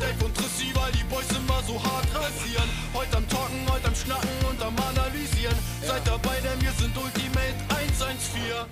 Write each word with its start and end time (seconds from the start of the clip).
Dave 0.00 0.24
und 0.24 0.36
Trissi, 0.36 0.74
weil 0.74 0.92
die 0.92 1.04
Boys 1.04 1.30
immer 1.30 1.62
so 1.62 1.82
hart 1.82 2.14
rasieren. 2.14 2.68
Heute 2.92 3.16
am 3.16 3.28
Talken, 3.28 3.70
heute 3.70 3.88
am 3.88 3.94
Schnacken 3.94 4.46
und 4.48 4.62
am 4.62 4.76
Analysieren. 4.78 5.56
Seid 5.82 6.06
dabei, 6.06 6.38
denn 6.40 6.60
wir 6.60 6.72
sind 6.72 6.96
Ultimate 6.96 7.54
114. 7.70 8.66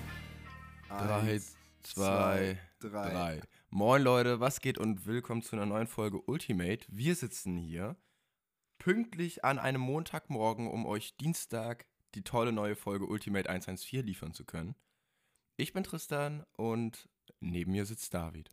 3, 0.89 1.41
2, 1.81 2.59
3. 2.79 3.41
Moin 3.71 4.03
Leute, 4.03 4.39
was 4.39 4.61
geht 4.61 4.77
und 4.77 5.07
willkommen 5.07 5.41
zu 5.41 5.55
einer 5.55 5.65
neuen 5.65 5.87
Folge 5.87 6.21
Ultimate. 6.21 6.85
Wir 6.89 7.15
sitzen 7.15 7.57
hier 7.57 7.95
pünktlich 8.77 9.43
an 9.43 9.57
einem 9.57 9.81
Montagmorgen, 9.81 10.69
um 10.69 10.85
euch 10.85 11.17
Dienstag 11.17 11.87
die 12.13 12.23
tolle 12.23 12.51
neue 12.51 12.75
Folge 12.75 13.07
Ultimate 13.07 13.49
114 13.49 14.05
liefern 14.05 14.33
zu 14.33 14.45
können. 14.45 14.75
Ich 15.57 15.73
bin 15.73 15.83
Tristan 15.83 16.45
und 16.53 17.09
neben 17.39 17.71
mir 17.71 17.85
sitzt 17.85 18.13
David. 18.13 18.51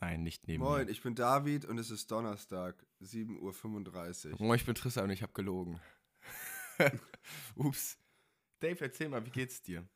Nein, 0.00 0.22
nicht 0.22 0.46
neben 0.46 0.62
Moin, 0.62 0.86
mir. 0.86 0.90
ich 0.90 1.02
bin 1.02 1.14
David 1.14 1.64
und 1.64 1.78
es 1.78 1.90
ist 1.90 2.10
Donnerstag, 2.10 2.84
7.35 3.02 4.32
Uhr. 4.32 4.36
Moin, 4.40 4.56
ich 4.56 4.66
bin 4.66 4.74
Tristan 4.74 5.04
und 5.04 5.10
ich 5.10 5.22
habe 5.22 5.32
gelogen. 5.32 5.80
Ups. 7.54 7.98
Dave, 8.60 8.80
erzähl 8.80 9.08
mal, 9.08 9.24
wie 9.24 9.30
geht's 9.30 9.62
dir? 9.62 9.86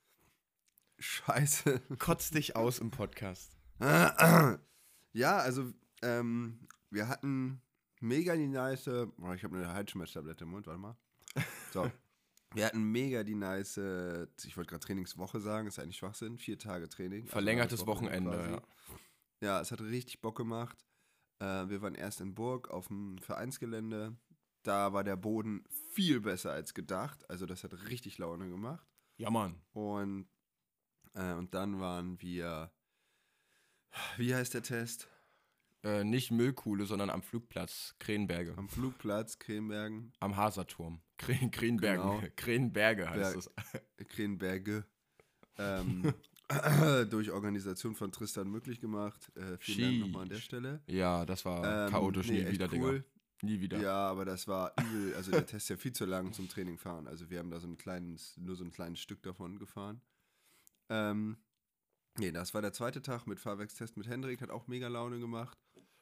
Scheiße. 0.98 1.80
Kotz 1.98 2.30
dich 2.30 2.56
aus 2.56 2.78
im 2.78 2.90
Podcast. 2.90 3.56
ja, 3.80 4.58
also, 5.38 5.72
ähm, 6.02 6.66
wir 6.90 7.08
hatten 7.08 7.60
mega 8.00 8.34
die 8.36 8.48
nice. 8.48 8.88
Oh, 8.88 9.32
ich 9.34 9.44
habe 9.44 9.56
eine 9.56 9.72
Halsschmerztablette 9.72 10.44
im 10.44 10.50
Mund, 10.50 10.66
warte 10.66 10.80
mal. 10.80 10.96
So. 11.72 11.90
Wir 12.54 12.64
hatten 12.64 12.82
mega 12.82 13.24
die 13.24 13.34
nice, 13.34 13.76
ich 13.76 14.56
wollte 14.56 14.70
gerade 14.70 14.80
Trainingswoche 14.80 15.38
sagen, 15.38 15.68
ist 15.68 15.78
eigentlich 15.78 15.98
Schwachsinn, 15.98 16.38
vier 16.38 16.58
Tage 16.58 16.88
Training. 16.88 17.24
also 17.24 17.32
Verlängertes 17.32 17.80
das 17.80 17.86
Wochenende, 17.86 18.30
quasi. 18.30 18.52
ja. 18.52 18.62
Ja, 19.40 19.60
es 19.60 19.70
hat 19.70 19.80
richtig 19.80 20.20
Bock 20.20 20.36
gemacht. 20.36 20.84
Äh, 21.40 21.68
wir 21.68 21.80
waren 21.82 21.94
erst 21.94 22.20
in 22.20 22.34
Burg 22.34 22.70
auf 22.70 22.88
dem 22.88 23.18
Vereinsgelände. 23.18 24.16
Da 24.64 24.92
war 24.92 25.04
der 25.04 25.16
Boden 25.16 25.64
viel 25.92 26.20
besser 26.20 26.52
als 26.52 26.74
gedacht. 26.74 27.28
Also 27.30 27.46
das 27.46 27.62
hat 27.64 27.72
richtig 27.88 28.18
Laune 28.18 28.48
gemacht. 28.48 28.86
Ja, 29.16 29.30
Mann. 29.30 29.60
Und, 29.72 30.28
äh, 31.14 31.32
und 31.34 31.54
dann 31.54 31.80
waren 31.80 32.20
wir. 32.20 32.72
Wie 34.16 34.34
heißt 34.34 34.54
der 34.54 34.62
Test? 34.62 35.08
Äh, 35.84 36.02
nicht 36.02 36.32
Müllkuhle, 36.32 36.86
sondern 36.86 37.08
am 37.08 37.22
Flugplatz 37.22 37.94
Krenberge. 38.00 38.54
Am 38.58 38.68
Flugplatz 38.68 39.38
Krenbergen. 39.38 40.12
Am 40.18 40.36
Haserturm. 40.36 41.00
Kren 41.18 41.50
Krenbergen. 41.52 42.02
Genau. 42.20 42.22
Krenberge 42.36 43.08
heißt 43.08 43.34
Berg- 43.34 43.84
es. 43.98 44.06
Krenberge. 44.08 44.84
Ähm, 45.60 46.14
durch 47.10 47.30
Organisation 47.30 47.94
von 47.94 48.10
Tristan 48.12 48.48
möglich 48.50 48.80
gemacht. 48.80 49.30
Äh, 49.36 49.58
vielen 49.58 49.90
Dank 49.90 50.00
nochmal 50.00 50.22
an 50.22 50.28
der 50.30 50.36
Sheesh. 50.36 50.44
Stelle. 50.46 50.82
Ja, 50.86 51.26
das 51.26 51.44
war 51.44 51.86
Ähm, 51.86 51.90
chaotisch. 51.90 52.28
nee, 52.28 52.42
nie 52.44 52.52
wieder, 52.52 52.68
cool. 52.72 52.98
Digga. 53.00 53.04
Nie 53.42 53.60
wieder. 53.60 53.80
Ja, 53.80 54.08
aber 54.08 54.24
das 54.24 54.48
war 54.48 54.72
übel. 54.80 55.14
Also 55.14 55.30
der 55.30 55.46
Test 55.46 55.64
ist 55.64 55.68
ja 55.68 55.76
viel 55.76 55.92
zu 55.92 56.06
lang 56.06 56.32
zum 56.32 56.48
Training 56.48 56.76
fahren. 56.78 57.06
Also 57.06 57.30
wir 57.30 57.38
haben 57.38 57.50
da 57.50 57.60
so 57.60 57.68
ein 57.68 57.76
kleines, 57.76 58.36
nur 58.36 58.56
so 58.56 58.64
ein 58.64 58.72
kleines 58.72 58.98
Stück 58.98 59.22
davon 59.22 59.58
gefahren. 59.58 60.00
Ähm, 60.88 61.36
nee, 62.18 62.32
das 62.32 62.54
war 62.54 62.62
der 62.62 62.72
zweite 62.72 63.00
Tag 63.02 63.26
mit 63.26 63.38
Fahrwerkstest 63.38 63.96
mit 63.96 64.08
Hendrik, 64.08 64.40
hat 64.40 64.50
auch 64.50 64.66
mega 64.66 64.88
Laune 64.88 65.20
gemacht. 65.20 65.56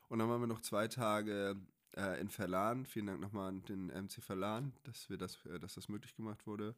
Und 0.08 0.19
dann 0.20 0.28
waren 0.30 0.41
wir 0.41 0.47
noch 0.47 0.62
zwei 0.62 0.89
Tage 0.89 1.56
äh, 1.97 2.20
in 2.20 2.30
Verlan. 2.30 2.86
Vielen 2.86 3.06
Dank 3.06 3.20
nochmal 3.20 3.48
an 3.48 3.62
den 3.64 3.89
MC 3.89 4.22
Verlan, 4.22 4.72
dass 4.84 5.11
wir 5.11 5.19
das, 5.19 5.44
äh, 5.47 5.58
dass 5.58 5.74
das 5.74 5.89
möglich 5.89 6.14
gemacht 6.14 6.47
wurde. 6.47 6.74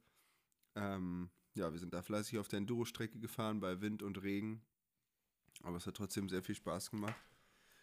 Ähm, 0.75 1.31
ja, 1.59 1.73
wir 1.73 1.79
sind 1.79 1.93
da 1.93 2.03
fleißig 2.03 2.39
auf 2.39 2.49
der 2.49 2.59
Enduro-Strecke 2.59 3.19
gefahren 3.19 3.61
bei 3.61 3.81
Wind 3.81 4.03
und 4.03 4.23
Regen. 4.23 4.63
Aber 5.63 5.77
es 5.77 5.87
hat 5.87 5.97
trotzdem 5.97 6.29
sehr 6.29 6.43
viel 6.43 6.55
Spaß 6.55 6.91
gemacht. 6.91 7.15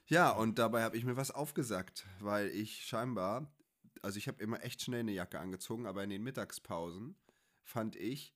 Ja, 0.08 0.32
und 0.32 0.60
dabei 0.60 0.84
habe 0.84 0.98
ich 0.98 1.04
mir 1.06 1.18
was 1.18 1.32
aufgesackt, 1.32 2.06
weil 2.20 2.48
ich 2.48 2.86
scheinbar, 2.86 3.52
also 4.02 4.18
ich 4.18 4.28
habe 4.28 4.42
immer 4.42 4.64
echt 4.64 4.82
schnell 4.82 5.00
eine 5.02 5.12
Jacke 5.12 5.40
angezogen, 5.40 5.86
aber 5.88 6.04
in 6.04 6.10
den 6.10 6.24
Mittagspausen 6.24 7.16
fand 7.64 7.96
ich, 7.96 8.34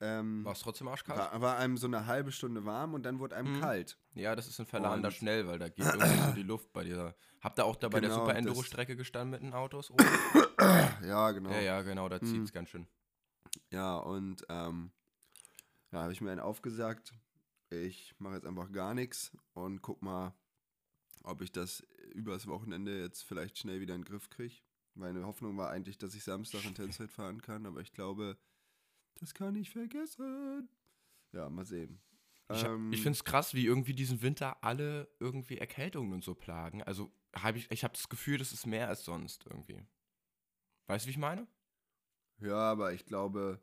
ähm, 0.00 0.44
War 0.46 0.52
es 0.52 0.60
trotzdem 0.60 0.88
arschkalt? 0.88 1.18
war, 1.18 1.40
war 1.42 1.58
einem 1.58 1.76
so 1.76 1.86
eine 1.86 2.06
halbe 2.06 2.32
Stunde 2.32 2.64
warm 2.64 2.94
und 2.94 3.02
dann 3.04 3.18
wurde 3.18 3.36
einem 3.36 3.56
Mhm. 3.56 3.60
kalt. 3.60 3.98
Ja, 4.14 4.34
das 4.34 4.48
ist 4.48 4.58
in 4.58 4.64
Verlan 4.66 5.02
da 5.02 5.10
schnell, 5.10 5.46
weil 5.46 5.58
da 5.58 5.68
geht 5.68 5.84
irgendwie 5.84 6.16
so 6.26 6.32
die 6.32 6.42
Luft 6.42 6.72
bei 6.72 6.84
dir. 6.84 7.14
Habt 7.42 7.58
ihr 7.58 7.66
auch 7.66 7.76
da 7.76 7.88
bei 7.90 8.00
der 8.00 8.08
Genau, 8.08 8.20
Super 8.22 8.32
das- 8.32 8.38
Enduro-Strecke 8.38 8.96
gestanden 8.96 9.30
mit 9.30 9.42
den 9.42 9.52
Autos? 9.52 9.92
Ja, 11.04 11.30
genau. 11.32 11.50
Ja, 11.50 11.60
ja, 11.60 11.82
genau, 11.82 12.08
da 12.08 12.16
Mhm. 12.16 12.24
zieht's 12.26 12.52
ganz 12.52 12.68
schön. 12.70 12.86
Ja, 13.70 13.96
und 13.98 14.44
ähm, 14.48 14.90
ja, 15.92 16.02
habe 16.02 16.12
ich 16.12 16.20
mir 16.20 16.30
einen 16.30 16.40
aufgesagt. 16.40 17.14
Ich 17.70 18.14
mache 18.18 18.34
jetzt 18.34 18.46
einfach 18.46 18.72
gar 18.72 18.94
nichts 18.94 19.36
und 19.52 19.80
guck 19.80 20.02
mal, 20.02 20.34
ob 21.22 21.40
ich 21.40 21.52
das 21.52 21.80
übers 22.14 22.46
Wochenende 22.46 23.00
jetzt 23.00 23.22
vielleicht 23.22 23.58
schnell 23.58 23.80
wieder 23.80 23.94
in 23.94 24.02
den 24.02 24.06
Griff 24.06 24.28
kriege. 24.28 24.56
Meine 24.94 25.24
Hoffnung 25.24 25.56
war 25.56 25.70
eigentlich, 25.70 25.98
dass 25.98 26.14
ich 26.14 26.24
Samstag 26.24 26.64
in 26.64 26.74
Tennessee 26.74 27.06
fahren 27.06 27.40
kann, 27.40 27.66
aber 27.66 27.80
ich 27.80 27.92
glaube, 27.92 28.36
das 29.20 29.34
kann 29.34 29.54
ich 29.54 29.70
vergessen. 29.70 30.68
Ja, 31.32 31.48
mal 31.48 31.64
sehen. 31.64 32.00
Ich, 32.52 32.64
Ähm, 32.64 32.92
ich 32.92 33.02
finde 33.02 33.16
es 33.16 33.24
krass, 33.24 33.54
wie 33.54 33.66
irgendwie 33.66 33.94
diesen 33.94 34.22
Winter 34.22 34.64
alle 34.64 35.08
irgendwie 35.20 35.58
Erkältungen 35.58 36.12
und 36.12 36.24
so 36.24 36.34
plagen. 36.34 36.82
Also 36.82 37.12
hab 37.34 37.54
ich, 37.54 37.70
ich 37.70 37.84
habe 37.84 37.94
das 37.94 38.08
Gefühl, 38.08 38.38
das 38.38 38.52
ist 38.52 38.66
mehr 38.66 38.88
als 38.88 39.04
sonst 39.04 39.46
irgendwie. 39.46 39.80
Weißt 40.88 41.04
du, 41.04 41.06
wie 41.06 41.12
ich 41.12 41.18
meine? 41.18 41.46
Ja, 42.40 42.56
aber 42.70 42.92
ich 42.92 43.04
glaube, 43.06 43.60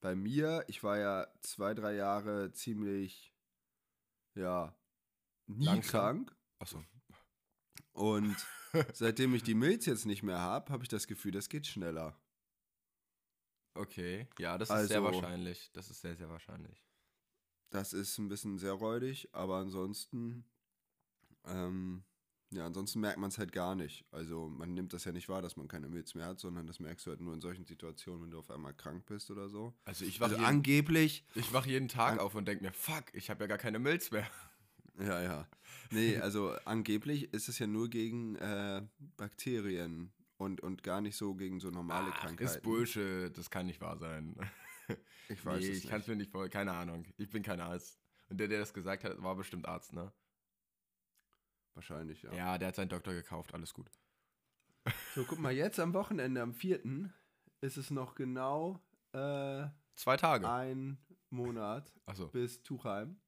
bei 0.00 0.14
mir, 0.14 0.64
ich 0.68 0.82
war 0.82 0.98
ja 0.98 1.26
zwei, 1.40 1.74
drei 1.74 1.94
Jahre 1.94 2.52
ziemlich, 2.52 3.34
ja, 4.34 4.74
nie 5.46 5.66
Langsam. 5.66 6.26
krank. 6.26 6.36
Achso. 6.58 6.84
Und 7.92 8.36
seitdem 8.94 9.34
ich 9.34 9.42
die 9.42 9.54
Milz 9.54 9.86
jetzt 9.86 10.06
nicht 10.06 10.22
mehr 10.22 10.40
habe, 10.40 10.72
habe 10.72 10.82
ich 10.82 10.88
das 10.88 11.06
Gefühl, 11.06 11.32
das 11.32 11.48
geht 11.48 11.66
schneller. 11.66 12.18
Okay, 13.76 14.28
ja, 14.38 14.56
das 14.56 14.70
ist 14.70 14.88
sehr 14.88 15.02
Also- 15.02 15.20
wahrscheinlich. 15.22 15.70
Das 15.72 15.90
ist 15.90 16.00
sehr, 16.00 16.16
sehr 16.16 16.28
wahrscheinlich. 16.30 16.84
Das 17.70 17.92
ist 17.92 18.18
ein 18.18 18.28
bisschen 18.28 18.56
sehr 18.58 18.72
räudig, 18.72 19.28
aber 19.34 19.56
ansonsten, 19.56 20.44
ähm, 21.44 22.04
ja, 22.54 22.66
ansonsten 22.66 23.00
merkt 23.00 23.18
man 23.18 23.28
es 23.28 23.38
halt 23.38 23.52
gar 23.52 23.74
nicht. 23.74 24.04
Also 24.10 24.48
man 24.48 24.74
nimmt 24.74 24.92
das 24.92 25.04
ja 25.04 25.12
nicht 25.12 25.28
wahr, 25.28 25.42
dass 25.42 25.56
man 25.56 25.68
keine 25.68 25.88
Milz 25.88 26.14
mehr 26.14 26.26
hat, 26.26 26.38
sondern 26.38 26.66
das 26.66 26.80
merkst 26.80 27.06
du 27.06 27.10
halt 27.10 27.20
nur 27.20 27.34
in 27.34 27.40
solchen 27.40 27.64
Situationen, 27.64 28.22
wenn 28.22 28.30
du 28.30 28.38
auf 28.38 28.50
einmal 28.50 28.74
krank 28.74 29.06
bist 29.06 29.30
oder 29.30 29.48
so. 29.48 29.74
Also 29.84 30.04
ich 30.04 30.20
wach, 30.20 30.30
Also 30.30 30.42
angeblich, 30.44 31.24
ich 31.34 31.52
wach 31.52 31.66
jeden 31.66 31.88
Tag 31.88 32.18
auf 32.18 32.34
und 32.34 32.46
denk 32.46 32.62
mir, 32.62 32.72
fuck, 32.72 33.04
ich 33.12 33.30
habe 33.30 33.44
ja 33.44 33.48
gar 33.48 33.58
keine 33.58 33.78
Milz 33.78 34.10
mehr. 34.10 34.26
ja, 34.98 35.22
ja. 35.22 35.48
Nee, 35.90 36.18
also 36.18 36.54
angeblich 36.64 37.32
ist 37.32 37.48
es 37.48 37.58
ja 37.58 37.66
nur 37.66 37.88
gegen 37.90 38.36
äh, 38.36 38.82
Bakterien 39.16 40.12
und, 40.36 40.60
und 40.60 40.82
gar 40.82 41.00
nicht 41.00 41.16
so 41.16 41.34
gegen 41.34 41.60
so 41.60 41.70
normale 41.70 42.10
Ach, 42.12 42.20
Krankheiten. 42.20 42.44
ist 42.44 42.62
Bullshit, 42.62 43.36
das 43.36 43.50
kann 43.50 43.66
nicht 43.66 43.80
wahr 43.80 43.98
sein. 43.98 44.36
Ich 45.28 45.44
weiß 45.44 45.60
nee, 45.62 45.70
es 45.70 45.78
ich 45.78 45.86
kann 45.88 46.00
es 46.00 46.06
nicht. 46.06 46.08
mir 46.08 46.16
nicht 46.16 46.30
vor, 46.30 46.46
keine 46.48 46.72
Ahnung. 46.72 47.06
Ich 47.16 47.30
bin 47.30 47.42
kein 47.42 47.60
Arzt. 47.60 47.98
Und 48.28 48.38
der, 48.38 48.48
der 48.48 48.58
das 48.60 48.74
gesagt 48.74 49.04
hat, 49.04 49.22
war 49.22 49.34
bestimmt 49.36 49.66
Arzt, 49.66 49.92
ne? 49.94 50.12
Wahrscheinlich, 51.74 52.22
ja. 52.22 52.32
Ja, 52.32 52.58
der 52.58 52.68
hat 52.68 52.76
seinen 52.76 52.88
Doktor 52.88 53.12
gekauft, 53.14 53.52
alles 53.54 53.74
gut. 53.74 53.90
So, 55.14 55.24
guck 55.24 55.38
mal, 55.38 55.52
jetzt 55.52 55.80
am 55.80 55.92
Wochenende, 55.94 56.40
am 56.42 56.52
4. 56.52 56.80
ist 57.62 57.76
es 57.76 57.90
noch 57.90 58.14
genau 58.14 58.80
äh, 59.12 59.66
Zwei 59.96 60.16
Tage. 60.16 60.48
ein 60.50 60.98
Monat 61.30 61.92
Achso. 62.06 62.28
bis 62.28 62.62
Tuchheim. 62.62 63.20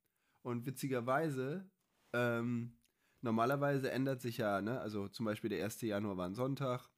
Und 0.42 0.64
witzigerweise, 0.66 1.68
ähm, 2.12 2.76
normalerweise 3.20 3.90
ändert 3.90 4.20
sich 4.20 4.36
ja, 4.38 4.60
ne? 4.60 4.80
Also 4.80 5.08
zum 5.08 5.26
Beispiel 5.26 5.50
der 5.50 5.64
1. 5.64 5.80
Januar 5.80 6.16
war 6.16 6.26
ein 6.26 6.34
Sonntag 6.34 6.88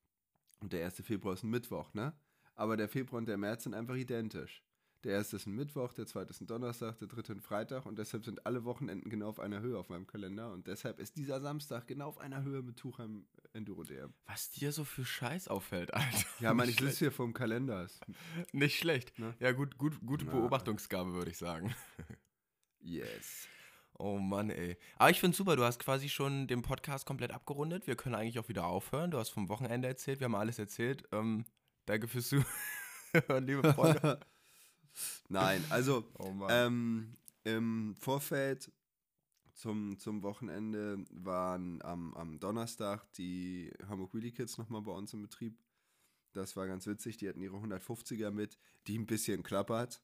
und 0.60 0.72
der 0.72 0.84
1. 0.84 1.02
Februar 1.02 1.34
ist 1.34 1.44
ein 1.44 1.50
Mittwoch, 1.50 1.94
ne? 1.94 2.12
Aber 2.54 2.76
der 2.76 2.88
Februar 2.88 3.18
und 3.18 3.26
der 3.26 3.38
März 3.38 3.64
sind 3.64 3.74
einfach 3.74 3.94
identisch. 3.94 4.64
Der 5.04 5.12
erste 5.12 5.36
ist 5.36 5.46
ein 5.46 5.54
Mittwoch, 5.54 5.92
der 5.92 6.06
zweite 6.06 6.30
ist 6.30 6.40
ein 6.40 6.48
Donnerstag, 6.48 6.98
der 6.98 7.06
dritte 7.06 7.32
ein 7.32 7.40
Freitag 7.40 7.86
und 7.86 7.98
deshalb 7.98 8.24
sind 8.24 8.46
alle 8.46 8.64
Wochenenden 8.64 9.10
genau 9.10 9.28
auf 9.28 9.38
einer 9.38 9.60
Höhe 9.60 9.78
auf 9.78 9.88
meinem 9.90 10.08
Kalender 10.08 10.52
und 10.52 10.66
deshalb 10.66 10.98
ist 10.98 11.16
dieser 11.16 11.40
Samstag 11.40 11.86
genau 11.86 12.08
auf 12.08 12.18
einer 12.18 12.42
Höhe 12.42 12.62
mit 12.62 12.76
Tuchheim 12.76 13.24
Enduro 13.52 13.84
DM. 13.84 14.12
Was 14.26 14.50
dir 14.50 14.72
so 14.72 14.84
für 14.84 15.04
Scheiß 15.04 15.46
auffällt, 15.46 15.94
Alter. 15.94 16.26
Ja, 16.40 16.52
man, 16.52 16.68
ich 16.68 16.80
sitze 16.80 16.98
hier 16.98 17.12
vom 17.12 17.32
Kalender. 17.32 17.86
Nicht 18.52 18.76
schlecht. 18.76 19.16
Ne? 19.20 19.34
Ja, 19.38 19.52
gut, 19.52 19.78
gut, 19.78 20.00
gute 20.04 20.24
Na. 20.24 20.32
Beobachtungsgabe, 20.32 21.12
würde 21.12 21.30
ich 21.30 21.38
sagen. 21.38 21.74
Yes. 22.80 23.46
Oh 23.98 24.18
Mann, 24.18 24.50
ey. 24.50 24.76
Aber 24.96 25.10
ich 25.10 25.20
finde 25.20 25.36
super, 25.36 25.56
du 25.56 25.64
hast 25.64 25.78
quasi 25.78 26.08
schon 26.08 26.46
den 26.46 26.62
Podcast 26.62 27.06
komplett 27.06 27.32
abgerundet. 27.32 27.86
Wir 27.86 27.96
können 27.96 28.14
eigentlich 28.14 28.38
auch 28.38 28.48
wieder 28.48 28.66
aufhören. 28.66 29.10
Du 29.10 29.18
hast 29.18 29.30
vom 29.30 29.48
Wochenende 29.48 29.88
erzählt, 29.88 30.20
wir 30.20 30.26
haben 30.26 30.34
alles 30.36 30.58
erzählt. 30.58 31.04
Ähm, 31.12 31.44
danke 31.86 32.06
fürs 32.06 32.28
Zuhören, 32.28 33.46
liebe 33.46 33.72
Freunde. 33.72 34.20
Nein, 35.28 35.64
also 35.70 36.04
Oh 36.18 36.32
ähm, 36.48 37.16
im 37.44 37.94
Vorfeld 37.96 38.70
zum, 39.54 39.98
zum 39.98 40.22
Wochenende 40.22 41.04
waren 41.10 41.82
am, 41.82 42.14
am 42.14 42.38
Donnerstag 42.38 43.12
die 43.14 43.72
Hamburg 43.88 44.14
Wheelie 44.14 44.30
Kids 44.30 44.58
nochmal 44.58 44.82
bei 44.82 44.92
uns 44.92 45.12
im 45.12 45.22
Betrieb. 45.22 45.58
Das 46.32 46.56
war 46.56 46.66
ganz 46.66 46.86
witzig. 46.86 47.16
Die 47.16 47.28
hatten 47.28 47.42
ihre 47.42 47.56
150er 47.56 48.30
mit, 48.30 48.58
die 48.86 48.98
ein 48.98 49.06
bisschen 49.06 49.42
klappert. 49.42 50.02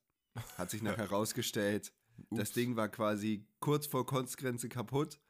Hat 0.56 0.70
sich 0.70 0.82
nachher 0.82 1.08
herausgestellt, 1.10 1.92
das. 2.30 2.52
Ding 2.52 2.76
war 2.76 2.88
quasi 2.88 3.46
kurz 3.60 3.86
vor 3.86 4.06
Konstgrenze 4.06 4.68
kaputt 4.68 5.20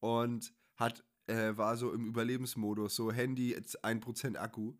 und 0.00 0.52
hat 0.76 1.04
äh, 1.26 1.56
war 1.56 1.76
so 1.76 1.92
im 1.92 2.06
Überlebensmodus, 2.06 2.94
so 2.96 3.12
Handy, 3.12 3.50
jetzt 3.50 3.84
1% 3.84 4.36
Akku. 4.36 4.74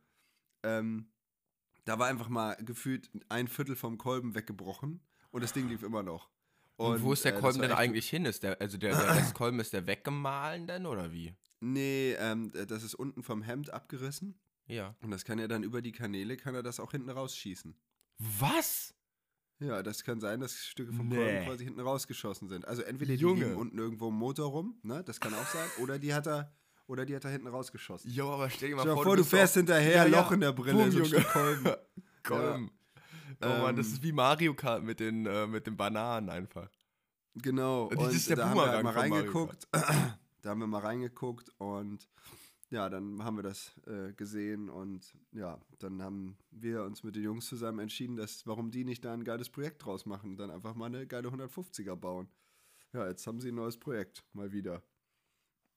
Ähm, 0.63 1.12
da 1.85 1.99
war 1.99 2.07
einfach 2.09 2.29
mal 2.29 2.55
gefühlt 2.57 3.11
ein 3.29 3.49
Viertel 3.49 3.77
vom 3.77 3.99
Kolben 3.99 4.35
weggebrochen 4.35 5.01
und 5.31 5.43
das 5.43 5.53
Ding 5.53 5.69
lief 5.69 5.83
immer 5.83 6.03
noch. 6.03 6.31
Und, 6.77 7.03
wo 7.03 7.13
ist 7.13 7.25
der 7.25 7.37
äh, 7.37 7.41
Kolben 7.41 7.61
denn 7.61 7.73
eigentlich 7.73 8.09
hin? 8.09 8.25
Ist 8.25 8.43
der, 8.43 8.61
also 8.61 8.77
der, 8.79 8.97
der 8.97 9.15
Restkolben, 9.17 9.61
ist 9.61 9.73
der 9.73 9.87
weggemahlen 9.87 10.67
denn 10.67 10.87
oder 10.87 11.13
wie? 11.13 11.35
Nee, 11.61 12.13
ähm, 12.19 12.51
das 12.67 12.83
ist 12.83 12.95
unten 12.95 13.23
vom 13.23 13.43
Hemd 13.43 13.71
abgerissen 13.71 14.41
Ja. 14.67 14.97
und 15.01 15.11
das 15.11 15.25
kann 15.25 15.39
er 15.39 15.47
dann 15.49 15.63
über 15.63 15.81
die 15.83 15.93
Kanäle, 15.93 16.37
kann 16.37 16.55
er 16.55 16.63
das 16.63 16.81
auch 16.81 16.91
hinten 16.93 17.11
rausschießen. 17.11 17.77
Was? 18.19 18.95
Ja, 19.61 19.83
das 19.85 20.03
kann 20.03 20.19
sein, 20.21 20.41
dass 20.41 20.57
Stücke 20.57 20.93
vom 20.93 21.09
Nee. 21.09 21.15
Kolben 21.17 21.45
quasi 21.45 21.65
hinten 21.65 21.81
rausgeschossen 21.81 22.49
sind. 22.49 22.67
Also 22.67 22.83
entweder 22.83 23.15
die 23.15 23.21
Junge. 23.21 23.45
liegen 23.45 23.57
unten 23.57 23.79
irgendwo 23.79 24.09
im 24.09 24.15
Motor 24.17 24.51
rum, 24.51 24.81
ne, 24.83 25.05
das 25.05 25.21
kann 25.21 25.35
auch 25.35 25.47
sein, 25.47 25.69
oder 25.81 25.99
die 26.01 26.13
hat 26.15 26.27
er, 26.27 26.53
oder 26.87 27.07
die 27.07 27.15
hat 27.15 27.25
er 27.25 27.31
hinten 27.31 27.49
rausgeschossen. 27.49 28.11
Jo, 28.11 28.31
aber 28.31 28.51
stell 28.51 28.71
dir 28.71 28.79
Stell 28.79 28.95
dir 28.95 29.03
vor, 29.03 29.17
du 29.17 29.23
bist 29.23 29.31
fährst 29.31 29.55
hinterher, 29.55 29.97
Ja, 29.97 30.07
ja. 30.07 30.21
Loch 30.21 30.33
in 30.33 30.41
der 30.41 30.53
Brille, 30.53 30.85
Boom, 30.85 30.91
so 30.91 30.99
Junge. 30.99 31.25
Kolben. 31.25 31.73
Kolben. 32.23 32.71
Oh 33.43 33.49
Mann, 33.49 33.77
das 33.77 33.89
ist 33.89 34.03
wie 34.03 34.13
Mario 34.13 34.55
Kart 34.55 34.85
mit 34.85 35.01
den, 35.01 35.27
äh, 35.27 35.47
mit 35.47 35.67
den 35.67 35.77
Bananen 35.77 36.29
einfach. 36.29 36.71
Genau. 37.35 37.89
Das 37.89 37.99
Und 37.99 38.15
ist 38.15 38.29
der 38.29 38.37
da 38.37 38.49
haben 38.51 38.57
wir 38.57 38.69
halt 38.69 38.85
mal 38.85 38.93
reingeguckt. 38.93 39.69
da 39.73 40.51
haben 40.51 40.61
wir 40.61 40.67
mal 40.67 40.81
reingeguckt 40.81 41.51
und 41.59 42.07
ja, 42.71 42.89
dann 42.89 43.23
haben 43.23 43.37
wir 43.37 43.43
das 43.43 43.73
äh, 43.87 44.13
gesehen 44.15 44.71
und 44.71 45.15
ja, 45.33 45.61
dann 45.79 46.03
haben 46.03 46.39
wir 46.51 46.85
uns 46.85 47.03
mit 47.03 47.17
den 47.17 47.23
Jungs 47.23 47.47
zusammen 47.47 47.81
entschieden, 47.81 48.17
dass 48.17 48.47
warum 48.47 48.71
die 48.71 48.85
nicht 48.85 49.05
da 49.05 49.13
ein 49.13 49.25
geiles 49.25 49.51
Projekt 49.51 49.85
draus 49.85 50.07
machen 50.07 50.31
und 50.31 50.37
dann 50.39 50.51
einfach 50.51 50.75
mal 50.75 50.87
eine 50.87 51.07
geile 51.07 51.29
150er 51.29 51.97
bauen. 51.97 52.29
Ja, 52.93 53.07
jetzt 53.09 53.27
haben 53.27 53.41
sie 53.41 53.49
ein 53.49 53.57
neues 53.57 53.79
Projekt, 53.79 54.25
mal 54.33 54.53
wieder. 54.53 54.83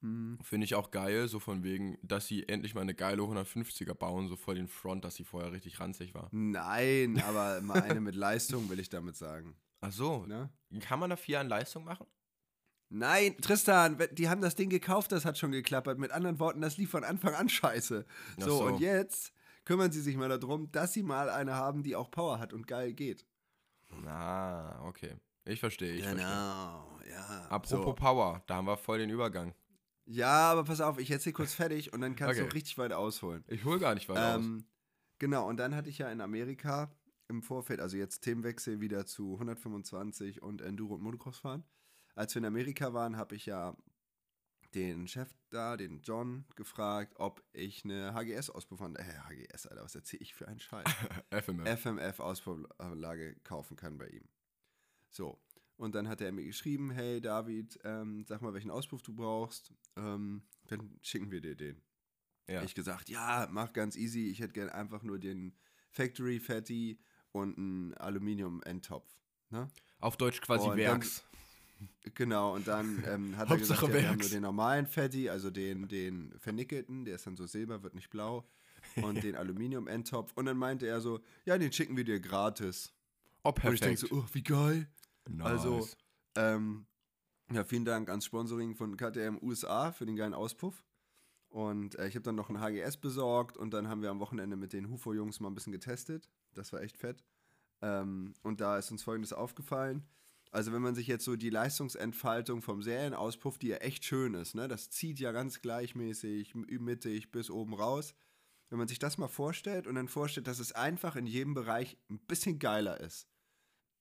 Hm. 0.06 0.38
Finde 0.44 0.66
ich 0.66 0.75
auch 0.75 0.92
geil, 0.92 1.28
so 1.28 1.40
von 1.40 1.63
wegen, 1.63 1.98
dass 2.04 2.28
sie 2.28 2.48
endlich 2.48 2.75
mal 2.75 2.81
eine 2.81 2.94
geile 2.94 3.24
150er 3.24 3.96
bauen, 3.96 4.28
so 4.28 4.36
voll 4.36 4.56
den 4.56 4.68
Front, 4.68 5.04
dass 5.04 5.16
sie 5.16 5.24
vorher 5.24 5.52
richtig 5.52 5.80
ranzig 5.80 6.13
war. 6.13 6.30
Nein, 6.31 7.22
aber 7.28 7.62
mal 7.62 7.81
eine 7.81 8.02
mit 8.02 8.16
Leistung, 8.16 8.69
will 8.69 8.80
ich 8.80 8.90
damit 8.90 9.16
sagen. 9.16 9.56
Ach 9.81 9.92
so, 9.92 10.25
Ne? 10.25 10.50
kann 10.81 11.00
man 11.00 11.10
da 11.10 11.16
viel 11.16 11.38
an 11.38 11.48
Leistung 11.48 11.84
machen? 11.86 12.06
Nein, 12.90 13.36
Tristan, 13.42 13.98
die 14.12 14.30
haben 14.30 14.42
das 14.42 14.56
Ding 14.56 14.69
gekauft, 14.69 15.12
das 15.12 15.25
hat 15.25 15.38
schon 15.38 15.52
geklappert. 15.52 15.98
Mit 15.98 16.12
anderen 16.12 16.40
Worten, 16.40 16.62
das 16.62 16.78
lief 16.78 16.92
von 16.92 17.04
Anfang 17.04 17.34
an 17.34 17.50
scheiße. 17.50 18.06
So, 18.38 18.50
so. 18.50 18.63
und 18.66 18.80
jetzt 18.80 19.34
kümmern 19.63 19.92
sie 19.92 20.01
sich 20.01 20.16
mal 20.18 20.30
darum, 20.30 20.72
dass 20.72 20.94
sie 20.94 21.01
mal 21.01 21.30
eine 21.30 21.56
haben, 21.56 21.81
die 21.81 21.96
auch 21.96 22.12
Power 22.12 22.40
hat 22.40 22.54
und 22.54 22.68
geil 22.68 22.94
geht. 22.94 23.25
Ah, 24.06 24.86
okay. 24.86 25.16
Ich 25.46 25.60
verstehe, 25.60 25.94
ich 25.94 26.04
verstehe. 26.04 26.24
Genau, 26.24 27.00
ja. 27.10 27.48
Apropos 27.50 27.86
so. 27.86 27.94
Power, 27.94 28.44
da 28.46 28.56
haben 28.56 28.66
wir 28.66 28.78
voll 28.78 29.00
den 29.00 29.10
Übergang. 29.10 29.54
Ja, 30.06 30.52
aber 30.52 30.63
pass 30.63 30.81
auf, 30.81 31.00
ich 31.00 31.10
erzähl 31.10 31.34
kurz 31.34 31.54
fertig 31.54 31.92
und 31.94 32.02
dann 32.02 32.16
kannst 32.16 32.40
Okay. 32.40 32.48
du 32.48 32.54
richtig 32.54 32.78
weit 32.78 32.94
ausholen. 32.94 33.44
Ich 33.48 33.63
hol 33.66 33.80
gar 33.80 33.96
nicht 33.96 34.07
weiter 34.07 34.36
aus. 34.36 34.46
Ähm, 34.46 34.66
genau, 35.19 35.48
und 35.50 35.57
dann 35.57 35.75
hatte 35.75 35.90
ich 35.90 35.98
ja 35.98 36.12
in 36.12 36.22
Amerika 36.22 36.92
im 37.28 37.42
Vorfeld, 37.42 37.80
also 37.80 37.98
jetzt 37.98 38.22
Themenwechsel 38.22 38.81
wieder 38.81 39.06
zu 39.07 39.34
125 39.34 40.44
und 40.44 40.62
Enduro 40.62 40.94
und 40.96 41.02
Motocross 41.02 41.40
fahren. 41.40 41.63
Als 42.13 42.36
wir 42.36 42.40
in 42.40 42.46
Amerika 42.46 42.94
waren, 42.94 43.18
habe 43.18 43.36
ich 43.36 43.48
ja 43.48 43.75
den 44.75 45.07
Chef 45.07 45.34
da, 45.50 45.75
den 45.78 46.02
John, 46.02 46.46
gefragt, 46.56 47.13
ob 47.18 47.42
ich 47.54 47.84
eine 47.84 48.13
HGS-Auspuffern, 48.13 48.96
äh, 48.98 49.04
HGS, 49.04 49.68
Alter, 49.68 49.84
was 49.84 49.96
erzähle 49.96 50.22
ich 50.22 50.34
für 50.36 50.48
einen 50.48 50.60
Scheiß? 50.60 50.86
FMF. 51.31 51.80
FMF-Auspuffanlage 51.80 53.36
kaufen 53.44 53.75
kann 53.75 53.98
bei 53.98 54.08
ihm. 54.08 54.28
So, 55.10 55.40
und 55.77 55.95
dann 55.95 56.07
hat 56.07 56.22
er 56.22 56.31
mir 56.31 56.44
geschrieben, 56.45 56.92
hey 56.92 57.19
David, 57.22 57.80
ähm, 57.83 58.25
sag 58.27 58.42
mal, 58.42 58.54
welchen 58.54 58.72
Auspuff 58.72 59.01
du 59.01 59.13
brauchst, 59.13 59.74
ähm, 59.98 60.42
dann 60.68 60.98
schicken 61.01 61.31
wir 61.31 61.42
dir 61.42 61.56
den. 61.56 61.81
ja. 62.48 62.63
Ich 62.63 62.75
gesagt, 62.75 63.10
ja, 63.10 63.48
mach 63.51 63.74
ganz 63.74 63.95
easy. 63.95 64.27
Ich 64.30 64.39
hätte 64.39 64.54
gern 64.54 64.69
einfach 64.69 65.04
nur 65.04 65.19
den 65.19 65.54
Factory 65.92 66.39
Fatty 66.39 67.00
und 67.31 67.57
einen 67.57 67.94
Aluminium-Endtopf. 67.95 69.07
Ne? 69.50 69.69
Auf 70.00 70.18
Deutsch 70.18 70.42
quasi 70.42 70.63
Und 70.66 70.69
dann- 70.72 70.77
Werks. 70.77 71.24
Genau, 72.16 72.56
und 72.56 72.68
dann 72.69 73.04
ähm, 73.06 73.36
hat 73.36 73.50
er 73.50 73.57
gesagt, 73.57 73.81
ja, 73.81 73.94
wir 73.94 74.07
haben 74.07 74.19
nur 74.19 74.30
den 74.30 74.44
normalen 74.44 74.88
Fatty, 74.88 75.30
also 75.30 75.50
den, 75.51 75.89
den 75.89 76.33
vernickelten, 76.39 77.04
der 77.04 77.16
ist 77.16 77.27
dann 77.27 77.36
so 77.36 77.45
silber, 77.45 77.83
wird 77.83 77.95
nicht 77.95 78.10
blau. 78.10 78.48
Und 78.95 79.24
den 79.24 79.36
Aluminium-Endtopf. 79.36 80.31
Und 80.36 80.45
dann 80.45 80.57
meinte 80.57 80.88
er 80.88 81.01
so, 81.01 81.19
ja, 81.44 81.57
den 81.57 81.74
schicken 81.74 81.98
wir 81.98 82.06
dir 82.06 82.22
gratis. 82.22 82.94
Oh, 83.44 83.50
Und 83.50 83.56
ich 83.57 83.62
perfekt. 83.62 83.83
denke 83.83 84.00
so, 84.00 84.07
oh, 84.16 84.25
wie 84.31 84.42
geil. 84.44 84.88
Nice. 85.30 85.48
also, 85.48 85.88
Ähm, 86.36 86.86
ja, 87.51 87.63
vielen 87.63 87.86
Dank 87.86 88.10
ans 88.10 88.25
Sponsoring 88.25 88.75
von 88.75 88.98
KTM 88.98 89.38
USA 89.42 89.92
für 89.92 90.06
den 90.06 90.16
geilen 90.16 90.33
Auspuff. 90.33 90.83
Und 91.50 91.98
äh, 91.98 92.07
ich 92.07 92.16
habe 92.16 92.24
dann 92.24 92.36
noch 92.36 92.50
ein 92.50 92.60
HGS 92.60 92.98
besorgt 92.98 93.56
und 93.56 93.72
dann 93.74 93.88
haben 93.88 94.01
wir 94.01 94.10
am 94.10 94.19
Wochenende 94.19 94.57
mit 94.57 94.74
den 94.74 94.89
Hufo-Jungs 94.89 95.39
mal 95.39 95.50
ein 95.50 95.56
bisschen 95.56 95.72
getestet. 95.72 96.30
Das 96.54 96.74
war 96.74 96.81
echt 96.81 96.98
fett. 96.98 97.24
Ähm, 97.81 98.33
und 98.42 98.62
da 98.62 98.77
ist 98.77 98.92
uns 98.92 99.04
folgendes 99.04 99.31
aufgefallen. 99.31 100.06
Also, 100.51 100.72
wenn 100.74 100.81
man 100.81 100.95
sich 100.95 101.07
jetzt 101.07 101.25
so 101.25 101.36
die 101.36 101.50
Leistungsentfaltung 101.50 102.62
vom 102.62 102.81
Serienauspuff, 102.81 103.57
die 103.57 103.68
ja 103.68 103.77
echt 103.77 104.06
schön 104.06 104.33
ist, 104.33 104.56
ne, 104.56 104.68
das 104.68 104.89
zieht 104.89 105.19
ja 105.19 105.31
ganz 105.31 105.62
gleichmäßig, 105.62 106.56
mittig 106.56 107.31
bis 107.31 107.50
oben 107.50 107.74
raus. 107.74 108.16
Wenn 108.69 108.80
man 108.80 108.88
sich 108.88 109.00
das 109.00 109.18
mal 109.18 109.27
vorstellt 109.27 109.86
und 109.86 109.95
dann 109.95 110.07
vorstellt, 110.07 110.48
dass 110.48 110.60
es 110.60 110.72
einfach 110.72 111.16
in 111.16 111.27
jedem 111.27 111.54
Bereich 111.54 111.98
ein 112.10 112.19
bisschen 112.19 112.57
geiler 112.57 113.00
ist. 113.00 113.27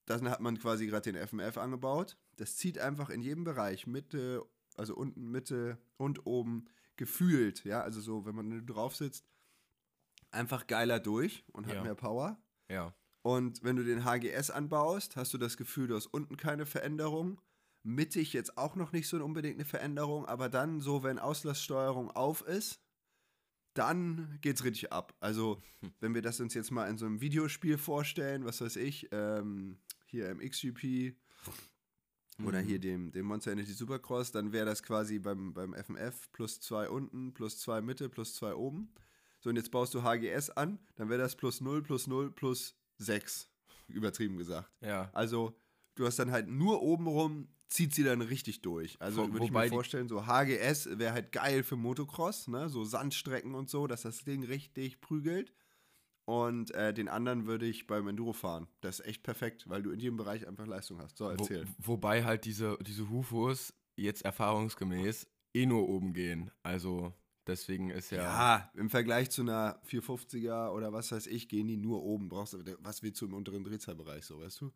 Dann 0.07 0.29
hat 0.29 0.41
man 0.41 0.59
quasi 0.59 0.87
gerade 0.87 1.13
den 1.13 1.27
FMF 1.27 1.57
angebaut. 1.57 2.17
Das 2.37 2.57
zieht 2.57 2.79
einfach 2.79 3.11
in 3.11 3.23
jedem 3.23 3.45
Bereich, 3.45 3.87
Mitte, 3.87 4.45
also 4.77 4.95
unten, 4.95 5.31
Mitte 5.31 5.79
und 5.97 6.27
oben 6.27 6.67
gefühlt, 6.97 7.65
ja, 7.65 7.81
also 7.83 8.01
so, 8.01 8.25
wenn 8.27 8.35
man 8.35 8.67
drauf 8.67 8.95
sitzt, 8.97 9.27
einfach 10.31 10.67
geiler 10.67 11.01
durch 11.01 11.45
und 11.53 11.67
hat 11.67 11.75
Ja. 11.75 11.83
mehr 11.83 11.95
Power. 11.95 12.39
ja. 12.69 12.95
Und 13.23 13.65
wenn 13.65 13.77
du 13.77 13.85
den 13.85 14.05
HGS 14.05 14.51
anbaust, 14.51 15.17
hast 15.17 15.33
du 15.33 15.39
das 15.39 15.57
Gefühl, 15.57 15.87
du 15.87 15.95
hast 15.97 16.09
unten 16.09 16.37
keine 16.37 16.67
Veränderung. 16.67 17.41
Mittig 17.83 18.35
jetzt 18.35 18.59
auch 18.59 18.77
noch 18.77 18.93
nicht 18.93 19.09
so 19.09 19.17
unbedingt 19.25 19.55
eine 19.55 19.65
Veränderung, 19.65 20.27
aber 20.27 20.51
dann 20.51 20.83
so, 20.83 21.03
wenn 21.03 21.19
Auslasssteuerung 21.19 22.11
auf 22.11 22.43
ist, 22.43 22.83
dann 23.73 24.39
geht's 24.43 24.63
richtig 24.63 24.93
ab. 24.93 25.15
Also, 25.21 25.63
wenn 26.01 26.15
wir 26.15 26.21
das 26.21 26.39
uns 26.41 26.53
jetzt 26.53 26.71
mal 26.71 26.87
in 26.89 26.99
so 26.99 27.07
einem 27.07 27.23
Videospiel 27.23 27.79
vorstellen, 27.79 28.45
was 28.45 28.61
weiß 28.61 28.77
ich, 28.77 29.09
ähm, 29.11 29.79
hier 30.15 30.31
im 30.31 30.39
XGP 30.39 31.15
oder 32.45 32.63
Mhm. 32.63 32.67
hier 32.67 32.79
dem, 32.79 33.13
dem 33.13 33.27
Monster 33.27 33.53
Energy 33.53 33.73
Supercross, 33.73 34.33
dann 34.33 34.53
wäre 34.53 34.67
das 34.67 34.83
quasi 34.83 35.19
beim, 35.19 35.53
beim 35.53 35.75
FMF 35.75 36.31
plus 36.33 36.61
zwei 36.61 36.89
unten, 36.89 37.33
plus 37.35 37.59
zwei 37.59 37.81
Mitte, 37.81 38.09
plus 38.09 38.35
zwei 38.35 38.55
oben. 38.55 38.93
So, 39.41 39.51
und 39.51 39.57
jetzt 39.57 39.71
baust 39.71 39.93
du 39.95 40.03
HGS 40.03 40.51
an, 40.51 40.79
dann 40.97 41.09
wäre 41.11 41.21
das 41.21 41.37
plus 41.37 41.61
0, 41.61 41.83
plus 41.83 42.07
0, 42.07 42.31
plus 42.31 42.75
6, 42.99 43.51
übertrieben 43.89 44.39
gesagt. 44.39 44.71
Ja. 44.81 45.11
Also, 45.13 45.55
du 45.97 46.07
hast 46.07 46.19
dann 46.19 46.31
halt 46.31 46.49
nur 46.49 46.81
oben 46.81 47.07
rum, 47.07 47.49
zieht 47.69 47.95
sie 47.95 48.05
dann 48.05 48.23
richtig 48.23 48.63
durch. 48.63 48.97
Also, 49.01 49.31
würde 49.33 49.45
ich 49.45 49.51
mir 49.53 49.69
vorstellen, 49.69 50.09
so 50.09 50.27
HGS 50.27 50.99
wäre 50.99 51.13
halt 51.13 51.31
geil 51.33 51.63
für 51.63 51.77
Motocross, 51.77 52.49
ne? 52.49 52.71
So 52.71 52.85
Sandstrecken 52.85 53.55
und 53.55 53.69
so, 53.69 53.87
dass 53.87 54.03
das 54.03 54.25
Ding 54.25 54.45
richtig 54.45 55.01
prügelt. 55.03 55.53
Und 56.27 56.71
äh, 56.73 56.95
den 56.95 57.09
anderen 57.09 57.47
würde 57.47 57.67
ich 57.67 57.87
beim 57.87 58.09
Enduro 58.09 58.33
fahren. 58.33 58.67
Das 58.81 59.01
ist 59.01 59.07
echt 59.07 59.23
perfekt, 59.23 59.69
weil 59.69 59.83
du 59.83 59.91
in 59.91 60.01
jedem 60.01 60.17
Bereich 60.17 60.47
einfach 60.47 60.67
Leistung 60.67 60.99
hast. 61.01 61.19
So, 61.19 61.27
Wo, 61.27 61.31
erzähl. 61.31 61.67
wobei 61.79 62.25
halt 62.25 62.45
diese, 62.47 62.79
diese 62.81 63.11
Hufos 63.11 63.75
jetzt 63.97 64.25
erfahrungsgemäß 64.25 65.27
eh 65.53 65.67
nur 65.67 65.89
oben 65.89 66.15
gehen. 66.15 66.51
Also 66.63 67.13
deswegen 67.47 67.91
ist 67.91 68.11
ja. 68.11 68.23
Ja, 68.23 68.71
im 68.75 68.91
Vergleich 68.91 69.31
zu 69.31 69.43
einer 69.43 69.81
450er 69.89 70.71
oder 70.71 70.93
was 70.93 71.13
weiß 71.13 71.27
ich, 71.27 71.49
gehen 71.49 71.69
die 71.69 71.77
nur 71.77 72.03
oben. 72.03 72.29
Brauchst 72.29 72.55
du, 72.55 72.65
was 72.81 73.03
willst 73.03 73.21
du 73.21 73.27
im 73.27 73.35
unteren 73.35 73.65
Drehzahlbereich, 73.65 74.25
so, 74.25 74.41
weißt 74.41 74.63
du? 74.63 74.73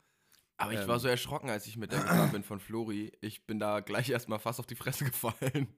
Aber 0.61 0.73
ich 0.73 0.81
ähm, 0.81 0.88
war 0.88 0.99
so 0.99 1.07
erschrocken, 1.07 1.50
als 1.50 1.69
ich 1.69 1.77
mit 1.77 1.93
der 1.93 2.00
gefahren 2.00 2.33
bin 2.33 2.43
von 2.43 2.59
Flori. 2.59 3.12
Ich 3.21 3.47
bin 3.47 3.61
da 3.61 3.79
gleich 3.79 4.11
erstmal 4.11 4.41
fast 4.41 4.59
auf 4.59 4.67
die 4.67 4.75
Fresse 4.75 5.05
gefallen. 5.05 5.69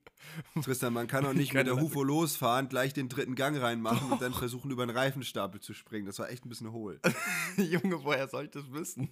Tristan, 0.63 0.95
man 0.95 1.07
kann 1.07 1.27
auch 1.27 1.35
nicht 1.35 1.53
mit 1.53 1.67
der 1.67 1.79
Hufo 1.79 2.03
losfahren, 2.03 2.69
gleich 2.71 2.95
den 2.95 3.11
dritten 3.11 3.35
Gang 3.35 3.61
reinmachen 3.61 4.11
und 4.11 4.23
dann 4.23 4.33
versuchen, 4.33 4.71
über 4.71 4.83
einen 4.83 4.97
Reifenstapel 4.97 5.61
zu 5.61 5.75
springen. 5.75 6.07
Das 6.07 6.19
war 6.19 6.31
echt 6.31 6.47
ein 6.47 6.49
bisschen 6.49 6.73
hohl. 6.73 6.99
Junge, 7.59 8.03
woher 8.03 8.27
soll 8.27 8.47
ich 8.47 8.51
das 8.53 8.73
wissen? 8.73 9.11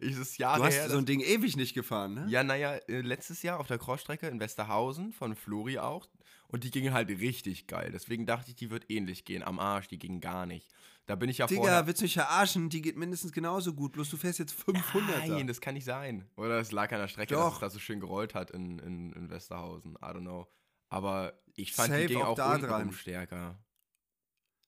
Ich 0.00 0.16
ist 0.16 0.38
Jahre 0.38 0.60
Du 0.60 0.64
hast 0.64 0.74
her. 0.74 0.88
so 0.88 0.96
ein 0.96 1.04
Ding 1.04 1.20
ewig 1.20 1.56
nicht 1.56 1.74
gefahren, 1.74 2.14
ne? 2.14 2.26
Ja, 2.28 2.42
naja, 2.42 2.76
äh, 2.88 3.02
letztes 3.02 3.42
Jahr 3.42 3.60
auf 3.60 3.66
der 3.66 3.78
Crossstrecke 3.78 4.28
in 4.28 4.40
Westerhausen 4.40 5.12
von 5.12 5.36
Flori 5.36 5.78
auch. 5.78 6.08
Und 6.48 6.64
die 6.64 6.70
ging 6.70 6.92
halt 6.92 7.10
richtig 7.10 7.66
geil. 7.66 7.90
Deswegen 7.92 8.24
dachte 8.24 8.50
ich, 8.50 8.56
die 8.56 8.70
wird 8.70 8.90
ähnlich 8.90 9.26
gehen. 9.26 9.42
Am 9.42 9.58
Arsch, 9.58 9.88
die 9.88 9.98
ging 9.98 10.20
gar 10.20 10.46
nicht. 10.46 10.68
Da 11.06 11.16
bin 11.16 11.28
ich 11.28 11.38
ja 11.38 11.46
Digga, 11.46 11.62
vorher. 11.62 11.86
willst 11.86 12.00
du 12.00 12.04
mich 12.04 12.14
verarschen? 12.14 12.68
Die 12.70 12.80
geht 12.80 12.96
mindestens 12.96 13.32
genauso 13.32 13.74
gut, 13.74 13.92
bloß 13.92 14.08
du 14.10 14.16
fährst 14.16 14.38
jetzt 14.38 14.52
500 14.54 15.26
Nein, 15.28 15.46
das 15.48 15.60
kann 15.60 15.74
nicht 15.74 15.84
sein. 15.84 16.28
Oder 16.36 16.58
es 16.60 16.70
lag 16.70 16.92
an 16.92 17.00
der 17.00 17.08
Strecke, 17.08 17.34
Doch. 17.34 17.44
dass 17.44 17.54
es 17.54 17.60
da 17.60 17.70
so 17.70 17.78
schön 17.80 17.98
gerollt 18.00 18.34
hat 18.34 18.50
in, 18.52 18.78
in, 18.78 19.12
in 19.12 19.28
Westerhausen. 19.30 19.94
I 19.96 20.04
don't 20.06 20.20
know. 20.20 20.46
Aber 20.90 21.32
ich 21.54 21.72
fand, 21.72 21.88
Safe 21.90 22.02
die 22.06 22.14
ging 22.14 22.22
auch 22.22 22.38
auch 22.38 22.58
dran. 22.58 22.92
stärker. 22.92 23.58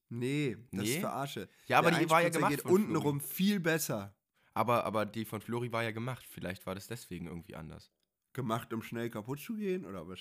Nee, 0.08 0.56
das 0.72 0.82
Nee? 0.84 0.94
ist 0.94 1.00
verarsche. 1.00 1.48
Ja, 1.66 1.78
aber 1.78 1.90
Der 1.90 2.00
die 2.00 2.10
war 2.10 2.22
ja 2.22 2.28
gemacht 2.28 2.50
geht 2.50 2.64
untenrum 2.64 3.20
viel 3.20 3.60
besser. 3.60 4.14
Aber, 4.54 4.84
aber 4.84 5.06
die 5.06 5.24
von 5.24 5.40
Flori 5.40 5.72
war 5.72 5.82
ja 5.82 5.90
gemacht. 5.90 6.24
Vielleicht 6.28 6.66
war 6.66 6.74
das 6.74 6.86
deswegen 6.86 7.26
irgendwie 7.26 7.56
anders. 7.56 7.92
Gemacht, 8.32 8.72
um 8.72 8.82
schnell 8.82 9.10
kaputt 9.10 9.40
zu 9.40 9.54
gehen, 9.54 9.84
oder 9.84 10.06
was? 10.08 10.20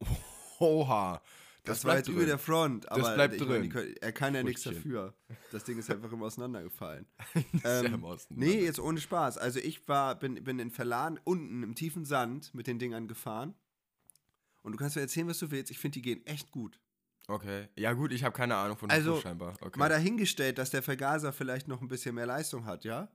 Oha. 0.58 1.20
Das, 1.64 1.84
war 1.84 1.96
jetzt 1.96 2.08
über 2.08 2.24
der 2.24 2.38
Front, 2.38 2.90
aber 2.90 3.14
bleibt 3.14 3.34
ich 3.34 3.40
meine, 3.40 3.60
drin. 3.60 3.70
können- 3.70 3.94
er 4.00 4.12
kann 4.12 4.34
ja 4.34 4.42
nichts 4.42 4.62
dafür. 4.62 5.14
Das 5.52 5.64
Ding 5.64 5.78
ist 5.78 5.90
einfach 5.90 6.10
immer 6.12 6.26
auseinandergefallen. 6.26 7.04
Ist 7.52 7.64
ja 7.64 7.82
Ähm, 7.84 7.94
im 7.94 8.04
Osten. 8.04 8.34
nee, 8.38 8.64
jetzt 8.64 8.80
ohne 8.80 9.00
Spaß. 9.00 9.36
Also 9.36 9.58
ich 9.58 9.86
war, 9.86 10.14
bin, 10.18 10.42
bin 10.44 10.58
in 10.60 10.70
Verlan 10.70 11.20
unten 11.24 11.62
im 11.62 11.74
tiefen 11.74 12.04
Sand 12.06 12.54
mit 12.54 12.66
den 12.66 12.78
Dingern 12.78 13.06
gefahren. 13.06 13.54
Und 14.62 14.72
du 14.72 14.78
kannst 14.78 14.96
mir 14.96 15.02
erzählen, 15.02 15.28
was 15.28 15.38
du 15.38 15.50
willst. 15.50 15.70
Ich 15.70 15.78
finde, 15.78 15.94
die 15.94 16.02
gehen 16.02 16.24
echt 16.26 16.50
gut. 16.50 16.80
Okay. 17.26 17.68
Ja, 17.76 17.92
gut, 17.92 18.12
ich 18.12 18.24
habe 18.24 18.34
keine 18.34 18.56
Ahnung 18.56 18.78
von 18.78 18.90
Also, 18.90 19.12
Hufo 19.12 19.20
scheinbar. 19.22 19.54
Okay. 19.60 19.78
Mal 19.78 19.88
dahingestellt, 19.90 20.56
dass 20.56 20.70
der 20.70 20.82
Vergaser 20.82 21.32
vielleicht 21.34 21.68
noch 21.68 21.82
ein 21.82 21.88
bisschen 21.88 22.14
mehr 22.14 22.26
Leistung 22.26 22.64
hat, 22.64 22.84
ja? 22.84 23.08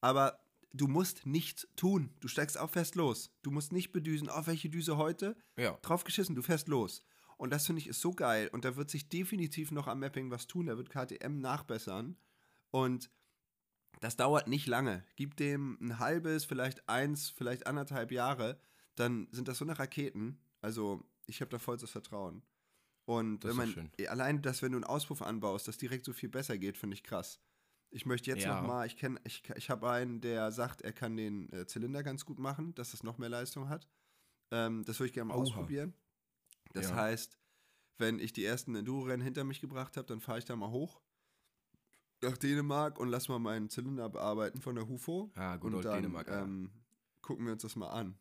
Aber 0.00 0.40
du 0.72 0.88
musst 0.88 1.24
nichts 1.26 1.68
tun. 1.76 2.10
Du 2.20 2.26
steigst 2.28 2.58
auch 2.58 2.70
fest 2.70 2.96
los. 2.96 3.30
Du 3.42 3.50
musst 3.52 3.72
nicht 3.72 3.92
bedüsen, 3.92 4.28
auf 4.28 4.48
welche 4.48 4.68
Düse 4.68 4.96
heute? 4.96 5.36
ja. 5.56 5.78
Drauf 5.82 6.02
geschissen, 6.02 6.34
du 6.34 6.42
fährst 6.42 6.66
los. 6.68 7.04
Und 7.36 7.50
das 7.52 7.66
finde 7.66 7.80
ich 7.80 7.86
ist 7.88 8.00
so 8.00 8.12
geil. 8.12 8.48
Und 8.52 8.64
da 8.64 8.76
wird 8.76 8.90
sich 8.90 9.08
definitiv 9.08 9.70
noch 9.70 9.86
am 9.88 10.00
Mapping 10.00 10.30
was 10.30 10.46
tun. 10.46 10.66
Da 10.66 10.76
wird 10.76 10.90
KTM 10.90 11.38
nachbessern. 11.38 12.16
Und 12.70 13.10
das 14.00 14.16
dauert 14.16 14.48
nicht 14.48 14.66
lange. 14.66 15.04
Gib 15.16 15.36
dem 15.36 15.78
ein 15.80 15.98
halbes, 15.98 16.44
vielleicht 16.44 16.88
eins, 16.88 17.30
vielleicht 17.30 17.66
anderthalb 17.66 18.12
Jahre. 18.12 18.58
Dann 18.94 19.28
sind 19.32 19.48
das 19.48 19.58
so 19.58 19.64
eine 19.64 19.78
Raketen. 19.78 20.38
Also, 20.60 21.04
ich 21.26 21.40
habe 21.40 21.50
da 21.50 21.58
vollstes 21.58 21.90
Vertrauen. 21.90 22.42
Und 23.04 23.44
Das 23.44 23.54
man, 23.54 23.90
allein, 24.08 24.42
dass 24.42 24.62
wenn 24.62 24.72
du 24.72 24.78
einen 24.78 24.84
Auspuff 24.84 25.22
anbaust, 25.22 25.68
das 25.68 25.78
direkt 25.78 26.04
so 26.04 26.12
viel 26.12 26.28
besser 26.28 26.58
geht, 26.58 26.76
finde 26.76 26.94
ich 26.94 27.04
krass. 27.04 27.40
Ich 27.90 28.04
möchte 28.04 28.30
jetzt 28.30 28.44
Ja. 28.44 28.60
noch 28.60 28.66
mal, 28.66 28.86
ich 28.86 28.96
kenne, 28.96 29.20
ich, 29.24 29.42
ich 29.54 29.70
habe 29.70 29.88
einen, 29.90 30.20
der 30.20 30.50
sagt, 30.50 30.82
er 30.82 30.92
kann 30.92 31.16
den 31.16 31.50
äh, 31.52 31.66
Zylinder 31.66 32.02
ganz 32.02 32.24
gut 32.24 32.38
machen, 32.38 32.74
dass 32.74 32.90
das 32.90 33.04
noch 33.04 33.18
mehr 33.18 33.28
Leistung 33.28 33.68
hat. 33.68 33.88
Ähm, 34.50 34.84
das 34.84 34.98
würde 34.98 35.08
ich 35.08 35.12
gerne 35.14 35.28
mal 35.28 35.34
Oha. 35.34 35.42
ausprobieren. 35.42 35.94
Das 36.76 36.90
Ja. 36.90 36.96
heißt, 36.96 37.38
wenn 37.98 38.18
ich 38.18 38.32
die 38.32 38.44
ersten 38.44 38.74
Enduro-Rennen 38.76 39.22
hinter 39.22 39.44
mich 39.44 39.60
gebracht 39.60 39.96
habe, 39.96 40.06
dann 40.06 40.20
fahre 40.20 40.38
ich 40.38 40.44
da 40.44 40.54
mal 40.56 40.70
hoch 40.70 41.00
nach 42.22 42.36
Dänemark 42.36 42.98
und 42.98 43.08
lass 43.08 43.28
mal 43.28 43.38
meinen 43.38 43.68
Zylinder 43.68 44.08
bearbeiten 44.08 44.60
von 44.60 44.74
der 44.74 44.88
Hufo. 44.88 45.30
Ah, 45.34 45.56
gut, 45.56 45.72
und 45.74 45.84
dann 45.84 45.94
Dänemark. 46.02 46.28
ja. 46.28 46.42
ähm, 46.42 46.70
gucken 47.22 47.44
wir 47.46 47.52
uns 47.52 47.62
das 47.62 47.76
mal 47.76 47.88
an. 47.90 48.18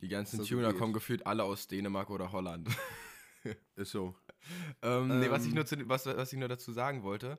Die 0.00 0.08
ganzen 0.08 0.38
das 0.38 0.48
Tuner 0.48 0.72
kommen 0.74 0.92
gefühlt 0.92 1.26
alle 1.26 1.44
aus 1.44 1.68
Dänemark 1.68 2.10
oder 2.10 2.32
Holland. 2.32 2.68
Ist 3.76 3.90
so. 3.92 4.16
ähm, 4.82 5.20
nee, 5.20 5.30
was 5.30 5.42
ich, 5.42 5.48
Ähm. 5.50 5.54
nur 5.56 5.66
zu, 5.66 5.88
was, 5.88 6.06
was 6.06 6.32
ich 6.32 6.38
nur 6.38 6.48
dazu 6.48 6.72
sagen 6.72 7.02
wollte, 7.02 7.38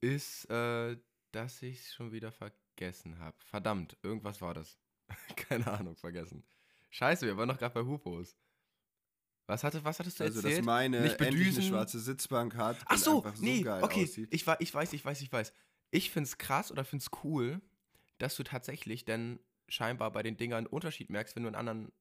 ist, 0.00 0.44
äh, 0.50 0.96
dass 1.32 1.62
ich 1.62 1.80
es 1.80 1.94
schon 1.94 2.12
wieder 2.12 2.32
vergessen 2.32 3.18
habe. 3.18 3.36
Verdammt, 3.44 3.96
irgendwas 4.02 4.40
war 4.40 4.54
das. 4.54 4.78
Keine 5.36 5.66
Ahnung, 5.66 5.96
vergessen. 5.96 6.44
Scheiße, 6.90 7.26
wir 7.26 7.36
waren 7.36 7.48
doch 7.48 7.58
gerade 7.58 7.74
bei 7.74 7.84
Hupos. 7.88 8.36
Was, 9.46 9.62
hatte, 9.62 9.84
was 9.84 9.98
hattest 10.00 10.18
du 10.18 10.24
Also, 10.24 10.38
erzählt? 10.40 10.58
dass 10.58 10.64
meine 10.64 11.00
Nicht 11.02 11.20
endlich 11.20 11.28
eine 11.28 11.38
bedüsen. 11.38 11.62
schwarze 11.62 12.00
Sitzbank 12.00 12.56
hat 12.56 12.78
Ach 12.86 12.96
so, 12.98 13.22
so 13.34 13.42
nee, 13.44 13.62
geil 13.62 13.82
okay. 13.82 14.02
aussieht. 14.04 14.28
Ich, 14.32 14.44
ich 14.58 14.74
weiß, 14.74 14.92
ich 14.92 15.04
weiß, 15.04 15.20
ich 15.22 15.32
weiß. 15.32 15.52
Ich 15.92 16.10
find's 16.10 16.36
krass 16.38 16.72
oder 16.72 16.84
find's 16.84 17.10
cool, 17.22 17.60
dass 18.18 18.34
du 18.36 18.42
tatsächlich 18.42 19.04
denn 19.04 19.38
scheinbar 19.68 20.10
bei 20.10 20.22
den 20.22 20.36
Dingern 20.36 20.58
einen 20.58 20.66
Unterschied 20.66 21.10
merkst, 21.10 21.36
wenn 21.36 21.44
du 21.44 21.48
einen 21.48 21.56
anderen 21.56 21.92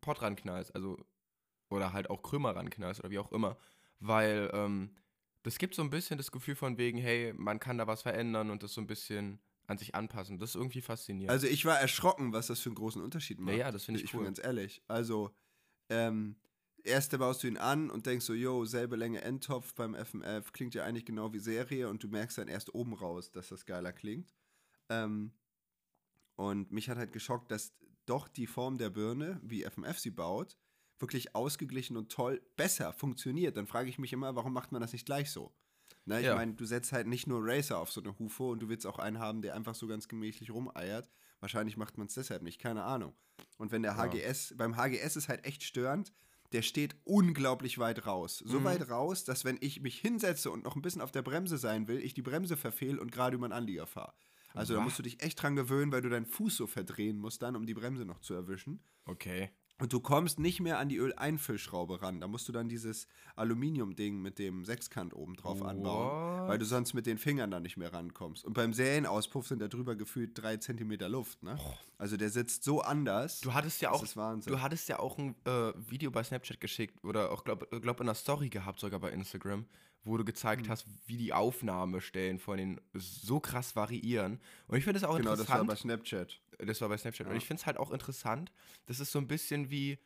Pott 0.00 0.22
ranknallst, 0.22 0.74
also 0.74 0.96
oder 1.68 1.92
halt 1.92 2.08
auch 2.10 2.22
Krümmer 2.22 2.56
ranknallst 2.56 3.00
oder 3.00 3.10
wie 3.10 3.18
auch 3.18 3.30
immer, 3.32 3.56
weil 3.98 4.50
ähm, 4.54 4.94
das 5.42 5.58
gibt 5.58 5.74
so 5.74 5.82
ein 5.82 5.90
bisschen 5.90 6.16
das 6.18 6.32
Gefühl 6.32 6.54
von 6.56 6.78
wegen, 6.78 6.98
hey, 6.98 7.32
man 7.36 7.60
kann 7.60 7.78
da 7.78 7.86
was 7.86 8.02
verändern 8.02 8.50
und 8.50 8.62
das 8.62 8.72
so 8.74 8.80
ein 8.80 8.86
bisschen 8.86 9.38
an 9.66 9.78
sich 9.78 9.94
anpassen. 9.94 10.38
Das 10.38 10.50
ist 10.50 10.56
irgendwie 10.56 10.80
faszinierend. 10.80 11.30
Also 11.30 11.46
ich 11.46 11.64
war 11.64 11.78
erschrocken, 11.78 12.32
was 12.32 12.48
das 12.48 12.60
für 12.60 12.70
einen 12.70 12.74
großen 12.76 13.00
Unterschied 13.02 13.38
macht. 13.38 13.56
ja, 13.56 13.70
das 13.70 13.84
finde 13.84 14.00
ich 14.00 14.04
Ich 14.06 14.14
cool. 14.14 14.20
bin 14.20 14.26
ganz 14.26 14.38
ehrlich. 14.42 14.82
Also, 14.88 15.30
ähm, 15.90 16.36
erste 16.84 17.18
baust 17.18 17.42
du 17.42 17.46
ihn 17.48 17.56
an 17.56 17.90
und 17.90 18.06
denkst 18.06 18.24
so, 18.24 18.34
yo, 18.34 18.64
selbe 18.64 18.96
Länge 18.96 19.20
Endtopf 19.22 19.74
beim 19.74 19.94
FMF, 19.94 20.52
klingt 20.52 20.74
ja 20.74 20.84
eigentlich 20.84 21.04
genau 21.04 21.32
wie 21.32 21.38
Serie 21.38 21.88
und 21.88 22.02
du 22.02 22.08
merkst 22.08 22.38
dann 22.38 22.48
erst 22.48 22.74
oben 22.74 22.94
raus, 22.94 23.30
dass 23.32 23.48
das 23.48 23.66
geiler 23.66 23.92
klingt. 23.92 24.34
Ähm, 24.88 25.32
und 26.36 26.72
mich 26.72 26.88
hat 26.88 26.98
halt 26.98 27.12
geschockt, 27.12 27.50
dass 27.50 27.74
doch 28.06 28.28
die 28.28 28.46
Form 28.46 28.78
der 28.78 28.90
Birne, 28.90 29.40
wie 29.42 29.62
FMF 29.64 29.98
sie 29.98 30.10
baut, 30.10 30.56
wirklich 30.98 31.34
ausgeglichen 31.34 31.96
und 31.96 32.10
toll 32.10 32.40
besser 32.56 32.92
funktioniert. 32.92 33.56
Dann 33.56 33.66
frage 33.66 33.88
ich 33.88 33.98
mich 33.98 34.12
immer, 34.12 34.34
warum 34.36 34.52
macht 34.52 34.72
man 34.72 34.80
das 34.80 34.92
nicht 34.92 35.06
gleich 35.06 35.30
so? 35.30 35.54
Na, 36.06 36.18
ich 36.18 36.26
Ja. 36.26 36.34
meine, 36.34 36.54
du 36.54 36.64
setzt 36.64 36.92
halt 36.92 37.06
nicht 37.06 37.26
nur 37.26 37.40
Racer 37.42 37.78
auf 37.78 37.92
so 37.92 38.00
eine 38.00 38.18
Hufo 38.18 38.50
und 38.50 38.60
du 38.60 38.68
willst 38.68 38.86
auch 38.86 38.98
einen 38.98 39.18
haben, 39.18 39.42
der 39.42 39.54
einfach 39.54 39.74
so 39.74 39.86
ganz 39.86 40.08
gemächlich 40.08 40.50
rumeiert. 40.50 41.10
Wahrscheinlich 41.40 41.76
macht 41.76 41.98
man 41.98 42.06
es 42.06 42.14
deshalb 42.14 42.42
nicht, 42.42 42.58
keine 42.58 42.84
Ahnung. 42.84 43.14
Und 43.58 43.70
wenn 43.70 43.82
der 43.82 43.92
Ja. 43.92 43.98
HGS, 43.98 44.54
beim 44.56 44.76
HGS 44.76 45.16
ist 45.16 45.28
halt 45.28 45.44
echt 45.44 45.62
störend, 45.62 46.12
der 46.52 46.62
steht 46.62 46.96
unglaublich 47.04 47.78
weit 47.78 48.06
raus. 48.06 48.38
So 48.38 48.58
Mhm. 48.58 48.64
weit 48.64 48.88
raus, 48.90 49.24
dass 49.24 49.44
wenn 49.44 49.58
ich 49.60 49.80
mich 49.80 49.98
hinsetze 49.98 50.50
und 50.50 50.64
noch 50.64 50.76
ein 50.76 50.82
bisschen 50.82 51.02
auf 51.02 51.12
der 51.12 51.22
Bremse 51.22 51.58
sein 51.58 51.88
will, 51.88 51.98
ich 52.00 52.14
die 52.14 52.22
Bremse 52.22 52.56
verfehle 52.56 53.00
und 53.00 53.12
gerade 53.12 53.36
über 53.36 53.46
einen 53.46 53.52
Anlieger 53.52 53.86
fahre. 53.86 54.14
Also 54.54 54.74
da 54.74 54.80
Was? 54.80 54.84
musst 54.84 54.98
du 54.98 55.02
dich 55.04 55.22
echt 55.22 55.40
dran 55.42 55.56
gewöhnen, 55.56 55.92
weil 55.92 56.02
du 56.02 56.08
deinen 56.08 56.26
Fuß 56.26 56.56
so 56.56 56.66
verdrehen 56.66 57.18
musst 57.18 57.42
dann, 57.42 57.56
um 57.56 57.66
die 57.66 57.74
Bremse 57.74 58.04
noch 58.04 58.20
zu 58.20 58.34
erwischen. 58.34 58.84
okay. 59.06 59.50
Und 59.80 59.94
du 59.94 60.00
kommst 60.00 60.38
nicht 60.38 60.60
mehr 60.60 60.78
an 60.78 60.90
die 60.90 60.98
Öleinfüllschraube 60.98 62.02
ran. 62.02 62.20
Da 62.20 62.28
musst 62.28 62.46
du 62.46 62.52
dann 62.52 62.68
dieses 62.68 63.08
Aluminium-Ding 63.36 64.20
mit 64.20 64.38
dem 64.38 64.64
Sechskant 64.66 65.14
oben 65.14 65.36
drauf 65.36 65.62
anbauen, 65.62 66.42
What? 66.42 66.48
weil 66.48 66.58
du 66.58 66.66
sonst 66.66 66.92
mit 66.92 67.06
den 67.06 67.16
Fingern 67.16 67.50
da 67.50 67.60
nicht 67.60 67.78
mehr 67.78 67.92
rankommst. 67.92 68.44
Und 68.44 68.52
beim 68.52 68.74
Serienauspuff 68.74 69.46
sind 69.46 69.60
da 69.60 69.68
drüber 69.68 69.96
gefühlt 69.96 70.32
drei 70.34 70.58
Zentimeter 70.58 71.08
Luft. 71.08 71.42
Ne? 71.42 71.58
Also 71.96 72.18
der 72.18 72.28
sitzt 72.28 72.62
so 72.62 72.82
anders. 72.82 73.40
Du 73.40 73.54
hattest 73.54 73.80
ja 73.80 73.90
auch, 73.90 74.04
du 74.04 74.60
hattest 74.60 74.88
ja 74.90 74.98
auch 74.98 75.16
ein 75.16 75.34
äh, 75.46 75.72
Video 75.88 76.10
bei 76.10 76.22
Snapchat 76.22 76.60
geschickt 76.60 77.02
oder 77.02 77.32
auch 77.32 77.44
glaub, 77.44 77.70
glaub 77.80 78.00
in 78.00 78.06
der 78.06 78.14
Story 78.14 78.50
gehabt 78.50 78.80
sogar 78.80 79.00
bei 79.00 79.10
Instagram, 79.10 79.64
wo 80.04 80.16
du 80.16 80.24
gezeigt 80.24 80.62
Hm. 80.62 80.70
hast, 80.70 80.86
wie 81.06 81.16
die 81.16 81.32
Aufnahmestellen 81.32 82.38
von 82.38 82.56
den 82.58 82.80
so 82.94 83.38
krass 83.40 83.76
variieren. 83.76 84.40
Und 84.66 84.78
ich 84.78 84.84
finde 84.84 84.98
es 84.98 85.04
auch 85.04 85.16
genau, 85.16 85.30
das 85.36 85.48
war 85.48 85.60
interessant. 85.60 85.68
bei 85.68 85.76
Snapchat. 85.76 86.40
Das 86.66 86.80
war 86.80 86.88
bei 86.88 86.96
Snapchat. 86.98 87.26
Und 87.26 87.32
Ja. 87.32 87.38
ich 87.38 87.46
finde 87.46 87.60
es 87.60 87.66
halt 87.66 87.76
auch 87.76 87.90
interessant. 87.90 88.50
Das 88.86 89.00
ist 89.00 89.12
so 89.12 89.18
ein 89.18 89.28
bisschen 89.28 89.70
wie 89.70 89.98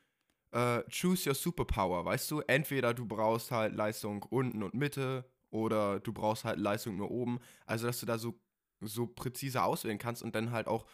äh, 0.52 0.82
Choose 0.90 1.28
Your 1.28 1.34
Superpower, 1.34 2.04
weißt 2.04 2.30
du? 2.30 2.40
Entweder 2.40 2.94
du 2.94 3.06
brauchst 3.06 3.50
halt 3.50 3.74
Leistung 3.74 4.22
unten 4.24 4.62
und 4.62 4.74
Mitte 4.74 5.24
oder 5.50 6.00
du 6.00 6.12
brauchst 6.12 6.44
halt 6.44 6.58
Leistung 6.58 6.96
nur 6.96 7.10
oben. 7.10 7.38
Also, 7.66 7.86
dass 7.86 8.00
du 8.00 8.06
da 8.06 8.18
so, 8.18 8.38
so 8.80 9.06
präzise 9.06 9.62
auswählen 9.62 9.98
kannst 9.98 10.22
und 10.22 10.34
dann 10.34 10.50
halt 10.50 10.66
auch 10.68 10.86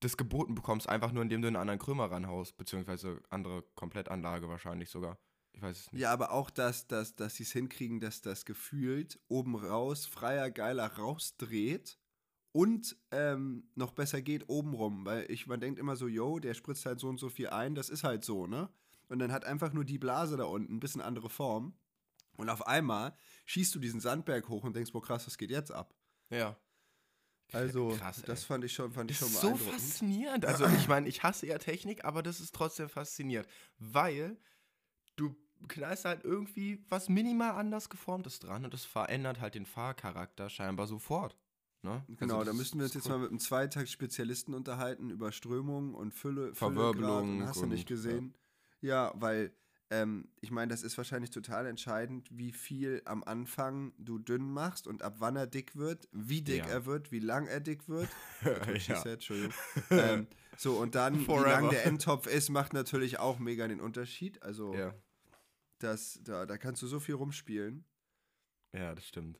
das 0.00 0.16
geboten 0.16 0.54
bekommst, 0.54 0.88
einfach 0.88 1.12
nur 1.12 1.22
indem 1.22 1.42
du 1.42 1.48
einen 1.48 1.56
anderen 1.56 1.78
Krümmer 1.78 2.10
ranhaust, 2.10 2.56
beziehungsweise 2.56 3.20
andere 3.30 3.62
Komplettanlage 3.74 4.48
wahrscheinlich 4.48 4.90
sogar. 4.90 5.18
Ich 5.54 5.62
weiß 5.62 5.78
es 5.78 5.92
nicht. 5.92 6.02
Ja, 6.02 6.12
aber 6.12 6.32
auch, 6.32 6.50
dass, 6.50 6.86
dass, 6.86 7.14
dass 7.16 7.36
sie 7.36 7.44
es 7.44 7.52
hinkriegen, 7.52 8.00
dass 8.00 8.20
das 8.20 8.44
gefühlt 8.44 9.18
oben 9.28 9.54
raus, 9.56 10.04
freier, 10.04 10.50
geiler 10.50 10.86
rausdreht 10.94 11.96
und 12.52 12.96
ähm, 13.12 13.68
noch 13.74 13.92
besser 13.92 14.20
geht 14.20 14.48
oben 14.48 14.74
rum. 14.74 15.06
Weil 15.06 15.30
ich, 15.30 15.46
man 15.46 15.60
denkt 15.60 15.78
immer 15.78 15.96
so, 15.96 16.08
yo, 16.08 16.38
der 16.40 16.54
spritzt 16.54 16.86
halt 16.86 16.98
so 17.00 17.08
und 17.08 17.18
so 17.18 17.28
viel 17.28 17.48
ein, 17.48 17.74
das 17.74 17.88
ist 17.88 18.04
halt 18.04 18.24
so, 18.24 18.46
ne? 18.46 18.68
Und 19.08 19.18
dann 19.20 19.30
hat 19.32 19.44
einfach 19.44 19.72
nur 19.72 19.84
die 19.84 19.98
Blase 19.98 20.36
da 20.36 20.44
unten 20.44 20.74
ein 20.74 20.80
bisschen 20.80 21.00
andere 21.00 21.30
Form. 21.30 21.74
Und 22.36 22.48
auf 22.48 22.66
einmal 22.66 23.14
schießt 23.44 23.74
du 23.74 23.78
diesen 23.78 24.00
Sandberg 24.00 24.48
hoch 24.48 24.64
und 24.64 24.74
denkst, 24.74 24.90
boah, 24.92 25.02
krass, 25.02 25.26
was 25.26 25.38
geht 25.38 25.50
jetzt 25.50 25.70
ab? 25.70 25.94
Ja. 26.30 26.56
Also, 27.52 27.90
Krass, 27.90 28.22
das 28.26 28.42
fand 28.44 28.64
ich 28.64 28.72
schon, 28.72 28.90
fand 28.92 29.10
ich 29.10 29.18
Das 29.18 29.28
schon 29.28 29.34
ist 29.34 29.40
so 29.40 29.48
beeindruckend. 29.50 29.80
faszinierend. 29.80 30.46
Also, 30.46 30.66
ich 30.66 30.88
meine, 30.88 31.08
ich 31.08 31.22
hasse 31.22 31.46
ja 31.46 31.58
Technik, 31.58 32.04
aber 32.04 32.22
das 32.24 32.40
ist 32.40 32.54
trotzdem 32.54 32.88
faszinierend, 32.88 33.46
weil 33.78 34.36
du 35.14 35.36
knallst 35.68 36.04
halt 36.04 36.24
irgendwie 36.24 36.84
was 36.88 37.08
minimal 37.08 37.52
anders 37.52 37.88
geformtes 37.88 38.38
dran 38.38 38.64
und 38.64 38.74
das 38.74 38.84
verändert 38.84 39.40
halt 39.40 39.54
den 39.54 39.66
Fahrcharakter 39.66 40.48
scheinbar 40.50 40.86
sofort. 40.86 41.36
Ne? 41.82 42.02
Genau, 42.16 42.38
Also 42.38 42.50
da 42.50 42.56
müssten 42.56 42.78
wir 42.78 42.84
uns 42.84 42.94
jetzt 42.94 43.06
cool. 43.06 43.12
mal 43.12 43.18
mit 43.18 43.30
einem 43.30 43.38
Zweitakt-Spezialisten 43.40 44.54
unterhalten 44.54 45.10
über 45.10 45.32
Strömung 45.32 45.94
und 45.94 46.14
Fülle, 46.14 46.54
Verwirbelung 46.54 47.46
hast 47.46 47.60
du 47.60 47.66
nicht 47.66 47.86
gesehen. 47.86 48.34
Ja, 48.80 49.12
weil 49.16 49.52
ähm, 49.90 50.28
ich 50.40 50.50
meine, 50.50 50.68
das 50.70 50.82
ist 50.82 50.96
wahrscheinlich 50.96 51.30
total 51.30 51.66
entscheidend, 51.66 52.28
wie 52.32 52.52
viel 52.52 53.02
am 53.04 53.22
Anfang 53.22 53.92
du 53.98 54.18
dünn 54.18 54.50
machst 54.50 54.86
und 54.86 55.02
ab 55.02 55.16
wann 55.18 55.36
er 55.36 55.46
dick 55.46 55.76
wird, 55.76 56.08
wie 56.10 56.40
dick 56.40 56.64
Ja. 56.64 56.66
er 56.72 56.86
wird, 56.86 57.12
wie 57.12 57.18
lang 57.20 57.46
er 57.46 57.60
dick 57.60 57.86
wird. 57.88 58.08
Ja. 58.88 58.96
said, 58.96 59.14
Entschuldigung. 59.14 59.52
ähm, 59.90 60.26
so, 60.56 60.74
und 60.78 60.94
dann, 60.94 61.20
wie 61.20 61.24
Forever. 61.24 61.50
lang 61.50 61.70
der 61.70 61.84
Endtopf 61.84 62.26
ist, 62.26 62.48
macht 62.48 62.72
natürlich 62.72 63.18
auch 63.18 63.38
mega 63.38 63.68
den 63.68 63.80
Unterschied. 63.80 64.42
Also, 64.42 64.74
ja. 64.74 64.94
Das, 65.84 66.18
da, 66.24 66.46
da 66.46 66.56
kannst 66.58 66.82
du 66.82 66.86
so 66.86 66.98
viel 67.00 67.14
rumspielen. 67.14 67.84
ja, 68.72 68.94
das 68.94 69.06
stimmt. 69.06 69.38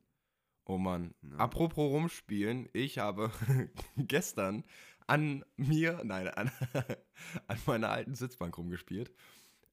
Oh 0.66 0.78
Mann. 0.78 1.14
Ja. 1.22 1.36
Apropos 1.38 1.90
rumspielen, 1.92 2.68
ich 2.72 2.98
habe 2.98 3.30
gestern 3.96 4.64
an 5.06 5.44
mir, 5.56 6.00
nein, 6.04 6.28
an, 6.28 6.50
an 7.48 7.58
meiner 7.66 7.90
alten 7.90 8.14
Sitzbank 8.14 8.56
rumgespielt 8.56 9.12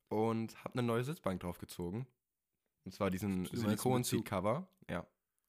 und 0.09 0.55
habe 0.65 0.73
eine 0.79 0.83
neue 0.83 1.03
Sitzbank 1.05 1.39
draufgezogen. 1.41 2.05
Und 2.83 2.93
zwar 2.93 3.09
diesen 3.11 3.45
Silikon-Seat-Cover. 3.45 4.67
Ja, 4.89 5.05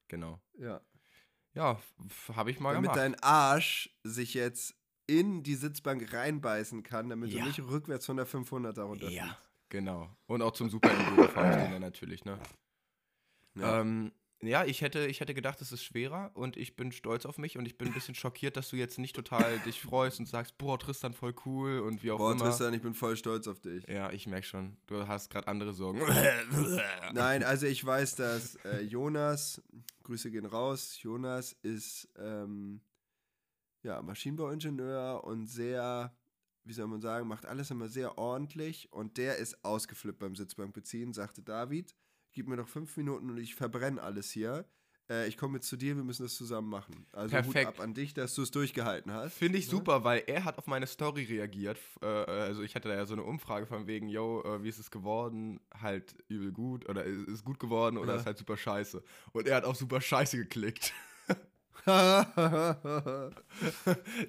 genau. 0.07 0.39
Ja. 0.57 0.79
Ja, 1.55 1.79
habe 2.33 2.51
ich 2.51 2.59
mal 2.59 2.73
damit 2.73 2.91
gemacht. 2.93 2.99
dein 2.99 3.15
Arsch 3.21 3.89
sich 4.03 4.33
jetzt 4.35 4.75
in 5.07 5.43
die 5.43 5.55
Sitzbank 5.55 6.13
reinbeißen 6.13 6.83
kann, 6.83 7.09
damit 7.09 7.31
Ja. 7.31 7.41
du 7.41 7.47
nicht 7.47 7.59
rückwärts 7.59 8.05
von 8.05 8.15
der 8.17 8.25
500er 8.27 8.83
runterfliegst. 8.83 9.25
Ja, 9.25 9.37
Genau. 9.73 10.07
Und 10.27 10.43
auch 10.43 10.51
zum 10.51 10.69
Super 10.69 10.91
Enduro 10.91 11.27
fahre 11.29 11.49
ich 11.49 11.63
den 11.63 11.71
dann 11.71 11.81
natürlich, 11.81 12.25
ne? 12.25 12.37
Ja. 13.55 13.81
Ähm, 13.81 14.11
ja, 14.39 14.65
ich 14.65 14.81
hätte, 14.81 15.07
ich 15.07 15.19
hätte 15.19 15.33
gedacht, 15.33 15.61
es 15.61 15.71
ist 15.71 15.83
schwerer 15.83 16.29
und 16.35 16.57
ich 16.57 16.75
bin 16.75 16.91
stolz 16.91 17.25
auf 17.25 17.39
mich 17.39 17.57
und 17.57 17.65
ich 17.65 17.75
bin 17.75 17.87
ein 17.87 17.93
bisschen 17.95 18.13
schockiert, 18.13 18.55
dass 18.55 18.69
du 18.69 18.75
jetzt 18.75 18.99
nicht 18.99 19.15
total 19.15 19.57
dich 19.65 19.81
freust 19.81 20.19
und 20.19 20.27
sagst, 20.27 20.59
boah, 20.59 20.77
Tristan 20.77 21.13
voll 21.13 21.33
cool 21.47 21.79
und 21.79 22.03
wie 22.03 22.11
auch 22.11 22.19
Boah, 22.19 22.33
immer. 22.33 22.43
Tristan, 22.43 22.71
ich 22.75 22.83
bin 22.83 22.93
voll 22.93 23.17
stolz 23.17 23.47
auf 23.47 23.61
dich. 23.61 23.87
Ja, 23.87 24.11
ich 24.11 24.27
merke 24.27 24.45
schon, 24.45 24.77
du 24.85 25.07
hast 25.07 25.31
gerade 25.31 25.47
andere 25.47 25.73
Sorgen. 25.73 26.01
Nein, 27.13 27.43
also 27.43 27.65
ich 27.65 27.83
weiß, 27.83 28.15
dass 28.15 28.57
äh, 28.65 28.81
Jonas, 28.81 29.59
Grüße 30.03 30.29
gehen 30.29 30.45
raus, 30.45 31.01
Jonas 31.01 31.53
ist 31.63 32.09
ähm, 32.19 32.79
ja, 33.81 34.03
Maschinenbauingenieur 34.03 35.23
und 35.23 35.47
sehr, 35.47 36.15
wie 36.65 36.73
soll 36.73 36.87
man 36.87 37.01
sagen, 37.01 37.27
macht 37.27 37.45
alles 37.45 37.71
immer 37.71 37.87
sehr 37.89 38.17
ordentlich 38.17 38.91
und 38.91 39.17
der 39.17 39.37
ist 39.37 39.63
ausgeflippt 39.65 40.19
beim 40.19 40.35
Sitzbankbeziehen, 40.35 41.13
sagte 41.13 41.41
David, 41.41 41.95
gib 42.31 42.47
mir 42.47 42.57
noch 42.57 42.67
fünf 42.69 42.95
Minuten 42.97 43.29
und 43.29 43.37
ich 43.37 43.55
verbrenne 43.55 44.01
alles 44.01 44.31
hier. 44.31 44.65
Äh, 45.09 45.27
ich 45.27 45.35
komme 45.35 45.57
jetzt 45.57 45.67
zu 45.67 45.75
dir, 45.75 45.97
wir 45.97 46.03
müssen 46.05 46.23
das 46.23 46.35
zusammen 46.35 46.69
machen. 46.69 47.05
Also 47.11 47.35
Perfekt. 47.35 47.67
Hut 47.67 47.75
ab 47.75 47.79
an 47.83 47.93
dich, 47.93 48.13
dass 48.13 48.33
du 48.35 48.41
es 48.41 48.51
durchgehalten 48.51 49.11
hast. 49.11 49.33
Finde 49.33 49.57
ich 49.59 49.65
Ne? 49.65 49.71
super, 49.71 50.05
weil 50.05 50.23
er 50.27 50.45
hat 50.45 50.57
auf 50.57 50.65
meine 50.67 50.87
Story 50.87 51.25
reagiert. 51.25 51.77
F- 51.77 51.99
Äh, 52.01 52.05
also 52.07 52.61
ich 52.63 52.73
hatte 52.75 52.87
da 52.87 52.95
ja 52.95 53.05
so 53.05 53.13
eine 53.13 53.23
Umfrage 53.23 53.65
von 53.65 53.85
wegen, 53.85 54.07
yo, 54.07 54.41
äh, 54.43 54.63
wie 54.63 54.69
ist 54.69 54.79
es 54.79 54.89
geworden? 54.89 55.59
Halt 55.77 56.15
übel 56.29 56.53
gut 56.53 56.87
oder 56.87 57.03
ist 57.03 57.27
ist 57.27 57.43
gut 57.43 57.59
geworden 57.59 57.97
oder 57.97 58.13
Ja. 58.13 58.19
ist 58.21 58.25
halt 58.25 58.37
super 58.37 58.55
scheiße. 58.55 59.03
Und 59.33 59.45
er 59.45 59.57
hat 59.57 59.65
auf 59.65 59.75
super 59.75 59.99
scheiße 59.99 60.37
geklickt. 60.37 60.93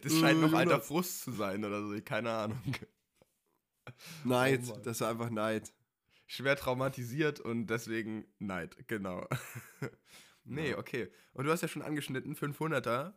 Das 0.02 0.12
scheint 0.18 0.38
Äh, 0.38 0.42
noch 0.42 0.52
alter 0.52 0.72
Jonas. 0.72 0.86
Frust 0.86 1.22
zu 1.22 1.32
sein 1.32 1.64
oder 1.64 1.86
so, 1.86 2.00
keine 2.02 2.32
Ahnung. 2.32 2.62
Neid, 4.24 4.62
Oh 4.68 4.78
das 4.82 5.00
war 5.00 5.10
einfach 5.10 5.30
Neid. 5.30 5.72
Schwer 6.26 6.56
traumatisiert 6.56 7.40
und 7.40 7.66
deswegen 7.66 8.26
Neid, 8.38 8.88
genau. 8.88 9.28
nee, 10.44 10.74
okay. 10.74 11.12
Und 11.32 11.44
du 11.44 11.50
hast 11.52 11.60
ja 11.60 11.68
schon 11.68 11.82
angeschnitten, 11.82 12.34
500er. 12.34 13.14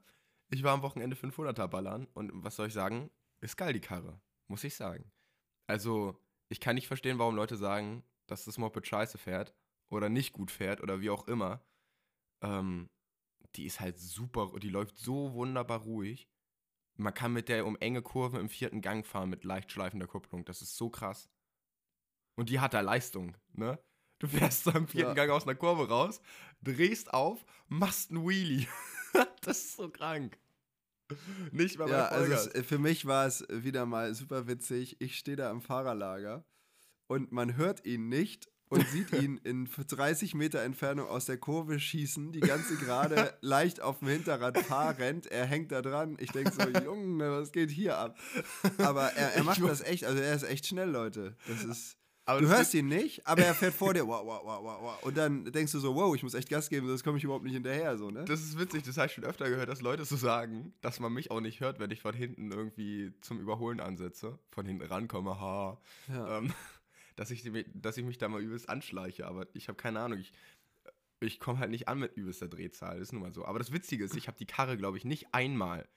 Ich 0.50 0.64
war 0.64 0.74
am 0.74 0.82
Wochenende 0.82 1.16
500er 1.16 1.68
ballern 1.68 2.08
und 2.14 2.32
was 2.44 2.56
soll 2.56 2.68
ich 2.68 2.74
sagen? 2.74 3.10
Ist 3.42 3.58
geil 3.58 3.74
die 3.74 3.82
Karre, 3.82 4.20
muss 4.48 4.64
ich 4.64 4.76
sagen. 4.76 5.12
Also, 5.68 6.20
ich 6.50 6.60
kann 6.60 6.76
nicht 6.76 6.88
verstehen, 6.88 7.20
warum 7.20 7.36
Leute 7.36 7.58
sagen, 7.58 8.04
dass 8.28 8.46
das 8.46 8.58
Moped 8.58 8.86
scheiße 8.88 9.18
fährt 9.18 9.54
oder 9.90 10.10
nicht 10.10 10.34
gut 10.34 10.52
fährt 10.52 10.82
oder 10.82 11.02
wie 11.02 11.10
auch 11.10 11.28
immer. 11.28 11.66
Ähm, 12.42 12.90
die 13.58 13.66
ist 13.66 13.80
halt 13.80 14.00
super, 14.00 14.52
die 14.62 14.70
läuft 14.70 14.98
so 14.98 15.34
wunderbar 15.34 15.82
ruhig. 15.82 16.30
Man 16.96 17.14
kann 17.14 17.34
mit 17.34 17.50
der 17.50 17.66
um 17.66 17.76
enge 17.78 18.02
Kurven 18.02 18.40
im 18.40 18.50
vierten 18.50 18.82
Gang 18.82 19.06
fahren 19.06 19.30
mit 19.30 19.44
leicht 19.44 19.72
schleifender 19.72 20.08
Kupplung. 20.08 20.46
Das 20.46 20.62
ist 20.62 20.78
so 20.78 20.90
krass. 20.90 21.30
Und 22.36 22.50
die 22.50 22.60
hat 22.60 22.74
da 22.74 22.82
Leistung, 22.82 23.36
ne? 23.54 23.80
Du 24.20 24.28
fährst 24.28 24.64
so 24.64 24.72
im 24.72 24.88
vierten 24.88 25.10
Ja. 25.10 25.14
Gang 25.14 25.30
aus 25.30 25.44
einer 25.44 25.56
Kurve 25.56 25.90
raus, 25.90 26.22
drehst 26.62 27.14
auf, 27.14 27.46
machst 27.68 28.10
einen 28.10 28.28
Wheelie. 28.28 28.68
das 29.42 29.60
ist 29.60 29.78
so 29.78 29.90
krank. 29.90 30.40
Nicht 31.52 31.78
mal 31.78 31.90
Ja, 31.90 32.08
also 32.08 32.34
es, 32.34 32.48
äh, 32.48 32.64
für 32.64 32.80
mich 32.80 33.06
war 33.06 33.28
es 33.28 33.46
wieder 33.50 33.86
mal 33.86 34.14
super 34.14 34.48
witzig. 34.48 35.00
Ich 35.00 35.18
stehe 35.18 35.38
da 35.38 35.52
im 35.52 35.62
Fahrerlager 35.62 36.46
und 37.08 37.32
man 37.32 37.56
hört 37.56 37.86
ihn 37.86 38.10
nicht 38.10 38.50
und 38.70 38.88
sieht 38.90 39.12
ihn 39.14 39.38
in 39.44 39.68
30 39.68 40.34
Meter 40.36 40.62
Entfernung 40.62 41.08
aus 41.08 41.26
der 41.26 41.38
Kurve 41.38 41.80
schießen, 41.80 42.32
die 42.32 42.40
ganze 42.42 42.76
gerade 42.76 43.34
leicht 43.42 43.82
auf 43.82 44.00
dem 44.00 44.10
Hinterrad 44.10 44.58
fahrend. 44.60 45.28
Er 45.28 45.46
hängt 45.46 45.72
da 45.72 45.82
dran. 45.82 46.18
Ich 46.20 46.32
denke 46.32 46.52
so, 46.52 46.68
Junge, 46.84 47.32
was 47.32 47.52
geht 47.52 47.70
hier 47.72 47.98
ab? 47.98 48.18
Aber 48.80 49.14
er, 49.14 49.36
er 49.36 49.44
macht 49.44 49.62
das 49.62 49.82
echt, 49.82 50.04
also 50.06 50.22
er 50.22 50.36
ist 50.36 50.44
echt 50.44 50.66
schnell, 50.68 50.90
Leute. 50.90 51.36
Das 51.48 51.64
ist. 51.64 51.98
Aber 52.30 52.42
Du 52.42 52.50
hörst 52.50 52.74
ihn 52.74 52.90
nicht, 52.90 53.26
aber 53.26 53.44
er 53.44 53.56
fährt 53.56 53.74
vor 53.74 53.94
dir. 53.94 54.06
Wow, 54.06 54.26
wow, 54.26 54.42
wow, 54.44 54.62
wow, 54.62 54.78
wow. 54.82 55.04
Und 55.04 55.16
dann 55.16 55.46
denkst 55.46 55.72
du 55.72 55.80
so, 55.80 55.96
wow, 55.96 56.14
ich 56.14 56.24
muss 56.24 56.34
echt 56.34 56.50
Gas 56.50 56.68
geben, 56.68 56.86
sonst 56.86 57.06
komme 57.06 57.18
ich 57.18 57.24
überhaupt 57.24 57.46
nicht 57.46 57.54
hinterher. 57.54 57.98
So, 57.98 58.12
ne? 58.12 58.26
Das 58.26 58.42
ist 58.42 58.60
witzig, 58.60 58.84
das 58.84 58.98
habe 58.98 59.08
ich 59.08 59.14
schon 59.14 59.24
öfter 59.24 59.50
gehört, 59.50 59.70
dass 59.70 59.80
Leute 59.82 60.04
so 60.04 60.18
sagen, 60.18 60.74
dass 60.82 61.00
man 61.00 61.14
mich 61.14 61.32
auch 61.32 61.40
nicht 61.40 61.62
hört, 61.62 61.80
wenn 61.80 61.90
ich 61.90 62.02
von 62.02 62.14
hinten 62.14 62.52
irgendwie 62.52 63.14
zum 63.22 63.40
Überholen 63.40 63.80
ansetze, 63.80 64.38
von 64.52 64.66
hinten 64.66 64.86
rankomme, 64.86 65.40
ha, 65.40 65.80
Ja. 66.10 66.40
ähm, 66.40 66.54
dass, 67.18 67.30
ich, 67.32 67.44
dass 67.74 67.98
ich 67.98 68.06
mich 68.06 68.18
da 68.18 68.30
mal 68.30 68.42
übelst 68.42 68.70
anschleiche, 68.70 69.28
aber 69.28 69.46
ich 69.54 69.68
habe 69.68 69.76
keine 69.76 70.00
Ahnung, 70.00 70.20
ich, 70.20 70.32
ich 71.20 71.40
komme 71.42 71.60
halt 71.60 71.72
nicht 71.72 71.90
an 71.90 72.00
mit 72.00 72.16
übelster 72.16 72.48
Drehzahl, 72.48 73.00
das 73.00 73.10
ist 73.10 73.12
nun 73.14 73.24
mal 73.24 73.34
so. 73.34 73.44
Aber 73.46 73.60
das 73.60 73.74
Witzige 73.74 74.06
ist, 74.06 74.16
ich 74.16 74.28
habe 74.28 74.38
die 74.38 74.46
Karre, 74.46 74.78
glaube 74.78 74.98
ich, 74.98 75.04
nicht 75.04 75.34
einmal 75.34 75.88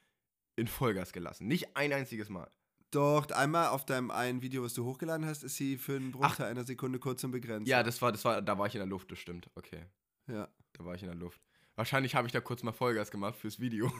in 0.56 0.66
Vollgas 0.66 1.12
gelassen, 1.12 1.46
nicht 1.46 1.76
ein 1.76 1.92
einziges 1.92 2.28
Mal. 2.28 2.50
Doch, 2.90 3.30
einmal 3.30 3.68
auf 3.68 3.86
deinem 3.86 4.10
einen 4.10 4.42
Video, 4.42 4.64
was 4.64 4.74
du 4.74 4.84
hochgeladen 4.84 5.24
hast, 5.24 5.44
ist 5.44 5.54
sie 5.56 5.78
für 5.78 5.94
einen 5.94 6.10
Bruchteil 6.10 6.46
einer 6.46 6.64
Sekunde 6.64 6.98
kurz 6.98 7.22
und 7.22 7.30
begrenzt. 7.30 7.68
Ja, 7.68 7.84
das 7.84 8.02
war, 8.02 8.10
das 8.10 8.24
war, 8.24 8.42
da 8.42 8.58
war 8.58 8.66
ich 8.66 8.74
in 8.74 8.80
der 8.80 8.88
Luft, 8.88 9.12
das 9.12 9.20
stimmt, 9.20 9.48
okay, 9.54 9.84
Ja. 10.26 10.48
da 10.72 10.84
war 10.84 10.96
ich 10.96 11.02
in 11.02 11.08
der 11.08 11.16
Luft. 11.16 11.40
Wahrscheinlich 11.76 12.14
habe 12.16 12.26
ich 12.26 12.32
da 12.32 12.40
kurz 12.40 12.62
mal 12.64 12.72
Vollgas 12.72 13.10
gemacht 13.12 13.36
fürs 13.36 13.60
Video. 13.60 13.92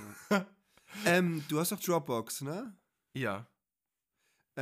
Ähm, 1.06 1.44
du 1.48 1.60
hast 1.60 1.70
doch 1.72 1.78
Dropbox, 1.80 2.42
ne? 2.42 2.74
Ja. 3.14 3.46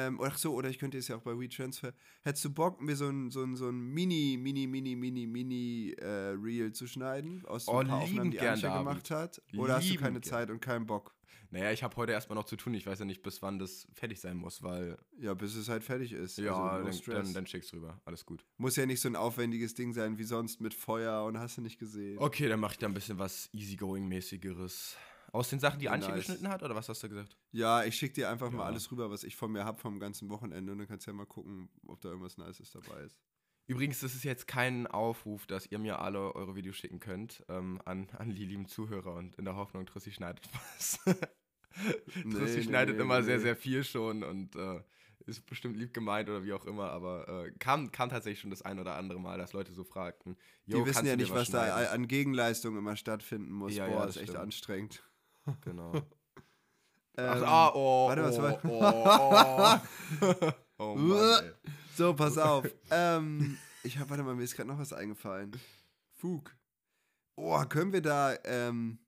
Ähm, 0.07 0.21
ach 0.23 0.39
so, 0.39 0.55
oder 0.55 0.69
ich 0.69 0.79
könnte 0.79 0.99
es 0.99 1.09
ja 1.09 1.17
auch 1.17 1.23
bei 1.23 1.39
WeTransfer. 1.39 1.93
Hättest 2.23 2.45
du 2.45 2.51
Bock, 2.51 2.81
mir 2.81 2.95
so 2.95 3.09
ein, 3.09 3.31
so 3.31 3.43
ein, 3.43 3.57
so 3.57 3.69
ein 3.69 3.79
Mini, 3.79 4.39
Mini, 4.41 4.67
Mini, 4.67 4.95
Mini, 4.95 5.27
Mini 5.27 5.95
äh, 5.99 6.35
Reel 6.41 6.73
zu 6.73 6.87
schneiden? 6.87 7.45
Aus 7.47 7.65
so 7.67 7.73
Oh, 7.73 7.79
ein 7.79 7.89
paar 7.89 8.03
Aufnahmen, 8.03 8.31
die 8.31 8.37
David. 8.37 8.63
gemacht 8.63 9.11
hat? 9.11 9.43
Oder 9.57 9.77
hast 9.77 9.91
du 9.91 9.97
keine 9.97 10.21
gern. 10.21 10.23
Zeit 10.23 10.51
und 10.51 10.61
keinen 10.61 10.87
Bock? 10.87 11.15
Naja, 11.51 11.73
ich 11.73 11.83
habe 11.83 11.97
heute 11.97 12.13
erstmal 12.13 12.37
noch 12.37 12.45
zu 12.45 12.57
tun. 12.57 12.75
Ich 12.75 12.87
weiß 12.87 12.99
ja 12.99 13.05
nicht, 13.07 13.23
bis 13.23 13.41
wann 13.41 13.59
das 13.59 13.89
fertig 13.95 14.21
sein 14.21 14.37
muss, 14.37 14.63
weil. 14.63 14.99
Ja, 15.19 15.33
bis 15.33 15.55
es 15.57 15.71
halt 15.71 15.83
fertig 15.83 16.13
ist. 16.13 16.37
Ja, 16.37 16.55
also, 16.55 17.03
dann, 17.11 17.25
dann, 17.25 17.33
dann 17.35 17.47
schick's 17.47 17.73
rüber. 17.73 18.01
Alles 18.05 18.27
gut. 18.27 18.45
Muss 18.59 18.77
ja 18.77 18.85
nicht 18.85 19.01
so 19.01 19.09
ein 19.09 19.17
aufwendiges 19.17 19.73
Ding 19.75 19.95
sein 19.95 20.19
wie 20.19 20.25
sonst 20.25 20.61
mit 20.61 20.75
Feuer 20.75 21.25
und 21.25 21.39
hast 21.39 21.57
du 21.57 21.63
nicht 21.63 21.79
gesehen. 21.79 22.19
Okay, 22.19 22.49
dann 22.49 22.61
mache 22.61 22.73
ich 22.73 22.79
da 22.79 22.87
ein 22.87 22.93
bisschen 22.93 23.19
was 23.19 23.49
Easygoing-mäßigeres. 23.55 24.97
Aus 25.33 25.51
den 25.51 25.61
Sachen, 25.61 25.79
die 25.79 25.88
Antje 25.88 26.09
nice. 26.11 26.21
geschnitten 26.21 26.49
hat, 26.49 26.62
oder 26.62 26.75
was 26.75 26.88
hast 26.88 27.03
du 27.03 27.09
gesagt? 27.09 27.37
Ja, 27.53 27.85
ich 27.85 27.97
schicke 27.97 28.14
dir 28.14 28.31
einfach 28.31 28.51
mal 28.51 28.59
Ja. 28.59 28.64
alles 28.64 28.91
rüber, 28.91 29.11
was 29.11 29.25
ich 29.25 29.37
von 29.37 29.53
mir 29.53 29.64
habe 29.64 29.79
vom 29.79 30.01
ganzen 30.01 30.29
Wochenende 30.31 30.73
und 30.73 30.79
dann 30.79 30.88
kannst 30.88 31.07
du 31.07 31.11
ja 31.11 31.17
mal 31.17 31.27
gucken, 31.27 31.69
ob 31.87 32.01
da 32.01 32.09
irgendwas 32.09 32.38
Nices 32.38 32.71
dabei 32.71 33.01
ist. 33.03 33.19
Übrigens, 33.67 34.01
das 34.01 34.14
ist 34.14 34.25
jetzt 34.25 34.47
kein 34.47 34.87
Aufruf, 34.87 35.47
dass 35.47 35.67
ihr 35.67 35.79
mir 35.79 35.99
alle 36.01 36.35
eure 36.35 36.57
Videos 36.57 36.77
schicken 36.77 37.01
könnt 37.01 37.45
ähm, 37.49 37.81
an, 37.85 38.09
an 38.17 38.35
die 38.35 38.47
lieben 38.47 38.67
Zuhörer 38.67 39.14
und 39.14 39.37
in 39.37 39.45
der 39.45 39.57
Hoffnung, 39.57 39.85
Trissi 39.85 40.11
schneidet 40.12 40.49
was. 40.77 40.99
Trissi 41.05 42.59
nee, 42.59 42.62
schneidet 42.62 42.97
nee, 42.97 43.03
immer 43.03 43.19
nee, 43.19 43.25
sehr, 43.27 43.37
nee. 43.37 43.43
sehr 43.43 43.57
viel 43.57 43.85
schon 43.85 44.23
und 44.25 44.57
äh, 44.57 44.81
ist 45.27 45.45
bestimmt 45.45 45.77
lieb 45.77 45.93
gemeint 45.93 46.31
oder 46.31 46.43
wie 46.45 46.55
auch 46.55 46.64
immer, 46.64 46.91
aber 46.91 47.29
äh, 47.47 47.51
kam, 47.59 47.93
kam 47.93 48.09
tatsächlich 48.09 48.41
schon 48.41 48.51
das 48.51 48.62
ein 48.62 48.79
oder 48.79 48.97
andere 48.97 49.21
Mal, 49.21 49.37
dass 49.37 49.53
Leute 49.53 49.75
so 49.75 49.85
fragten. 49.85 50.37
Die 50.67 50.73
"Jo, 50.73 50.87
wissen 50.87 51.05
ja 51.05 51.17
nicht, 51.17 51.31
was 51.31 51.51
da 51.51 51.67
schneiden?" 51.67 51.88
an 51.93 52.09
Gegenleistung 52.09 52.79
immer 52.79 52.97
stattfinden 52.97 53.53
muss. 53.53 53.75
Ja, 53.75 53.87
Boah, 53.87 53.93
ja, 54.01 54.07
das 54.07 54.17
ist 54.17 54.23
echt 54.23 54.31
stimmt. 54.31 54.45
anstrengend. 54.45 55.03
Genau. 55.63 55.93
Ähm, 57.21 57.31
Ach, 57.31 57.43
ah, 57.43 57.73
oh, 57.75 58.09
warte, 58.09 58.23
was 58.23 58.39
oh, 58.39 58.43
war- 58.43 59.83
oh, 60.23 60.47
oh. 60.79 60.85
oh 60.85 60.95
Mann, 60.95 61.45
ey. 61.47 61.53
So, 61.97 62.15
pass 62.15 62.39
auf. 62.39 62.65
ähm, 62.93 63.59
ich 63.83 63.99
hab, 63.99 64.09
warte 64.09 64.23
mal, 64.23 64.37
mir 64.37 64.45
ist 64.45 64.55
gerade 64.55 64.69
noch 64.69 64.79
was 64.79 64.93
eingefallen. 64.93 65.51
Fug. 66.15 66.55
Oh, 67.35 67.61
können 67.65 67.93
wir 67.93 68.03
da 68.03 68.37
ähm, 68.45 69.01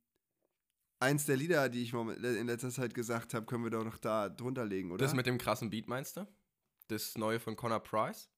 eins 0.98 1.24
der 1.26 1.36
Lieder, 1.36 1.68
die 1.68 1.82
ich 1.82 1.92
in 1.92 2.46
letzter 2.48 2.70
Zeit 2.70 2.94
gesagt 2.94 3.32
habe, 3.32 3.46
können 3.46 3.62
wir 3.62 3.70
doch 3.70 3.84
noch 3.84 3.98
da 3.98 4.28
drunter 4.28 4.64
legen, 4.64 4.90
oder? 4.90 5.04
Das 5.04 5.14
mit 5.14 5.26
dem 5.26 5.38
krassen 5.38 5.70
Beat 5.70 5.86
meinst 5.86 6.16
du? 6.16 6.26
Das 6.88 7.16
neue 7.16 7.38
von 7.38 7.54
Connor 7.54 7.80
Price? 7.80 8.28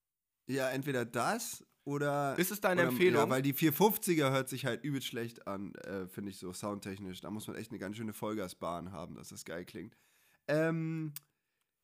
ja, 0.49 0.69
entweder 0.69 1.07
das 1.07 1.65
oder. 1.85 2.38
Ist 2.38 2.51
es 2.51 2.61
deine 2.61 2.83
oder, 2.83 2.90
Empfehlung? 2.90 3.23
Ja, 3.23 3.31
weil 3.31 3.42
die 3.42 3.55
450er 3.55 4.31
hört 4.31 4.49
sich 4.49 4.66
halt 4.66 4.85
übel 4.85 5.03
schlecht 5.03 5.47
an, 5.47 5.75
äh, 5.77 6.07
finde 6.07 6.31
ich 6.31 6.38
so 6.38 6.53
soundtechnisch. 6.53 7.21
Da 7.21 7.31
muss 7.31 7.47
man 7.47 7.57
echt 7.57 7.71
eine 7.71 7.79
ganz 7.79 7.97
schöne 7.97 8.12
Vollgasbahn 8.12 8.92
haben, 8.92 9.14
dass 9.14 9.29
das 9.29 9.45
geil 9.45 9.64
klingt. 9.64 9.97
Ähm, 10.49 11.12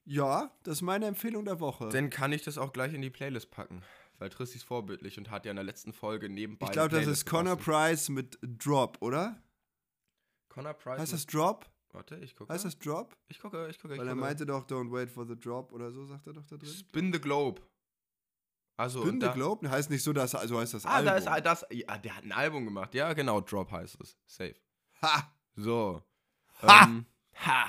ja, 0.04 0.50
das 0.62 0.78
ist 0.78 0.82
meine 0.82 1.06
Empfehlung 1.06 1.44
der 1.44 1.60
Woche. 1.60 1.88
Dann 1.90 2.10
kann 2.10 2.32
ich 2.32 2.42
das 2.42 2.58
auch 2.58 2.72
gleich 2.72 2.94
in 2.94 3.02
die 3.02 3.10
Playlist 3.10 3.50
packen. 3.50 3.82
Weil 4.18 4.30
Trissi 4.30 4.56
ist 4.56 4.64
vorbildlich 4.64 5.16
und 5.16 5.30
hat 5.30 5.44
ja 5.44 5.50
in 5.50 5.56
der 5.56 5.64
letzten 5.64 5.92
Folge 5.92 6.28
nebenbei. 6.28 6.66
ich 6.66 6.72
glaube, 6.72 6.88
das 6.88 7.06
ist 7.06 7.24
Connor. 7.24 7.56
Price 7.56 8.08
mit 8.08 8.38
Drop, 8.42 8.98
oder? 9.00 9.40
Connor 10.48 10.74
Price. 10.74 10.98
Heißt 10.98 11.12
das 11.12 11.26
Drop? 11.26 11.66
Warte, 11.92 12.16
ich 12.16 12.34
gucke. 12.34 12.52
Heißt 12.52 12.64
das 12.64 12.78
Drop? 12.78 13.16
Ich 13.28 13.38
gucke, 13.38 13.68
ich 13.68 13.78
gucke. 13.78 13.94
Ich 13.94 14.00
Weil 14.00 14.08
er 14.08 14.14
gucke. 14.14 14.26
meinte 14.26 14.44
doch, 14.44 14.66
don't 14.66 14.90
wait 14.90 15.10
for 15.10 15.26
the 15.26 15.38
drop 15.38 15.72
oder 15.72 15.90
so, 15.90 16.04
sagt 16.06 16.26
er 16.26 16.32
doch 16.32 16.44
da 16.46 16.56
drin. 16.56 16.68
Spin 16.68 17.12
the 17.12 17.20
Globe. 17.20 17.62
Also, 18.78 19.00
Spin 19.00 19.14
und 19.14 19.20
the 19.20 19.26
da, 19.26 19.32
Globe? 19.34 19.68
Heißt 19.70 19.90
nicht 19.90 20.02
so, 20.02 20.12
dass, 20.12 20.34
also 20.34 20.58
heißt 20.58 20.72
das 20.72 20.86
Ah, 20.86 20.94
Album. 20.94 21.06
da 21.24 21.34
ist 21.36 21.44
das. 21.46 21.66
Ja, 21.70 21.98
der 21.98 22.16
hat 22.16 22.24
ein 22.24 22.32
Album 22.32 22.64
gemacht. 22.64 22.94
Ja, 22.94 23.12
genau, 23.12 23.40
Drop 23.40 23.70
heißt 23.70 24.00
es. 24.00 24.16
Safe. 24.26 24.54
Ha! 25.02 25.34
So. 25.56 26.02
Ha! 26.62 26.84
Ähm, 26.84 27.04
ha! 27.44 27.66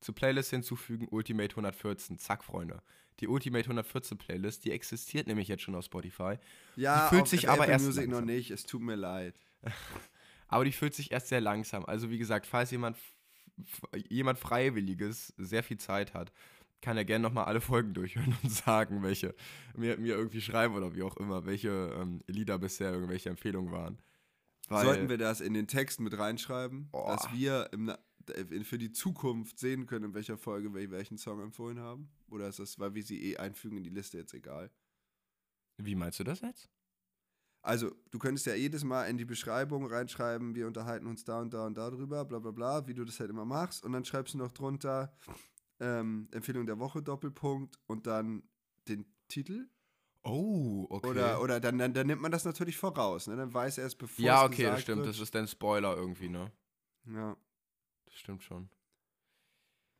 Zur 0.00 0.14
Playlist 0.14 0.50
hinzufügen 0.50 1.08
Ultimate 1.10 1.50
114. 1.52 2.18
Zack, 2.18 2.44
Freunde. 2.44 2.82
Die 3.20 3.28
Ultimate 3.28 3.64
114 3.64 4.18
Playlist, 4.18 4.64
die 4.66 4.72
existiert 4.72 5.26
nämlich 5.26 5.48
jetzt 5.48 5.62
schon 5.62 5.74
auf 5.74 5.84
Spotify. 5.86 6.36
Ja, 6.76 7.04
Die 7.04 7.08
füllt 7.08 7.22
auf 7.22 7.28
sich 7.28 7.44
Apple 7.44 7.54
aber 7.54 7.68
erst 7.68 7.86
Music 7.86 8.08
noch 8.10 8.20
nicht, 8.20 8.50
es 8.50 8.64
tut 8.64 8.82
mir 8.82 8.94
leid. 8.96 9.40
Aber 10.48 10.64
die 10.64 10.70
füllt 10.72 10.94
sich 10.94 11.10
erst 11.10 11.26
sehr 11.28 11.40
langsam. 11.40 11.84
Also 11.86 12.08
wie 12.08 12.18
gesagt, 12.18 12.46
falls 12.46 12.70
jemand, 12.70 12.96
jemand 14.08 14.38
Freiwilliges 14.38 15.32
sehr 15.38 15.64
viel 15.64 15.78
Zeit 15.78 16.14
hat, 16.14 16.30
kann 16.80 16.96
ja 16.96 17.02
gerne 17.02 17.22
nochmal 17.22 17.44
alle 17.46 17.60
Folgen 17.60 17.94
durchhören 17.94 18.36
und 18.42 18.50
sagen, 18.50 19.02
welche, 19.02 19.34
mir, 19.74 19.98
mir 19.98 20.16
irgendwie 20.16 20.40
schreiben 20.40 20.74
oder 20.74 20.94
wie 20.94 21.02
auch 21.02 21.16
immer, 21.16 21.46
welche 21.46 21.68
ähm, 21.98 22.22
Lieder 22.26 22.58
bisher 22.58 22.92
irgendwelche 22.92 23.30
Empfehlungen 23.30 23.72
waren. 23.72 23.98
Weil, 24.68 24.84
Sollten 24.84 25.08
wir 25.08 25.18
das 25.18 25.40
in 25.40 25.54
den 25.54 25.68
Text 25.68 26.00
mit 26.00 26.18
reinschreiben, 26.18 26.88
oh. 26.92 27.06
dass 27.06 27.32
wir 27.32 27.70
im, 27.72 27.92
für 28.64 28.78
die 28.78 28.90
Zukunft 28.90 29.58
sehen 29.58 29.86
können, 29.86 30.06
in 30.06 30.14
welcher 30.14 30.36
Folge 30.36 30.74
wir 30.74 30.90
welchen 30.90 31.18
Song 31.18 31.40
empfohlen 31.40 31.78
haben? 31.78 32.08
Oder 32.28 32.48
ist 32.48 32.58
das, 32.58 32.78
weil 32.78 32.94
wir 32.94 33.04
sie 33.04 33.32
eh 33.32 33.36
einfügen 33.36 33.76
in 33.76 33.84
die 33.84 33.90
Liste, 33.90 34.18
jetzt 34.18 34.34
egal? 34.34 34.70
Wie 35.78 35.94
meinst 35.94 36.18
du 36.18 36.24
das 36.24 36.40
jetzt? 36.40 36.68
Also, 37.62 37.92
du 38.10 38.18
könntest 38.18 38.46
ja 38.46 38.54
jedes 38.54 38.84
Mal 38.84 39.04
in 39.06 39.18
die 39.18 39.24
Beschreibung 39.24 39.86
reinschreiben, 39.86 40.54
wir 40.54 40.68
unterhalten 40.68 41.06
uns 41.06 41.24
da 41.24 41.40
und 41.40 41.52
da 41.52 41.66
und 41.66 41.76
da 41.76 41.90
drüber, 41.90 42.24
bla 42.24 42.38
bla 42.38 42.52
bla, 42.52 42.86
wie 42.86 42.94
du 42.94 43.04
das 43.04 43.18
halt 43.18 43.30
immer 43.30 43.44
machst. 43.44 43.84
Und 43.84 43.92
dann 43.92 44.04
schreibst 44.04 44.34
du 44.34 44.38
noch 44.38 44.52
drunter 44.52 45.12
ähm, 45.80 46.28
Empfehlung 46.32 46.66
der 46.66 46.78
Woche, 46.78 47.02
Doppelpunkt 47.02 47.78
und 47.86 48.06
dann 48.06 48.42
den 48.88 49.06
Titel. 49.28 49.68
Oh, 50.22 50.86
okay. 50.90 51.08
Oder, 51.08 51.40
oder 51.40 51.60
dann, 51.60 51.78
dann, 51.78 51.94
dann 51.94 52.06
nimmt 52.06 52.20
man 52.20 52.32
das 52.32 52.44
natürlich 52.44 52.76
voraus, 52.76 53.28
ne? 53.28 53.36
Dann 53.36 53.54
weiß 53.54 53.78
er 53.78 53.86
es 53.86 53.94
bevor 53.94 54.24
Ja, 54.24 54.44
okay, 54.44 54.64
das 54.64 54.82
stimmt. 54.82 54.98
Wird. 54.98 55.10
Das 55.10 55.20
ist 55.20 55.34
dann 55.34 55.46
Spoiler 55.46 55.96
irgendwie, 55.96 56.28
ne? 56.28 56.50
Ja. 57.06 57.36
Das 58.06 58.14
stimmt 58.14 58.42
schon. 58.42 58.68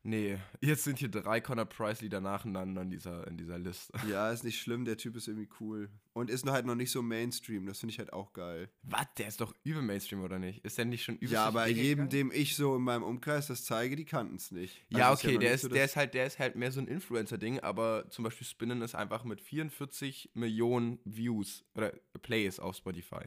Nee, 0.07 0.39
jetzt 0.61 0.85
sind 0.85 0.99
hier 0.99 1.09
drei 1.09 1.41
Connor 1.41 1.65
Price-Lieder 1.65 2.21
nacheinander 2.21 2.81
in 2.81 2.89
dieser, 2.89 3.27
in 3.27 3.35
dieser 3.35 3.59
Liste. 3.59 3.91
Ja, 4.09 4.31
ist 4.31 4.45
nicht 4.45 4.61
schlimm, 4.61 4.85
der 4.85 4.95
Typ 4.95 5.17
ist 5.17 5.27
irgendwie 5.27 5.49
cool. 5.59 5.89
Und 6.13 6.29
ist 6.29 6.45
noch 6.45 6.53
halt 6.53 6.65
noch 6.65 6.75
nicht 6.75 6.91
so 6.91 7.01
Mainstream, 7.01 7.65
das 7.65 7.81
finde 7.81 7.91
ich 7.91 7.99
halt 7.99 8.13
auch 8.13 8.31
geil. 8.31 8.69
Was? 8.83 9.05
Der 9.17 9.27
ist 9.27 9.41
doch 9.41 9.53
übel 9.65 9.81
Mainstream, 9.81 10.23
oder 10.23 10.39
nicht? 10.39 10.63
Ist 10.63 10.77
der 10.77 10.85
nicht 10.85 11.03
schon 11.03 11.17
übel 11.17 11.33
Ja, 11.33 11.43
aber 11.43 11.67
jedem, 11.67 12.07
dem 12.07 12.31
ich 12.31 12.55
so 12.55 12.77
in 12.77 12.83
meinem 12.83 13.03
Umkreis 13.03 13.47
das 13.47 13.65
zeige, 13.65 13.97
die 13.97 14.05
kannten 14.05 14.37
es 14.37 14.49
nicht. 14.49 14.85
Also 14.93 14.97
ja, 14.97 15.11
okay, 15.11 15.27
ist 15.27 15.33
ja 15.33 15.39
der, 15.39 15.51
ist, 15.51 15.61
so 15.63 15.67
der, 15.67 15.83
ist 15.83 15.95
halt, 15.97 16.13
der 16.13 16.25
ist 16.25 16.39
halt 16.39 16.55
mehr 16.55 16.71
so 16.71 16.79
ein 16.79 16.87
Influencer-Ding, 16.87 17.59
aber 17.59 18.09
zum 18.09 18.23
Beispiel 18.23 18.47
Spinnen 18.47 18.81
ist 18.83 18.95
einfach 18.95 19.25
mit 19.25 19.41
44 19.41 20.31
Millionen 20.35 20.99
Views 21.03 21.65
oder 21.75 21.91
Plays 22.21 22.61
auf 22.61 22.77
Spotify. 22.77 23.25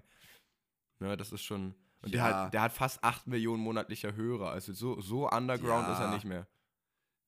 Ja, 1.01 1.15
das 1.15 1.31
ist 1.31 1.43
schon. 1.43 1.75
Und 2.01 2.15
ja. 2.15 2.25
der, 2.25 2.25
hat, 2.25 2.55
der 2.55 2.63
hat 2.63 2.73
fast 2.73 3.05
8 3.05 3.27
Millionen 3.27 3.63
monatlicher 3.63 4.15
Hörer. 4.17 4.51
Also 4.51 4.73
so, 4.73 4.99
so 5.03 5.29
underground 5.29 5.87
ja. 5.87 5.93
ist 5.93 6.01
er 6.01 6.15
nicht 6.15 6.25
mehr. 6.25 6.47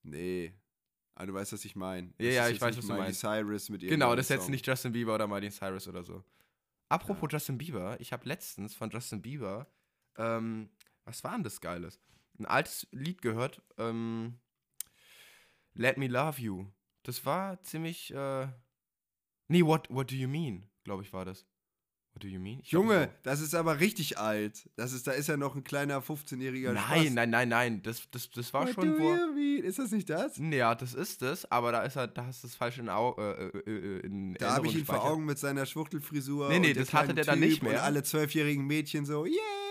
Nee. 0.03 0.55
Ah, 1.15 1.27
du 1.27 1.35
weißt, 1.35 1.53
was 1.53 1.65
ich 1.65 1.77
meine. 1.77 2.13
Ja, 2.19 2.31
ja, 2.31 2.49
ich 2.49 2.61
weiß, 2.61 2.77
was 2.79 2.87
du 2.87 2.95
meinst. 2.95 3.21
Cyrus 3.21 3.69
mit 3.69 3.83
Genau, 3.83 4.17
das 4.17 4.27
ist 4.27 4.37
jetzt 4.37 4.49
nicht 4.49 4.67
Justin 4.67 4.93
Bieber 4.93 5.15
oder 5.15 5.27
Miley 5.27 5.51
Cyrus 5.51 5.87
oder 5.87 6.03
so. 6.03 6.25
Apropos 6.89 7.31
ja. 7.31 7.37
Justin 7.37 7.59
Bieber, 7.59 8.01
ich 8.01 8.13
habe 8.13 8.29
letztens 8.29 8.75
von 8.75 8.91
Justin 8.91 9.23
Bieber, 9.23 9.67
ähm, 10.17 10.69
was 11.05 11.25
war 11.25 11.33
denn 11.33 11.43
das 11.43 11.61
Geiles? 11.61 12.01
Ein 12.39 12.47
altes 12.47 12.87
Lied 12.93 13.23
gehört, 13.23 13.63
ähm, 13.79 14.39
Let 15.75 15.97
Me 15.97 16.07
Love 16.07 16.41
You. 16.41 16.67
Das 17.03 17.25
war 17.25 17.63
ziemlich, 17.63 18.13
äh, 18.13 18.47
nee, 19.49 19.65
What, 19.65 19.89
what 19.91 20.11
Do 20.11 20.15
You 20.15 20.29
Mean, 20.29 20.69
glaube 20.85 21.03
ich, 21.03 21.13
war 21.13 21.25
das. 21.25 21.47
What 22.15 22.23
do 22.23 22.29
you 22.29 22.39
mean? 22.39 22.61
Ich 22.63 22.71
Junge, 22.71 23.07
glaub, 23.07 23.23
das 23.23 23.41
ist 23.41 23.55
aber 23.55 23.81
richtig 23.81 24.19
alt. 24.19 24.69
Das 24.77 24.93
ist, 24.93 25.07
da 25.07 25.13
ist 25.13 25.29
ja 25.29 25.39
noch 25.39 25.55
ein 25.55 25.65
kleiner 25.65 26.01
15-jähriger 26.01 26.73
Nein, 26.73 27.03
Spaß. 27.05 27.15
nein, 27.15 27.31
nein, 27.31 27.49
nein. 27.49 27.83
Das, 27.83 28.03
das, 28.11 28.31
das 28.31 28.53
war 28.53 28.67
What 28.67 28.75
schon. 28.75 28.99
Do 28.99 29.03
you 29.03 29.35
mean? 29.35 29.65
Ist 29.65 29.79
das 29.79 29.93
nicht 29.93 30.11
das? 30.11 30.37
Ja, 30.39 30.75
das 30.75 30.93
ist 30.93 31.23
es, 31.23 31.51
aber 31.51 31.73
da 31.73 31.83
ist 31.83 31.97
er, 31.97 32.09
da 32.09 32.27
hast 32.27 32.43
du 32.43 32.49
es 32.49 32.55
falsch 32.55 32.79
in, 32.79 32.91
Au 32.91 33.17
äh, 33.17 33.47
äh, 33.47 33.71
äh 33.71 34.01
in 34.01 34.35
Da 34.35 34.57
habe 34.57 34.67
ich 34.67 34.77
ihn 34.77 34.85
vor 34.85 35.03
Augen 35.03 35.25
mit 35.25 35.39
seiner 35.39 35.65
Schwuchtelfrisur. 35.65 36.51
Nee, 36.51 36.59
nee, 36.59 36.73
das 36.75 36.93
hatte 36.93 37.15
der 37.15 37.25
dann 37.25 37.41
nicht 37.41 37.63
mehr. 37.63 37.73
Und 37.73 37.79
alle 37.79 38.03
zwölfjährigen 38.03 38.67
Mädchen 38.67 39.07
so, 39.07 39.25
yeah! 39.25 39.62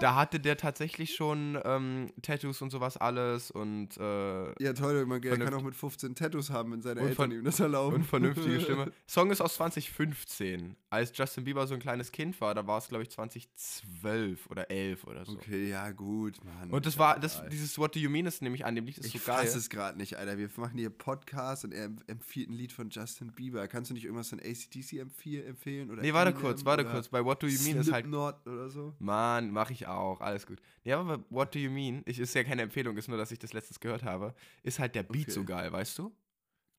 Da 0.00 0.14
hatte 0.14 0.40
der 0.40 0.56
tatsächlich 0.56 1.14
schon 1.14 1.58
ähm, 1.64 2.12
Tattoos 2.22 2.60
und 2.62 2.70
sowas 2.70 2.96
alles 2.96 3.50
und 3.50 3.96
äh, 3.96 4.62
Ja, 4.62 4.72
toll, 4.72 5.06
man 5.06 5.20
kann 5.20 5.54
auch 5.54 5.62
mit 5.62 5.74
15 5.74 6.14
Tattoos 6.14 6.50
haben, 6.50 6.72
wenn 6.72 6.82
seine 6.82 7.00
Eltern 7.00 7.30
ihm 7.30 7.44
das 7.44 7.60
erlauben. 7.60 7.96
Und 7.96 8.04
vernünftige 8.04 8.60
Stimme. 8.60 8.92
Song 9.06 9.30
ist 9.30 9.40
aus 9.40 9.54
2015. 9.54 10.76
Als 10.90 11.16
Justin 11.16 11.44
Bieber 11.44 11.66
so 11.66 11.74
ein 11.74 11.80
kleines 11.80 12.12
Kind 12.12 12.40
war, 12.40 12.54
da 12.54 12.66
war 12.66 12.78
es, 12.78 12.88
glaube 12.88 13.02
ich, 13.02 13.10
2012 13.10 14.46
oder 14.48 14.70
11 14.70 15.04
oder 15.04 15.24
so. 15.24 15.32
Okay, 15.32 15.68
ja, 15.68 15.90
gut, 15.92 16.38
Mann. 16.44 16.70
Und 16.70 16.86
das 16.86 16.98
war, 16.98 17.18
das, 17.18 17.42
dieses 17.50 17.78
What 17.78 17.94
Do 17.94 18.00
You 18.00 18.10
Mean 18.10 18.26
ist 18.26 18.42
nämlich 18.42 18.64
an 18.64 18.74
dem 18.74 18.86
Lied 18.86 18.98
ist 18.98 19.06
ich 19.06 19.12
so 19.12 19.26
geil. 19.26 19.40
Ich 19.40 19.48
weiß 19.48 19.56
es 19.56 19.70
gerade 19.70 19.98
nicht, 19.98 20.16
Alter. 20.16 20.38
Wir 20.38 20.48
machen 20.56 20.78
hier 20.78 20.90
Podcast 20.90 21.64
und 21.64 21.72
er 21.72 21.90
empfiehlt 22.06 22.50
ein 22.50 22.54
Lied 22.54 22.72
von 22.72 22.90
Justin 22.90 23.32
Bieber. 23.32 23.66
Kannst 23.68 23.90
du 23.90 23.94
nicht 23.94 24.04
irgendwas 24.04 24.28
von 24.28 24.40
ACDC 24.40 24.98
empfehlen? 24.98 25.90
Oder 25.90 26.02
nee, 26.02 26.12
warte 26.12 26.32
kurz, 26.32 26.64
warte 26.64 26.84
kurz. 26.84 27.08
Bei 27.08 27.24
What 27.24 27.42
Do 27.42 27.46
You 27.46 27.60
Mean 27.62 27.78
ist 27.78 27.92
halt. 27.92 28.06
oder 28.06 28.70
so. 28.70 28.94
Mann, 28.98 29.50
mach 29.50 29.70
ich 29.70 29.83
auch, 29.86 30.20
alles 30.20 30.46
gut. 30.46 30.60
Ja, 30.82 31.00
aber 31.00 31.24
What 31.30 31.54
Do 31.54 31.58
You 31.58 31.70
Mean, 31.70 32.02
ich, 32.06 32.18
ist 32.18 32.34
ja 32.34 32.44
keine 32.44 32.62
Empfehlung, 32.62 32.96
ist 32.96 33.08
nur, 33.08 33.18
dass 33.18 33.32
ich 33.32 33.38
das 33.38 33.52
letztens 33.52 33.80
gehört 33.80 34.02
habe, 34.02 34.34
ist 34.62 34.78
halt 34.78 34.94
der 34.94 35.02
Beat 35.02 35.24
okay. 35.24 35.30
so 35.30 35.44
geil, 35.44 35.72
weißt 35.72 35.98
du? 35.98 36.14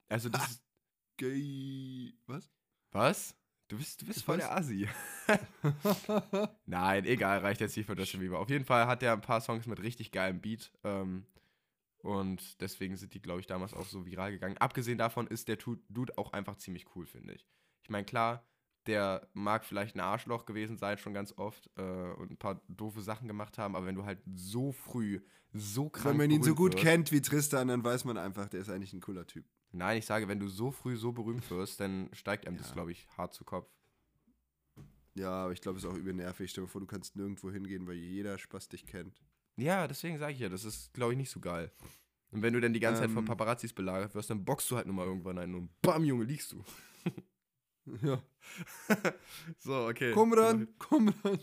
Also 0.07 0.29
das 0.29 0.51
ist. 0.51 0.63
Gay. 1.17 2.13
Was? 2.27 2.51
Was? 2.91 3.35
Du 3.67 3.77
bist, 3.77 4.01
du 4.01 4.05
bist 4.05 4.23
voll 4.23 4.37
der 4.37 4.55
Assi. 4.55 4.87
Nein, 6.65 7.05
egal, 7.05 7.39
reicht 7.39 7.61
jetzt 7.61 7.75
nicht 7.75 7.85
für 7.87 7.97
Justin 7.97 8.19
Bieber. 8.19 8.39
Auf 8.39 8.49
jeden 8.49 8.65
Fall 8.65 8.85
hat 8.85 9.01
er 9.01 9.13
ein 9.13 9.21
paar 9.21 9.41
Songs 9.41 9.65
mit 9.65 9.81
richtig 9.81 10.11
geilem 10.11 10.39
Beat. 10.39 10.71
Ähm, 10.83 11.25
und 11.99 12.61
deswegen 12.61 12.95
sind 12.97 13.15
die, 13.15 13.21
glaube 13.21 13.39
ich, 13.39 13.47
damals 13.47 13.73
auch 13.73 13.87
so 13.87 14.05
viral 14.05 14.31
gegangen. 14.31 14.57
Abgesehen 14.59 14.99
davon 14.99 15.25
ist 15.25 15.47
der 15.47 15.57
Dude 15.57 16.17
auch 16.17 16.33
einfach 16.33 16.57
ziemlich 16.57 16.85
cool, 16.95 17.07
finde 17.07 17.33
ich. 17.33 17.47
Ich 17.81 17.89
meine, 17.89 18.05
klar, 18.05 18.45
der 18.87 19.27
mag 19.33 19.65
vielleicht 19.65 19.95
ein 19.95 19.99
Arschloch 19.99 20.45
gewesen 20.45 20.77
sein, 20.77 20.97
schon 20.97 21.13
ganz 21.13 21.33
oft, 21.37 21.69
äh, 21.77 21.81
und 21.81 22.31
ein 22.31 22.37
paar 22.37 22.61
doofe 22.67 23.01
Sachen 23.01 23.27
gemacht 23.27 23.57
haben, 23.57 23.75
aber 23.75 23.85
wenn 23.85 23.95
du 23.95 24.05
halt 24.05 24.19
so 24.35 24.71
früh, 24.71 25.21
so 25.53 25.89
krank 25.89 26.05
Wenn 26.05 26.17
man 26.17 26.31
ihn 26.31 26.43
so 26.43 26.55
gut 26.55 26.73
wirst, 26.73 26.83
kennt 26.83 27.11
wie 27.11 27.21
Tristan, 27.21 27.67
dann 27.67 27.83
weiß 27.83 28.05
man 28.05 28.17
einfach, 28.17 28.49
der 28.49 28.61
ist 28.61 28.69
eigentlich 28.69 28.93
ein 28.93 29.01
cooler 29.01 29.25
Typ. 29.25 29.45
Nein, 29.71 29.97
ich 29.97 30.05
sage, 30.05 30.27
wenn 30.27 30.39
du 30.39 30.47
so 30.47 30.71
früh 30.71 30.95
so 30.95 31.11
berühmt 31.11 31.49
wirst, 31.49 31.79
dann 31.79 32.09
steigt 32.13 32.47
einem 32.47 32.57
ja. 32.57 32.61
das, 32.61 32.73
glaube 32.73 32.91
ich, 32.91 33.07
hart 33.17 33.33
zu 33.33 33.43
Kopf. 33.43 33.69
Ja, 35.15 35.31
aber 35.31 35.53
ich 35.53 35.61
glaube, 35.61 35.77
es 35.77 35.83
ist 35.83 35.89
auch 35.89 35.95
übel 35.95 36.13
nervig. 36.13 36.51
Stell 36.51 36.65
dir 36.65 36.69
vor, 36.69 36.81
du 36.81 36.87
kannst 36.87 37.15
nirgendwo 37.15 37.49
hingehen, 37.51 37.87
weil 37.87 37.95
jeder 37.95 38.37
Spaß 38.37 38.69
dich 38.69 38.85
kennt. 38.85 39.21
Ja, 39.55 39.87
deswegen 39.87 40.17
sage 40.17 40.33
ich 40.33 40.39
ja, 40.39 40.49
das 40.49 40.65
ist, 40.65 40.93
glaube 40.93 41.13
ich, 41.13 41.17
nicht 41.17 41.29
so 41.29 41.39
geil. 41.39 41.71
Und 42.31 42.41
wenn 42.41 42.53
du 42.53 42.59
dann 42.59 42.73
die 42.73 42.81
ganze 42.81 43.01
ähm, 43.01 43.07
Zeit 43.07 43.13
von 43.13 43.23
ähm. 43.23 43.27
Paparazzis 43.27 43.73
belagert 43.73 44.13
wirst, 44.13 44.29
dann 44.29 44.43
boxst 44.43 44.69
du 44.69 44.75
halt 44.75 44.87
nur 44.87 44.95
mal 44.95 45.05
irgendwann 45.05 45.37
ein 45.37 45.55
und 45.55 45.69
bam, 45.81 46.03
Junge, 46.03 46.25
liegst 46.25 46.51
du. 46.51 46.63
Ja. 48.01 48.21
so, 49.59 49.87
okay. 49.87 50.11
Komm 50.13 50.33
ran, 50.33 50.67
komm 50.77 51.09
ran. 51.23 51.39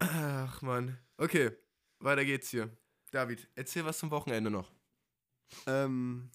Ach, 0.00 0.62
Mann. 0.62 0.98
Okay, 1.16 1.52
weiter 2.00 2.24
geht's 2.24 2.50
hier. 2.50 2.76
David, 3.10 3.48
erzähl 3.54 3.84
was 3.84 3.98
zum 3.98 4.10
Wochenende 4.10 4.50
noch. 4.50 4.72
Ähm, 5.66 6.30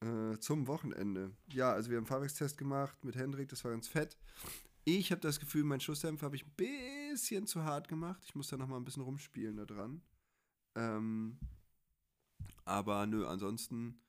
äh, 0.00 0.38
zum 0.38 0.66
Wochenende. 0.66 1.34
Ja, 1.52 1.72
also 1.72 1.90
wir 1.90 1.96
haben 1.96 2.04
einen 2.04 2.06
Fahrwerkstest 2.06 2.58
gemacht 2.58 3.02
mit 3.04 3.16
Hendrik, 3.16 3.48
das 3.48 3.64
war 3.64 3.70
ganz 3.70 3.88
fett. 3.88 4.18
Ich 4.84 5.10
habe 5.10 5.20
das 5.20 5.40
Gefühl, 5.40 5.64
mein 5.64 5.80
Schussdämpfer 5.80 6.26
habe 6.26 6.36
ich 6.36 6.46
ein 6.46 6.54
bisschen 6.56 7.46
zu 7.46 7.64
hart 7.64 7.88
gemacht. 7.88 8.22
Ich 8.24 8.34
muss 8.34 8.48
da 8.48 8.56
noch 8.56 8.66
mal 8.66 8.76
ein 8.76 8.84
bisschen 8.84 9.02
rumspielen 9.02 9.56
da 9.56 9.64
dran. 9.64 10.02
Ähm, 10.74 11.38
aber 12.64 13.06
nö, 13.06 13.26
ansonsten 13.26 14.00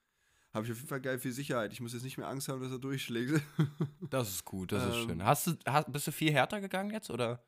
habe 0.54 0.66
ich 0.66 0.72
auf 0.72 0.78
jeden 0.78 0.90
Fall 0.90 1.02
geil 1.02 1.20
viel 1.20 1.32
Sicherheit. 1.32 1.72
Ich 1.74 1.82
muss 1.82 1.94
jetzt 1.94 2.04
nicht 2.04 2.18
mehr 2.18 2.28
Angst 2.28 2.50
haben, 2.50 2.62
dass 2.62 2.72
er 2.72 2.80
durchschlägt. 2.80 3.42
Das 4.10 4.30
ist 4.30 4.44
gut, 4.44 4.74
das 4.74 4.84
ist 4.88 5.02
ähm, 5.04 5.10
schön. 5.10 5.24
Hast 5.24 5.48
du, 5.48 5.54
hast, 5.66 5.92
bist 5.92 6.06
du 6.08 6.12
viel 6.12 6.34
härter 6.34 6.60
gegangen 6.60 6.92
jetzt, 6.92 7.10
oder? 7.10 7.42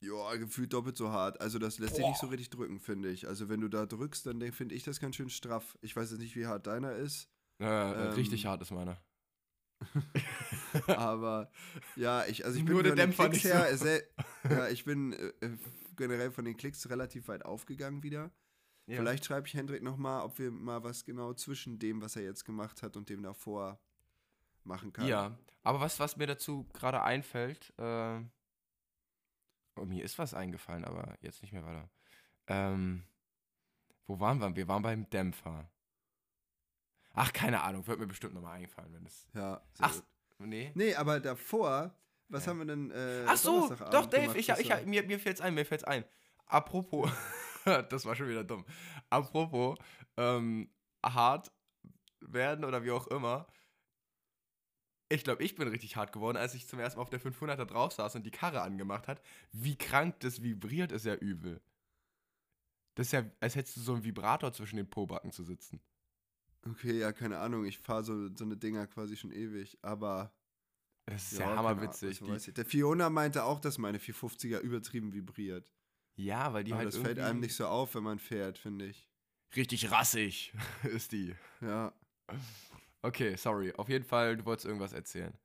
Ja, 0.00 0.36
gefühlt 0.36 0.72
doppelt 0.72 0.96
so 0.96 1.10
hart. 1.10 1.40
Also 1.40 1.58
das 1.58 1.78
lässt 1.78 1.94
Boah. 1.94 1.96
sich 1.96 2.06
nicht 2.06 2.20
so 2.20 2.26
richtig 2.28 2.50
drücken, 2.50 2.78
finde 2.78 3.10
ich. 3.10 3.26
Also 3.26 3.48
wenn 3.48 3.60
du 3.60 3.68
da 3.68 3.86
drückst, 3.86 4.26
dann 4.26 4.40
finde 4.52 4.76
ich 4.76 4.84
das 4.84 5.00
ganz 5.00 5.16
schön 5.16 5.30
straff. 5.30 5.76
Ich 5.80 5.96
weiß 5.96 6.10
jetzt 6.12 6.20
nicht, 6.20 6.36
wie 6.36 6.46
hart 6.46 6.66
deiner 6.66 6.92
ist. 6.92 7.28
Äh, 7.58 7.64
ähm, 7.64 8.12
richtig 8.12 8.46
hart 8.46 8.62
ist 8.62 8.70
meiner. 8.70 9.00
aber 10.86 11.50
ja, 11.96 12.24
ich, 12.26 12.44
also 12.44 12.58
ich 12.58 12.64
bin 12.64 12.74
Nur 12.74 12.84
von 12.84 12.96
den 12.96 13.10
Klicks 13.10 13.44
her, 13.44 13.76
so. 13.76 13.86
ja, 14.48 14.68
ich 14.68 14.84
bin 14.84 15.12
äh, 15.12 15.32
generell 15.96 16.30
von 16.30 16.44
den 16.44 16.56
Klicks 16.56 16.88
relativ 16.88 17.28
weit 17.28 17.44
aufgegangen 17.44 18.02
wieder. 18.02 18.30
Ja. 18.86 18.98
Vielleicht 18.98 19.24
schreibe 19.24 19.48
ich 19.48 19.54
Hendrik 19.54 19.82
nochmal, 19.82 20.22
ob 20.22 20.38
wir 20.38 20.50
mal 20.50 20.82
was 20.84 21.04
genau 21.04 21.34
zwischen 21.34 21.78
dem, 21.78 22.00
was 22.00 22.14
er 22.14 22.22
jetzt 22.22 22.44
gemacht 22.44 22.82
hat 22.82 22.96
und 22.96 23.08
dem 23.08 23.22
davor 23.22 23.80
machen 24.62 24.92
können. 24.92 25.08
Ja, 25.08 25.36
aber 25.62 25.80
was, 25.80 25.98
was 25.98 26.16
mir 26.16 26.26
dazu 26.26 26.64
gerade 26.72 27.02
einfällt, 27.02 27.72
äh, 27.78 28.20
oh, 29.74 29.84
mir 29.84 30.04
ist 30.04 30.18
was 30.18 30.34
eingefallen, 30.34 30.84
aber 30.84 31.16
jetzt 31.20 31.42
nicht 31.42 31.52
mehr 31.52 31.64
weiter. 31.64 31.90
Ähm, 32.46 33.02
wo 34.06 34.20
waren 34.20 34.38
wir? 34.40 34.54
Wir 34.54 34.68
waren 34.68 34.82
beim 34.82 35.10
Dämpfer. 35.10 35.68
Ach, 37.12 37.32
keine 37.32 37.62
Ahnung, 37.62 37.86
wird 37.88 37.98
mir 37.98 38.06
bestimmt 38.06 38.34
nochmal 38.34 38.56
eingefallen, 38.58 38.92
wenn 38.92 39.06
es. 39.06 39.26
Ja, 39.34 39.60
Ach, 39.78 39.94
gut. 39.94 40.46
nee. 40.46 40.70
Nee, 40.74 40.94
aber 40.94 41.18
davor, 41.18 41.92
was 42.28 42.44
ja. 42.44 42.50
haben 42.50 42.58
wir 42.58 42.66
denn. 42.66 42.90
Äh, 42.92 43.24
Ach 43.26 43.36
so, 43.36 43.68
doch, 43.90 44.06
Dave, 44.06 44.38
ich, 44.38 44.48
ich, 44.48 44.70
ich, 44.70 44.86
mir, 44.86 45.02
mir 45.02 45.18
fällt's 45.18 45.40
ein, 45.40 45.54
mir 45.54 45.64
fällt's 45.64 45.84
ein. 45.84 46.04
Apropos. 46.46 47.10
das 47.88 48.04
war 48.04 48.14
schon 48.14 48.28
wieder 48.28 48.44
dumm. 48.44 48.64
Apropos, 49.10 49.76
ähm, 50.16 50.70
hart 51.04 51.52
werden 52.20 52.64
oder 52.64 52.84
wie 52.84 52.90
auch 52.90 53.06
immer. 53.08 53.46
Ich 55.08 55.22
glaube, 55.22 55.44
ich 55.44 55.54
bin 55.54 55.68
richtig 55.68 55.96
hart 55.96 56.12
geworden, 56.12 56.36
als 56.36 56.54
ich 56.54 56.66
zum 56.66 56.80
ersten 56.80 56.98
Mal 56.98 57.02
auf 57.02 57.10
der 57.10 57.20
500er 57.20 57.64
drauf 57.64 57.92
saß 57.92 58.16
und 58.16 58.24
die 58.24 58.32
Karre 58.32 58.62
angemacht 58.62 59.06
hat. 59.06 59.22
Wie 59.52 59.76
krank 59.76 60.18
das 60.20 60.42
vibriert, 60.42 60.90
ist 60.90 61.04
ja 61.04 61.14
übel. 61.14 61.60
Das 62.96 63.08
ist 63.08 63.12
ja, 63.12 63.24
als 63.40 63.54
hättest 63.54 63.76
du 63.76 63.80
so 63.82 63.94
einen 63.94 64.04
Vibrator 64.04 64.52
zwischen 64.52 64.76
den 64.76 64.88
Pobacken 64.88 65.30
zu 65.30 65.44
sitzen. 65.44 65.80
Okay, 66.68 66.98
ja, 66.98 67.12
keine 67.12 67.38
Ahnung. 67.38 67.64
Ich 67.66 67.78
fahre 67.78 68.02
so, 68.02 68.34
so 68.34 68.44
eine 68.44 68.56
Dinger 68.56 68.86
quasi 68.88 69.16
schon 69.16 69.30
ewig. 69.30 69.78
Aber 69.82 70.34
Das 71.04 71.32
ist 71.32 71.38
ja, 71.38 71.50
ja, 71.50 71.56
hammerwitzig. 71.56 72.22
Ahnung. 72.22 72.40
Der 72.56 72.64
Fiona 72.64 73.10
meinte 73.10 73.44
auch, 73.44 73.60
dass 73.60 73.78
meine 73.78 73.98
450er 73.98 74.58
übertrieben 74.58 75.12
vibriert. 75.12 75.72
Ja, 76.16 76.52
weil 76.52 76.64
die 76.64 76.72
aber 76.72 76.78
halt 76.82 76.88
das 76.88 76.96
fällt 77.00 77.18
einem 77.18 77.40
nicht 77.40 77.54
so 77.54 77.66
auf, 77.66 77.94
wenn 77.94 78.02
man 78.02 78.18
fährt, 78.18 78.58
finde 78.58 78.86
ich. 78.86 79.08
richtig 79.54 79.90
rassig 79.90 80.52
ist 80.84 81.12
die. 81.12 81.34
Ja. 81.60 81.92
Okay, 83.02 83.36
sorry. 83.36 83.72
Auf 83.76 83.88
jeden 83.88 84.04
Fall, 84.04 84.36
du 84.36 84.44
wolltest 84.44 84.66
irgendwas 84.66 84.92
erzählen. 84.92 85.36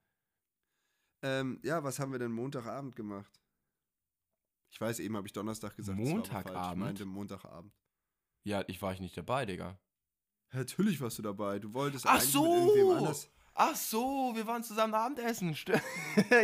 Ähm, 1.23 1.59
ja, 1.63 1.83
was 1.83 1.99
haben 1.99 2.11
wir 2.11 2.19
denn 2.19 2.31
Montagabend 2.31 2.95
gemacht? 2.95 3.31
Ich 4.71 4.79
weiß, 4.81 4.99
eben 4.99 5.15
habe 5.17 5.27
ich 5.27 5.33
Donnerstag 5.33 5.75
gesagt. 5.75 5.97
falsch. 5.97 6.07
Ich 6.09 6.15
Montagabend? 6.15 6.79
meinte 6.83 7.05
Montagabend. 7.05 7.73
Ja, 8.43 8.63
ich 8.67 8.81
war 8.81 8.93
ich 8.93 8.99
nicht 9.01 9.15
dabei, 9.17 9.45
Digga. 9.45 9.77
Natürlich 10.53 10.99
warst 10.99 11.19
du 11.19 11.21
dabei. 11.21 11.59
Du 11.59 11.73
wolltest 11.73 12.05
Ach 12.07 12.13
eigentlich 12.15 12.33
mit 12.33 12.43
irgendwem 12.43 12.87
so! 12.87 12.93
anders. 12.97 13.29
Ach 13.53 13.75
so, 13.75 14.31
wir 14.33 14.47
waren 14.47 14.63
zusammen 14.63 14.93
Abendessen. 14.93 15.51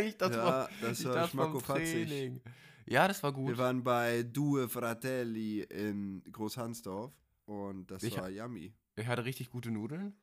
Ich 0.02 0.16
dachte, 0.16 0.36
Ja, 0.36 0.68
das 0.80 1.00
ich 1.00 1.06
war 1.06 1.26
schmackofatzig. 1.28 2.40
Ja, 2.88 3.06
das 3.08 3.22
war 3.22 3.32
gut. 3.32 3.48
Wir 3.48 3.58
waren 3.58 3.82
bei 3.84 4.22
Due 4.22 4.68
Fratelli 4.68 5.62
in 5.62 6.22
Großhansdorf 6.30 7.12
und 7.44 7.90
das 7.90 8.02
Ich- 8.02 8.16
war 8.16 8.28
yummy. 8.30 8.72
Ich 8.96 9.06
hatte 9.06 9.24
richtig 9.24 9.50
gute 9.50 9.70
Nudeln. 9.70 10.16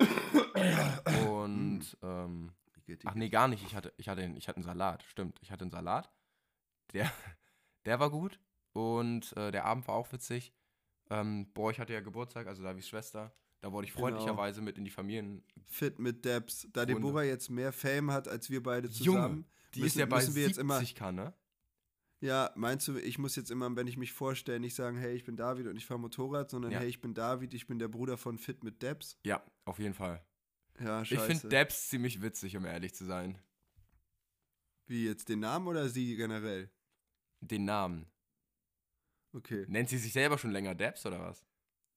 Und, 1.28 1.96
ähm, 2.02 2.52
Igitt, 2.76 3.02
ach 3.06 3.10
igitt. 3.12 3.16
nee, 3.16 3.28
gar 3.28 3.48
nicht. 3.48 3.64
Ich 3.64 3.74
hatte, 3.74 3.92
ich 3.96 4.08
hatte, 4.08 4.22
ich 4.36 4.48
hatte 4.48 4.56
einen 4.56 4.64
Salat. 4.64 5.02
Stimmt, 5.04 5.38
ich 5.42 5.50
hatte 5.52 5.62
einen 5.62 5.70
Salat. 5.70 6.10
Der, 6.92 7.10
der 7.86 8.00
war 8.00 8.10
gut. 8.10 8.38
Und 8.72 9.36
äh, 9.36 9.50
der 9.52 9.64
Abend 9.64 9.86
war 9.88 9.94
auch 9.94 10.12
witzig. 10.12 10.52
Ähm, 11.10 11.50
boah, 11.54 11.70
ich 11.70 11.78
hatte 11.78 11.92
ja 11.92 12.00
Geburtstag, 12.00 12.46
also 12.46 12.62
Davis 12.62 12.88
Schwester. 12.88 13.34
Da 13.60 13.70
wurde 13.72 13.86
ich 13.86 13.92
Genau. 13.94 14.06
freundlicherweise 14.08 14.60
mit 14.60 14.76
in 14.78 14.84
die 14.84 14.90
Familien. 14.90 15.44
Fit 15.66 15.98
mit 15.98 16.24
Debs. 16.24 16.66
Da 16.72 16.82
Runde. 16.82 16.94
Deborah 16.96 17.22
jetzt 17.22 17.48
mehr 17.50 17.72
Fame 17.72 18.10
hat 18.10 18.26
als 18.28 18.50
wir 18.50 18.62
beide 18.62 18.88
Junge, 18.88 19.18
zusammen. 19.20 19.46
Die 19.74 19.80
müssen, 19.80 19.98
ist 19.98 20.00
ja 20.00 20.06
bei 20.06 20.16
müssen 20.16 20.34
wir 20.34 20.44
70 20.48 20.48
jetzt 20.48 20.58
immer. 20.58 20.82
kann, 20.98 21.14
ne? 21.14 21.32
Ja, 22.22 22.52
meinst 22.54 22.86
du, 22.86 22.96
ich 22.98 23.18
muss 23.18 23.34
jetzt 23.34 23.50
immer, 23.50 23.74
wenn 23.74 23.88
ich 23.88 23.96
mich 23.96 24.12
vorstelle, 24.12 24.60
nicht 24.60 24.76
sagen, 24.76 24.96
hey, 24.96 25.14
ich 25.14 25.24
bin 25.24 25.36
David 25.36 25.66
und 25.66 25.76
ich 25.76 25.84
fahre 25.86 25.98
Motorrad, 25.98 26.50
sondern 26.50 26.70
Ja. 26.70 26.78
hey, 26.78 26.88
ich 26.88 27.00
bin 27.00 27.14
David, 27.14 27.52
ich 27.52 27.66
bin 27.66 27.80
der 27.80 27.88
Bruder 27.88 28.16
von 28.16 28.38
Fit 28.38 28.62
mit 28.62 28.80
Debs? 28.80 29.18
Ja, 29.24 29.44
auf 29.64 29.80
jeden 29.80 29.94
Fall. 29.94 30.24
Ja, 30.78 31.02
Ich 31.02 31.08
scheiße. 31.08 31.26
finde 31.26 31.48
Debs 31.48 31.88
ziemlich 31.88 32.22
witzig, 32.22 32.56
um 32.56 32.64
ehrlich 32.64 32.94
zu 32.94 33.04
sein. 33.04 33.38
Wie 34.86 35.04
jetzt 35.04 35.28
den 35.28 35.40
Namen 35.40 35.66
oder 35.66 35.88
sie 35.88 36.14
generell? 36.16 36.70
Den 37.40 37.64
Namen. 37.64 38.06
Okay. 39.32 39.64
Nennt 39.68 39.88
sie 39.88 39.98
sich 39.98 40.12
selber 40.12 40.38
schon 40.38 40.50
länger 40.52 40.74
Debs 40.76 41.04
oder 41.06 41.18
was? 41.20 41.44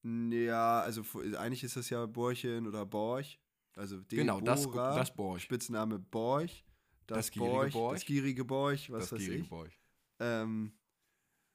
Ja, 0.04 0.82
also 0.82 1.04
eigentlich 1.38 1.64
ist 1.64 1.76
das 1.76 1.90
ja 1.90 2.06
Borchen 2.06 2.68
oder 2.68 2.86
Borch. 2.86 3.40
Also 3.76 4.02
Genau, 4.08 4.40
das, 4.40 4.62
Deborah, 4.64 4.96
das 4.96 5.14
Borch. 5.14 5.44
Spitzname 5.44 6.00
Borch. 6.00 6.66
Das, 7.08 7.18
Das 7.18 7.32
gierige 7.32 7.52
Borch, 7.52 7.74
Borch. 7.74 7.94
Das 8.00 8.06
gierige 8.06 8.46
Borch, 8.46 8.90
was 8.92 9.04
das 9.04 9.12
weiß 9.14 9.20
gierige 9.20 9.44
ich. 9.44 9.50
Borch. 9.50 9.80
Ähm, 10.20 10.74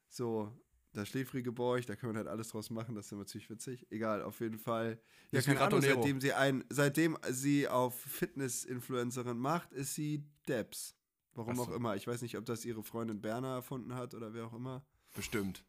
so, 0.09 0.53
das 0.92 1.09
schläfrige 1.09 1.53
Borch, 1.53 1.87
da 1.87 1.94
kann 1.96 2.09
man 2.09 2.16
halt 2.16 2.27
alles 2.27 2.49
draus 2.49 2.70
machen, 2.70 2.94
das 2.94 3.07
ist 3.07 3.12
immer 3.12 3.27
ziemlich 3.27 3.49
witzig. 3.51 3.87
Egal, 3.90 4.23
auf 4.23 4.40
jeden 4.40 4.59
Fall. 4.59 5.01
Ja, 5.31 5.40
keine 5.40 5.61
Ahnung, 5.61 5.81
seitdem 5.81 6.20
sie 6.20 6.33
ein, 6.33 6.64
seitdem 6.68 7.16
sie 7.31 7.68
auf 7.68 7.94
Fitness-Influencerin 8.01 9.38
macht, 9.38 9.73
ist 9.73 9.94
sie 9.94 10.25
Debs. 10.49 10.96
Warum 11.35 11.55
Ach 11.55 11.62
auch 11.62 11.68
so. 11.68 11.75
immer. 11.75 11.94
Ich 11.94 12.07
weiß 12.07 12.23
nicht, 12.23 12.37
ob 12.37 12.44
das 12.44 12.64
ihre 12.64 12.83
Freundin 12.83 13.20
Berner 13.20 13.55
erfunden 13.55 13.94
hat 13.94 14.14
oder 14.14 14.35
wer 14.35 14.46
auch 14.46 14.53
immer. 14.53 14.85
Bestimmt. 15.14 15.64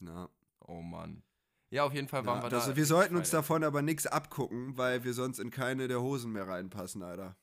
Na. 0.00 0.28
Oh 0.60 0.82
Mann. 0.82 1.22
Ja, 1.70 1.84
auf 1.84 1.94
jeden 1.94 2.08
Fall 2.08 2.26
waren 2.26 2.38
Ja, 2.38 2.42
wir 2.44 2.50
das, 2.50 2.66
da. 2.66 2.76
wir 2.76 2.84
sollten 2.86 3.16
uns 3.16 3.30
davon 3.30 3.64
aber 3.64 3.82
nichts 3.82 4.06
abgucken, 4.06 4.76
weil 4.76 5.04
wir 5.04 5.14
sonst 5.14 5.38
in 5.38 5.50
keine 5.50 5.86
der 5.88 6.02
Hosen 6.02 6.32
mehr 6.32 6.46
reinpassen, 6.46 7.02
Alter. 7.02 7.36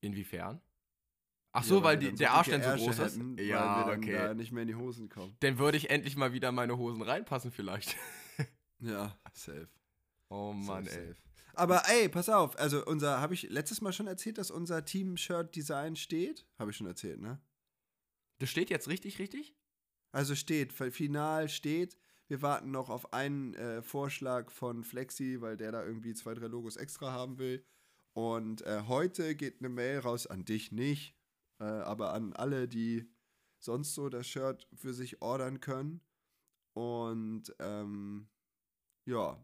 Inwiefern? 0.00 0.60
Ach 1.56 1.62
Ja, 1.62 1.68
so, 1.68 1.82
weil, 1.84 2.00
wir 2.00 2.10
die, 2.10 2.16
der 2.16 2.32
Arsch 2.32 2.48
dann 2.48 2.62
so 2.62 2.84
groß 2.84 2.98
hätten, 2.98 3.38
ist. 3.38 3.46
Ja, 3.46 3.76
weil 3.76 3.86
wir 3.86 3.90
dann 3.92 4.02
okay. 4.02 4.12
da 4.28 4.34
nicht 4.34 4.50
mehr 4.52 4.62
in 4.62 4.68
die 4.68 4.74
Hosen 4.74 5.08
kommen. 5.08 5.36
Dann 5.40 5.58
würde 5.58 5.78
ich 5.78 5.88
endlich 5.88 6.16
mal 6.16 6.32
wieder 6.32 6.48
in 6.48 6.54
meine 6.56 6.76
Hosen 6.76 7.00
reinpassen, 7.02 7.50
vielleicht. 7.52 7.96
Ja, 8.80 9.16
safe. 9.32 9.68
Oh 10.28 10.52
Mann, 10.52 10.84
safe, 10.84 10.98
ey. 11.00 11.06
safe. 11.14 11.16
Aber 11.54 11.82
ey, 11.88 12.08
pass 12.08 12.28
auf, 12.28 12.58
also 12.58 12.84
unser, 12.84 13.20
habe 13.20 13.32
ich 13.32 13.44
letztes 13.44 13.80
Mal 13.80 13.92
schon 13.92 14.08
erzählt, 14.08 14.36
dass 14.36 14.50
unser 14.50 14.84
Team-Shirt-Design 14.84 15.96
steht? 15.96 16.44
Habe 16.58 16.72
ich 16.72 16.76
schon 16.76 16.88
erzählt, 16.88 17.20
ne? 17.20 17.40
Das 18.40 18.50
steht 18.50 18.68
jetzt 18.68 18.88
richtig, 18.88 19.18
richtig? 19.20 19.54
Also 20.12 20.34
steht, 20.34 20.72
fi- 20.72 20.90
final 20.90 21.48
steht. 21.48 21.96
Wir 22.26 22.42
warten 22.42 22.72
noch 22.72 22.90
auf 22.90 23.12
einen 23.12 23.54
äh, 23.54 23.80
Vorschlag 23.80 24.50
von 24.50 24.82
Flexi, 24.82 25.40
weil 25.40 25.56
der 25.56 25.70
da 25.72 25.84
irgendwie 25.84 26.14
zwei, 26.14 26.34
drei 26.34 26.48
Logos 26.48 26.76
extra 26.76 27.12
haben 27.12 27.38
will. 27.38 27.64
Und 28.12 28.62
äh, 28.62 28.82
heute 28.88 29.34
geht 29.36 29.60
eine 29.60 29.68
Mail 29.68 30.00
raus 30.00 30.26
an 30.26 30.44
dich 30.44 30.72
nicht, 30.72 31.14
äh, 31.64 31.82
aber 31.82 32.12
an 32.12 32.34
alle, 32.34 32.68
die 32.68 33.10
sonst 33.58 33.94
so 33.94 34.08
das 34.10 34.26
Shirt 34.26 34.68
für 34.74 34.92
sich 34.92 35.22
ordern 35.22 35.60
können. 35.60 36.02
Und 36.74 37.54
ähm, 37.58 38.28
ja, 39.06 39.38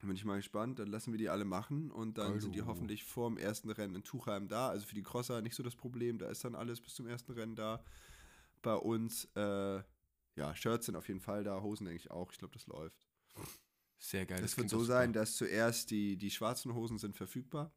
bin 0.00 0.14
ich 0.14 0.24
mal 0.24 0.36
gespannt. 0.36 0.78
Dann 0.78 0.88
lassen 0.88 1.12
wir 1.12 1.18
die 1.18 1.28
alle 1.28 1.44
machen 1.44 1.90
und 1.90 2.18
dann 2.18 2.40
sind 2.40 2.54
die 2.54 2.60
Also. 2.60 2.70
hoffentlich 2.70 3.04
vor 3.04 3.28
dem 3.30 3.38
ersten 3.38 3.70
Rennen 3.70 3.94
in 3.94 4.02
Tuchheim 4.02 4.48
da. 4.48 4.68
Also 4.68 4.86
für 4.86 4.94
die 4.94 5.02
Crosser 5.02 5.40
nicht 5.40 5.54
so 5.54 5.62
das 5.62 5.76
Problem, 5.76 6.18
da 6.18 6.28
ist 6.28 6.44
dann 6.44 6.54
alles 6.54 6.80
bis 6.80 6.94
zum 6.94 7.06
ersten 7.06 7.32
Rennen 7.32 7.56
da. 7.56 7.82
Bei 8.62 8.74
uns, 8.74 9.26
äh, 9.36 9.82
ja, 10.36 10.54
Shirts 10.54 10.86
sind 10.86 10.96
auf 10.96 11.08
jeden 11.08 11.20
Fall 11.20 11.44
da, 11.44 11.62
Hosen 11.62 11.86
denke 11.86 12.00
ich 12.00 12.10
auch. 12.10 12.30
Ich 12.32 12.38
glaube, 12.38 12.52
das 12.54 12.66
läuft. 12.66 13.06
Sehr 13.98 14.26
geil. 14.26 14.38
Es 14.38 14.52
das 14.52 14.58
wird 14.58 14.70
so 14.70 14.84
sein, 14.84 15.12
dass 15.12 15.36
zuerst 15.36 15.90
die, 15.90 16.16
die 16.16 16.30
schwarzen 16.30 16.74
Hosen 16.74 16.98
sind 16.98 17.16
verfügbar. 17.16 17.72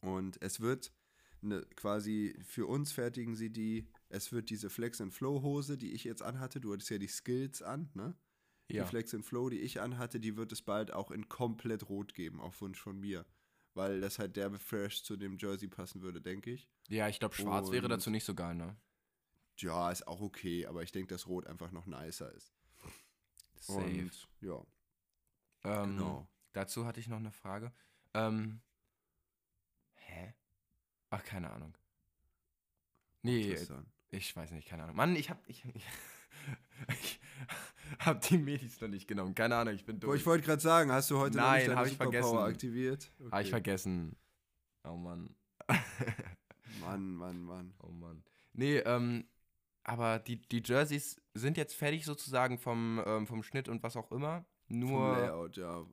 Und 0.00 0.40
es 0.42 0.60
wird 0.60 0.92
ne, 1.40 1.64
quasi 1.76 2.36
für 2.42 2.66
uns 2.66 2.92
fertigen 2.92 3.34
sie 3.36 3.50
die. 3.50 3.88
Es 4.08 4.32
wird 4.32 4.50
diese 4.50 4.70
Flex 4.70 5.00
and 5.00 5.12
Flow 5.12 5.42
Hose, 5.42 5.76
die 5.78 5.92
ich 5.92 6.04
jetzt 6.04 6.22
anhatte. 6.22 6.60
Du 6.60 6.72
hattest 6.72 6.90
ja 6.90 6.98
die 6.98 7.08
Skills 7.08 7.62
an, 7.62 7.90
ne? 7.94 8.16
Ja. 8.70 8.84
Die 8.84 8.88
Flex 8.90 9.14
and 9.14 9.24
Flow, 9.24 9.48
die 9.48 9.60
ich 9.60 9.80
anhatte, 9.80 10.20
die 10.20 10.36
wird 10.36 10.52
es 10.52 10.60
bald 10.62 10.92
auch 10.92 11.10
in 11.10 11.28
komplett 11.28 11.88
rot 11.88 12.14
geben, 12.14 12.40
auf 12.40 12.60
Wunsch 12.60 12.78
von 12.80 12.98
mir. 13.00 13.24
Weil 13.74 14.00
das 14.00 14.18
halt 14.18 14.36
derbe 14.36 14.58
fresh 14.58 15.02
zu 15.04 15.16
dem 15.16 15.36
Jersey 15.38 15.68
passen 15.68 16.02
würde, 16.02 16.20
denke 16.20 16.50
ich. 16.52 16.68
ja, 16.88 17.08
ich 17.08 17.18
glaube, 17.18 17.34
schwarz 17.34 17.70
wäre 17.70 17.84
Und- 17.84 17.90
dazu 17.90 18.10
nicht 18.10 18.24
so 18.24 18.34
geil, 18.34 18.54
ne? 18.54 18.76
Ja, 19.58 19.90
ist 19.90 20.06
auch 20.06 20.20
okay, 20.20 20.66
aber 20.66 20.82
ich 20.82 20.92
denke, 20.92 21.08
dass 21.14 21.26
Rot 21.26 21.46
einfach 21.46 21.72
noch 21.72 21.86
nicer 21.86 22.32
ist. 22.34 22.52
Safe. 23.56 23.80
Und 23.80 24.28
ja, 24.40 24.62
Ähm, 25.64 25.96
genau. 25.96 26.28
Dazu 26.52 26.86
hatte 26.86 27.00
ich 27.00 27.08
noch 27.08 27.16
eine 27.18 27.32
Frage. 27.32 27.72
Ähm, 28.14 28.60
hä? 29.94 30.34
Ach, 31.10 31.22
keine 31.24 31.50
Ahnung. 31.50 31.74
Nee, 33.22 33.54
Tristan. 33.54 33.86
ich 34.10 34.34
weiß 34.34 34.50
nicht, 34.52 34.68
keine 34.68 34.84
Ahnung. 34.84 34.96
Mann, 34.96 35.16
ich 35.16 35.30
hab, 35.30 35.46
ich, 35.48 35.64
ich 36.88 37.20
hab 38.00 38.20
die 38.22 38.38
Medis 38.38 38.80
noch 38.80 38.88
nicht 38.88 39.08
genommen. 39.08 39.34
Keine 39.34 39.56
Ahnung, 39.56 39.74
ich 39.74 39.84
bin 39.84 39.98
Boah, 39.98 40.08
durch. 40.08 40.20
ich 40.20 40.26
wollte 40.26 40.44
gerade 40.46 40.60
sagen, 40.62 40.92
hast 40.92 41.10
du 41.10 41.18
heute 41.18 41.36
noch 41.36 41.44
Nein, 41.44 41.56
nicht 41.58 41.68
deine 41.68 41.80
hab 41.80 41.86
ich 41.86 41.92
Superpower 41.92 42.12
vergessen. 42.22 42.38
aktiviert? 42.54 43.12
Ah, 43.30 43.40
ich 43.40 43.46
Okay. 43.46 43.50
vergessen. 43.50 44.16
Oh 44.84 44.94
Mann. 44.96 45.34
Mann, 46.80 47.14
Mann, 47.14 47.42
Mann. 47.42 47.74
oh 47.80 47.90
Mann. 47.90 48.22
Nee, 48.52 48.78
ähm, 48.78 49.26
aber 49.84 50.18
die, 50.18 50.40
die 50.40 50.62
Jerseys 50.64 51.20
sind 51.34 51.56
jetzt 51.56 51.74
fertig 51.74 52.04
sozusagen 52.04 52.58
vom, 52.58 53.02
ähm, 53.06 53.26
vom 53.26 53.42
Schnitt 53.42 53.68
und 53.68 53.82
was 53.82 53.96
auch 53.96 54.10
immer. 54.12 54.44
Nur 54.68 55.14
Vom 55.14 55.18
Layout, 55.22 55.56
ja. 55.56 55.86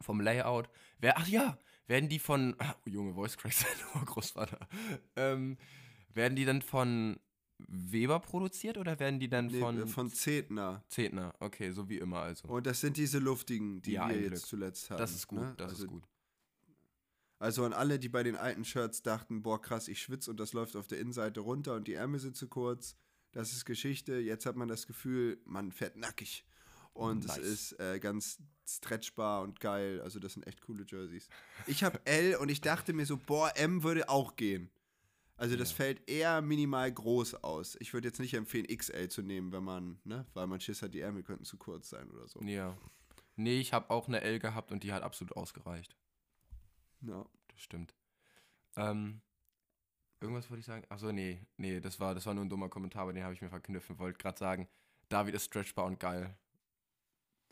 vom 0.00 0.20
Layout. 0.20 0.70
Wer, 0.98 1.18
ach 1.18 1.28
ja, 1.28 1.58
werden 1.86 2.08
die 2.08 2.18
von. 2.18 2.54
Ah, 2.58 2.74
oh, 2.86 2.90
Junge, 2.90 3.14
Voice 3.14 3.36
Cracks, 3.36 3.60
sein 3.62 4.00
Urgroßvater. 4.00 4.68
Ähm, 5.16 5.56
werden 6.12 6.36
die 6.36 6.44
dann 6.44 6.62
von 6.62 7.18
Weber 7.58 8.20
produziert 8.20 8.78
oder 8.78 8.98
werden 8.98 9.20
die 9.20 9.28
dann 9.28 9.46
Nee, 9.46 9.60
von. 9.60 9.78
von, 9.80 9.88
von 9.88 10.10
Zetner. 10.10 10.84
Zedner? 10.88 11.34
Okay, 11.40 11.70
so 11.72 11.88
wie 11.88 11.98
immer 11.98 12.18
also. 12.20 12.48
Und 12.48 12.66
das 12.66 12.80
sind 12.80 12.96
diese 12.96 13.18
luftigen, 13.18 13.80
die 13.82 13.92
Ja, 13.92 14.08
wir 14.08 14.16
jetzt 14.20 14.28
Glück. 14.30 14.46
zuletzt 14.46 14.90
hatten. 14.90 15.00
das 15.00 15.14
ist 15.14 15.26
gut, 15.28 15.40
ne? 15.40 15.54
das 15.56 15.70
also, 15.72 15.84
ist 15.84 15.90
gut. 15.90 16.04
Also 17.38 17.64
an 17.64 17.72
alle, 17.72 17.98
die 17.98 18.08
bei 18.08 18.22
den 18.22 18.36
alten 18.36 18.64
Shirts 18.64 19.02
dachten, 19.02 19.42
boah 19.42 19.60
krass, 19.60 19.88
ich 19.88 20.00
schwitze 20.00 20.30
und 20.30 20.38
das 20.40 20.52
läuft 20.52 20.76
auf 20.76 20.86
der 20.86 20.98
Innenseite 20.98 21.40
runter 21.40 21.74
und 21.74 21.86
die 21.88 21.94
Ärmel 21.94 22.18
sind 22.20 22.36
zu 22.36 22.48
kurz. 22.48 22.96
Das 23.32 23.52
ist 23.52 23.64
Geschichte. 23.64 24.14
Jetzt 24.18 24.46
hat 24.46 24.56
man 24.56 24.68
das 24.68 24.86
Gefühl, 24.86 25.40
man 25.44 25.72
fährt 25.72 25.96
nackig. 25.96 26.44
Und 26.94 27.26
Nice. 27.26 27.38
es 27.38 27.46
ist 27.72 27.80
äh, 27.80 27.98
ganz 28.00 28.38
stretchbar 28.66 29.42
und 29.42 29.60
geil. 29.60 30.00
Also 30.00 30.18
das 30.20 30.32
sind 30.34 30.46
echt 30.46 30.60
coole 30.62 30.84
Jerseys. 30.88 31.28
Ich 31.66 31.84
habe 31.84 32.00
L 32.06 32.36
und 32.36 32.48
ich 32.48 32.60
dachte 32.60 32.92
mir 32.92 33.04
so, 33.04 33.16
boah, 33.18 33.52
M 33.56 33.82
würde 33.82 34.08
auch 34.08 34.36
gehen. 34.36 34.70
Also 35.36 35.56
das 35.56 35.70
Ja. 35.70 35.76
fällt 35.76 36.08
eher 36.08 36.40
minimal 36.40 36.90
groß 36.92 37.42
aus. 37.42 37.76
Ich 37.80 37.92
würde 37.92 38.06
jetzt 38.08 38.20
nicht 38.20 38.34
empfehlen, 38.34 38.66
XL 38.68 39.08
zu 39.08 39.22
nehmen, 39.22 39.50
wenn 39.52 39.64
man, 39.64 39.98
ne, 40.04 40.24
weil 40.34 40.46
man 40.46 40.60
Schiss 40.60 40.80
hat, 40.82 40.94
die 40.94 41.00
Ärmel 41.00 41.24
könnten 41.24 41.44
zu 41.44 41.56
kurz 41.56 41.90
sein 41.90 42.08
oder 42.10 42.28
so. 42.28 42.40
Ja. 42.42 42.78
Nee, 43.36 43.58
ich 43.60 43.72
habe 43.72 43.90
auch 43.90 44.06
eine 44.06 44.20
L 44.20 44.38
gehabt 44.38 44.70
und 44.70 44.84
die 44.84 44.92
hat 44.92 45.02
absolut 45.02 45.36
ausgereicht. 45.36 45.96
Ja. 47.00 47.26
Das 47.48 47.60
stimmt. 47.60 47.94
Ähm, 48.76 49.20
irgendwas 50.20 50.48
wollte 50.50 50.60
ich 50.60 50.66
sagen? 50.66 50.84
Achso, 50.88 51.10
nee, 51.10 51.44
nee, 51.56 51.80
das 51.80 51.98
war, 51.98 52.14
das 52.14 52.24
war 52.26 52.34
nur 52.34 52.44
ein 52.44 52.48
dummer 52.48 52.68
Kommentar, 52.68 53.02
aber 53.02 53.12
den 53.12 53.24
habe 53.24 53.34
ich 53.34 53.42
mir 53.42 53.50
verkniffen. 53.50 53.98
Wollte 53.98 54.18
gerade 54.18 54.38
sagen, 54.38 54.68
David 55.08 55.34
ist 55.34 55.46
stretchbar 55.46 55.84
und 55.86 55.98
geil. 55.98 56.36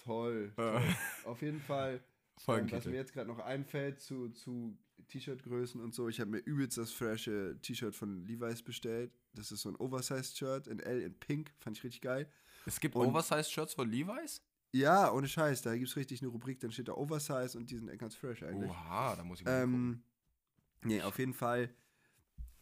Toll. 0.05 0.53
Toll. 0.57 0.83
Auf 1.25 1.43
jeden 1.43 1.61
Fall. 1.61 2.01
Ähm, 2.49 2.73
was 2.73 2.87
mir 2.87 2.97
jetzt 2.97 3.13
gerade 3.13 3.29
noch 3.29 3.39
einfällt 3.39 4.01
zu, 4.01 4.31
zu 4.31 4.77
T-Shirt-Größen 5.09 5.81
und 5.81 5.95
so, 5.95 6.09
ich 6.09 6.19
habe 6.19 6.31
mir 6.31 6.39
übelst 6.39 6.79
das 6.79 6.91
frische 6.91 7.57
T-Shirt 7.63 7.95
von 7.95 8.25
Levi's 8.25 8.63
bestellt. 8.63 9.13
Das 9.35 9.53
ist 9.53 9.63
so 9.63 9.69
ein 9.69 9.77
Oversized-Shirt 9.77 10.67
in 10.67 10.81
L 10.81 11.03
in 11.03 11.15
Pink, 11.15 11.53
fand 11.61 11.77
ich 11.77 11.85
richtig 11.85 12.01
geil. 12.01 12.29
Es 12.67 12.81
gibt 12.81 12.97
Oversize-Shirts 12.97 13.75
von 13.75 13.89
Levi's? 13.89 14.43
Ja, 14.73 15.13
ohne 15.13 15.29
Scheiß, 15.29 15.63
da 15.63 15.77
gibt 15.77 15.89
es 15.89 15.97
richtig 15.97 16.23
eine 16.23 16.31
Rubrik, 16.31 16.59
dann 16.61 16.73
steht 16.73 16.89
da 16.89 16.95
Oversize 16.95 17.59
und 17.59 17.71
die 17.71 17.77
sind 17.77 17.97
ganz 17.99 18.15
fresh 18.15 18.43
eigentlich. 18.43 18.71
Oha, 18.71 19.17
da 19.17 19.23
muss 19.23 19.41
ich 19.41 19.45
mal 19.45 19.65
gucken. 19.65 19.75
Ähm, 19.75 20.03
nee, 20.83 21.03
auf 21.03 21.19
jeden 21.19 21.35
Fall, 21.35 21.69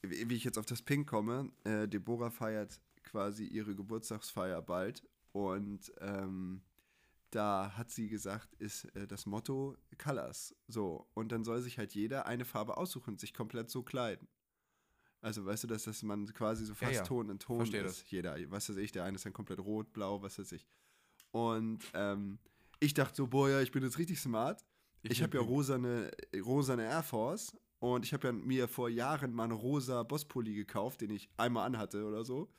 wie 0.02 0.28
wie 0.28 0.34
ich 0.34 0.44
jetzt 0.44 0.58
auf 0.58 0.66
das 0.66 0.82
Pink 0.82 1.08
komme, 1.08 1.52
äh, 1.64 1.86
Deborah 1.86 2.30
feiert 2.30 2.80
quasi 3.04 3.44
ihre 3.44 3.76
Geburtstagsfeier 3.76 4.60
bald 4.60 5.04
und 5.32 5.92
ähm, 6.00 6.62
da 7.30 7.72
hat 7.76 7.90
sie 7.90 8.08
gesagt, 8.08 8.54
ist 8.54 8.84
äh, 8.96 9.06
das 9.06 9.26
Motto 9.26 9.76
Colors. 9.98 10.54
So, 10.68 11.06
und 11.14 11.32
dann 11.32 11.44
soll 11.44 11.60
sich 11.62 11.78
halt 11.78 11.94
jeder 11.94 12.26
eine 12.26 12.44
Farbe 12.44 12.76
aussuchen 12.76 13.10
und 13.10 13.20
sich 13.20 13.32
komplett 13.34 13.70
so 13.70 13.82
kleiden. 13.82 14.28
Also 15.22 15.44
weißt 15.44 15.64
du, 15.64 15.68
dass, 15.68 15.84
dass 15.84 16.02
man 16.02 16.26
quasi 16.32 16.64
so 16.64 16.72
Ja, 16.72 16.76
fast 16.86 16.94
ja. 16.94 17.02
Ton 17.04 17.28
in 17.28 17.38
Ton 17.38 17.58
Versteh 17.58 17.78
ist. 17.80 18.02
das. 18.02 18.10
Jeder, 18.10 18.36
was 18.50 18.68
weiß 18.68 18.76
ich, 18.78 18.92
der 18.92 19.04
eine 19.04 19.16
ist 19.16 19.26
dann 19.26 19.32
komplett 19.32 19.60
rot, 19.60 19.92
blau, 19.92 20.22
was 20.22 20.38
weiß 20.38 20.52
ich. 20.52 20.66
Und 21.30 21.80
ähm, 21.94 22.38
ich 22.80 22.94
dachte 22.94 23.16
so, 23.16 23.26
boah, 23.26 23.50
ja, 23.50 23.60
ich 23.60 23.70
bin 23.70 23.82
jetzt 23.82 23.98
richtig 23.98 24.18
smart. 24.18 24.64
Ich, 25.02 25.22
habe 25.22 25.36
ja 25.36 25.42
rosane, 25.42 26.10
rosane 26.44 26.84
Air 26.84 27.02
Force 27.02 27.56
und 27.78 28.04
ich 28.04 28.12
habe 28.12 28.28
ja 28.28 28.32
mir 28.32 28.68
vor 28.68 28.88
Jahren 28.88 29.32
mal 29.32 29.44
einen 29.44 29.52
rosa 29.52 30.02
Bosspulli 30.02 30.54
gekauft, 30.54 31.00
den 31.00 31.10
ich 31.10 31.30
einmal 31.36 31.66
anhatte 31.66 32.04
oder 32.04 32.24
so. 32.24 32.50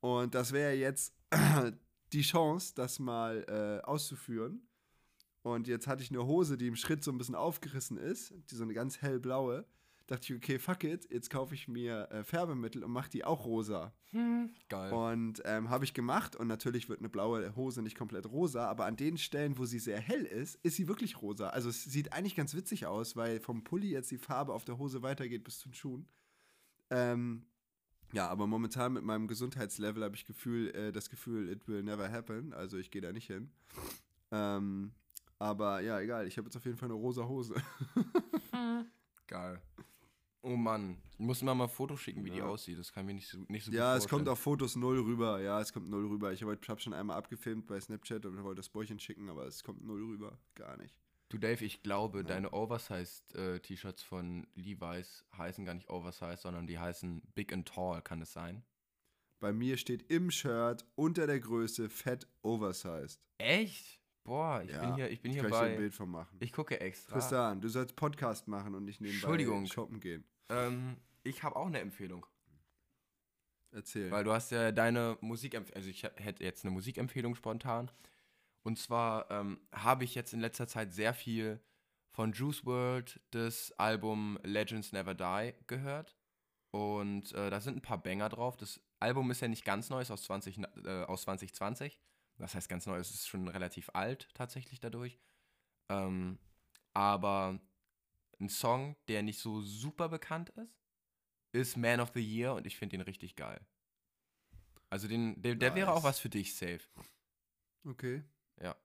Und 0.00 0.34
das 0.34 0.52
wäre 0.52 0.74
jetzt 0.74 1.14
die 2.14 2.22
Chance, 2.22 2.72
das 2.74 2.98
mal 2.98 3.44
äh, 3.48 3.84
auszuführen. 3.84 4.66
Und 5.42 5.68
jetzt 5.68 5.86
hatte 5.86 6.02
ich 6.02 6.10
eine 6.10 6.24
Hose, 6.24 6.56
die 6.56 6.68
im 6.68 6.76
Schritt 6.76 7.04
so 7.04 7.12
ein 7.12 7.18
bisschen 7.18 7.34
aufgerissen 7.34 7.98
ist, 7.98 8.32
die 8.50 8.54
so 8.54 8.64
eine 8.64 8.72
ganz 8.72 9.02
hellblaue. 9.02 9.66
Dachte 10.06 10.32
ich, 10.32 10.36
okay, 10.36 10.58
fuck 10.58 10.84
it, 10.84 11.10
jetzt 11.10 11.30
kaufe 11.30 11.54
ich 11.54 11.66
mir 11.66 12.10
äh, 12.10 12.24
Färbemittel 12.24 12.84
und 12.84 12.90
mache 12.90 13.10
die 13.10 13.24
auch 13.24 13.46
rosa. 13.46 13.94
Geil. 14.68 14.92
Und 14.92 15.42
ähm, 15.46 15.70
habe 15.70 15.84
ich 15.84 15.94
gemacht 15.94 16.36
und 16.36 16.46
natürlich 16.46 16.88
wird 16.88 17.00
eine 17.00 17.08
blaue 17.08 17.56
Hose 17.56 17.82
nicht 17.82 17.96
komplett 17.96 18.26
rosa, 18.26 18.68
aber 18.68 18.84
an 18.84 18.96
den 18.96 19.16
Stellen, 19.16 19.56
wo 19.58 19.64
sie 19.64 19.78
sehr 19.78 20.00
hell 20.00 20.24
ist, 20.24 20.56
ist 20.56 20.76
sie 20.76 20.88
wirklich 20.88 21.20
rosa. 21.22 21.48
Also 21.48 21.70
es 21.70 21.84
sieht 21.84 22.12
eigentlich 22.12 22.36
ganz 22.36 22.54
witzig 22.54 22.86
aus, 22.86 23.16
weil 23.16 23.40
vom 23.40 23.64
Pulli 23.64 23.90
jetzt 23.90 24.10
die 24.10 24.18
Farbe 24.18 24.52
auf 24.52 24.64
der 24.64 24.78
Hose 24.78 25.02
weitergeht 25.02 25.42
bis 25.42 25.58
zu 25.58 25.68
den 25.70 25.74
Schuhen. 25.74 26.08
Ähm, 26.90 27.46
ja, 28.14 28.28
aber 28.28 28.46
momentan 28.46 28.92
mit 28.94 29.04
meinem 29.04 29.26
Gesundheitslevel 29.28 30.02
habe 30.04 30.14
ich 30.16 30.24
Gefühl, 30.24 30.70
äh, 30.74 30.92
das 30.92 31.10
Gefühl, 31.10 31.48
it 31.50 31.66
will 31.68 31.82
never 31.82 32.10
happen. 32.10 32.52
Also 32.54 32.78
ich 32.78 32.90
gehe 32.90 33.02
da 33.02 33.12
nicht 33.12 33.26
hin. 33.26 33.50
Ähm, 34.30 34.92
aber 35.38 35.80
ja, 35.80 36.00
egal. 36.00 36.26
Ich 36.26 36.38
habe 36.38 36.46
jetzt 36.46 36.56
auf 36.56 36.64
jeden 36.64 36.76
Fall 36.76 36.88
eine 36.88 36.94
rosa 36.98 37.26
Hose. 37.26 37.54
Geil. 39.26 39.60
Oh 40.42 40.56
Mann, 40.56 40.98
ich 41.12 41.20
muss 41.20 41.42
mir 41.42 41.54
mal 41.54 41.64
ein 41.64 41.70
Foto 41.70 41.96
schicken, 41.96 42.22
wie 42.24 42.30
die 42.30 42.38
Ja. 42.38 42.44
aussieht. 42.44 42.78
Das 42.78 42.92
kann 42.92 43.06
mir 43.06 43.14
nicht 43.14 43.28
so, 43.28 43.38
nicht 43.48 43.64
so 43.64 43.72
Ja, 43.72 43.96
es 43.96 44.06
kommt 44.06 44.28
auf 44.28 44.38
Fotos 44.38 44.76
null 44.76 44.98
rüber. 45.00 45.40
Ja, 45.40 45.58
es 45.60 45.72
kommt 45.72 45.88
null 45.88 46.06
rüber. 46.06 46.32
Ich 46.34 46.42
habe 46.42 46.58
hab 46.68 46.80
schon 46.82 46.92
einmal 46.92 47.16
abgefilmt 47.16 47.66
bei 47.66 47.80
Snapchat 47.80 48.26
und 48.26 48.42
wollte 48.44 48.56
das 48.58 48.68
Bäuchchen 48.68 48.98
schicken, 49.00 49.30
aber 49.30 49.46
es 49.46 49.64
kommt 49.64 49.82
null 49.84 50.02
rüber. 50.02 50.38
Gar 50.54 50.76
nicht. 50.76 50.94
Du 51.34 51.38
Dave, 51.40 51.64
ich 51.64 51.82
glaube, 51.82 52.22
deine 52.22 52.52
Oversized-T-Shirts 52.52 54.04
von 54.04 54.46
Levi's 54.54 55.24
heißen 55.36 55.64
gar 55.64 55.74
nicht 55.74 55.90
Oversized, 55.90 56.42
sondern 56.42 56.68
die 56.68 56.78
heißen 56.78 57.22
Big 57.34 57.52
and 57.52 57.66
Tall, 57.66 58.02
kann 58.02 58.22
es 58.22 58.32
sein? 58.32 58.62
Bei 59.40 59.52
mir 59.52 59.76
steht 59.76 60.08
im 60.12 60.30
Shirt 60.30 60.86
unter 60.94 61.26
der 61.26 61.40
Größe 61.40 61.90
Fett 61.90 62.28
Oversized. 62.42 63.20
Echt? 63.38 64.00
Boah, 64.22 64.62
ich 64.62 64.70
Ja, 64.70 64.86
bin 64.86 64.94
hier, 64.94 65.10
ich 65.10 65.22
bin 65.22 65.32
hier 65.32 65.42
Kann 65.42 65.50
ich 65.50 65.56
ein 65.58 65.72
bei. 65.72 65.76
Bild 65.76 65.94
von 65.94 66.08
machen. 66.08 66.36
Ich 66.38 66.52
gucke 66.52 66.78
extra. 66.78 67.14
Tristan, 67.14 67.60
du 67.60 67.68
sollst 67.68 67.96
Podcast 67.96 68.46
machen 68.46 68.76
und 68.76 68.84
nicht 68.84 69.00
nebenbei 69.00 69.66
shoppen 69.66 69.98
gehen. 69.98 70.22
Ähm, 70.50 70.98
ich 71.24 71.42
habe 71.42 71.56
auch 71.56 71.66
eine 71.66 71.80
Empfehlung. 71.80 72.24
Erzähl. 73.72 74.08
Weil 74.12 74.22
du 74.22 74.32
hast 74.32 74.52
ja 74.52 74.70
deine 74.70 75.18
Musikempfehlung, 75.20 75.76
also 75.78 75.90
ich 75.90 76.04
hätte 76.04 76.44
jetzt 76.44 76.64
eine 76.64 76.70
Musikempfehlung 76.70 77.34
spontan. 77.34 77.90
Und 78.64 78.78
zwar 78.78 79.30
ähm, 79.30 79.60
habe 79.72 80.04
ich 80.04 80.14
jetzt 80.14 80.32
in 80.32 80.40
letzter 80.40 80.66
Zeit 80.66 80.92
sehr 80.92 81.14
viel 81.14 81.60
von 82.10 82.32
Juice 82.32 82.64
World 82.64 83.20
das 83.30 83.72
Album 83.72 84.38
Legends 84.42 84.90
Never 84.92 85.14
Die 85.14 85.52
gehört. 85.66 86.16
Und 86.70 87.32
äh, 87.32 87.50
da 87.50 87.60
sind 87.60 87.76
ein 87.76 87.82
paar 87.82 88.02
Banger 88.02 88.28
drauf. 88.28 88.56
Das 88.56 88.80
Album 89.00 89.30
ist 89.30 89.40
ja 89.40 89.48
nicht 89.48 89.64
ganz 89.64 89.90
neu, 89.90 90.00
ist 90.00 90.10
aus, 90.10 90.24
20, 90.24 90.58
na- 90.58 90.72
äh, 90.84 91.04
aus 91.04 91.22
2020. 91.22 92.00
Das 92.38 92.54
heißt 92.54 92.68
ganz 92.68 92.86
neu, 92.86 92.96
es 92.96 93.10
ist 93.10 93.28
schon 93.28 93.46
relativ 93.48 93.90
alt 93.92 94.28
tatsächlich 94.34 94.80
dadurch. 94.80 95.20
Ähm, 95.88 96.38
aber 96.94 97.60
ein 98.40 98.48
Song, 98.48 98.96
der 99.08 99.22
nicht 99.22 99.38
so 99.38 99.60
super 99.60 100.08
bekannt 100.08 100.50
ist, 100.50 100.80
ist 101.52 101.76
Man 101.76 102.00
of 102.00 102.10
the 102.14 102.20
Year 102.20 102.54
und 102.54 102.66
ich 102.66 102.76
finde 102.76 102.96
den 102.96 103.02
richtig 103.02 103.36
geil. 103.36 103.60
Also 104.90 105.06
den, 105.06 105.40
der, 105.42 105.54
der 105.54 105.74
wäre 105.76 105.90
auch 105.92 105.96
Nice. 105.96 106.04
was 106.04 106.18
für 106.20 106.28
dich 106.30 106.56
safe. 106.56 106.80
okay. 107.86 108.24
Ja, 108.60 108.76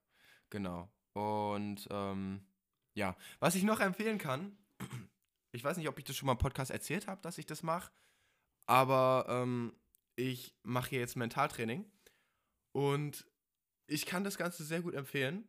genau. 0.50 0.90
Und 1.14 1.88
ähm, 1.92 2.46
ja, 2.94 3.16
was 3.40 3.56
ich 3.56 3.64
noch 3.64 3.80
empfehlen 3.80 4.18
kann, 4.18 4.58
ich 5.52 5.64
weiß 5.64 5.78
nicht, 5.78 5.90
ob 5.90 5.98
ich 5.98 6.06
das 6.06 6.16
schon 6.16 6.28
mal 6.28 6.34
im 6.34 6.38
Podcast 6.38 6.72
erzählt 6.72 7.08
habe, 7.08 7.22
dass 7.22 7.38
ich 7.38 7.46
das 7.46 7.64
mache, 7.64 7.92
aber 8.66 9.26
ähm, 9.30 9.74
ich 10.16 10.56
mache 10.64 10.90
hier 10.90 11.00
jetzt 11.00 11.16
Mentaltraining 11.16 11.86
und 12.72 13.26
ich 13.88 14.06
kann 14.06 14.24
das 14.24 14.38
Ganze 14.38 14.64
sehr 14.64 14.82
gut 14.82 14.94
empfehlen. 14.94 15.48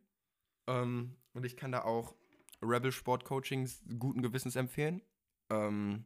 Ähm, 0.67 1.17
und 1.33 1.45
ich 1.45 1.55
kann 1.55 1.71
da 1.71 1.83
auch 1.83 2.15
Rebel 2.61 2.91
Sport 2.91 3.23
Coachings 3.25 3.81
guten 3.99 4.21
Gewissens 4.21 4.55
empfehlen. 4.55 5.01
Ähm, 5.49 6.05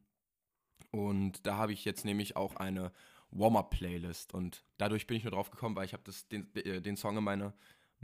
und 0.91 1.45
da 1.45 1.58
habe 1.58 1.73
ich 1.73 1.86
jetzt 1.86 2.06
nämlich 2.06 2.36
auch 2.36 2.56
eine 2.56 2.91
Warm-Up-Playlist. 3.32 4.34
Und 4.34 4.63
dadurch 4.78 5.08
bin 5.08 5.17
ich 5.17 5.23
nur 5.23 5.32
drauf 5.32 5.51
gekommen, 5.51 5.75
weil 5.75 5.86
ich 5.86 5.93
habe 5.93 6.04
den, 6.32 6.54
äh, 6.56 6.82
den 6.82 6.97
Song 6.97 7.17
in 7.17 7.23
meine, 7.23 7.54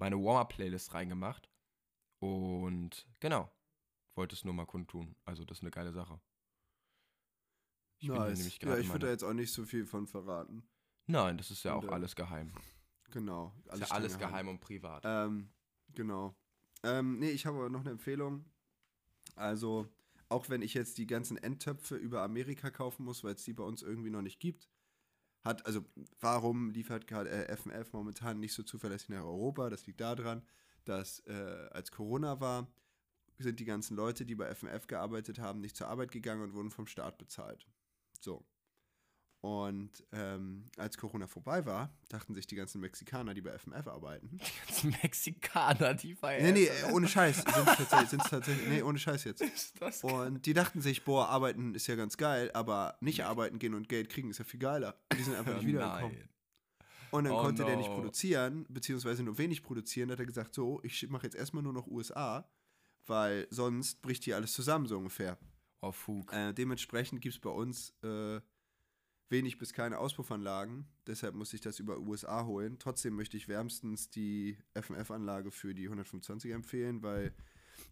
meine 0.02 0.18
Warm-Up-Playlist 0.18 0.94
reingemacht. 0.94 1.50
Und 2.20 3.08
genau, 3.20 3.50
wollte 4.16 4.36
es 4.36 4.44
nur 4.44 4.54
mal 4.54 4.66
kundtun. 4.66 5.16
Also 5.26 5.46
das 5.46 5.60
ist 5.60 5.64
eine 5.64 5.72
geile 5.72 5.94
Sache. 5.94 6.20
Ich 8.00 8.08
nice. 8.08 8.40
nämlich 8.40 8.62
ja, 8.62 8.78
ich 8.78 8.90
würde 8.90 9.06
da 9.06 9.12
jetzt 9.12 9.24
auch 9.24 9.34
nicht 9.34 9.54
so 9.54 9.64
viel 9.64 9.86
von 9.86 10.08
verraten. 10.08 10.64
Nein, 11.06 11.38
das 11.38 11.52
ist 11.52 11.64
ja 11.64 11.76
auch 11.76 11.84
Und, 11.84 11.90
äh, 11.90 11.94
alles 11.94 12.16
geheim. 12.16 12.52
Genau. 13.12 13.54
Ist 13.72 13.80
ja 13.80 13.88
alles 13.92 14.18
geheim 14.18 14.48
und 14.48 14.60
privat. 14.60 15.04
Ähm, 15.06 15.52
genau. 15.94 16.36
Ähm, 16.84 17.20
nee, 17.20 17.30
ich 17.30 17.46
habe 17.46 17.58
aber 17.58 17.70
noch 17.70 17.82
eine 17.82 17.92
Empfehlung. 17.92 18.46
Also, 19.36 19.88
auch 20.30 20.50
wenn 20.50 20.64
ich 20.64 20.74
jetzt 20.74 20.98
die 20.98 21.06
ganzen 21.06 21.38
Endtöpfe 21.38 21.96
über 21.96 22.24
Amerika 22.24 22.72
kaufen 22.72 23.06
muss, 23.06 23.24
weil 23.24 23.36
es 23.36 23.44
die 23.44 23.54
bei 23.54 23.64
uns 23.64 23.84
irgendwie 23.84 24.10
noch 24.10 24.24
nicht 24.24 24.40
gibt, 24.40 24.68
hat, 25.44 25.66
also, 25.66 25.84
warum 26.20 26.70
liefert 26.70 27.08
gerade 27.08 27.30
äh, 27.30 27.56
FNF 27.56 27.94
momentan 27.94 28.40
nicht 28.40 28.54
so 28.54 28.64
zuverlässig 28.64 29.10
nach 29.10 29.24
Europa? 29.24 29.70
Das 29.70 29.86
liegt 29.88 30.02
daran, 30.02 30.44
dass 30.86 31.20
äh, 31.28 31.68
als 31.72 31.92
Corona 31.92 32.40
war, 32.40 32.68
sind 33.40 33.60
die 33.60 33.66
ganzen 33.66 33.96
Leute, 33.96 34.26
die 34.26 34.36
bei 34.36 34.54
FNF 34.54 34.88
gearbeitet 34.88 35.40
haben, 35.40 35.62
nicht 35.62 35.76
zur 35.76 35.88
Arbeit 35.88 36.12
gegangen 36.12 36.44
und 36.44 36.54
wurden 36.54 36.70
vom 36.70 36.88
Staat 36.88 37.18
bezahlt. 37.18 37.68
So. 38.20 38.46
Und 39.42 39.90
ähm, 40.12 40.66
als 40.78 41.00
Corona 41.00 41.26
vorbei 41.26 41.66
war, 41.66 41.92
dachten 42.10 42.36
sich 42.36 42.46
die 42.46 42.56
ganzen 42.56 42.80
Mexikaner, 42.80 43.34
die 43.34 43.42
bei 43.42 43.58
FMF 43.58 43.88
arbeiten, 43.88 44.38
Die 44.38 44.68
ganzen 44.68 44.96
Mexikaner, 45.02 45.96
die 45.96 46.14
feiern. 46.14 46.44
Nee, 46.44 46.52
nee, 46.52 46.92
ohne 46.94 47.08
Scheiß. 47.08 47.38
Sind 47.38 47.66
tatsächlich, 47.66 48.10
sind's 48.10 48.30
tatsächlich, 48.30 48.70
nee, 48.70 48.84
ohne 48.84 49.00
Scheiß 49.00 49.24
jetzt. 49.24 49.44
Und 50.04 50.46
die 50.46 50.54
dachten 50.54 50.80
sich, 50.80 51.04
boah, 51.04 51.30
arbeiten 51.30 51.74
ist 51.74 51.88
ja 51.88 51.96
ganz 51.96 52.18
geil, 52.18 52.52
aber 52.54 52.98
nicht 53.02 53.26
arbeiten 53.26 53.58
gehen 53.58 53.74
und 53.74 53.90
Geld 53.90 54.10
kriegen 54.10 54.30
ist 54.30 54.38
ja 54.38 54.46
viel 54.46 54.60
geiler. 54.60 54.96
Die 55.18 55.24
sind 55.24 55.36
einfach 55.36 55.56
nicht 55.56 55.66
wiedergekommen. 55.66 56.18
Nein. 56.18 56.30
Und 57.10 57.24
dann 57.26 57.34
Oh 57.34 57.42
konnte 57.42 57.66
der 57.66 57.78
nicht 57.78 57.90
no. 57.90 57.96
produzieren, 57.96 58.66
beziehungsweise 58.70 59.24
nur 59.24 59.38
wenig 59.38 59.64
produzieren. 59.64 60.10
Da 60.10 60.14
hat 60.14 60.20
er 60.20 60.26
gesagt, 60.26 60.54
so, 60.54 60.80
ich 60.84 61.10
mache 61.10 61.26
jetzt 61.26 61.36
erstmal 61.36 61.64
nur 61.64 61.74
noch 61.74 61.88
USA, 61.88 62.48
weil 63.08 63.48
sonst 63.50 64.02
bricht 64.02 64.24
hier 64.24 64.36
alles 64.36 64.54
zusammen, 64.54 64.88
so 64.88 64.98
ungefähr. 64.98 65.38
Oh, 65.82 65.92
Fug. 65.92 66.32
Äh, 66.32 66.54
dementsprechend 66.54 67.22
gibt 67.22 67.36
es 67.36 67.42
bei 67.42 67.50
uns 67.50 67.94
äh, 68.04 68.40
wenig 69.32 69.58
bis 69.58 69.74
keine 69.74 69.98
Auspuffanlagen. 69.98 70.86
Deshalb 71.08 71.36
muss 71.36 71.54
ich 71.54 71.62
das 71.62 71.80
über 71.80 72.00
USA 72.00 72.46
holen. 72.46 72.78
Trotzdem 72.80 73.16
möchte 73.16 73.38
ich 73.38 73.48
wärmstens 73.48 74.10
die 74.10 74.58
FMF-Anlage 74.74 75.52
für 75.52 75.74
die 75.74 75.86
125 75.86 76.52
empfehlen, 76.52 77.02
weil 77.02 77.34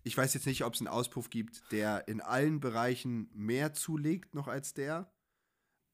ich 0.04 0.16
weiß 0.16 0.34
jetzt 0.34 0.46
nicht, 0.46 0.64
ob 0.64 0.74
es 0.74 0.82
einen 0.82 0.88
Auspuff 0.88 1.30
gibt, 1.30 1.72
der 1.72 2.08
in 2.08 2.22
allen 2.22 2.60
Bereichen 2.60 3.30
mehr 3.34 3.74
zulegt 3.74 4.36
noch 4.36 4.48
als 4.48 4.74
der. 4.74 5.12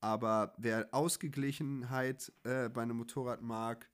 Aber 0.01 0.53
wer 0.57 0.93
Ausgeglichenheit 0.93 2.31
äh, 2.43 2.69
bei 2.69 2.81
einem 2.81 2.97
Motorrad 2.97 3.41
mag, 3.41 3.89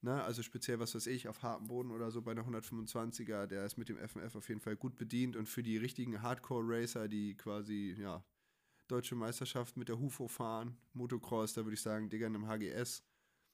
ne, 0.00 0.22
also 0.22 0.42
speziell 0.42 0.78
was 0.78 0.94
weiß 0.94 1.06
ich, 1.08 1.28
auf 1.28 1.42
hartem 1.42 1.66
Boden 1.66 1.90
oder 1.90 2.10
so 2.10 2.22
bei 2.22 2.30
einer 2.30 2.46
125er, 2.46 3.46
der 3.46 3.64
ist 3.64 3.76
mit 3.76 3.88
dem 3.88 3.98
FMF 3.98 4.36
auf 4.36 4.48
jeden 4.48 4.60
Fall 4.60 4.76
gut 4.76 4.96
bedient. 4.96 5.36
Und 5.36 5.48
für 5.48 5.62
die 5.62 5.76
richtigen 5.76 6.22
Hardcore-Racer, 6.22 7.08
die 7.08 7.36
quasi, 7.36 7.94
ja, 7.98 8.24
deutsche 8.88 9.14
Meisterschaft 9.14 9.76
mit 9.76 9.88
der 9.88 9.98
Hufo 9.98 10.28
fahren, 10.28 10.76
Motocross, 10.92 11.54
da 11.54 11.64
würde 11.64 11.74
ich 11.74 11.82
sagen, 11.82 12.08
Digga, 12.10 12.26
in 12.26 12.34
einem 12.34 12.46
HGS, 12.48 13.02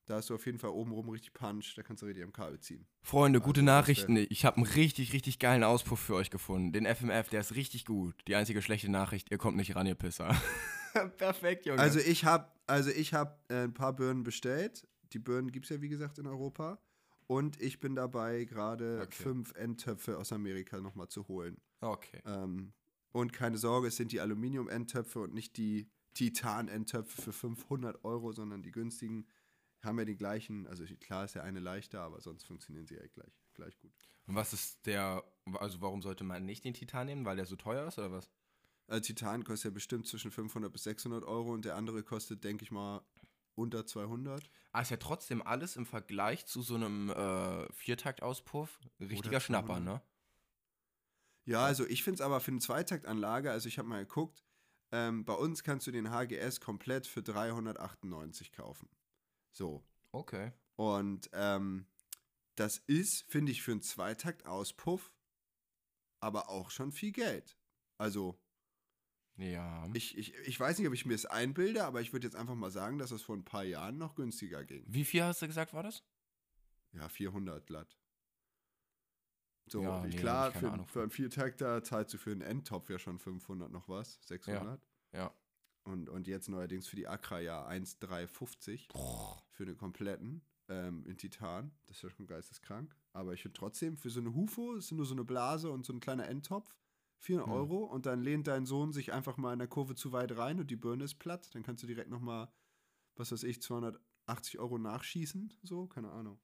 Da 0.06 0.16
hast 0.16 0.28
du 0.30 0.34
auf 0.34 0.44
jeden 0.46 0.58
Fall 0.58 0.70
obenrum 0.70 1.08
richtig 1.10 1.32
Punch, 1.34 1.74
da 1.76 1.82
kannst 1.84 2.02
du 2.02 2.06
richtig 2.06 2.24
am 2.24 2.32
Kabel 2.32 2.58
ziehen. 2.58 2.84
Freunde, 3.02 3.38
Also, 3.38 3.46
gute 3.46 3.62
Nachrichten. 3.62 4.16
Ich 4.16 4.44
habe 4.44 4.56
einen 4.56 4.66
richtig, 4.66 5.12
richtig 5.12 5.38
geilen 5.38 5.62
Auspuff 5.62 6.00
für 6.00 6.14
euch 6.16 6.30
gefunden. 6.30 6.72
Den 6.72 6.84
FMF, 6.84 7.28
der 7.28 7.40
ist 7.40 7.54
richtig 7.54 7.84
gut. 7.84 8.16
Die 8.26 8.34
einzige 8.34 8.60
schlechte 8.60 8.90
Nachricht, 8.90 9.30
ihr 9.30 9.38
kommt 9.38 9.56
nicht 9.56 9.76
ran, 9.76 9.86
ihr 9.86 9.94
Pisser. 9.94 10.34
Perfekt, 11.18 11.66
Junge. 11.66 11.78
Also 11.80 12.00
ich 12.00 12.24
habe 12.24 12.50
also 12.66 12.90
ich 12.90 13.14
hab, 13.14 13.44
äh, 13.50 13.62
ein 13.64 13.74
paar 13.74 13.92
Birnen 13.94 14.22
bestellt. 14.24 14.86
Die 15.12 15.18
Birnen 15.18 15.50
gibt 15.52 15.66
es 15.66 15.70
ja 15.70 15.80
wie 15.80 15.88
gesagt 15.88 16.18
in 16.18 16.26
Europa. 16.26 16.78
Und 17.26 17.60
ich 17.60 17.78
bin 17.78 17.94
dabei, 17.94 18.44
gerade 18.44 19.00
Okay. 19.02 19.22
fünf 19.22 19.54
Endtöpfe 19.54 20.18
aus 20.18 20.32
Amerika 20.32 20.80
nochmal 20.80 21.08
zu 21.08 21.28
holen. 21.28 21.56
okay. 21.80 22.20
Ähm, 22.26 22.72
und 23.12 23.32
keine 23.32 23.58
Sorge, 23.58 23.88
es 23.88 23.96
sind 23.96 24.12
die 24.12 24.20
Aluminium-Endtöpfe 24.20 25.20
und 25.20 25.34
nicht 25.34 25.56
die 25.56 25.90
Titan-Endtöpfe 26.14 27.22
für 27.22 27.32
500 27.32 28.04
Euro, 28.04 28.32
sondern 28.32 28.62
die 28.62 28.72
günstigen 28.72 29.26
haben 29.82 29.98
ja 29.98 30.04
die 30.04 30.16
gleichen, 30.16 30.66
also 30.66 30.84
klar 31.00 31.24
ist 31.24 31.34
ja 31.34 31.42
eine 31.42 31.60
leichter, 31.60 32.02
aber 32.02 32.20
sonst 32.20 32.44
funktionieren 32.44 32.86
sie 32.86 32.96
ja 32.96 33.06
gleich, 33.06 33.32
gleich 33.54 33.78
gut. 33.78 33.92
Und 34.26 34.34
was 34.34 34.52
ist 34.52 34.84
der, 34.86 35.24
also 35.54 35.80
warum 35.80 36.02
sollte 36.02 36.24
man 36.24 36.44
nicht 36.44 36.64
den 36.64 36.74
Titan 36.74 37.06
nehmen, 37.06 37.24
weil 37.24 37.36
der 37.36 37.46
so 37.46 37.56
teuer 37.56 37.88
ist 37.88 37.98
oder 37.98 38.12
was? 38.12 38.30
Also 38.86 39.00
Titan 39.06 39.44
kostet 39.44 39.70
ja 39.70 39.74
bestimmt 39.74 40.06
zwischen 40.06 40.30
500 40.30 40.72
bis 40.72 40.84
600 40.84 41.24
Euro 41.24 41.52
und 41.52 41.64
der 41.64 41.76
andere 41.76 42.02
kostet, 42.02 42.44
denke 42.44 42.64
ich 42.64 42.70
mal, 42.70 43.02
unter 43.54 43.86
200. 43.86 44.50
Ah, 44.72 44.80
ist 44.80 44.90
ja 44.90 44.96
trotzdem 44.96 45.42
alles 45.42 45.76
im 45.76 45.86
Vergleich 45.86 46.46
zu 46.46 46.62
so 46.62 46.74
einem 46.74 47.10
äh, 47.10 47.72
Viertaktauspuff 47.72 48.80
richtiger 49.00 49.40
Schnapper, 49.40 49.74
200. 49.74 49.84
ne? 49.84 50.02
Ja, 51.50 51.64
also 51.64 51.84
ich 51.84 52.04
finde 52.04 52.14
es 52.14 52.20
aber 52.20 52.40
für 52.40 52.52
eine 52.52 52.60
Zweitaktanlage, 52.60 53.50
also 53.50 53.66
ich 53.66 53.78
habe 53.78 53.88
mal 53.88 54.04
geguckt, 54.04 54.44
ähm, 54.92 55.24
bei 55.24 55.32
uns 55.34 55.64
kannst 55.64 55.84
du 55.84 55.90
den 55.90 56.10
HGS 56.10 56.60
komplett 56.60 57.08
für 57.08 57.22
398 57.22 58.52
kaufen. 58.52 58.88
So. 59.50 59.84
Okay. 60.12 60.52
Und 60.76 61.28
ähm, 61.32 61.86
das 62.54 62.78
ist, 62.86 63.24
finde 63.28 63.50
ich, 63.50 63.62
für 63.62 63.72
einen 63.72 63.82
Zweitakt-Auspuff 63.82 65.12
aber 66.20 66.50
auch 66.50 66.70
schon 66.70 66.92
viel 66.92 67.10
Geld. 67.10 67.58
Also, 67.98 68.38
Ja. 69.36 69.90
ich, 69.92 70.16
ich, 70.16 70.34
ich 70.34 70.60
weiß 70.60 70.78
nicht, 70.78 70.86
ob 70.86 70.94
ich 70.94 71.04
mir 71.04 71.14
das 71.14 71.26
einbilde, 71.26 71.84
aber 71.84 72.00
ich 72.00 72.12
würde 72.12 72.28
jetzt 72.28 72.36
einfach 72.36 72.54
mal 72.54 72.70
sagen, 72.70 72.98
dass 72.98 73.10
es 73.10 73.22
vor 73.22 73.36
ein 73.36 73.44
paar 73.44 73.64
Jahren 73.64 73.98
noch 73.98 74.14
günstiger 74.14 74.64
ging. 74.64 74.84
Wie 74.86 75.04
viel 75.04 75.24
hast 75.24 75.42
du 75.42 75.48
gesagt, 75.48 75.72
war 75.72 75.82
das? 75.82 76.04
Ja, 76.92 77.08
400 77.08 77.66
glatt. 77.66 77.96
So, 79.70 79.82
Ja, 79.82 80.04
nee, 80.04 80.16
klar, 80.16 80.50
für, 80.52 80.70
Ahnung 80.70 80.86
für 80.86 81.02
einen 81.02 81.10
Viertakter 81.10 81.82
zahlst 81.84 82.12
du 82.14 82.18
für 82.18 82.32
einen 82.32 82.40
Endtopf 82.40 82.90
ja 82.90 82.98
schon 82.98 83.18
500 83.18 83.70
noch 83.70 83.88
was, 83.88 84.18
600. 84.24 84.80
Ja. 85.12 85.32
Und, 85.84 86.08
und 86.08 86.26
jetzt 86.26 86.48
neuerdings 86.48 86.88
für 86.88 86.96
die 86.96 87.06
Accra 87.06 87.40
ja 87.40 87.64
1,350 87.66 88.88
für 89.52 89.64
den 89.64 89.76
kompletten 89.76 90.42
ähm, 90.68 91.04
in 91.06 91.16
Titan. 91.16 91.72
Das 91.86 91.98
ist 91.98 92.02
ja 92.02 92.10
schon 92.10 92.26
geisteskrank. 92.26 92.96
Aber 93.12 93.32
ich 93.32 93.42
finde 93.42 93.58
trotzdem, 93.58 93.96
für 93.96 94.10
so 94.10 94.20
eine 94.20 94.34
Hufo, 94.34 94.74
ist 94.74 94.92
nur 94.92 95.06
so 95.06 95.14
eine 95.14 95.24
Blase 95.24 95.70
und 95.70 95.86
so 95.86 95.92
ein 95.92 96.00
kleiner 96.00 96.28
Endtopf, 96.28 96.76
400 97.18 97.46
Hm. 97.48 97.54
Euro 97.54 97.84
und 97.84 98.06
dann 98.06 98.22
lehnt 98.22 98.46
dein 98.46 98.66
Sohn 98.66 98.92
sich 98.92 99.12
einfach 99.12 99.36
mal 99.36 99.52
in 99.52 99.58
der 99.58 99.68
Kurve 99.68 99.94
zu 99.94 100.12
weit 100.12 100.36
rein 100.36 100.58
und 100.58 100.70
die 100.70 100.76
Birne 100.76 101.04
ist 101.04 101.18
platt. 101.18 101.54
Dann 101.54 101.62
kannst 101.62 101.82
du 101.82 101.86
direkt 101.86 102.10
nochmal, 102.10 102.50
was 103.16 103.32
weiß 103.32 103.44
ich, 103.44 103.62
280 103.62 104.58
Euro 104.58 104.78
nachschießen. 104.78 105.54
So, 105.62 105.86
keine 105.86 106.10
Ahnung. 106.10 106.40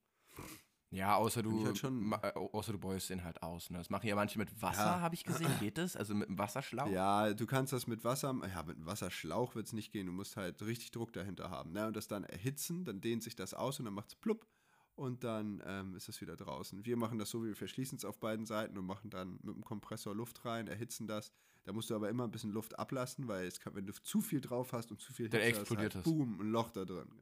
Ja, 0.89 1.15
außer 1.17 1.43
du, 1.43 1.65
halt 1.65 1.77
schon- 1.77 2.13
äh, 2.13 2.31
außer 2.33 2.71
du 2.71 2.79
beust 2.79 3.09
den 3.09 3.23
halt 3.25 3.43
aus. 3.43 3.69
Ne? 3.69 3.77
Das 3.77 3.89
machen 3.89 4.07
ja 4.07 4.15
manche 4.15 4.39
mit 4.39 4.61
Wasser, 4.61 4.83
Ja. 4.85 4.99
habe 5.01 5.15
ich 5.15 5.25
gesehen. 5.25 5.49
Geht 5.69 5.77
das? 5.77 5.97
Also 5.97 6.15
mit 6.15 6.29
einem 6.29 6.37
Wasserschlauch? 6.37 6.87
Ja, 6.89 7.33
du 7.33 7.45
kannst 7.45 7.73
das 7.73 7.87
mit 7.87 8.05
Wasser, 8.05 8.33
ja, 8.47 8.63
mit 8.63 8.77
einem 8.77 8.85
Wasserschlauch 8.85 9.53
wird 9.55 9.67
es 9.67 9.73
nicht 9.73 9.91
gehen. 9.91 10.05
Du 10.07 10.13
musst 10.13 10.37
halt 10.37 10.61
richtig 10.61 10.91
Druck 10.91 11.11
dahinter 11.11 11.49
haben. 11.49 11.73
Ne? 11.73 11.87
Und 11.87 11.95
das 11.97 12.07
dann 12.07 12.23
erhitzen, 12.23 12.85
dann 12.85 13.01
dehnt 13.01 13.21
sich 13.23 13.35
das 13.35 13.53
aus 13.53 13.79
und 13.79 13.85
dann 13.85 13.93
macht 13.93 14.07
es 14.09 14.15
plupp 14.15 14.47
und 14.95 15.25
dann 15.25 15.61
ähm, 15.65 15.93
ist 15.93 16.07
es 16.07 16.21
wieder 16.21 16.37
draußen. 16.37 16.85
Wir 16.85 16.95
machen 16.95 17.19
das 17.19 17.31
so, 17.31 17.43
wir 17.43 17.55
verschließen 17.55 17.97
es 17.97 18.05
auf 18.05 18.17
beiden 18.19 18.45
Seiten 18.45 18.77
und 18.77 18.85
machen 18.85 19.09
dann 19.09 19.39
mit 19.43 19.55
dem 19.55 19.65
Kompressor 19.65 20.15
Luft 20.15 20.45
rein, 20.45 20.67
erhitzen 20.67 21.05
das. 21.05 21.33
Da 21.65 21.73
musst 21.73 21.89
du 21.89 21.95
aber 21.95 22.07
immer 22.09 22.23
ein 22.23 22.31
bisschen 22.31 22.51
Luft 22.51 22.79
ablassen, 22.79 23.27
weil 23.27 23.45
es 23.45 23.59
kann, 23.59 23.75
wenn 23.75 23.85
du 23.85 23.91
zu 23.91 24.21
viel 24.21 24.39
drauf 24.39 24.71
hast 24.71 24.89
und 24.89 25.01
zu 25.01 25.11
viel 25.11 25.27
Dann 25.27 25.41
Hitze 25.41 25.51
hast, 25.55 25.59
explodiert 25.63 25.95
halt, 25.95 26.05
das. 26.05 26.13
Boom, 26.13 26.39
ein 26.39 26.47
Loch 26.49 26.69
da 26.71 26.85
drin. 26.85 27.09
Genau. 27.09 27.19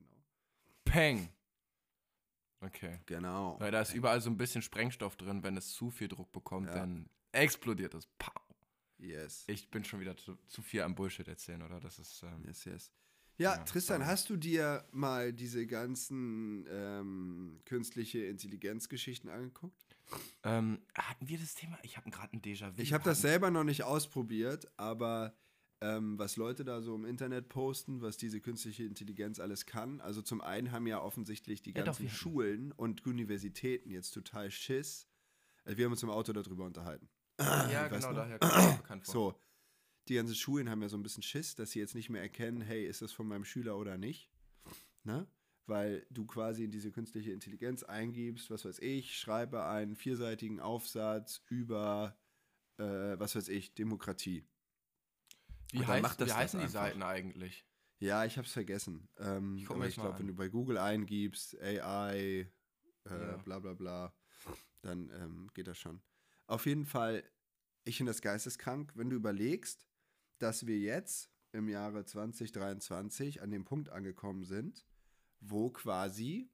Peng. 0.85 1.29
Okay. 2.65 2.99
genau. 3.05 3.59
Weil 3.59 3.71
da 3.71 3.81
ist 3.81 3.93
überall 3.93 4.21
so 4.21 4.29
ein 4.29 4.37
bisschen 4.37 4.61
Sprengstoff 4.61 5.15
drin. 5.15 5.43
Wenn 5.43 5.57
es 5.57 5.73
zu 5.73 5.89
viel 5.91 6.07
Druck 6.07 6.31
bekommt, 6.31 6.67
Ja. 6.67 6.75
dann 6.75 7.09
explodiert 7.31 7.93
es. 7.93 8.07
Pow. 8.17 8.33
Yes. 8.97 9.43
Ich 9.47 9.69
bin 9.69 9.83
schon 9.83 9.99
wieder 9.99 10.15
zu, 10.15 10.37
zu 10.47 10.61
viel 10.61 10.81
am 10.81 10.95
Bullshit 10.95 11.27
erzählen, 11.27 11.61
oder? 11.61 11.79
Das 11.79 11.99
ist. 11.99 12.23
Ähm, 12.23 12.43
Yes, 12.45 12.65
yes. 12.65 12.91
Ja, 13.37 13.57
Ja, 13.57 13.63
Tristan, 13.65 13.97
sorry. 13.97 14.09
hast 14.11 14.29
du 14.29 14.37
dir 14.37 14.85
mal 14.93 15.33
diese 15.33 15.67
ganzen 15.67 16.65
ähm, 16.69 17.59
künstliche 17.65 18.19
Intelligenzgeschichten 18.25 19.29
angeguckt? 19.29 19.85
ähm, 20.43 20.79
hatten 20.97 21.27
wir 21.27 21.37
das 21.37 21.55
Thema? 21.55 21.77
Ich 21.83 21.97
habe 21.97 22.09
gerade 22.11 22.31
ein 22.37 22.41
Déjà-vu. 22.41 22.81
Ich 22.81 22.93
habe 22.93 23.03
das 23.03 23.19
selber 23.21 23.51
noch 23.51 23.63
nicht 23.65 23.83
ausprobiert, 23.83 24.71
aber 24.77 25.35
ähm, 25.85 26.17
was 26.17 26.35
Leute 26.37 26.63
da 26.65 26.81
so 26.81 26.95
im 26.95 27.05
Internet 27.05 27.49
posten, 27.49 28.01
was 28.01 28.17
diese 28.17 28.41
künstliche 28.41 28.83
Intelligenz 28.85 29.39
alles 29.39 29.65
kann. 29.65 30.01
Also 30.01 30.21
zum 30.21 30.41
einen 30.41 30.71
haben 30.71 30.87
ja 30.87 31.01
offensichtlich 31.01 31.61
die 31.61 31.71
Ja, 31.71 31.79
doch, 31.81 31.85
ganzen 31.85 32.07
hatten- 32.07 32.15
Schulen 32.15 32.71
und 32.71 33.05
Universitäten 33.05 33.91
jetzt 33.91 34.11
total 34.11 34.49
Schiss. 34.51 35.07
Also 35.63 35.77
wir 35.77 35.85
haben 35.85 35.91
uns 35.91 36.03
im 36.03 36.09
Auto 36.09 36.33
darüber 36.33 36.65
unterhalten. 36.65 37.07
Ja, 37.39 37.87
genau, 37.87 38.09
du? 38.09 38.15
daher 38.15 38.39
kommt 38.39 38.55
mir 38.55 38.77
bekannt 38.77 39.05
vor. 39.05 39.13
So, 39.13 39.39
die 40.07 40.15
ganzen 40.15 40.35
Schulen 40.35 40.69
haben 40.69 40.81
ja 40.81 40.89
so 40.89 40.97
ein 40.97 41.03
bisschen 41.03 41.23
Schiss, 41.23 41.55
dass 41.55 41.71
sie 41.71 41.79
jetzt 41.79 41.95
nicht 41.95 42.09
mehr 42.09 42.21
erkennen, 42.21 42.61
hey, 42.61 42.85
ist 42.85 43.01
das 43.01 43.11
von 43.11 43.27
meinem 43.27 43.43
Schüler 43.45 43.77
oder 43.77 43.97
nicht? 43.97 44.31
Ne? 45.03 45.27
Weil 45.67 46.05
du 46.11 46.25
quasi 46.25 46.63
in 46.63 46.71
diese 46.71 46.91
künstliche 46.91 47.31
Intelligenz 47.31 47.83
eingibst, 47.83 48.49
was 48.51 48.65
weiß 48.65 48.79
ich, 48.79 49.17
schreibe 49.17 49.65
einen 49.65 49.95
vierseitigen 49.95 50.59
Aufsatz 50.59 51.41
über, 51.49 52.15
äh, 52.77 52.83
was 53.19 53.35
weiß 53.35 53.49
ich, 53.49 53.73
Demokratie. 53.73 54.45
Wie, 55.81 55.85
heißt, 55.85 56.01
macht 56.03 56.21
das 56.21 56.27
wie 56.27 56.29
das 56.29 56.37
heißen 56.37 56.59
die 56.59 56.65
einfach. 56.65 56.79
Seiten 56.81 57.03
eigentlich? 57.03 57.65
Ja, 57.99 58.25
ich 58.25 58.37
hab's 58.37 58.51
vergessen. 58.51 59.07
Ähm, 59.17 59.57
Ich 59.57 59.69
aber 59.69 59.87
ich 59.87 59.95
glaube, 59.95 60.19
wenn 60.19 60.27
du 60.27 60.33
bei 60.33 60.49
Google 60.49 60.77
eingibst, 60.77 61.59
AI, 61.61 62.15
äh, 62.17 62.49
Ja. 63.09 63.37
bla 63.37 63.59
bla 63.59 63.73
bla, 63.73 64.13
dann 64.81 65.09
ähm, 65.11 65.49
geht 65.53 65.67
das 65.67 65.77
schon. 65.79 66.01
Auf 66.47 66.65
jeden 66.65 66.85
Fall, 66.85 67.23
ich 67.85 67.97
finde 67.97 68.11
das 68.11 68.21
geisteskrank, 68.21 68.91
wenn 68.95 69.09
du 69.09 69.15
überlegst, 69.15 69.87
dass 70.39 70.67
wir 70.67 70.77
jetzt 70.77 71.31
im 71.53 71.69
Jahre 71.69 72.03
2023 72.05 73.41
an 73.41 73.49
dem 73.51 73.63
Punkt 73.63 73.89
angekommen 73.89 74.43
sind, 74.43 74.85
wo 75.39 75.69
quasi 75.71 76.51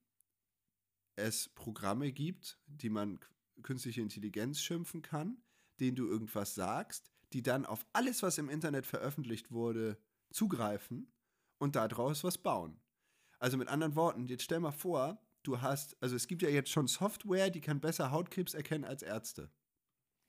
es 1.16 1.50
Programme 1.50 2.12
gibt, 2.12 2.60
die 2.68 2.90
man 2.90 3.20
künstliche 3.64 4.02
Intelligenz 4.02 4.60
schimpfen 4.62 5.02
kann, 5.02 5.44
denen 5.80 5.96
du 5.96 6.08
irgendwas 6.08 6.56
sagst, 6.56 7.11
die 7.34 7.44
dann 7.44 7.66
auf 7.66 7.86
alles, 7.94 8.24
was 8.24 8.38
im 8.38 8.50
Internet 8.50 8.86
veröffentlicht 8.86 9.52
wurde, 9.52 9.98
zugreifen 10.32 11.12
und 11.58 11.76
daraus 11.76 12.24
was 12.24 12.38
bauen. 12.38 12.80
Also 13.40 13.58
mit 13.58 13.68
anderen 13.68 13.96
Worten, 13.96 14.28
jetzt 14.28 14.44
stell 14.44 14.60
mal 14.60 14.72
vor, 14.72 15.22
du 15.44 15.62
hast, 15.62 15.96
also 16.02 16.16
es 16.16 16.28
gibt 16.28 16.42
ja 16.42 16.50
jetzt 16.50 16.70
schon 16.70 16.88
Software, 16.88 17.50
die 17.50 17.62
kann 17.62 17.80
besser 17.80 18.12
Hautkrebs 18.12 18.54
erkennen 18.54 18.86
als 18.86 19.04
Ärzte. 19.04 19.52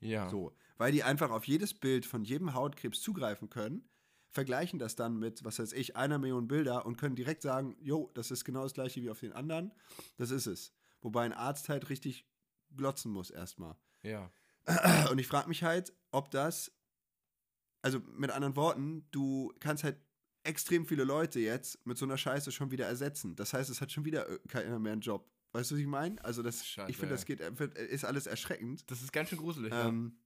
Ja. 0.00 0.28
So, 0.30 0.57
weil 0.78 0.92
die 0.92 1.03
einfach 1.03 1.30
auf 1.30 1.44
jedes 1.44 1.74
Bild 1.74 2.07
von 2.07 2.24
jedem 2.24 2.55
Hautkrebs 2.55 3.00
zugreifen 3.00 3.50
können, 3.50 3.88
vergleichen 4.30 4.78
das 4.78 4.96
dann 4.96 5.18
mit, 5.18 5.44
was 5.44 5.59
weiß 5.59 5.74
ich, 5.74 5.94
einer 5.96 6.18
Million 6.18 6.48
Bilder 6.48 6.86
und 6.86 6.96
können 6.96 7.14
direkt 7.14 7.42
sagen, 7.42 7.76
jo, 7.80 8.11
das 8.14 8.30
ist 8.30 8.44
genau 8.44 8.62
das 8.62 8.74
gleiche 8.74 9.03
wie 9.03 9.11
auf 9.11 9.20
den 9.20 9.32
anderen, 9.32 9.72
das 10.16 10.30
ist 10.30 10.46
es. 10.46 10.72
Wobei 11.03 11.24
ein 11.24 11.34
Arzt 11.34 11.68
halt 11.68 11.90
richtig 11.90 12.26
glotzen 12.74 13.12
muss 13.12 13.30
erstmal. 13.30 13.76
Ja. 14.03 14.30
Und 15.11 15.18
ich 15.18 15.26
frage 15.26 15.48
mich 15.48 15.62
halt, 15.62 15.92
ob 16.11 16.30
das, 16.30 16.72
also 17.83 18.01
mit 18.16 18.30
anderen 18.30 18.57
Worten, 18.57 19.07
du 19.11 19.53
kannst 19.61 19.85
halt 19.85 19.97
extrem 20.45 20.87
viele 20.87 21.05
Leute 21.05 21.39
jetzt 21.41 21.85
mit 21.87 21.99
so 21.99 22.05
einer 22.05 22.16
Scheiße 22.18 22.51
schon 22.51 22.70
wieder 22.70 22.87
ersetzen. 22.87 23.37
Das 23.37 23.53
heißt, 23.53 23.70
es 23.70 23.80
hat 23.80 23.93
schon 23.93 24.05
wieder 24.05 24.28
äh, 24.28 24.39
keiner 24.49 24.78
mehr 24.78 24.93
einen 24.93 25.01
Job. 25.01 25.28
Weißt 25.53 25.70
du, 25.70 25.74
was 25.74 25.80
ich 25.80 25.87
meine? 25.87 26.22
Also 26.24 26.43
das, 26.43 26.66
Scheiße, 26.66 26.91
ich 26.91 26.97
finde, 26.97 27.12
ja. 27.14 27.16
das 27.16 27.26
geht, 27.26 27.41
äh, 27.41 27.59
wird- 27.59 27.76
ist 27.76 28.05
alles 28.05 28.26
erschreckend. 28.26 28.91
Das 28.91 29.03
ist 29.03 29.12
ganz 29.12 29.28
schön 29.28 29.39
gruselig. 29.39 29.72
Ähm, 29.74 30.16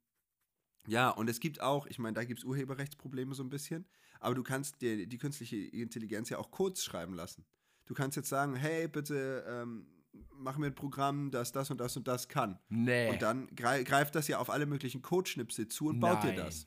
ja, 0.86 1.10
und 1.10 1.28
es 1.28 1.40
gibt 1.40 1.60
auch, 1.60 1.86
ich 1.86 1.98
meine, 1.98 2.14
da 2.14 2.24
gibt 2.24 2.38
es 2.40 2.44
Urheberrechtsprobleme 2.44 3.34
so 3.34 3.42
ein 3.42 3.48
bisschen, 3.50 3.86
aber 4.20 4.34
du 4.34 4.42
kannst 4.42 4.80
dir 4.80 5.06
die 5.06 5.18
künstliche 5.18 5.56
Intelligenz 5.56 6.30
ja 6.30 6.38
auch 6.38 6.50
Codes 6.50 6.84
schreiben 6.84 7.12
lassen. 7.14 7.44
Du 7.86 7.94
kannst 7.94 8.16
jetzt 8.16 8.28
sagen, 8.28 8.54
hey, 8.54 8.86
bitte 8.88 9.44
ähm, 9.48 9.86
mach 10.30 10.56
mir 10.58 10.66
ein 10.66 10.74
Programm, 10.74 11.30
das 11.30 11.52
das 11.52 11.70
und 11.70 11.78
das 11.78 11.96
und 11.96 12.06
das 12.08 12.28
kann. 12.28 12.52
ja. 12.52 12.58
Nee. 12.68 13.10
Und 13.10 13.22
dann 13.22 13.48
grei 13.54 13.82
greift 13.82 14.14
das 14.14 14.28
ja 14.28 14.38
auf 14.38 14.48
alle 14.48 14.66
möglichen 14.66 15.02
Codeschnipsel 15.02 15.68
zu 15.68 15.88
und 15.88 16.00
baut 16.00 16.22
dir 16.22 16.28
Nein. 16.28 16.36
das. 16.36 16.64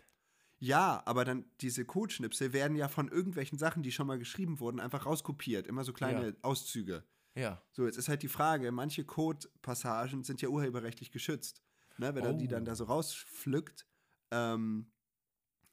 Ja, 0.59 1.01
aber 1.05 1.23
dann 1.25 1.45
diese 1.61 1.85
Codeschnipsel 1.85 2.51
werden 2.53 2.75
ja 2.75 2.87
von 2.89 3.07
irgendwelchen 3.07 3.57
Sachen, 3.57 3.81
die 3.81 3.91
schon 3.91 4.07
mal 4.07 4.19
geschrieben 4.19 4.59
wurden, 4.59 4.79
einfach 4.79 5.05
rauskopiert. 5.05 5.67
Immer 5.67 5.83
so 5.85 5.93
kleine 5.93 6.27
Ja. 6.29 6.33
Auszüge. 6.41 7.03
Ja. 7.35 7.61
So, 7.71 7.85
jetzt 7.85 7.97
ist 7.97 8.09
halt 8.09 8.23
die 8.23 8.27
Frage, 8.27 8.71
manche 8.71 9.05
Code-Passagen 9.05 10.23
sind 10.23 10.41
ja 10.41 10.49
urheberrechtlich 10.49 11.11
geschützt. 11.11 11.61
Ne, 11.97 12.13
wenn 12.15 12.23
er 12.25 12.33
die 12.33 12.45
Oh. 12.47 12.51
dann 12.51 12.65
da 12.65 12.75
so 12.75 12.85
rauspflückt, 12.85 13.85
ähm, 14.31 14.91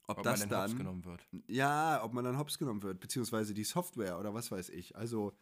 ob, 0.08 0.18
Ob 0.18 0.24
das 0.24 0.40
man 0.40 0.48
denn 0.48 0.58
hops 0.58 0.68
dann, 0.70 0.78
genommen 0.78 1.04
wird. 1.04 1.26
ja, 1.48 2.02
ob 2.04 2.12
man 2.12 2.24
dann 2.24 2.38
hops 2.38 2.58
genommen 2.58 2.82
wird, 2.82 3.00
beziehungsweise 3.00 3.54
die 3.54 3.64
Software 3.64 4.18
oder 4.20 4.34
was 4.34 4.50
weiß 4.52 4.68
ich. 4.70 4.94
Also, 4.96 5.36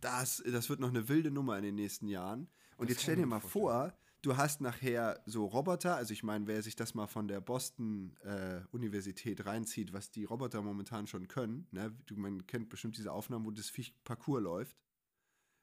das, 0.00 0.42
das 0.46 0.68
wird 0.70 0.80
noch 0.80 0.88
eine 0.88 1.08
wilde 1.08 1.30
Nummer 1.32 1.56
in 1.58 1.64
den 1.64 1.74
nächsten 1.74 2.06
Jahren. 2.08 2.48
Und 2.76 2.88
Das 2.90 2.96
jetzt 2.96 3.02
stell 3.02 3.16
dir 3.16 3.26
mal 3.26 3.40
vorstellen. 3.40 3.90
vor, 3.90 3.98
du 4.24 4.36
hast 4.36 4.60
nachher 4.60 5.22
so 5.26 5.44
Roboter, 5.44 5.96
also 5.96 6.12
ich 6.12 6.22
meine, 6.22 6.46
wer 6.46 6.62
sich 6.62 6.76
das 6.76 6.94
mal 6.94 7.06
von 7.06 7.28
der 7.28 7.40
Boston 7.40 8.16
äh, 8.22 8.60
Universität 8.70 9.44
reinzieht, 9.44 9.92
was 9.92 10.10
die 10.10 10.24
Roboter 10.24 10.62
momentan 10.62 11.06
schon 11.06 11.28
können, 11.28 11.66
ne? 11.72 11.94
du, 12.06 12.16
man 12.16 12.46
kennt 12.46 12.70
bestimmt 12.70 12.96
diese 12.96 13.12
Aufnahmen, 13.12 13.44
wo 13.44 13.50
das 13.50 13.68
Viech 13.68 13.94
Parcours 14.02 14.42
läuft, 14.42 14.76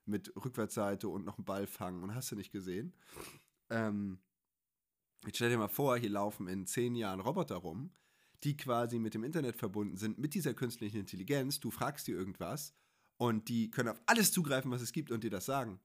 mit 0.05 0.31
Rückwärtsseite 0.35 1.09
und 1.09 1.25
noch 1.25 1.37
einen 1.37 1.45
Ball 1.45 1.65
fangen 1.65 2.03
und 2.03 2.13
hast 2.13 2.31
du 2.31 2.35
nicht 2.35 2.51
gesehen. 2.51 2.93
Ähm, 3.69 4.19
jetzt 5.25 5.37
stell 5.37 5.49
dir 5.49 5.57
mal 5.57 5.67
vor, 5.67 5.97
hier 5.97 6.09
laufen 6.09 6.47
in 6.47 6.67
zehn 6.67 6.95
Jahren 6.95 7.19
Roboter 7.19 7.55
rum, 7.55 7.91
die 8.43 8.57
quasi 8.57 8.99
mit 8.99 9.15
dem 9.15 9.23
Internet 9.23 9.55
verbunden 9.55 9.97
sind, 9.97 10.19
mit 10.19 10.35
dieser 10.35 10.53
künstlichen 10.53 10.97
Intelligenz, 10.99 11.59
du 11.59 11.71
fragst 11.71 12.07
dir 12.07 12.15
irgendwas 12.15 12.75
und 13.17 13.49
die 13.49 13.71
können 13.71 13.89
auf 13.89 14.01
alles 14.05 14.31
zugreifen, 14.31 14.69
was 14.69 14.81
es 14.81 14.91
gibt 14.91 15.09
und 15.09 15.23
dir 15.23 15.31
das 15.31 15.45
sagen. 15.45 15.79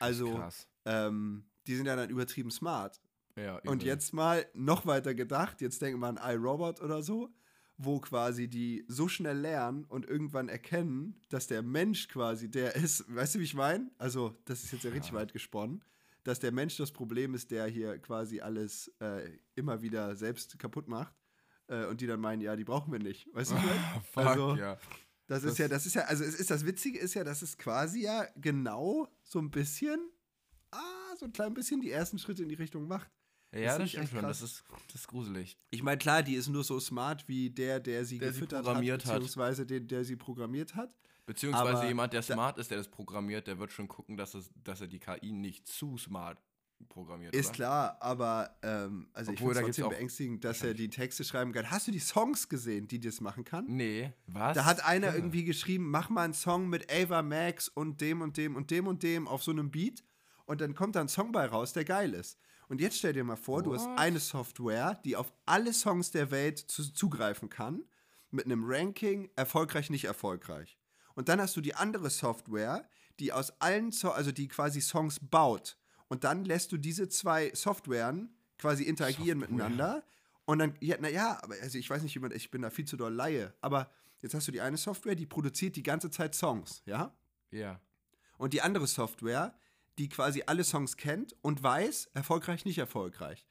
Also, 0.00 0.42
ähm, 0.84 1.44
die 1.68 1.76
sind 1.76 1.86
ja 1.86 1.94
dann 1.96 2.10
übertrieben 2.10 2.50
smart. 2.50 3.00
Ja, 3.36 3.58
Und 3.66 3.84
jetzt 3.84 4.12
mal 4.12 4.46
noch 4.54 4.84
weiter 4.86 5.14
gedacht, 5.14 5.60
jetzt 5.60 5.80
denken 5.80 6.00
wir 6.00 6.08
an 6.08 6.18
iRobot 6.20 6.80
oder 6.80 7.02
so, 7.02 7.28
wo 7.76 8.00
quasi 8.00 8.48
die 8.48 8.84
so 8.88 9.06
schnell 9.06 9.38
lernen 9.38 9.84
und 9.84 10.04
irgendwann 10.06 10.48
erkennen, 10.48 11.20
dass 11.28 11.46
der 11.46 11.62
Mensch 11.62 12.08
quasi 12.08 12.50
der 12.50 12.74
ist, 12.74 13.04
weißt 13.14 13.36
du, 13.36 13.38
wie 13.38 13.44
ich 13.44 13.54
meine? 13.54 13.90
Also, 13.98 14.36
das 14.46 14.64
ist 14.64 14.72
jetzt 14.72 14.82
ja 14.84 14.90
richtig 14.90 15.12
Ja. 15.12 15.18
weit 15.18 15.32
gesponnen, 15.32 15.84
dass 16.24 16.40
der 16.40 16.50
Mensch 16.50 16.76
das 16.76 16.90
Problem 16.90 17.34
ist, 17.34 17.52
der 17.52 17.66
hier 17.68 17.98
quasi 18.00 18.40
alles 18.40 18.88
äh, 18.98 19.30
immer 19.54 19.80
wieder 19.82 20.16
selbst 20.16 20.58
kaputt 20.58 20.88
macht. 20.88 21.14
Äh, 21.68 21.84
und 21.86 22.00
die 22.00 22.06
dann 22.08 22.18
meinen, 22.20 22.40
ja, 22.42 22.56
die 22.56 22.64
brauchen 22.64 22.90
wir 22.92 22.98
nicht. 22.98 23.28
Weißt 23.32 23.52
du? 23.52 23.56
Ah, 23.56 24.00
Fuck, 24.12 24.26
Also- 24.26 24.56
ja. 24.56 24.76
Das, 25.28 25.42
Das- 25.42 25.52
ist 25.52 25.58
ja, 25.58 25.68
das 25.68 25.84
ist 25.86 25.94
ja, 25.94 26.02
also 26.06 26.24
es 26.24 26.34
ist 26.40 26.50
das 26.50 26.64
Witzige 26.66 26.98
ist 26.98 27.12
ja, 27.14 27.22
dass 27.22 27.42
es 27.42 27.58
quasi 27.58 28.00
ja 28.00 28.26
genau 28.36 29.06
so 29.22 29.38
ein 29.38 29.50
bisschen, 29.50 30.00
ah, 30.72 31.16
so 31.18 31.26
ein 31.26 31.32
klein 31.32 31.54
bisschen 31.54 31.80
die 31.80 31.90
ersten 31.90 32.18
Schritte 32.18 32.42
in 32.42 32.48
die 32.48 32.54
Richtung 32.54 32.86
macht. 32.86 33.10
Ja, 33.54 33.78
das 33.78 33.84
ich 33.86 33.90
stimmt 33.92 34.04
echt 34.04 34.12
schon. 34.12 34.20
krass. 34.20 34.40
Das 34.40 34.50
ist, 34.50 34.64
das 34.88 34.94
ist 35.02 35.08
gruselig. 35.08 35.56
Ich 35.70 35.82
meine, 35.82 35.96
klar, 35.98 36.22
die 36.22 36.34
ist 36.34 36.48
nur 36.48 36.64
so 36.64 36.78
smart 36.80 37.26
wie 37.28 37.48
der, 37.50 37.80
der 37.80 38.04
sie 38.04 38.18
Der 38.18 38.28
sie 38.32 38.40
gefüttert 38.40 38.64
programmiert 38.64 39.04
hat, 39.06 39.12
hat. 39.14 39.20
beziehungsweise 39.20 39.64
den, 39.66 39.88
der 39.88 40.04
sie 40.04 40.16
programmiert 40.16 40.74
hat. 40.74 40.92
Beziehungsweise 41.24 41.78
Aber 41.78 41.86
jemand, 41.86 42.12
der 42.12 42.20
da- 42.22 42.34
smart 42.34 42.58
ist, 42.58 42.70
der 42.70 42.78
das 42.78 42.88
programmiert, 42.88 43.46
der 43.46 43.58
wird 43.58 43.72
schon 43.72 43.88
gucken, 43.88 44.16
dass, 44.16 44.34
es, 44.34 44.50
dass 44.64 44.80
er 44.82 44.86
die 44.86 44.98
KI 44.98 45.32
nicht 45.32 45.66
zu 45.66 45.96
smart 45.96 46.38
programmiert. 46.90 47.34
Ist 47.34 47.46
oder? 47.48 47.54
klar, 47.54 47.96
aber 48.00 48.56
ähm, 48.62 49.08
also 49.12 49.32
ich 49.32 49.38
Obwohl, 49.40 49.54
finde 49.54 49.64
da 49.66 49.70
es 49.70 49.76
trotzdem 49.76 49.88
beängstigend, 49.96 50.44
dass 50.44 50.62
er 50.62 50.74
die 50.74 50.88
Texte 50.90 51.24
schreiben 51.24 51.52
kann. 51.52 51.70
Hast 51.70 51.88
du 51.88 51.90
die 51.92 51.98
Songs 51.98 52.48
gesehen, 52.48 52.86
die 52.86 53.00
das 53.00 53.20
machen 53.20 53.44
kann? 53.44 53.64
Nee, 53.66 54.12
was? 54.26 54.54
Da 54.56 54.64
hat 54.64 54.84
einer 54.84 55.08
Ja. 55.08 55.14
irgendwie 55.14 55.44
geschrieben, 55.44 55.90
mach 55.90 56.08
mal 56.08 56.22
einen 56.24 56.34
Song 56.34 56.68
mit 56.68 56.90
Ava 56.92 57.22
Max 57.22 57.68
und 57.68 58.00
dem 58.00 58.20
und 58.20 58.36
dem 58.36 58.56
und 58.56 58.70
dem 58.70 58.86
und 58.86 59.02
dem 59.02 59.26
auf 59.26 59.42
so 59.42 59.50
einem 59.50 59.70
Beat 59.70 60.04
und 60.48 60.62
dann 60.62 60.74
kommt 60.74 60.96
da 60.96 61.02
ein 61.02 61.08
Song 61.08 61.30
bei 61.30 61.44
raus, 61.44 61.74
der 61.74 61.84
geil 61.84 62.14
ist. 62.14 62.38
Und 62.68 62.80
jetzt 62.80 62.98
stell 62.98 63.12
dir 63.12 63.22
mal 63.22 63.36
vor, 63.36 63.62
du 63.62 63.74
hast 63.74 63.86
What? 63.86 63.98
eine 63.98 64.18
Software, 64.18 64.94
die 65.04 65.14
auf 65.14 65.30
alle 65.44 65.74
Songs 65.74 66.10
der 66.10 66.30
Welt 66.30 66.58
zu, 66.58 66.90
zugreifen 66.92 67.50
kann, 67.50 67.84
mit 68.30 68.46
einem 68.46 68.64
Ranking, 68.64 69.30
erfolgreich, 69.36 69.90
nicht 69.90 70.06
erfolgreich. 70.06 70.78
Und 71.14 71.28
dann 71.28 71.38
hast 71.40 71.54
du 71.56 71.60
die 71.60 71.74
andere 71.74 72.08
Software, 72.08 72.88
die 73.20 73.32
aus 73.32 73.60
allen, 73.60 73.90
so 73.90 74.10
also 74.10 74.32
die 74.32 74.48
quasi 74.48 74.80
Songs 74.80 75.18
baut. 75.20 75.76
Und 76.08 76.24
dann 76.24 76.46
lässt 76.46 76.72
du 76.72 76.78
diese 76.78 77.08
zwei 77.08 77.52
Softwaren 77.54 78.34
quasi 78.56 78.84
interagieren 78.84 79.40
Software. 79.40 79.56
miteinander. 79.68 80.02
Und 80.46 80.60
dann, 80.60 80.74
ja, 80.80 80.96
naja, 80.98 81.38
aber 81.42 81.56
also 81.60 81.76
ich 81.76 81.90
weiß 81.90 82.02
nicht, 82.02 82.14
wie 82.14 82.20
man, 82.20 82.32
ich 82.32 82.50
bin 82.50 82.62
da 82.62 82.70
viel 82.70 82.86
zu 82.86 82.96
doll 82.96 83.12
Laie, 83.12 83.52
aber 83.60 83.90
jetzt 84.22 84.34
hast 84.34 84.48
du 84.48 84.52
die 84.52 84.62
eine 84.62 84.78
Software, 84.78 85.14
die 85.14 85.26
produziert 85.26 85.76
die 85.76 85.82
ganze 85.82 86.10
Zeit 86.10 86.34
Songs, 86.34 86.82
ja? 86.86 87.14
Ja. 87.50 87.80
Und 88.38 88.54
die 88.54 88.62
andere 88.62 88.86
Software, 88.86 89.54
die 89.98 90.08
quasi 90.08 90.42
alle 90.46 90.64
Songs 90.64 90.96
kennt 90.96 91.34
und 91.42 91.62
weiß, 91.62 92.10
erfolgreich, 92.14 92.64
nicht 92.64 92.78
erfolgreich. 92.78 93.44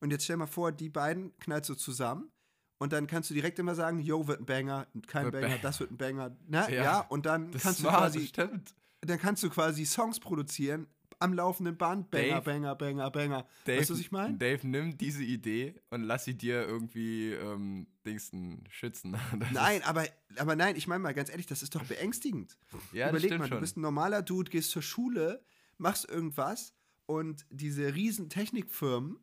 Und 0.00 0.10
jetzt 0.10 0.24
stell 0.24 0.36
mal 0.38 0.46
vor, 0.46 0.72
die 0.72 0.88
beiden 0.88 1.36
knallst 1.38 1.68
du 1.70 1.74
zusammen 1.74 2.30
und 2.78 2.92
dann 2.92 3.06
kannst 3.06 3.28
du 3.30 3.34
direkt 3.34 3.58
immer 3.58 3.74
sagen, 3.74 4.00
yo, 4.00 4.26
wird 4.26 4.40
ein 4.40 4.46
Banger, 4.46 4.86
kein 5.06 5.24
Wird 5.26 5.34
Banger, 5.34 5.48
Banger. 5.48 5.58
das 5.62 5.78
wird 5.80 5.90
ein 5.90 5.98
Banger. 5.98 6.36
Na, 6.48 6.68
Ja. 6.70 6.82
ja. 6.84 7.00
und 7.00 7.26
dann 7.26 7.50
kannst 7.50 7.66
ist 7.66 7.84
du 7.84 7.88
quasi, 7.88 8.26
stimmt. 8.26 8.74
dann 9.02 9.18
kannst 9.18 9.42
du 9.42 9.50
quasi 9.50 9.84
Songs 9.84 10.18
produzieren 10.18 10.86
am 11.22 11.34
laufenden 11.34 11.76
Band. 11.76 12.10
Banger, 12.10 12.40
Dave- 12.40 12.40
Banger, 12.44 12.74
Banger, 12.76 13.10
Banger. 13.10 13.46
Dave, 13.66 13.78
weißt 13.80 13.90
du, 13.90 13.94
was 13.94 14.00
ich 14.00 14.10
meine? 14.10 14.38
Dave, 14.38 14.66
nimm 14.66 14.96
diese 14.96 15.22
Idee 15.22 15.74
und 15.90 16.02
lass 16.04 16.24
sie 16.24 16.32
dir 16.34 16.62
irgendwie 16.66 17.32
ähm, 17.32 17.86
Dingsten 18.06 18.64
schützen. 18.70 19.18
Das 19.38 19.50
Nein, 19.52 19.82
aber, 19.82 20.06
aber 20.38 20.56
nein, 20.56 20.76
ich 20.76 20.86
meine 20.86 21.00
mal 21.02 21.12
ganz 21.12 21.28
ehrlich, 21.28 21.46
das 21.46 21.62
ist 21.62 21.74
doch 21.74 21.84
beängstigend. 21.84 22.56
Ja, 22.92 23.10
Überleg 23.10 23.32
mal, 23.38 23.46
schon. 23.48 23.58
du 23.58 23.60
bist 23.60 23.76
ein 23.76 23.82
normaler 23.82 24.22
Dude, 24.22 24.50
gehst 24.50 24.70
zur 24.70 24.80
Schule, 24.80 25.44
machst 25.80 26.08
irgendwas 26.08 26.72
und 27.06 27.44
diese 27.50 27.94
riesen 27.94 28.28
Technikfirmen 28.28 29.18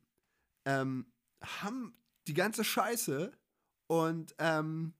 ähm, 0.66 1.12
haben 1.44 1.94
die 2.28 2.34
ganze 2.34 2.64
Scheiße 2.64 3.32
und 3.88 4.36
ähm, 4.40 4.94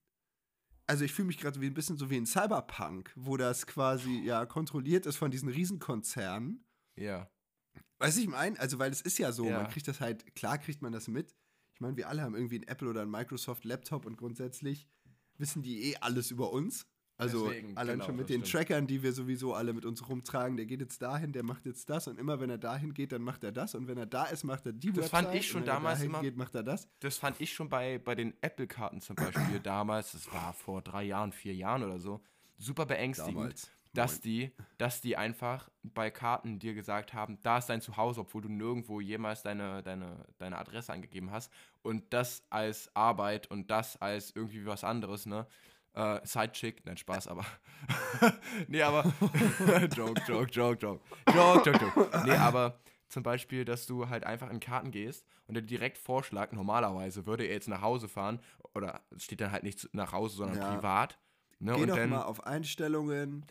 also 0.86 1.04
ich 1.04 1.12
fühle 1.14 1.28
mich 1.28 1.38
gerade 1.38 1.60
wie 1.60 1.66
ein 1.68 1.74
bisschen 1.74 1.98
so 1.98 2.10
wie 2.10 2.16
ein 2.18 2.26
Cyberpunk, 2.26 3.12
wo 3.16 3.36
das 3.36 3.68
quasi 3.68 4.20
ja 4.20 4.46
kontrolliert 4.46 5.06
ist 5.06 5.18
von 5.18 5.32
diesen 5.32 5.50
Riesenkonzernen. 5.50 6.64
ja. 6.96 7.30
Weißt 8.00 8.18
du, 8.18 8.22
ich 8.22 8.28
meine? 8.28 8.60
Also, 8.60 8.78
weil 8.78 8.92
es 8.92 9.02
ist 9.02 9.18
ja 9.18 9.32
so, 9.32 9.46
Ja. 9.48 9.58
man 9.64 9.72
kriegt 9.72 9.88
das 9.88 10.00
halt, 10.00 10.36
klar 10.36 10.60
kriegt 10.60 10.84
man 10.84 10.92
das 10.92 11.08
mit. 11.08 11.36
Ich 11.74 11.82
meine, 11.82 11.98
wir 11.98 12.08
alle 12.08 12.22
haben 12.22 12.36
irgendwie 12.36 12.58
einen 12.58 12.68
Apple 12.68 12.88
oder 12.90 13.02
einen 13.02 13.10
Microsoft-Laptop 13.10 14.06
und 14.06 14.18
grundsätzlich 14.18 14.88
wissen 15.40 15.64
die 15.64 15.82
eh 15.92 15.96
alles 15.98 16.30
über 16.30 16.52
uns. 16.52 16.86
Also 17.20 17.48
Deswegen, 17.48 17.76
allein 17.76 17.94
genau, 17.96 18.06
schon 18.06 18.16
mit 18.16 18.30
den 18.30 18.46
stimmt. 18.46 18.68
Trackern, 18.68 18.86
die 18.88 19.02
wir 19.02 19.12
sowieso 19.12 19.56
alle 19.56 19.74
mit 19.74 19.86
uns 19.86 20.08
rumtragen, 20.08 20.56
der 20.56 20.68
geht 20.68 20.82
jetzt 20.82 21.02
dahin, 21.02 21.32
der 21.32 21.42
macht 21.44 21.66
jetzt 21.66 21.90
das 21.90 22.08
und 22.08 22.20
immer 22.20 22.40
wenn 22.40 22.52
er 22.52 22.60
dahin 22.60 22.94
geht, 22.94 23.12
dann 23.12 23.24
macht 23.24 23.44
er 23.44 23.52
das 23.52 23.74
und 23.74 23.88
wenn 23.88 23.98
er 23.98 24.06
da 24.06 24.26
ist, 24.26 24.44
macht 24.44 24.68
er 24.68 24.72
die 24.74 24.90
Das 24.92 25.06
Website 25.06 25.26
fand 25.26 25.36
ich 25.36 25.48
schon 25.48 25.66
damals 25.66 26.00
er 26.02 26.06
immer- 26.06 26.22
geht, 26.22 26.38
macht 26.38 26.54
er 26.54 26.62
das. 26.64 26.88
Das 27.00 27.18
fand 27.18 27.42
ich 27.42 27.52
schon 27.54 27.70
bei, 27.70 27.98
bei 27.98 28.14
den 28.14 28.36
Apple-Karten 28.42 29.02
zum 29.02 29.16
Beispiel 29.16 29.60
damals, 29.64 30.12
das 30.12 30.32
war 30.32 30.54
vor 30.54 30.84
drei 30.84 31.04
Jahren, 31.06 31.32
vier 31.32 31.56
Jahren 31.56 31.84
oder 31.84 31.98
so, 32.00 32.22
super 32.60 32.86
beängstigend, 32.86 33.36
Damals. 33.36 33.72
dass 33.94 34.22
die, 34.22 34.52
dass 34.78 35.02
die 35.02 35.18
einfach 35.18 35.70
bei 35.82 36.12
Karten 36.12 36.60
dir 36.60 36.76
gesagt 36.76 37.16
haben, 37.16 37.40
da 37.42 37.58
ist 37.58 37.66
dein 37.66 37.82
Zuhause, 37.82 38.22
obwohl 38.22 38.44
du 38.44 38.50
nirgendwo 38.50 39.02
jemals 39.02 39.42
deine, 39.42 39.82
deine, 39.82 40.24
deine 40.38 40.60
Adresse 40.60 40.94
angegeben 40.94 41.32
hast. 41.32 41.52
Und 41.82 42.04
das 42.14 42.44
als 42.52 42.96
Arbeit 42.96 43.50
und 43.50 43.72
das 43.72 44.00
als 44.00 44.32
irgendwie 44.36 44.68
was 44.68 44.84
anderes, 44.84 45.26
ne? 45.26 45.48
Äh, 45.98 46.20
Sidechick, 46.26 46.86
nein, 46.86 46.96
Spaß, 46.98 47.28
aber. 47.28 47.44
nee, 48.68 48.82
aber. 48.84 49.04
joke, 49.96 50.22
joke, 50.28 50.52
joke, 50.52 50.78
joke. 50.80 51.02
Joke, 51.34 51.70
joke, 51.72 51.80
joke. 51.96 52.22
Nee, 52.26 52.36
aber 52.36 52.80
zum 53.10 53.24
Beispiel, 53.24 53.66
dass 53.66 53.88
du 53.88 54.08
halt 54.10 54.24
einfach 54.24 54.52
in 54.52 54.60
Karten 54.60 54.92
gehst 54.92 55.26
und 55.48 55.56
der 55.56 55.64
direkt 55.64 55.98
vorschlägt, 55.98 56.54
normalerweise 56.54 57.26
würde 57.26 57.46
er 57.46 57.54
jetzt 57.54 57.68
nach 57.68 57.82
Hause 57.82 58.08
fahren, 58.08 58.40
oder 58.76 59.02
es 59.16 59.24
steht 59.24 59.42
dann 59.42 59.52
halt 59.52 59.64
nicht 59.64 59.90
nach 59.94 60.12
Hause, 60.12 60.36
sondern 60.38 60.60
Ja. 60.60 60.76
privat. 60.76 61.18
Ne? 61.60 61.74
Geh 61.74 61.82
und 61.82 61.88
doch 61.88 61.96
dann. 61.96 62.12
mal 62.12 62.22
auf 62.24 62.46
Einstellungen, 62.46 63.44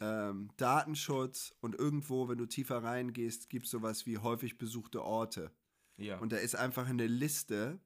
ähm, 0.00 0.48
Datenschutz 0.56 1.54
und 1.60 1.76
irgendwo, 1.76 2.28
wenn 2.28 2.38
du 2.38 2.46
tiefer 2.46 2.82
reingehst, 2.82 3.48
gibt 3.48 3.66
es 3.66 3.70
sowas 3.70 4.06
wie 4.06 4.18
häufig 4.18 4.58
besuchte 4.58 5.04
Orte. 5.04 5.52
ja. 5.98 6.18
Und 6.18 6.32
da 6.32 6.38
ist 6.38 6.56
einfach 6.56 6.88
eine 6.88 7.06
Liste, 7.06 7.78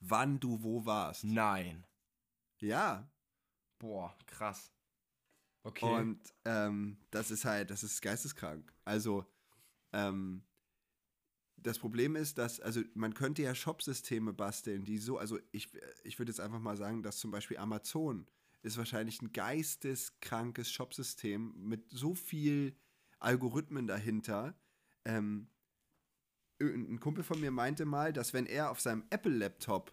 wann 0.00 0.38
du 0.38 0.62
wo 0.62 0.84
warst. 0.84 1.24
Nein. 1.24 1.86
Ja, 2.60 3.08
Boah, 3.78 4.16
krass. 4.26 4.72
Okay. 5.62 5.84
Und 5.84 6.20
ähm, 6.44 6.98
das 7.10 7.30
ist 7.30 7.44
halt, 7.44 7.70
das 7.70 7.82
ist 7.82 8.00
geisteskrank. 8.00 8.72
Also, 8.84 9.26
ähm, 9.92 10.44
das 11.56 11.78
Problem 11.78 12.14
ist, 12.14 12.38
dass, 12.38 12.60
also 12.60 12.82
man 12.94 13.14
könnte 13.14 13.42
ja 13.42 13.54
Shopsysteme 13.54 14.32
basteln, 14.32 14.84
die 14.84 14.98
so, 14.98 15.18
also 15.18 15.38
ich, 15.50 15.70
ich 16.04 16.18
würde 16.18 16.30
jetzt 16.30 16.40
einfach 16.40 16.60
mal 16.60 16.76
sagen, 16.76 17.02
dass 17.02 17.18
zum 17.18 17.30
Beispiel 17.30 17.56
Amazon 17.56 18.28
ist 18.62 18.78
wahrscheinlich 18.78 19.20
ein 19.20 19.32
geisteskrankes 19.32 20.70
Shopsystem 20.70 21.54
mit 21.56 21.90
so 21.90 22.14
viel 22.14 22.76
Algorithmen 23.18 23.86
dahinter. 23.86 24.58
Ähm, 25.04 25.48
ein 26.60 27.00
Kumpel 27.00 27.24
von 27.24 27.40
mir 27.40 27.50
meinte 27.50 27.84
mal, 27.84 28.12
dass 28.12 28.32
wenn 28.32 28.46
er 28.46 28.70
auf 28.70 28.80
seinem 28.80 29.04
Apple-Laptop 29.10 29.92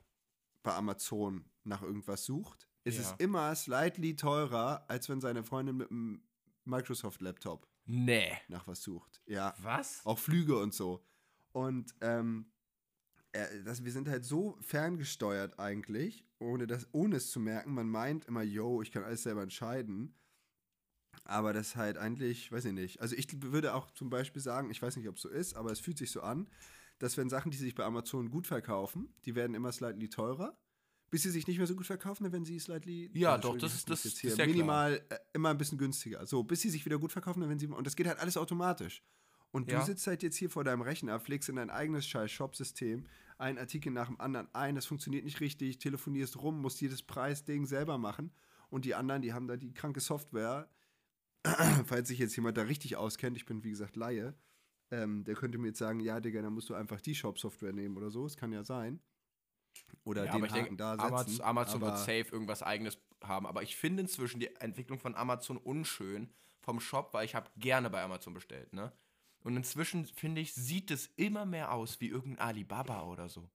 bei 0.64 0.74
Amazon 0.76 1.46
nach 1.66 1.82
irgendwas 1.82 2.26
sucht, 2.26 2.68
ist 2.84 2.98
Ja. 2.98 3.04
es 3.04 3.14
immer 3.20 3.56
slightly 3.56 4.16
teurer, 4.16 4.86
als 4.90 5.10
wenn 5.10 5.22
seine 5.22 5.44
Freundin 5.44 5.78
mit 5.78 5.90
einem 5.92 6.22
Microsoft-Laptop 6.66 7.68
nee. 7.86 8.32
nach 8.48 8.68
was 8.68 8.82
sucht. 8.82 9.22
Ja, 9.26 9.56
Was? 9.62 10.06
auch 10.06 10.20
Flüge 10.20 10.58
und 10.58 10.74
so. 10.74 11.06
Und 11.52 11.94
ähm, 12.02 12.52
äh, 13.32 13.64
das, 13.64 13.84
wir 13.84 13.92
sind 13.92 14.08
halt 14.08 14.26
so 14.26 14.58
ferngesteuert 14.62 15.60
eigentlich, 15.60 16.26
ohne, 16.40 16.68
das, 16.68 16.88
ohne 16.92 17.18
es 17.18 17.32
zu 17.32 17.40
merken. 17.40 17.74
Man 17.74 17.88
meint 17.90 18.26
immer, 18.26 18.42
yo, 18.44 18.82
ich 18.82 18.92
kann 18.92 19.04
alles 19.04 19.24
selber 19.24 19.44
entscheiden. 19.44 20.16
Aber 21.26 21.54
das 21.54 21.76
halt 21.76 21.98
eigentlich, 21.98 22.52
weiß 22.52 22.66
ich 22.66 22.74
nicht. 22.74 23.00
Also 23.02 23.16
ich 23.16 23.28
würde 23.42 23.74
auch 23.76 23.92
zum 23.92 24.10
Beispiel 24.10 24.42
sagen, 24.42 24.70
ich 24.72 24.82
weiß 24.82 24.98
nicht, 24.98 25.08
ob 25.08 25.16
es 25.16 25.22
so 25.22 25.30
ist, 25.30 25.56
aber 25.56 25.72
es 25.72 25.80
fühlt 25.80 25.98
sich 25.98 26.12
so 26.12 26.22
an, 26.22 26.50
dass 27.00 27.18
wenn 27.18 27.30
Sachen, 27.30 27.52
die 27.52 27.58
sich 27.58 27.76
bei 27.76 27.86
Amazon 27.86 28.30
gut 28.30 28.48
verkaufen, 28.48 29.14
die 29.26 29.36
werden 29.36 29.54
immer 29.56 29.72
slightly 29.72 30.10
teurer, 30.10 30.58
bis 31.14 31.22
sie 31.22 31.30
sich 31.30 31.46
nicht 31.46 31.60
mehr 31.60 31.68
so 31.68 31.76
gut 31.76 31.86
verkaufen, 31.86 32.32
werden 32.32 32.44
sie 32.44 32.58
slightly. 32.58 33.12
Ja, 33.14 33.36
äh, 33.36 33.40
doch, 33.40 33.56
das 33.56 33.76
ist- 33.76 33.88
das- 33.88 34.04
jetzt 34.04 34.16
das 34.16 34.22
hier 34.22 34.32
ist 34.32 34.40
ja 34.40 34.48
minimal 34.48 35.00
äh, 35.10 35.18
immer 35.34 35.50
ein 35.52 35.60
bisschen 35.60 35.78
günstiger. 35.78 36.26
So, 36.26 36.42
bis 36.42 36.62
sie 36.62 36.72
sich 36.72 36.84
wieder 36.86 36.98
gut 36.98 37.12
verkaufen, 37.12 37.40
werden 37.44 37.60
sie. 37.60 37.68
Und 37.68 37.86
das 37.86 37.96
geht 37.96 38.08
halt 38.08 38.18
alles 38.18 38.36
automatisch. 38.36 39.04
Und 39.52 39.70
Ja. 39.72 39.80
du 39.80 39.86
sitzt 39.86 40.08
halt 40.08 40.24
jetzt 40.24 40.38
hier 40.38 40.50
vor 40.50 40.64
deinem 40.64 40.82
Rechner, 40.82 41.20
pflegst 41.20 41.50
in 41.50 41.58
dein 41.58 41.70
eigenes 41.70 42.08
scheiß 42.08 42.32
Shop-System 42.32 43.06
einen 43.38 43.60
Artikel 43.60 43.92
nach 43.92 44.08
dem 44.08 44.20
anderen 44.20 44.48
ein, 44.56 44.74
das 44.74 44.88
funktioniert 44.88 45.24
nicht 45.24 45.40
richtig, 45.40 45.78
telefonierst 45.78 46.42
rum, 46.42 46.60
musst 46.60 46.82
jedes 46.82 47.04
Preisding 47.04 47.68
selber 47.68 48.00
machen. 48.00 48.32
Und 48.72 48.86
die 48.86 48.96
anderen, 48.96 49.22
die 49.22 49.34
haben 49.34 49.48
da 49.48 49.56
die 49.56 49.72
kranke 49.72 50.00
Software. 50.00 50.68
Falls 51.86 52.08
sich 52.08 52.18
jetzt 52.18 52.36
jemand 52.36 52.58
da 52.58 52.64
richtig 52.64 52.96
auskennt, 52.96 53.38
ich 53.38 53.46
bin 53.46 53.64
wie 53.64 53.70
gesagt 53.70 53.96
Laie, 53.96 54.34
ähm, 54.90 55.24
der 55.26 55.36
könnte 55.36 55.60
mir 55.60 55.68
jetzt 55.68 55.80
sagen, 55.80 56.00
ja, 56.00 56.20
Digga, 56.20 56.42
dann 56.42 56.54
musst 56.54 56.70
du 56.70 56.74
einfach 56.74 57.02
die 57.02 57.14
Shop-Software 57.14 57.74
nehmen 57.74 57.98
oder 57.98 58.10
so. 58.10 58.26
Es 58.26 58.36
kann 58.38 58.52
ja 58.52 58.64
sein. 58.64 59.00
Oder 60.06 60.26
Ja, 60.26 60.32
den 60.34 60.44
Haken 60.44 60.54
denke, 60.54 60.76
da 60.76 60.94
Amazon, 60.94 61.28
setzen. 61.28 61.42
Amazon 61.44 61.82
wird 61.82 61.92
aber- 61.92 62.00
safe 62.00 62.26
irgendwas 62.32 62.62
eigenes 62.64 62.98
haben. 63.24 63.46
Aber 63.48 63.64
ich 63.64 63.76
finde 63.76 64.02
inzwischen 64.02 64.40
die 64.40 64.54
Entwicklung 64.58 65.00
von 65.00 65.16
Amazon 65.16 65.58
unschön 65.58 66.30
vom 66.62 66.80
Shop, 66.80 67.14
weil 67.14 67.26
ich 67.26 67.36
habe 67.36 67.50
gerne 67.58 67.90
bei 67.90 68.02
Amazon 68.04 68.34
bestellt, 68.34 68.74
ne? 68.74 68.92
Und 69.44 69.58
inzwischen, 69.58 70.06
finde 70.06 70.40
ich, 70.42 70.54
sieht 70.54 70.90
es 70.92 71.08
immer 71.18 71.46
mehr 71.46 71.74
aus 71.74 72.00
wie 72.00 72.08
irgendein 72.08 72.48
Alibaba 72.48 73.04
oder 73.04 73.28
so. 73.28 73.50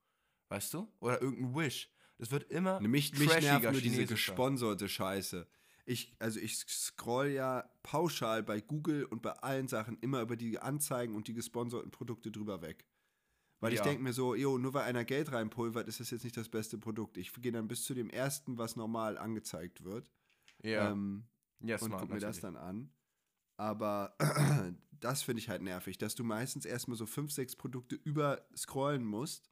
Weißt 0.51 0.73
du? 0.75 0.91
Oder 1.01 1.21
irgendein 1.23 1.55
Wish. 1.55 1.91
Das 2.19 2.31
wird 2.31 2.51
immer 2.51 2.81
Mich, 2.81 3.16
mich 3.19 3.29
nervt 3.41 3.71
nur 3.71 3.81
diese 3.81 4.05
gesponserte 4.07 4.89
Scheiße. 4.89 5.47
Ich, 5.87 6.14
also 6.19 6.41
ich 6.41 6.57
scroll 6.59 7.29
ja 7.29 7.71
pauschal 7.83 8.43
bei 8.43 8.61
Google 8.61 9.05
und 9.07 9.23
bei 9.23 9.33
allen 9.33 9.69
Sachen 9.69 9.97
immer 10.01 10.21
über 10.21 10.37
die 10.37 10.59
Anzeigen 10.59 11.14
und 11.14 11.29
die 11.29 11.33
gesponserten 11.33 11.91
Produkte 11.91 12.31
drüber 12.31 12.61
weg. 12.61 12.85
Weil 13.61 13.73
ich 13.73 13.79
Ja. 13.81 13.85
denke 13.85 14.03
mir 14.03 14.13
so, 14.13 14.35
jo, 14.35 14.57
nur 14.59 14.73
weil 14.75 14.85
einer 14.85 15.05
Geld 15.05 15.33
reinpulvert, 15.33 15.89
ist 15.89 15.99
das 16.01 16.11
jetzt 16.11 16.23
nicht 16.25 16.37
das 16.37 16.49
beste 16.49 16.79
Produkt. 16.79 17.17
Ich 17.17 17.33
gehe 17.35 17.51
dann 17.53 17.67
bis 17.69 17.85
zu 17.85 17.95
dem 17.95 18.09
ersten, 18.11 18.57
was 18.57 18.77
normal 18.77 19.19
angezeigt 19.19 19.83
wird. 19.85 20.11
Ja, 20.63 20.91
Ähm, 20.93 21.27
ja 21.61 21.77
und 21.77 21.87
smart, 21.89 22.01
guck 22.03 22.11
mir 22.11 22.21
das 22.21 22.41
natürlich. 22.43 22.43
dann 22.43 22.57
an. 22.57 22.93
Aber 23.57 24.17
das 24.93 25.23
finde 25.23 25.41
ich 25.41 25.49
halt 25.49 25.63
nervig, 25.63 25.99
dass 25.99 26.15
du 26.15 26.23
meistens 26.23 26.65
erstmal 26.65 26.97
so 26.97 27.07
fünf, 27.07 27.33
sechs 27.33 27.57
Produkte 27.57 27.97
überscrollen 27.97 29.05
musst, 29.05 29.51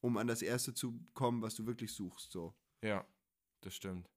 um 0.00 0.16
an 0.16 0.26
das 0.26 0.42
erste 0.42 0.74
zu 0.74 1.00
kommen, 1.14 1.40
was 1.40 1.54
du 1.54 1.64
wirklich 1.66 1.92
suchst. 1.92 2.32
So. 2.32 2.54
Ja, 2.82 3.06
das 3.60 3.74
stimmt. 3.76 4.10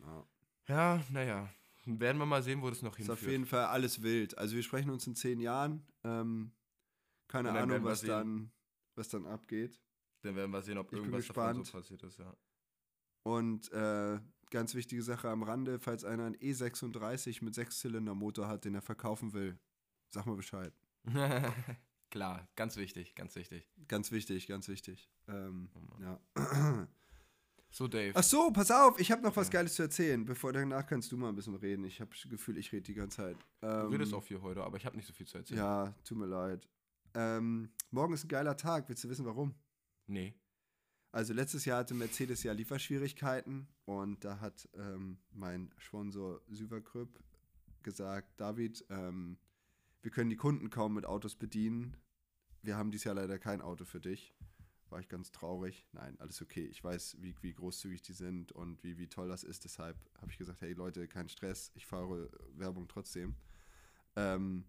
Ja. 0.00 0.26
Ja, 0.68 1.04
naja. 1.10 1.48
Werden 1.84 2.18
wir 2.18 2.26
mal 2.26 2.42
sehen, 2.42 2.60
wo 2.62 2.68
das 2.68 2.82
noch 2.82 2.98
Ist 2.98 3.08
auf 3.08 3.18
hinführt. 3.20 3.30
jeden 3.30 3.46
Fall 3.46 3.66
alles 3.66 4.02
wild. 4.02 4.36
Also 4.36 4.56
wir 4.56 4.64
sprechen 4.64 4.90
uns 4.90 5.06
in 5.06 5.14
zehn 5.14 5.38
Jahren. 5.38 5.86
Ähm, 6.02 6.50
keine 7.28 7.52
Ahnung, 7.52 7.84
was 7.84 8.02
dann, 8.02 8.50
was 8.96 9.08
dann 9.08 9.26
abgeht. 9.26 9.80
Dann 10.22 10.34
werden 10.34 10.50
wir 10.50 10.62
sehen, 10.62 10.78
ob 10.78 10.90
bin 10.90 10.98
irgendwas 10.98 11.26
davon 11.28 11.64
so 11.64 11.72
passiert 11.72 12.02
ist, 12.02 12.18
ja. 12.18 12.34
Und 13.22 13.70
äh, 13.72 14.18
ganz 14.50 14.74
wichtige 14.74 15.02
Sache 15.02 15.28
am 15.28 15.42
Rande, 15.42 15.78
falls 15.78 16.04
einer 16.04 16.24
einen 16.26 16.36
E36 16.36 17.44
mit 17.44 17.54
Sechszylindermotor 17.54 18.48
hat, 18.48 18.64
den 18.64 18.74
er 18.74 18.82
verkaufen 18.82 19.32
will, 19.32 19.58
sag 20.10 20.26
mal 20.26 20.36
Bescheid. 20.36 20.72
Klar, 22.10 22.48
ganz 22.56 22.76
wichtig, 22.76 23.14
ganz 23.14 23.34
wichtig. 23.34 23.68
Ganz 23.88 24.12
wichtig, 24.12 24.46
ganz 24.46 24.68
wichtig. 24.68 25.10
Ähm, 25.28 25.70
Oh 25.74 26.02
ja. 26.02 26.20
So, 27.68 27.88
Dave. 27.88 28.12
Ach 28.14 28.22
so, 28.22 28.50
pass 28.52 28.70
auf, 28.70 28.98
ich 28.98 29.12
habe 29.12 29.22
noch 29.22 29.36
was 29.36 29.48
Ja. 29.48 29.54
Geiles 29.54 29.74
zu 29.74 29.82
erzählen. 29.82 30.24
Bevor 30.24 30.50
danach 30.50 30.86
kannst 30.86 31.12
du 31.12 31.16
mal 31.18 31.28
ein 31.28 31.34
bisschen 31.34 31.56
reden. 31.56 31.84
Ich 31.84 32.00
habe 32.00 32.10
das 32.10 32.26
Gefühl, 32.30 32.56
ich 32.56 32.72
rede 32.72 32.84
die 32.84 32.94
ganze 32.94 33.18
Zeit. 33.18 33.36
du 33.60 33.66
Ähm, 33.66 33.88
redest 33.88 34.14
auch 34.14 34.22
viel 34.22 34.40
heute, 34.40 34.62
aber 34.62 34.78
ich 34.78 34.86
habe 34.86 34.96
nicht 34.96 35.06
so 35.06 35.12
viel 35.12 35.26
zu 35.26 35.36
erzählen. 35.36 35.58
Ja, 35.58 35.94
tut 36.04 36.16
mir 36.16 36.24
leid. 36.24 36.66
Ähm, 37.16 37.70
morgen 37.90 38.12
ist 38.12 38.24
ein 38.24 38.28
geiler 38.28 38.58
Tag. 38.58 38.90
Willst 38.90 39.02
du 39.02 39.08
wissen, 39.08 39.24
warum? 39.24 39.54
Nee. 40.06 40.34
Also 41.12 41.32
letztes 41.32 41.64
Jahr 41.64 41.78
hatte 41.78 41.94
Mercedes 41.94 42.42
ja 42.42 42.52
Lieferschwierigkeiten 42.52 43.68
und 43.86 44.22
da 44.22 44.38
hat 44.40 44.68
ähm, 44.74 45.16
mein 45.30 45.72
Sponsor 45.78 46.42
Syverkrüpp 46.46 47.18
gesagt, 47.82 48.38
David, 48.38 48.84
ähm, 48.90 49.38
wir 50.02 50.10
können 50.10 50.28
die 50.28 50.36
Kunden 50.36 50.68
kaum 50.68 50.92
mit 50.92 51.06
Autos 51.06 51.36
bedienen. 51.36 51.96
Wir 52.60 52.76
haben 52.76 52.90
dieses 52.90 53.04
Jahr 53.04 53.14
leider 53.14 53.38
kein 53.38 53.62
Auto 53.62 53.86
für 53.86 54.00
dich. 54.00 54.34
War 54.90 55.00
ich 55.00 55.08
ganz 55.08 55.32
traurig. 55.32 55.88
Nein, 55.92 56.20
alles 56.20 56.42
okay. 56.42 56.66
Ich 56.66 56.84
weiß, 56.84 57.16
wie, 57.20 57.34
wie 57.40 57.54
großzügig 57.54 58.02
die 58.02 58.12
sind 58.12 58.52
und 58.52 58.84
wie, 58.84 58.98
wie 58.98 59.08
toll 59.08 59.28
das 59.28 59.42
ist. 59.42 59.64
Deshalb 59.64 59.96
habe 60.20 60.30
ich 60.30 60.36
gesagt, 60.36 60.60
hey 60.60 60.74
Leute, 60.74 61.08
kein 61.08 61.30
Stress. 61.30 61.72
Ich 61.76 61.86
fahre 61.86 62.30
Werbung 62.52 62.88
trotzdem. 62.88 63.36
Ähm, 64.16 64.66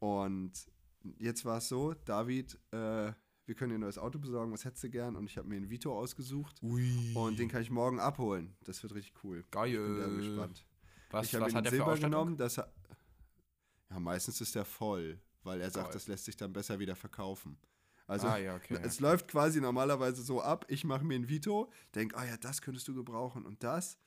und 0.00 0.70
jetzt 1.18 1.44
war 1.44 1.58
es 1.58 1.68
so, 1.68 1.94
David, 2.04 2.58
äh, 2.70 3.12
wir 3.44 3.54
können 3.56 3.70
dir 3.70 3.78
ein 3.78 3.80
neues 3.80 3.98
Auto 3.98 4.18
besorgen. 4.18 4.52
Was 4.52 4.64
hättest 4.64 4.84
du 4.84 4.90
gern? 4.90 5.16
Und 5.16 5.28
ich 5.28 5.36
habe 5.36 5.48
mir 5.48 5.56
einen 5.56 5.68
Vito 5.68 5.96
ausgesucht. 5.96 6.62
Ui. 6.62 7.12
Und 7.14 7.38
den 7.38 7.48
kann 7.48 7.62
ich 7.62 7.70
morgen 7.70 7.98
abholen. 7.98 8.54
Das 8.64 8.82
wird 8.82 8.94
richtig 8.94 9.14
cool. 9.24 9.44
Geil. 9.50 9.70
Ich 9.70 9.76
bin 9.76 9.96
sehr 9.96 10.08
gespannt. 10.08 10.66
Was, 11.10 11.26
ich 11.26 11.34
habe 11.34 11.50
ihn 11.50 11.54
hat 11.56 11.64
er 11.64 11.70
Silber 11.70 11.98
genommen. 11.98 12.36
Das 12.36 12.56
ja, 12.56 14.00
meistens 14.00 14.40
ist 14.40 14.54
der 14.54 14.64
voll, 14.64 15.20
weil 15.42 15.60
er 15.60 15.70
sagt, 15.70 15.86
Geil. 15.86 15.94
das 15.94 16.08
lässt 16.08 16.24
sich 16.24 16.36
dann 16.36 16.52
besser 16.52 16.78
wieder 16.78 16.96
verkaufen. 16.96 17.58
Also 18.06 18.26
ah, 18.26 18.38
ja, 18.38 18.56
okay. 18.56 18.78
es 18.82 19.00
läuft 19.00 19.28
quasi 19.28 19.60
normalerweise 19.60 20.22
so 20.22 20.40
ab, 20.40 20.64
ich 20.68 20.84
mache 20.84 21.04
mir 21.04 21.14
ein 21.14 21.28
Vito, 21.28 21.70
denke, 21.94 22.16
ah 22.16 22.24
ja, 22.24 22.36
das 22.36 22.62
könntest 22.62 22.88
du 22.88 22.94
gebrauchen 22.94 23.44
und 23.44 23.62
das. 23.62 23.98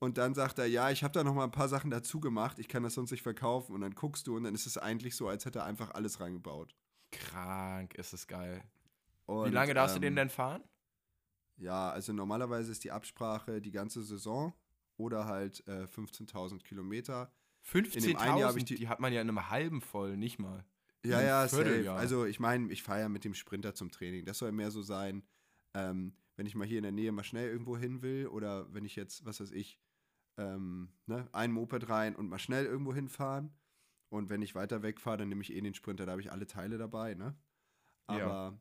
Und 0.00 0.16
dann 0.16 0.34
sagt 0.34 0.58
er, 0.58 0.66
ja, 0.66 0.90
ich 0.90 1.02
habe 1.02 1.12
da 1.12 1.24
noch 1.24 1.34
mal 1.34 1.44
ein 1.44 1.50
paar 1.50 1.68
Sachen 1.68 1.90
dazu 1.90 2.20
gemacht, 2.20 2.58
ich 2.58 2.68
kann 2.68 2.82
das 2.84 2.94
sonst 2.94 3.10
nicht 3.10 3.22
verkaufen. 3.22 3.74
Und 3.74 3.80
dann 3.80 3.94
guckst 3.94 4.26
du 4.26 4.36
und 4.36 4.44
dann 4.44 4.54
ist 4.54 4.66
es 4.66 4.78
eigentlich 4.78 5.16
so, 5.16 5.28
als 5.28 5.44
hätte 5.44 5.60
er 5.60 5.64
einfach 5.64 5.90
alles 5.90 6.20
reingebaut. 6.20 6.74
Krank, 7.10 7.94
ist 7.94 8.12
es 8.12 8.26
geil. 8.26 8.62
Und, 9.26 9.50
Wie 9.50 9.54
lange 9.54 9.74
darfst 9.74 9.96
du 9.96 10.00
den 10.00 10.12
ähm, 10.12 10.16
denn 10.16 10.30
fahren? 10.30 10.62
Ja, 11.56 11.90
also 11.90 12.12
normalerweise 12.12 12.70
ist 12.70 12.84
die 12.84 12.92
Absprache 12.92 13.60
die 13.60 13.72
ganze 13.72 14.02
Saison 14.02 14.54
oder 14.96 15.26
halt 15.26 15.66
äh, 15.66 15.84
15.000 15.84 16.62
Kilometer. 16.62 17.32
dem 17.72 18.16
einen 18.16 18.38
Jahr 18.38 18.50
hab 18.50 18.54
15.000, 18.54 18.56
ich 18.58 18.64
die, 18.64 18.74
die- 18.76 18.88
hat 18.88 19.00
man 19.00 19.12
ja 19.12 19.20
in 19.20 19.28
einem 19.28 19.50
halben 19.50 19.80
voll, 19.80 20.16
nicht 20.16 20.38
mal. 20.38 20.64
Ja, 21.04 21.20
ja, 21.22 21.48
safe. 21.48 21.90
Also 21.92 22.24
ich 22.24 22.40
meine, 22.40 22.72
ich 22.72 22.82
fahre 22.82 23.00
ja 23.00 23.08
mit 23.08 23.24
dem 23.24 23.34
Sprinter 23.34 23.74
zum 23.74 23.90
Training. 23.90 24.24
Das 24.24 24.38
soll 24.38 24.52
mehr 24.52 24.70
so 24.70 24.82
sein, 24.82 25.24
ähm, 25.74 26.14
wenn 26.36 26.46
ich 26.46 26.54
mal 26.54 26.66
hier 26.66 26.78
in 26.78 26.82
der 26.82 26.92
Nähe 26.92 27.12
mal 27.12 27.24
schnell 27.24 27.48
irgendwo 27.48 27.76
hin 27.76 28.02
will 28.02 28.26
oder 28.28 28.72
wenn 28.72 28.84
ich 28.84 28.96
jetzt, 28.96 29.24
was 29.24 29.40
weiß 29.40 29.52
ich, 29.52 29.78
ähm, 30.38 30.88
ne, 31.06 31.28
ein 31.32 31.52
Moped 31.52 31.88
rein 31.88 32.16
und 32.16 32.28
mal 32.28 32.38
schnell 32.38 32.64
irgendwo 32.64 32.94
hinfahren. 32.94 33.52
Und 34.08 34.30
wenn 34.30 34.40
ich 34.40 34.54
weiter 34.54 34.82
wegfahre, 34.82 35.18
dann 35.18 35.28
nehme 35.28 35.42
ich 35.42 35.52
eh 35.52 35.60
den 35.60 35.74
Sprinter, 35.74 36.06
da 36.06 36.12
habe 36.12 36.22
ich 36.22 36.32
alle 36.32 36.46
Teile 36.46 36.78
dabei, 36.78 37.14
ne? 37.14 37.36
Aber 38.06 38.18
Ja. 38.18 38.60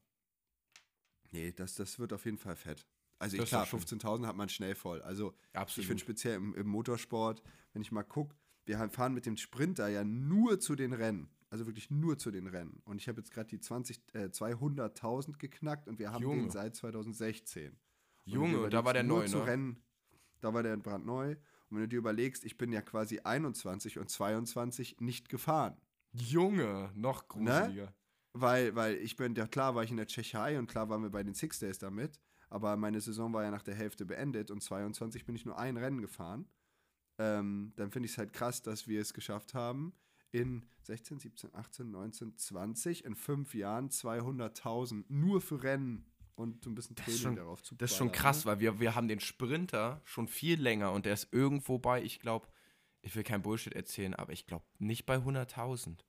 nee, 1.31 1.53
das, 1.53 1.75
das 1.75 1.99
wird 1.99 2.11
auf 2.11 2.25
jeden 2.25 2.37
Fall 2.37 2.57
fett. 2.57 2.85
Also 3.19 3.37
ich, 3.37 3.45
klar, 3.45 3.65
doch 3.65 3.79
schön. 3.79 3.99
15.000 3.99 4.25
hat 4.27 4.35
man 4.35 4.49
schnell 4.49 4.75
voll. 4.75 5.01
Also 5.01 5.33
ich 5.53 5.59
Absolut. 5.59 5.87
finde 5.87 6.01
speziell 6.01 6.35
im, 6.35 6.53
im 6.53 6.67
Motorsport, 6.67 7.41
wenn 7.73 7.81
ich 7.81 7.91
mal 7.91 8.03
gucke, 8.03 8.35
wir 8.65 8.77
fahren 8.89 9.13
mit 9.13 9.25
dem 9.25 9.37
Sprinter 9.37 9.87
ja 9.87 10.03
nur 10.03 10.59
zu 10.59 10.75
den 10.75 10.91
Rennen. 10.93 11.29
Also 11.49 11.65
wirklich 11.65 11.89
nur 11.89 12.17
zu 12.17 12.29
den 12.29 12.47
Rennen. 12.47 12.81
Und 12.83 12.97
ich 12.97 13.07
habe 13.07 13.21
jetzt 13.21 13.31
gerade 13.31 13.47
die 13.47 13.61
20, 13.61 14.01
äh, 14.13 14.25
200.000 14.25 15.37
geknackt 15.37 15.87
und 15.87 15.97
wir 15.97 16.11
haben 16.11 16.21
Junge. 16.21 16.41
den 16.41 16.49
seit 16.49 16.75
2016. 16.75 17.71
Und 17.71 17.77
Junge, 18.25 18.69
da 18.69 18.83
war 18.83 18.93
der 18.93 19.03
neu, 19.03 19.25
zu 19.27 19.37
ne? 19.37 19.47
Rennen, 19.47 19.83
da 20.41 20.53
war 20.53 20.61
der 20.61 20.75
brandneu. 20.75 21.37
Und 21.69 21.77
wenn 21.77 21.83
du 21.83 21.87
dir 21.89 21.97
überlegst, 21.97 22.45
ich 22.45 22.57
bin 22.57 22.71
ja 22.71 22.81
quasi 22.81 23.19
21 23.19 23.99
und 23.99 24.09
22 24.09 24.97
nicht 24.99 25.29
gefahren. 25.29 25.75
Junge, 26.11 26.91
noch 26.95 27.27
gruseliger. 27.27 27.93
Weil, 28.33 28.75
weil 28.75 28.95
ich 28.95 29.15
bin, 29.15 29.35
ja 29.35 29.47
klar 29.47 29.75
war 29.75 29.83
ich 29.83 29.91
in 29.91 29.97
der 29.97 30.07
Tschechei 30.07 30.59
und 30.59 30.67
klar 30.67 30.89
waren 30.89 31.01
wir 31.01 31.09
bei 31.09 31.23
den 31.23 31.33
Six 31.33 31.59
Days 31.59 31.79
damit, 31.79 32.19
aber 32.49 32.77
meine 32.77 33.01
Saison 33.01 33.33
war 33.33 33.43
ja 33.43 33.51
nach 33.51 33.63
der 33.63 33.75
Hälfte 33.75 34.05
beendet 34.05 34.51
und 34.51 34.61
22 34.61 35.25
bin 35.25 35.35
ich 35.35 35.45
nur 35.45 35.57
ein 35.57 35.75
Rennen 35.75 36.01
gefahren. 36.01 36.47
Ähm, 37.17 37.73
dann 37.75 37.89
finde 37.89 38.05
ich 38.05 38.11
es 38.11 38.17
halt 38.17 38.33
krass, 38.33 38.61
dass 38.61 38.87
wir 38.87 39.01
es 39.01 39.13
geschafft 39.13 39.55
haben, 39.55 39.93
in 40.31 40.65
16, 40.83 41.19
17, 41.19 41.55
18, 41.55 41.89
19, 41.89 42.37
20, 42.37 43.05
in 43.05 43.15
fünf 43.15 43.55
Jahren 43.55 43.89
200.000 43.89 45.05
nur 45.09 45.41
für 45.41 45.63
Rennen 45.63 46.05
und 46.37 46.63
so 46.63 46.69
ein 46.69 46.75
bisschen 46.75 46.95
Training 46.95 47.19
schon- 47.19 47.35
darauf 47.35 47.61
zu 47.63 47.75
Das 47.75 47.91
ist 47.91 47.97
schon 47.97 48.11
krass, 48.11 48.45
ne? 48.45 48.51
weil 48.51 48.59
wir, 48.59 48.79
wir 48.79 48.95
haben 48.95 49.07
den 49.07 49.19
Sprinter 49.19 50.01
schon 50.05 50.27
viel 50.27 50.61
länger 50.61 50.91
und 50.93 51.05
der 51.05 51.13
ist 51.13 51.33
irgendwo 51.33 51.79
bei, 51.79 52.01
ich 52.03 52.19
glaube, 52.19 52.47
ich 53.01 53.15
will 53.15 53.23
kein 53.23 53.41
Bullshit 53.41 53.73
erzählen, 53.73 54.13
aber 54.13 54.33
ich 54.33 54.45
glaube 54.45 54.65
nicht 54.79 55.05
bei 55.05 55.17
100.000. 55.17 56.03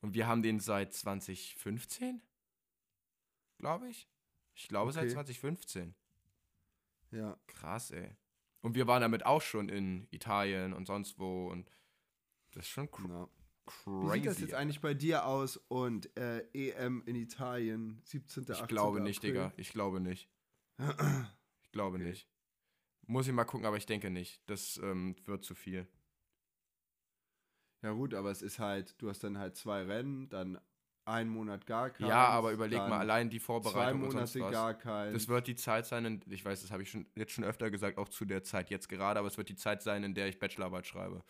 Und 0.00 0.14
wir 0.14 0.26
haben 0.26 0.42
den 0.42 0.60
seit 0.60 0.94
2015, 0.94 2.22
glaube 3.58 3.88
ich. 3.88 4.08
Ich 4.54 4.68
glaube 4.68 4.92
seit 4.92 5.04
Okay. 5.04 5.14
2015. 5.14 5.94
Ja, 7.10 7.36
Krass, 7.46 7.90
ey. 7.90 8.16
Und 8.60 8.74
wir 8.74 8.86
waren 8.86 9.02
damit 9.02 9.24
auch 9.26 9.42
schon 9.42 9.68
in 9.68 10.06
Italien 10.10 10.72
und 10.72 10.86
sonst 10.86 11.18
wo 11.18 11.48
und 11.50 11.70
das 12.52 12.64
ist 12.64 12.70
schon 12.70 12.90
cr 12.90 13.02
genau. 13.02 13.30
Crazy. 13.68 14.06
Wie 14.06 14.10
sieht 14.18 14.26
das 14.26 14.40
jetzt 14.40 14.54
eigentlich 14.54 14.80
bei 14.80 14.94
dir 14.94 15.24
aus 15.26 15.56
und 15.68 16.16
äh, 16.18 16.44
EM 16.52 17.02
in 17.06 17.16
Italien, 17.16 18.00
17. 18.04 18.44
Ich 18.44 18.50
18. 18.50 18.66
glaube 18.66 19.00
nicht, 19.00 19.18
April? 19.18 19.32
Digga. 19.32 19.52
Ich 19.56 19.70
glaube 19.72 20.00
nicht. 20.00 20.28
Ich 21.62 21.72
glaube 21.72 21.96
Okay. 21.98 22.06
nicht. 22.06 22.26
Muss 23.06 23.26
ich 23.26 23.32
mal 23.34 23.44
gucken, 23.44 23.66
aber 23.66 23.76
ich 23.76 23.84
denke 23.84 24.08
nicht. 24.08 24.40
Das 24.46 24.78
ähm, 24.82 25.16
wird 25.26 25.44
zu 25.44 25.54
viel. 25.54 25.86
Ja 27.82 27.92
gut, 27.92 28.14
aber 28.14 28.30
es 28.30 28.40
ist 28.40 28.58
halt, 28.58 29.00
du 29.00 29.10
hast 29.10 29.22
dann 29.22 29.36
halt 29.38 29.54
zwei 29.56 29.82
Rennen, 29.82 30.30
dann 30.30 30.58
einen 31.04 31.30
Monat 31.30 31.66
gar 31.66 31.90
keinen. 31.90 32.08
Ja, 32.08 32.28
aber 32.28 32.52
überleg 32.52 32.78
mal, 32.78 32.98
allein 32.98 33.30
die 33.30 33.38
zwei 33.38 33.44
Vorbereitung 33.46 34.02
und 34.02 34.14
Monate 34.14 34.40
was. 34.40 34.52
gar 34.52 34.74
keinen. 34.74 35.14
Das 35.14 35.28
wird 35.28 35.46
die 35.46 35.56
Zeit 35.56 35.86
sein, 35.86 36.04
in, 36.04 36.20
ich 36.28 36.44
weiß, 36.44 36.60
das 36.62 36.70
habe 36.70 36.82
ich 36.82 36.90
schon, 36.90 37.06
jetzt 37.14 37.32
schon 37.32 37.44
öfter 37.44 37.70
gesagt, 37.70 37.98
auch 37.98 38.08
zu 38.08 38.24
der 38.24 38.42
Zeit 38.42 38.70
jetzt 38.70 38.88
gerade, 38.88 39.18
aber 39.18 39.28
es 39.28 39.38
wird 39.38 39.48
die 39.48 39.56
Zeit 39.56 39.82
sein, 39.82 40.04
in 40.04 40.14
der 40.14 40.28
ich 40.28 40.38
Bachelorarbeit 40.38 40.86
schreibe. 40.86 41.22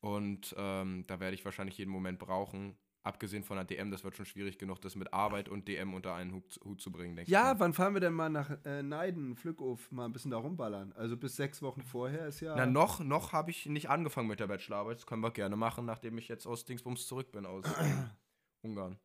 Und 0.00 0.54
ähm, 0.58 1.04
da 1.06 1.20
werde 1.20 1.34
ich 1.34 1.44
wahrscheinlich 1.44 1.76
jeden 1.78 1.90
Moment 1.90 2.18
brauchen. 2.18 2.76
Abgesehen 3.02 3.44
von 3.44 3.56
der 3.56 3.64
DM, 3.64 3.90
das 3.90 4.04
wird 4.04 4.14
schon 4.14 4.26
schwierig 4.26 4.58
genug, 4.58 4.80
das 4.82 4.94
mit 4.94 5.12
Arbeit 5.14 5.48
und 5.48 5.66
DM 5.68 5.94
unter 5.94 6.14
einen 6.14 6.34
Hut, 6.34 6.60
Hut 6.62 6.82
zu 6.82 6.92
bringen, 6.92 7.16
denke 7.16 7.30
ich. 7.30 7.32
ja, 7.32 7.58
wann 7.58 7.72
fahren 7.72 7.94
wir 7.94 8.00
denn 8.00 8.12
mal 8.12 8.28
nach 8.28 8.50
äh, 8.66 8.82
Neiden, 8.82 9.36
Flückhof, 9.36 9.90
mal 9.90 10.04
ein 10.04 10.12
bisschen 10.12 10.30
da 10.30 10.36
rumballern? 10.36 10.92
Also 10.92 11.16
bis 11.16 11.36
sechs 11.36 11.62
Wochen 11.62 11.80
vorher 11.80 12.26
ist 12.26 12.40
ja. 12.40 12.54
Na, 12.56 12.66
noch, 12.66 13.00
noch 13.00 13.32
habe 13.32 13.50
ich 13.50 13.64
nicht 13.64 13.88
angefangen 13.88 14.28
mit 14.28 14.38
der 14.38 14.48
Bachelorarbeit. 14.48 14.98
Das 14.98 15.06
können 15.06 15.22
wir 15.22 15.30
gerne 15.30 15.56
machen, 15.56 15.86
nachdem 15.86 16.18
ich 16.18 16.28
jetzt 16.28 16.46
aus 16.46 16.66
Dingsbums 16.66 17.06
zurück 17.06 17.32
bin, 17.32 17.46
aus 17.46 17.64
Ungarn. 18.62 18.98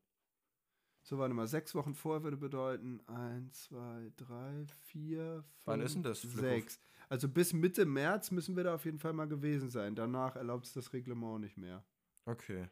So, 1.03 1.17
warte 1.17 1.33
mal, 1.33 1.47
sechs 1.47 1.73
Wochen 1.75 1.93
vorher 1.93 2.23
würde 2.23 2.35
bedeuten 2.37 2.99
eins, 3.07 3.65
zwei, 3.65 4.11
drei, 4.17 4.65
vier, 4.87 5.43
fünf, 5.43 5.67
Wann 5.67 5.79
ist 5.81 5.95
denn 5.95 6.03
das, 6.03 6.19
Flückhof? 6.19 6.39
sechs. 6.41 6.79
Also 7.09 7.29
bis 7.29 7.53
Mitte 7.53 7.85
März 7.85 8.31
müssen 8.31 8.55
wir 8.55 8.63
da 8.63 8.75
auf 8.75 8.85
jeden 8.85 8.99
Fall 8.99 9.13
mal 9.13 9.27
gewesen 9.27 9.69
sein. 9.69 9.95
Danach 9.95 10.35
erlaubt 10.35 10.65
es 10.65 10.73
das 10.73 10.93
Reglement 10.93 11.41
nicht 11.41 11.57
mehr. 11.57 11.83
Okay. 12.25 12.67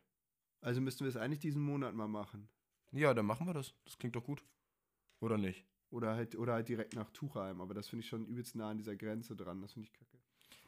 Also 0.61 0.81
müssten 0.81 1.03
wir 1.03 1.09
es 1.09 1.17
eigentlich 1.17 1.39
diesen 1.39 1.61
Monat 1.61 1.93
mal 1.93 2.07
machen. 2.07 2.49
Ja, 2.91 3.13
dann 3.13 3.25
machen 3.25 3.47
wir 3.47 3.53
das. 3.53 3.73
Das 3.85 3.97
klingt 3.97 4.15
doch 4.15 4.23
gut. 4.23 4.43
Oder 5.19 5.37
nicht? 5.37 5.65
Oder 5.89 6.15
halt, 6.15 6.35
oder 6.35 6.53
halt 6.53 6.69
direkt 6.69 6.95
nach 6.95 7.09
Tuchheim. 7.11 7.61
Aber 7.61 7.73
das 7.73 7.87
finde 7.87 8.03
ich 8.03 8.09
schon 8.09 8.25
übelst 8.25 8.55
nah 8.55 8.69
an 8.69 8.77
dieser 8.77 8.95
Grenze 8.95 9.35
dran. 9.35 9.61
Das 9.61 9.73
finde 9.73 9.87
ich 9.87 9.93
kacke. 9.93 10.17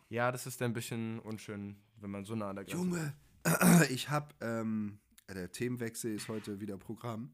Ja, 0.10 0.32
das 0.32 0.46
ist 0.46 0.62
dann 0.62 0.72
ein 0.72 0.74
bisschen 0.74 1.20
unschön, 1.20 1.78
wenn 1.98 2.12
man 2.12 2.26
so 2.26 2.36
nah 2.36 2.50
an 2.50 2.58
der 2.58 2.66
Grenze 2.66 2.84
Junge, 2.84 3.14
ich 3.90 4.10
habe, 4.10 4.34
ähm, 4.42 5.00
der 5.28 5.52
Themenwechsel 5.52 6.14
ist 6.14 6.28
heute 6.28 6.60
wieder 6.60 6.78
Programm. 6.78 7.32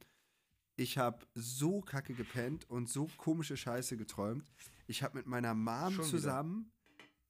Ich 0.76 0.97
habe 0.97 1.26
so 1.36 1.82
kacke 1.82 2.13
gepennt 2.13 2.69
und 2.69 2.89
so 2.89 3.07
komische 3.17 3.57
Scheiße 3.57 3.97
geträumt. 3.97 4.51
Ich 4.88 5.03
habe 5.03 5.17
mit 5.17 5.28
meiner 5.28 5.53
Mom 5.53 5.93
Schon 5.93 6.05
wieder. 6.05 6.09
zusammen 6.09 6.72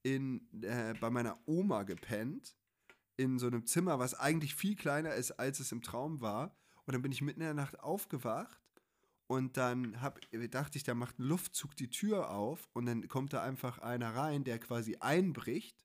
in, 0.03 0.47
äh, 0.63 0.93
bei 0.99 1.09
meiner 1.09 1.39
Oma 1.45 1.83
gepennt. 1.83 2.55
In 3.17 3.37
so 3.39 3.47
einem 3.47 3.65
Zimmer, 3.65 3.99
was 3.99 4.13
eigentlich 4.15 4.55
viel 4.55 4.75
kleiner 4.75 5.13
ist, 5.13 5.31
als 5.31 5.59
es 5.59 5.71
im 5.71 5.81
Traum 5.81 6.21
war. 6.21 6.55
Und 6.85 6.93
dann 6.93 7.01
bin 7.01 7.11
ich 7.11 7.21
mitten 7.21 7.41
in 7.41 7.45
der 7.45 7.53
Nacht 7.53 7.79
aufgewacht. 7.79 8.59
Und 9.27 9.57
dann 9.57 10.01
hab, 10.01 10.19
dachte 10.49 10.77
ich, 10.77 10.83
da 10.83 10.93
macht 10.93 11.19
ein 11.19 11.23
Luftzug 11.23 11.75
die 11.75 11.89
Tür 11.89 12.31
auf. 12.31 12.69
Und 12.73 12.85
dann 12.85 13.07
kommt 13.07 13.33
da 13.33 13.43
einfach 13.43 13.79
einer 13.79 14.15
rein, 14.15 14.43
der 14.43 14.59
quasi 14.59 14.97
einbricht. 14.99 15.77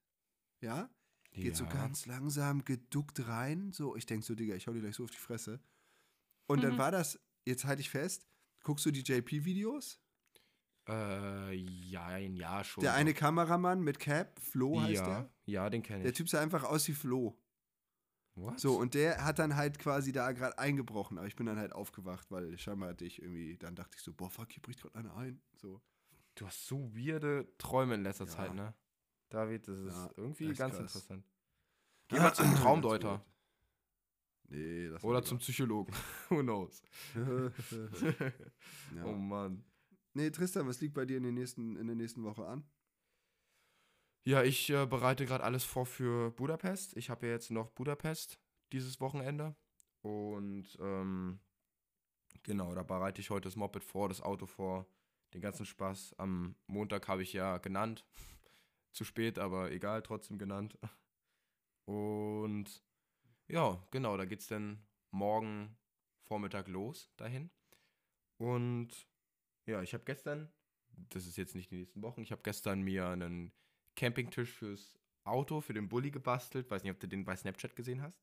Ja? 0.60 0.88
Geht 1.32 1.56
so 1.56 1.64
Ja. 1.64 1.70
ganz 1.70 2.06
langsam 2.06 2.64
geduckt 2.64 3.26
rein. 3.28 3.72
So, 3.72 3.94
ich 3.96 4.06
denke 4.06 4.24
so, 4.24 4.34
Digga, 4.34 4.54
ich 4.54 4.66
hau 4.66 4.72
dir 4.72 4.80
gleich 4.80 4.96
so 4.96 5.04
auf 5.04 5.10
die 5.10 5.16
Fresse. 5.18 5.60
Und 6.46 6.62
dann 6.64 6.78
war 6.78 6.90
das, 6.90 7.18
jetzt 7.46 7.64
halte 7.64 7.80
ich 7.80 7.90
fest, 7.90 8.26
guckst 8.62 8.84
du 8.86 8.90
die 8.90 9.02
JP-Videos? 9.02 10.00
Äh, 10.88 11.52
ja, 11.54 12.16
ja, 12.16 12.62
schon. 12.62 12.82
Der 12.82 12.94
eine 12.94 13.12
Kameramann 13.14 13.80
mit 13.82 13.98
Cap, 13.98 14.38
Flo 14.38 14.80
heißt 14.80 14.92
ja, 14.94 15.06
der. 15.06 15.30
ja, 15.46 15.70
den 15.70 15.82
kenne 15.82 16.02
Der 16.02 16.12
ich. 16.12 16.16
Typ 16.16 16.28
sah 16.28 16.40
einfach 16.40 16.62
aus 16.64 16.86
wie 16.86 16.92
Flo. 16.92 17.36
What? 18.36 18.60
So, 18.60 18.76
und 18.78 18.94
der 18.94 19.24
hat 19.24 19.38
dann 19.38 19.56
halt 19.56 19.78
quasi 19.78 20.12
da 20.12 20.30
gerade 20.32 20.58
eingebrochen. 20.58 21.16
Aber 21.18 21.26
ich 21.26 21.36
bin 21.36 21.46
dann 21.46 21.58
halt 21.58 21.72
aufgewacht, 21.72 22.30
weil 22.30 22.56
scheinbar 22.58 22.90
hatte 22.90 23.04
ich 23.04 23.20
irgendwie, 23.22 23.56
dann 23.56 23.74
dachte 23.74 23.96
ich 23.96 24.02
so, 24.02 24.12
boah, 24.12 24.30
fuck, 24.30 24.52
hier 24.52 24.62
bricht 24.62 24.82
gerade 24.82 24.94
einer 24.98 25.16
ein. 25.16 25.40
So. 25.54 25.80
Du 26.34 26.46
hast 26.46 26.66
so 26.66 26.94
weirde 26.94 27.48
Träume 27.56 27.94
in 27.94 28.02
letzter 28.02 28.26
Ja. 28.26 28.30
Zeit, 28.30 28.54
ne? 28.54 28.74
David, 29.30 29.66
das 29.66 29.78
ist 29.78 29.86
Ja, 29.94 30.10
irgendwie 30.16 30.52
ganz 30.52 30.74
krass. 30.76 30.80
interessant. 30.94 31.24
Geh 32.08 32.18
mal 32.20 32.32
zum 32.34 32.54
Traumdeuter. 32.56 33.24
Nee, 34.48 34.88
das 34.88 35.02
Oder 35.02 35.22
zum 35.22 35.38
Psychologen. 35.38 35.92
Who 36.28 36.42
knows? 36.42 36.82
ja. 38.94 39.04
Oh 39.04 39.12
Mann. 39.12 39.64
Nee, 40.14 40.30
Tristan, 40.30 40.66
was 40.66 40.80
liegt 40.80 40.94
bei 40.94 41.04
dir 41.04 41.18
in, 41.18 41.24
den 41.24 41.34
nächsten, 41.34 41.76
in 41.76 41.86
der 41.86 41.96
nächsten 41.96 42.22
Woche 42.22 42.46
an? 42.46 42.64
Ja, 44.24 44.42
ich 44.42 44.70
äh, 44.70 44.86
bereite 44.86 45.26
gerade 45.26 45.44
alles 45.44 45.64
vor 45.64 45.86
für 45.86 46.30
Budapest. 46.30 46.96
Ich 46.96 47.10
habe 47.10 47.26
ja 47.26 47.32
jetzt 47.32 47.50
noch 47.50 47.70
Budapest 47.70 48.40
dieses 48.72 49.00
Wochenende. 49.00 49.54
Und 50.02 50.76
ähm, 50.80 51.40
genau, 52.42 52.74
da 52.74 52.82
bereite 52.82 53.20
ich 53.20 53.30
heute 53.30 53.48
das 53.48 53.56
Moped 53.56 53.84
vor, 53.84 54.08
das 54.08 54.20
Auto 54.20 54.46
vor, 54.46 54.86
den 55.34 55.40
ganzen 55.40 55.66
Spaß. 55.66 56.14
Am 56.18 56.56
Montag 56.66 57.08
habe 57.08 57.22
ich 57.22 57.32
ja 57.32 57.58
genannt. 57.58 58.06
Zu 58.92 59.04
spät, 59.04 59.38
aber 59.38 59.70
egal, 59.70 60.02
trotzdem 60.02 60.38
genannt. 60.38 60.78
Und 61.84 62.82
ja, 63.48 63.82
genau, 63.90 64.16
da 64.16 64.24
geht's 64.24 64.48
dann 64.48 64.82
morgen 65.10 65.76
Vormittag 66.22 66.68
los 66.68 67.12
dahin. 67.16 67.50
Und 68.38 69.08
ja, 69.66 69.82
ich 69.82 69.94
habe 69.94 70.04
gestern, 70.04 70.52
das 71.10 71.26
ist 71.26 71.36
jetzt 71.36 71.54
nicht 71.54 71.70
die 71.70 71.76
nächsten 71.76 72.02
Wochen, 72.02 72.22
ich 72.22 72.32
habe 72.32 72.42
gestern 72.42 72.82
mir 72.82 73.08
einen 73.08 73.52
Campingtisch 73.94 74.52
fürs 74.52 74.98
Auto, 75.24 75.60
für 75.60 75.72
den 75.72 75.88
Bulli 75.88 76.10
gebastelt. 76.10 76.70
Weiß 76.70 76.82
nicht, 76.82 76.92
ob 76.92 77.00
du 77.00 77.08
den 77.08 77.24
bei 77.24 77.34
Snapchat 77.34 77.74
gesehen 77.74 78.02
hast. 78.02 78.22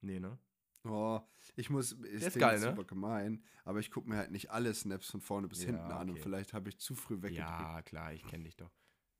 Nee, 0.00 0.20
ne? 0.20 0.38
Oh, 0.84 1.20
ich 1.56 1.68
muss, 1.68 1.92
ist, 1.92 2.26
ist 2.26 2.38
geil, 2.38 2.58
ne? 2.58 2.70
super 2.70 2.84
gemein, 2.84 3.44
aber 3.64 3.80
ich 3.80 3.90
gucke 3.90 4.08
mir 4.08 4.16
halt 4.16 4.30
nicht 4.30 4.50
alle 4.50 4.72
Snaps 4.72 5.10
von 5.10 5.20
vorne 5.20 5.46
bis 5.46 5.60
Ja, 5.60 5.66
hinten 5.66 5.92
an 5.92 6.08
und 6.08 6.14
okay. 6.14 6.22
vielleicht 6.22 6.54
habe 6.54 6.70
ich 6.70 6.78
zu 6.78 6.94
früh 6.94 7.16
weggedrückt. 7.16 7.36
Ja, 7.36 7.82
klar, 7.82 8.14
ich 8.14 8.26
kenne 8.26 8.44
dich 8.44 8.56
doch. 8.56 8.72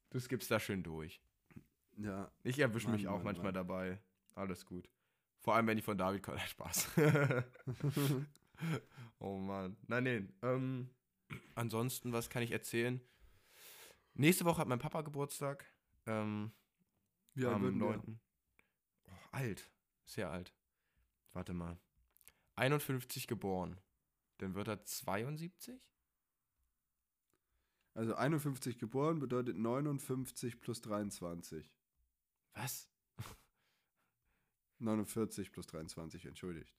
Du 0.08 0.18
skippst 0.18 0.50
da 0.50 0.58
schön 0.58 0.82
durch. 0.82 1.20
Ja. 1.98 2.32
Ich 2.44 2.58
erwische 2.58 2.88
mich 2.88 3.08
auch 3.08 3.16
Mann, 3.16 3.24
manchmal 3.24 3.52
Mann. 3.52 3.54
dabei. 3.54 4.00
Alles 4.34 4.64
gut. 4.64 4.88
Vor 5.40 5.54
allem, 5.54 5.66
wenn 5.66 5.76
die 5.76 5.82
von 5.82 5.98
David 5.98 6.22
kommen. 6.22 6.38
Spaß. 6.46 6.88
oh 9.18 9.38
Mann. 9.38 9.76
Nein, 9.86 10.04
nee. 10.04 10.28
Ähm, 10.42 10.90
ansonsten, 11.54 12.12
was 12.12 12.30
kann 12.30 12.42
ich 12.42 12.52
erzählen? 12.52 13.00
Nächste 14.14 14.44
Woche 14.44 14.58
hat 14.58 14.68
mein 14.68 14.78
Papa 14.78 15.02
Geburtstag. 15.02 15.64
Ähm, 16.06 16.52
alt 17.36 17.46
am 17.46 17.62
würden 17.62 17.80
wir? 17.80 17.96
9. 17.96 18.20
Oh, 19.06 19.10
alt. 19.32 19.70
Sehr 20.04 20.30
alt. 20.30 20.52
Warte 21.32 21.54
mal. 21.54 21.78
51 22.56 23.26
geboren. 23.26 23.80
Dann 24.38 24.54
wird 24.54 24.68
er 24.68 24.84
72? 24.84 25.80
Also 27.94 28.14
51 28.14 28.78
geboren 28.78 29.18
bedeutet 29.18 29.56
59 29.56 30.60
plus 30.60 30.80
23. 30.82 31.72
Was? 32.54 32.89
49 34.80 35.52
plus 35.52 35.66
23, 35.66 36.26
entschuldigt. 36.26 36.74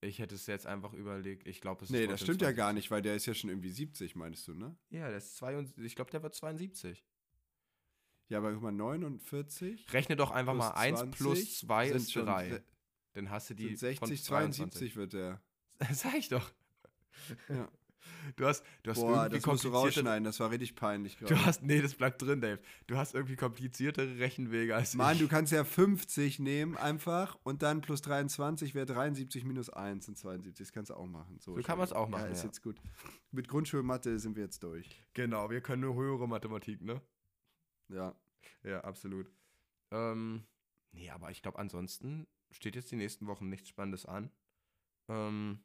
Ich 0.00 0.20
hätte 0.20 0.36
es 0.36 0.46
jetzt 0.46 0.66
einfach 0.66 0.92
überlegt. 0.92 1.46
Ich 1.48 1.60
glaube, 1.60 1.82
es 1.84 1.90
ist 1.90 1.96
Nee, 1.96 2.06
das 2.06 2.20
stimmt 2.20 2.40
ja 2.40 2.52
gar 2.52 2.68
72. 2.68 2.74
nicht, 2.74 2.90
weil 2.92 3.02
der 3.02 3.16
ist 3.16 3.26
ja 3.26 3.34
schon 3.34 3.50
irgendwie 3.50 3.70
70, 3.70 4.14
meinst 4.14 4.46
du, 4.46 4.54
ne? 4.54 4.76
Ja, 4.90 5.08
der 5.08 5.18
ist 5.18 5.36
72. 5.36 5.84
Ich 5.84 5.96
glaube, 5.96 6.10
der 6.12 6.22
wird 6.22 6.34
72. 6.34 7.04
Ja, 8.28 8.38
aber 8.38 8.52
guck 8.52 8.62
mal, 8.62 8.70
49 8.72 9.92
Rechne 9.92 10.14
doch 10.14 10.30
einfach 10.30 10.54
mal 10.54 10.70
1 10.70 11.00
plus 11.16 11.38
20 11.38 11.56
2 11.58 11.88
sind 11.88 11.96
ist 11.96 12.12
schon 12.12 12.26
3. 12.26 12.50
se- 12.50 12.64
Dann 13.14 13.30
hast 13.30 13.50
du 13.50 13.54
die 13.54 13.68
sind 13.68 13.78
60, 13.78 13.98
von 13.98 14.16
72 14.16 14.96
wird 14.96 15.14
der. 15.14 15.40
22. 15.78 15.96
Sag 15.98 16.14
ich 16.14 16.28
doch. 16.28 16.52
Ja. 17.48 17.68
Du 18.36 18.46
hast, 18.46 18.64
du 18.82 18.90
hast 18.90 19.00
Boah, 19.00 19.24
irgendwie 19.24 19.36
das 19.38 19.46
musst 19.46 19.64
du 19.64 19.68
rausschneiden, 19.68 20.24
das 20.24 20.38
war 20.40 20.50
richtig 20.50 20.74
peinlich 20.76 21.18
gerade. 21.18 21.34
Du 21.34 21.44
hast, 21.44 21.62
nee, 21.62 21.80
das 21.82 21.94
bleibt 21.94 22.22
drin, 22.22 22.40
Dave. 22.40 22.60
Du 22.86 22.96
hast 22.96 23.14
irgendwie 23.14 23.36
kompliziertere 23.36 24.18
Rechenwege 24.18 24.74
als 24.74 24.94
Mann, 24.94 25.14
ich. 25.14 25.20
du 25.20 25.28
kannst 25.28 25.52
ja 25.52 25.64
50 25.64 26.38
nehmen 26.38 26.76
einfach 26.76 27.38
und 27.42 27.62
dann 27.62 27.80
plus 27.80 28.00
23 28.02 28.74
wäre 28.74 28.86
73 28.86 29.44
minus 29.44 29.70
1 29.70 30.06
sind 30.06 30.18
72. 30.18 30.66
Das 30.66 30.72
kannst 30.72 30.90
du 30.90 30.94
auch 30.94 31.06
machen. 31.06 31.38
So, 31.40 31.54
So 31.56 31.62
kann 31.62 31.78
man's 31.78 31.92
auch 31.92 32.04
Entschuldigung. 32.06 32.10
machen, 32.12 32.26
Ja, 32.26 32.32
ist 32.32 32.42
ja. 32.42 32.46
jetzt 32.46 32.62
gut. 32.62 32.80
Mit 33.32 33.48
Grundschulmathe 33.48 34.18
sind 34.18 34.36
wir 34.36 34.44
jetzt 34.44 34.62
durch. 34.62 35.04
Genau, 35.14 35.50
wir 35.50 35.60
können 35.60 35.82
nur 35.82 35.94
höhere 35.94 36.28
Mathematik, 36.28 36.80
ne? 36.82 37.00
Ja. 37.88 38.14
Ja, 38.62 38.80
absolut. 38.82 39.30
Ähm, 39.90 40.44
nee, 40.92 41.10
aber 41.10 41.30
ich 41.30 41.42
glaube, 41.42 41.58
ansonsten 41.58 42.26
steht 42.50 42.76
jetzt 42.76 42.90
die 42.90 42.96
nächsten 42.96 43.26
Wochen 43.26 43.48
nichts 43.48 43.68
Spannendes 43.68 44.06
an. 44.06 44.30
Ähm, 45.08 45.60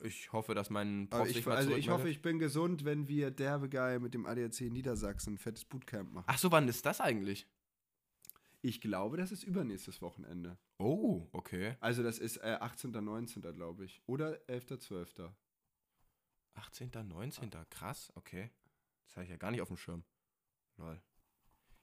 ich 0.00 0.32
hoffe, 0.32 0.54
dass 0.54 0.70
mein 0.70 1.08
Aber 1.10 1.24
Prof 1.24 1.30
ich, 1.36 1.46
also 1.46 1.76
ich 1.76 1.88
hoffe, 1.88 2.08
ich 2.08 2.22
bin 2.22 2.38
gesund, 2.38 2.84
wenn 2.84 3.08
wir 3.08 3.30
derbe 3.30 3.68
Geil 3.68 4.00
mit 4.00 4.14
dem 4.14 4.26
ADAC 4.26 4.60
Niedersachsen 4.62 5.34
ein 5.34 5.38
fettes 5.38 5.64
Bootcamp 5.64 6.12
machen. 6.12 6.24
Ach 6.28 6.38
so, 6.38 6.50
wann 6.52 6.68
ist 6.68 6.86
das 6.86 7.00
eigentlich? 7.00 7.46
Ich 8.60 8.80
glaube, 8.80 9.16
das 9.16 9.30
ist 9.30 9.44
übernächstes 9.44 10.02
Wochenende. 10.02 10.58
Oh, 10.78 11.28
okay. 11.32 11.76
Also 11.80 12.02
das 12.02 12.18
ist 12.18 12.38
äh, 12.38 12.58
18. 12.60 12.90
19. 12.90 13.42
glaube 13.54 13.84
ich. 13.84 14.02
Oder 14.06 14.40
11. 14.48 14.78
12. 14.78 15.14
18., 16.54 16.90
19. 17.06 17.50
Krass, 17.70 18.12
okay. 18.16 18.50
Das 19.04 19.16
habe 19.16 19.24
ich 19.24 19.30
ja 19.30 19.36
gar 19.36 19.50
nicht 19.50 19.62
auf 19.62 19.68
dem 19.68 19.76
Schirm. 19.76 20.02
Lol. 20.76 21.00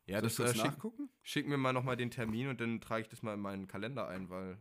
Ja, 0.05 0.19
Soll 0.19 0.27
ich 0.27 0.35
das 0.35 0.51
äh, 0.51 0.53
schick, 0.55 0.65
nachgucken? 0.65 1.09
schick 1.23 1.47
mir 1.47 1.57
mal 1.57 1.73
nochmal 1.73 1.97
den 1.97 2.11
Termin 2.11 2.47
und 2.49 2.61
dann 2.61 2.79
trage 2.81 3.01
ich 3.03 3.07
das 3.07 3.23
mal 3.23 3.33
in 3.33 3.39
meinen 3.39 3.67
Kalender 3.67 4.07
ein, 4.07 4.29
weil 4.29 4.59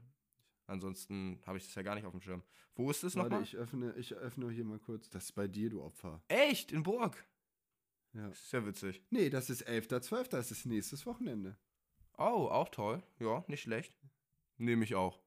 ansonsten 0.66 1.40
habe 1.46 1.58
ich 1.58 1.64
das 1.66 1.74
ja 1.74 1.82
gar 1.82 1.94
nicht 1.94 2.04
auf 2.04 2.12
dem 2.12 2.20
Schirm. 2.20 2.42
Wo 2.74 2.90
ist 2.90 3.02
das 3.02 3.14
nochmal? 3.14 3.42
ich 3.42 3.56
öffne, 3.56 3.94
ich 3.96 4.14
öffne 4.14 4.50
hier 4.50 4.64
mal 4.64 4.78
kurz. 4.78 5.08
Das 5.10 5.24
ist 5.24 5.32
bei 5.32 5.46
dir, 5.46 5.70
du 5.70 5.82
Opfer. 5.82 6.22
Echt? 6.28 6.72
In 6.72 6.82
Burg? 6.82 7.24
Ja. 8.12 8.28
Das 8.28 8.40
ist 8.40 8.52
ja 8.52 8.64
witzig. 8.66 9.02
Nee, 9.10 9.30
das 9.30 9.50
ist 9.50 9.62
11. 9.62 9.88
12. 9.88 10.28
Das 10.28 10.50
ist 10.50 10.66
nächstes 10.66 11.04
Wochenende. 11.06 11.56
Oh, 12.16 12.48
auch 12.48 12.68
toll. 12.68 13.02
Ja, 13.18 13.44
nicht 13.48 13.62
schlecht. 13.62 13.92
Nehme 14.56 14.84
ich 14.84 14.94
auch. 14.94 15.20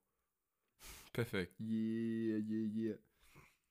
Perfekt. 1.12 1.60
Yeah, 1.60 2.38
yeah, 2.40 2.68
yeah. 2.76 2.98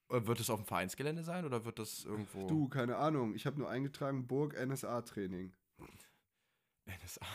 Äh, 0.08 0.26
Wird 0.26 0.40
es 0.40 0.50
auf 0.50 0.60
dem 0.60 0.66
Vereinsgelände 0.66 1.22
sein 1.24 1.44
oder 1.44 1.64
wird 1.64 1.78
das 1.78 2.04
irgendwo. 2.04 2.46
Du, 2.46 2.68
keine 2.68 2.96
Ahnung. 2.96 3.34
Ich 3.34 3.46
habe 3.46 3.58
nur 3.58 3.68
eingetragen 3.70 4.26
Burg 4.26 4.54
NSA-Training. 4.54 5.54
NSA. 6.86 7.26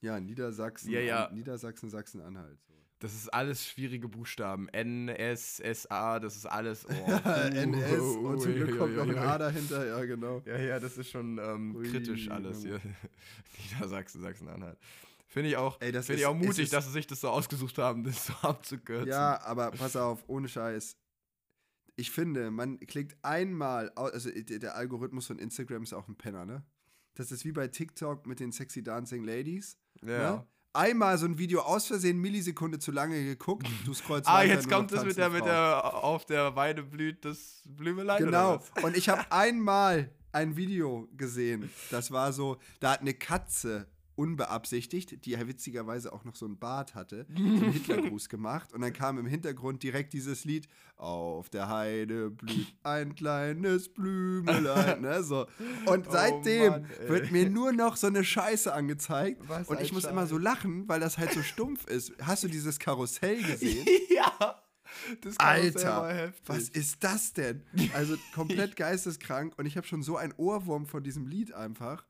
Ja, 0.00 0.18
Niedersachsen, 0.18 0.90
Ja, 0.90 1.00
ja. 1.00 1.30
Niedersachsen, 1.30 1.90
Sachsen-Anhalt. 1.90 2.60
So. 2.64 2.74
Das 3.00 3.14
ist 3.14 3.28
alles 3.32 3.66
schwierige 3.66 4.08
Buchstaben. 4.08 4.68
N, 4.68 5.08
S, 5.08 5.58
S, 5.58 5.90
A, 5.90 6.20
das 6.20 6.36
ist 6.36 6.44
alles. 6.46 6.86
Oh. 6.86 6.92
NS 7.52 7.98
und 8.16 8.40
zum 8.42 8.54
Glück 8.54 8.78
kommt 8.78 8.94
noch 8.94 9.08
ein 9.08 9.16
A 9.18 9.38
dahinter, 9.38 9.86
ja, 9.86 10.04
genau. 10.04 10.42
Ja, 10.44 10.58
ja, 10.58 10.78
das 10.78 10.98
ist 10.98 11.10
schon 11.10 11.38
ähm, 11.38 11.76
kritisch 11.82 12.30
alles 12.30 12.62
hier. 12.62 12.78
Niedersachsen, 13.72 14.20
Sachsen-Anhalt. 14.20 14.78
Finde 15.26 15.48
ich 15.48 15.56
auch, 15.56 15.80
Ey, 15.80 15.92
das 15.92 16.06
finde 16.06 16.16
ich 16.18 16.22
ist- 16.22 16.28
auch 16.28 16.38
es 16.40 16.46
mutig, 16.46 16.64
ist- 16.64 16.72
dass 16.72 16.84
sie 16.86 16.92
sich 16.92 17.06
das 17.06 17.20
so 17.20 17.28
ausgesucht 17.30 17.78
haben, 17.78 18.04
das 18.04 18.26
so 18.26 18.32
abzukürzen. 18.42 19.08
Ja, 19.08 19.40
aber 19.44 19.70
pass 19.70 19.96
auf, 19.96 20.22
ohne 20.26 20.48
Scheiß. 20.48 20.96
Ich 21.96 22.10
finde, 22.10 22.50
man 22.50 22.80
klickt 22.80 23.16
einmal, 23.22 23.90
also 23.90 24.30
der 24.30 24.58
der 24.58 24.74
Algorithmus 24.76 25.26
von 25.26 25.38
Instagram 25.38 25.82
ist 25.84 25.92
auch 25.92 26.08
ein 26.08 26.16
Penner, 26.16 26.44
ne? 26.46 26.64
Das 27.14 27.32
ist 27.32 27.44
wie 27.44 27.52
bei 27.52 27.68
TikTok 27.68 28.26
mit 28.26 28.40
den 28.40 28.52
sexy 28.52 28.82
dancing 28.82 29.24
Ladies. 29.24 29.76
Ja. 30.02 30.36
Ne? 30.36 30.46
Einmal 30.72 31.18
so 31.18 31.26
ein 31.26 31.36
Video 31.36 31.62
aus 31.62 31.86
Versehen 31.86 32.18
Millisekunde 32.18 32.78
zu 32.78 32.92
lange 32.92 33.24
geguckt, 33.24 33.66
du 33.84 33.92
scrollst 33.92 34.28
Ah, 34.28 34.44
jetzt 34.44 34.68
kommt 34.68 34.92
es 34.92 35.04
mit 35.04 35.16
der, 35.16 35.28
mit 35.30 35.44
der, 35.44 36.04
auf 36.04 36.24
der 36.26 36.54
Weide 36.54 36.84
blüht 36.84 37.24
das 37.24 37.62
Blümelein. 37.66 38.24
Genau. 38.24 38.62
Und 38.82 38.96
ich 38.96 39.08
habe 39.08 39.24
einmal 39.32 40.10
ein 40.30 40.56
Video 40.56 41.08
gesehen. 41.16 41.70
Das 41.90 42.12
war 42.12 42.32
so, 42.32 42.58
da 42.78 42.92
hat 42.92 43.00
eine 43.00 43.14
Katze 43.14 43.88
unbeabsichtigt, 44.20 45.24
die 45.24 45.30
ja 45.30 45.48
witzigerweise 45.48 46.12
auch 46.12 46.24
noch 46.24 46.36
so 46.36 46.44
einen 46.44 46.58
Bart 46.58 46.94
hatte, 46.94 47.26
einen 47.34 47.72
Hitlergruß 47.72 48.28
gemacht. 48.28 48.74
Und 48.74 48.82
dann 48.82 48.92
kam 48.92 49.18
im 49.18 49.26
Hintergrund 49.26 49.82
direkt 49.82 50.12
dieses 50.12 50.44
Lied: 50.44 50.68
Auf 50.96 51.48
der 51.48 51.68
Heide 51.68 52.30
blüht 52.30 52.74
ein 52.82 53.14
kleines 53.14 53.88
Blümelein. 53.88 55.00
Ne, 55.00 55.24
so. 55.24 55.46
Und 55.86 56.06
Oh 56.08 56.12
seitdem 56.12 56.72
Mann, 56.72 56.86
wird 57.06 57.32
mir 57.32 57.48
nur 57.48 57.72
noch 57.72 57.96
so 57.96 58.08
eine 58.08 58.22
Scheiße 58.22 58.72
angezeigt. 58.72 59.40
Was 59.48 59.68
Und 59.68 59.80
ich 59.80 59.92
muss 59.92 60.04
immer 60.04 60.26
so 60.26 60.36
lachen, 60.36 60.86
weil 60.86 61.00
das 61.00 61.16
halt 61.16 61.32
so 61.32 61.42
stumpf 61.42 61.86
ist. 61.86 62.12
Hast 62.20 62.44
du 62.44 62.48
dieses 62.48 62.78
Karussell 62.78 63.42
gesehen? 63.42 63.86
ja. 64.14 64.62
Alter, 65.38 66.32
was 66.46 66.68
ist 66.68 67.02
das 67.04 67.32
denn? 67.32 67.62
Also 67.94 68.16
komplett 68.34 68.76
geisteskrank 68.76 69.54
und 69.56 69.66
ich 69.66 69.76
habe 69.76 69.86
schon 69.86 70.02
so 70.02 70.16
einen 70.16 70.34
Ohrwurm 70.36 70.86
von 70.86 71.02
diesem 71.02 71.26
Lied 71.26 71.54
einfach. 71.54 72.04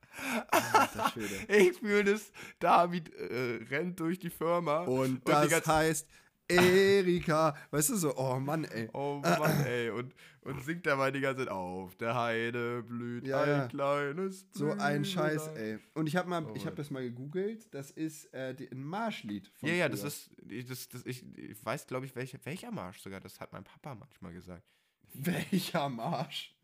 Schwede. 1.13 1.35
Ich 1.49 1.79
fühle 1.79 2.05
das, 2.05 2.33
David 2.59 3.13
äh, 3.15 3.61
rennt 3.71 3.99
durch 4.01 4.19
die 4.19 4.31
Firma. 4.31 4.81
Und 4.85 5.27
die 5.27 5.31
das 5.33 5.67
heißt 5.67 6.09
Erika. 6.49 7.57
Weißt 7.71 7.91
du 7.91 7.97
so, 7.97 8.17
oh 8.17 8.39
Mann, 8.41 8.65
ey. 8.65 8.89
Oh 8.93 9.21
Mann, 9.23 9.61
ey. 9.67 9.91
Und, 9.91 10.15
und 10.41 10.63
singt 10.65 10.85
dabei 10.87 11.11
die 11.13 11.21
ganze 11.21 11.45
Zeit 11.45 11.49
auf. 11.53 11.95
Der 11.97 12.15
Heide 12.15 12.83
blüht 12.83 13.27
Ja, 13.27 13.43
ein 13.43 13.49
ja. 13.49 13.67
kleines 13.69 14.47
So 14.53 14.73
ein 14.73 15.05
Scheiß, 15.05 15.47
ey. 15.49 15.79
Und 15.95 16.07
ich 16.09 16.17
habe 16.17 16.29
mal, 16.29 16.45
Oh 16.45 16.53
ich 16.57 16.67
habe 16.67 16.75
das 16.77 16.91
mal 16.91 17.03
gegoogelt. 17.03 17.73
Das 17.73 17.91
ist 17.93 18.33
äh, 18.35 18.55
die, 18.55 18.71
ein 18.71 18.83
Marschlied. 18.83 19.49
Von 19.61 19.69
Ja, 19.69 19.75
ja, 19.77 19.89
das 19.89 20.01
früher. 20.01 20.09
ist, 20.09 20.31
ich- 20.49 20.67
das, 20.67 20.89
das, 20.89 21.07
ich, 21.07 21.25
ich 21.39 21.65
weiß, 21.65 21.87
glaube 21.87 22.07
ich, 22.07 22.17
welcher, 22.17 22.39
welcher 22.45 22.73
Marsch 22.73 22.99
sogar. 23.01 23.21
Das 23.21 23.39
hat 23.39 23.53
mein 23.53 23.63
Papa 23.65 23.95
manchmal 23.95 24.33
gesagt. 24.33 24.65
Welcher 25.13 25.89
Marsch? 25.89 26.55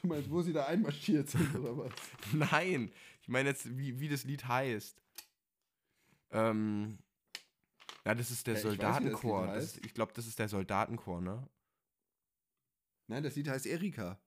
Du 0.00 0.08
meinst, 0.08 0.30
wo 0.30 0.42
sie 0.42 0.52
da 0.52 0.66
einmarschiert 0.66 1.30
sind 1.30 1.54
oder 1.56 1.76
was? 1.78 1.92
Nein, 2.32 2.92
ich 3.22 3.28
meine 3.28 3.48
jetzt, 3.48 3.76
wie, 3.76 3.98
wie 3.98 4.08
das 4.08 4.24
Lied 4.24 4.46
heißt. 4.46 5.00
Ähm, 6.30 6.98
ja, 8.04 8.14
das 8.14 8.30
ist 8.30 8.46
der 8.46 8.54
Ja, 8.54 8.58
ich 8.58 8.62
Soldatenchor. 8.64 9.54
Ist, 9.54 9.84
ich 9.84 9.94
glaube, 9.94 10.12
das 10.14 10.26
ist 10.26 10.38
der 10.38 10.48
Soldatenchor, 10.48 11.20
ne? 11.20 11.48
Nein, 13.08 13.22
das 13.22 13.36
Lied 13.36 13.48
heißt 13.48 13.66
Erika. 13.66 14.20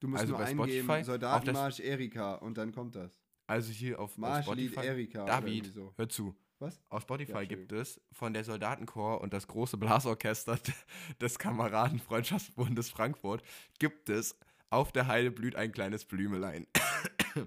Du 0.00 0.08
musst 0.08 0.20
Also 0.20 0.34
nur 0.34 0.44
eingeben, 0.44 0.84
Spotify, 0.84 1.04
Soldatenmarsch 1.04 1.80
Erika 1.80 2.34
und 2.36 2.58
dann 2.58 2.72
kommt 2.72 2.94
das. 2.94 3.18
Also 3.46 3.72
hier 3.72 3.98
auf, 3.98 4.18
Marschlied 4.18 4.72
Spotify. 4.72 4.86
Erika. 4.86 5.24
David, 5.24 5.72
so. 5.72 5.94
hör 5.96 6.08
zu. 6.08 6.36
Was? 6.58 6.80
Auf 6.88 7.02
Spotify 7.02 7.32
Ja, 7.32 7.44
gibt 7.44 7.72
es 7.72 8.00
von 8.12 8.32
der 8.32 8.42
Soldatenchor 8.44 9.20
und 9.20 9.32
das 9.34 9.46
große 9.46 9.76
Blasorchester 9.76 10.58
des 11.20 11.38
Kameradenfreundschaftsbundes 11.38 12.88
Frankfurt 12.90 13.42
gibt 13.78 14.08
es 14.08 14.38
auf 14.70 14.90
der 14.90 15.06
Heide 15.06 15.30
blüht 15.30 15.54
ein 15.56 15.72
kleines 15.72 16.04
Blümelein. 16.04 16.66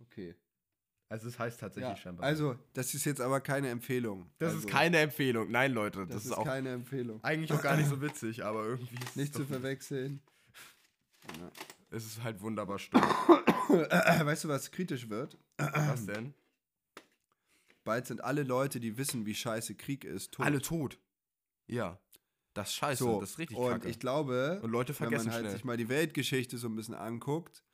Okay. 0.00 0.34
Also 1.08 1.28
es 1.28 1.38
heißt 1.38 1.60
tatsächlich 1.60 1.88
Ja, 1.90 1.96
scheinbar. 1.96 2.26
also, 2.26 2.56
das 2.74 2.92
ist 2.94 3.04
jetzt 3.04 3.20
aber 3.20 3.40
keine 3.40 3.68
Empfehlung. 3.68 4.30
das 4.38 4.54
also, 4.54 4.66
ist 4.66 4.72
keine 4.72 4.98
Empfehlung. 4.98 5.50
Nein, 5.50 5.72
Leute, 5.72 6.00
das, 6.00 6.08
Das, 6.08 6.24
ist, 6.24 6.30
ist 6.32 6.36
auch 6.36 6.44
keine 6.44 6.70
Empfehlung. 6.72 7.22
eigentlich 7.22 7.52
auch 7.52 7.62
gar 7.62 7.76
nicht 7.76 7.88
so 7.88 8.00
witzig, 8.00 8.44
aber 8.44 8.64
irgendwie 8.64 8.96
ist 9.04 9.16
Nicht 9.16 9.34
zu 9.34 9.46
verwechseln. 9.46 10.20
es 11.90 12.04
ist 12.04 12.22
halt 12.22 12.40
wunderbar 12.40 12.78
stumm. 12.78 13.00
weißt 13.68 14.44
du, 14.44 14.48
was 14.48 14.70
kritisch 14.70 15.08
wird? 15.08 15.38
Was 15.56 16.04
denn? 16.06 16.34
Bald 17.88 18.06
sind 18.06 18.22
alle 18.22 18.42
Leute, 18.42 18.80
die 18.80 18.98
wissen, 18.98 19.24
wie 19.24 19.34
scheiße 19.34 19.74
Krieg 19.74 20.04
ist, 20.04 20.32
tot. 20.32 20.44
Alle 20.44 20.60
tot. 20.60 20.98
Ja. 21.68 21.98
Das 22.52 22.68
ist 22.68 22.74
scheiße, 22.74 23.02
so. 23.02 23.18
das 23.18 23.30
ist 23.30 23.38
richtig 23.38 23.56
Und 23.56 23.70
kacke. 23.70 23.88
ich 23.88 23.98
glaube, 23.98 24.60
und 24.62 24.70
Leute 24.70 24.90
wenn 24.90 24.96
vergessen 24.96 25.26
man 25.28 25.34
halt 25.34 25.44
schnell. 25.44 25.52
sich 25.52 25.64
mal 25.64 25.78
die 25.78 25.88
Weltgeschichte 25.88 26.58
so 26.58 26.68
ein 26.68 26.76
bisschen 26.76 26.94
anguckt, 26.94 27.64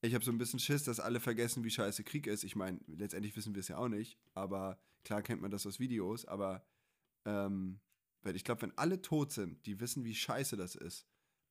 ich 0.00 0.14
habe 0.14 0.24
so 0.24 0.32
ein 0.32 0.38
bisschen 0.38 0.58
Schiss, 0.58 0.82
dass 0.82 0.98
alle 0.98 1.20
vergessen, 1.20 1.62
wie 1.62 1.70
scheiße 1.70 2.02
Krieg 2.02 2.26
ist. 2.26 2.42
Ich 2.42 2.56
meine, 2.56 2.80
letztendlich 2.88 3.36
wissen 3.36 3.54
wir 3.54 3.60
es 3.60 3.68
ja 3.68 3.78
auch 3.78 3.88
nicht, 3.88 4.18
aber 4.34 4.80
klar 5.04 5.22
kennt 5.22 5.42
man 5.42 5.52
das 5.52 5.64
aus 5.64 5.78
Videos, 5.78 6.24
aber 6.24 6.66
ähm, 7.24 7.78
weil 8.22 8.34
ich 8.34 8.42
glaube, 8.42 8.62
wenn 8.62 8.76
alle 8.76 9.00
tot 9.00 9.30
sind, 9.30 9.64
die 9.64 9.78
wissen, 9.78 10.04
wie 10.04 10.14
scheiße 10.14 10.56
das 10.56 10.74
ist, 10.74 11.06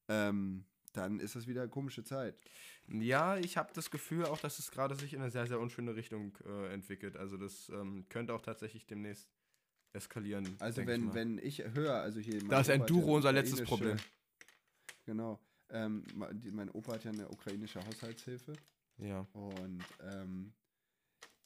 ähm, 0.10 0.66
dann 0.98 1.20
ist 1.20 1.36
das 1.36 1.48
wieder 1.48 1.62
eine 1.62 1.70
komische 1.70 2.04
Zeit. 2.04 2.39
Ja, 2.88 3.38
ich 3.38 3.58
habe 3.58 3.72
das 3.74 3.89
Gefühl 3.91 4.26
auch, 4.26 4.39
dass 4.39 4.60
es 4.60 4.72
gerade 4.72 4.96
sich 4.96 5.14
in 5.14 5.22
eine 5.22 5.32
sehr, 5.32 5.48
sehr 5.48 5.60
unschöne 5.60 5.96
Richtung 5.96 6.38
äh, 6.46 6.74
entwickelt. 6.74 7.18
Also 7.18 7.38
das 7.38 7.70
ähm, 7.70 8.06
könnte 8.10 8.34
auch 8.34 8.41
tatsächlich 8.41 8.86
demnächst 8.86 9.30
eskalieren. 9.93 10.56
Also 10.60 10.84
denk 10.84 10.89
ich 10.89 11.14
wenn, 11.14 11.14
wenn 11.14 11.38
ich 11.39 11.60
höre, 11.64 11.96
also 11.96 12.20
hier. 12.20 12.39
Da 12.48 12.62
ist 12.62 12.70
Enduro 12.70 13.16
unser 13.16 13.32
letztes 13.32 13.62
Problem. 13.64 13.98
Genau. 15.06 15.39
Ähm, 15.70 16.04
mein 16.52 16.70
Opa 16.72 16.93
hat 16.93 17.04
ja 17.06 17.12
eine 17.12 17.28
ukrainische 17.30 17.84
Haushaltshilfe 17.86 18.54
Ja. 18.98 19.28
und 19.34 19.84
ähm, 20.02 20.54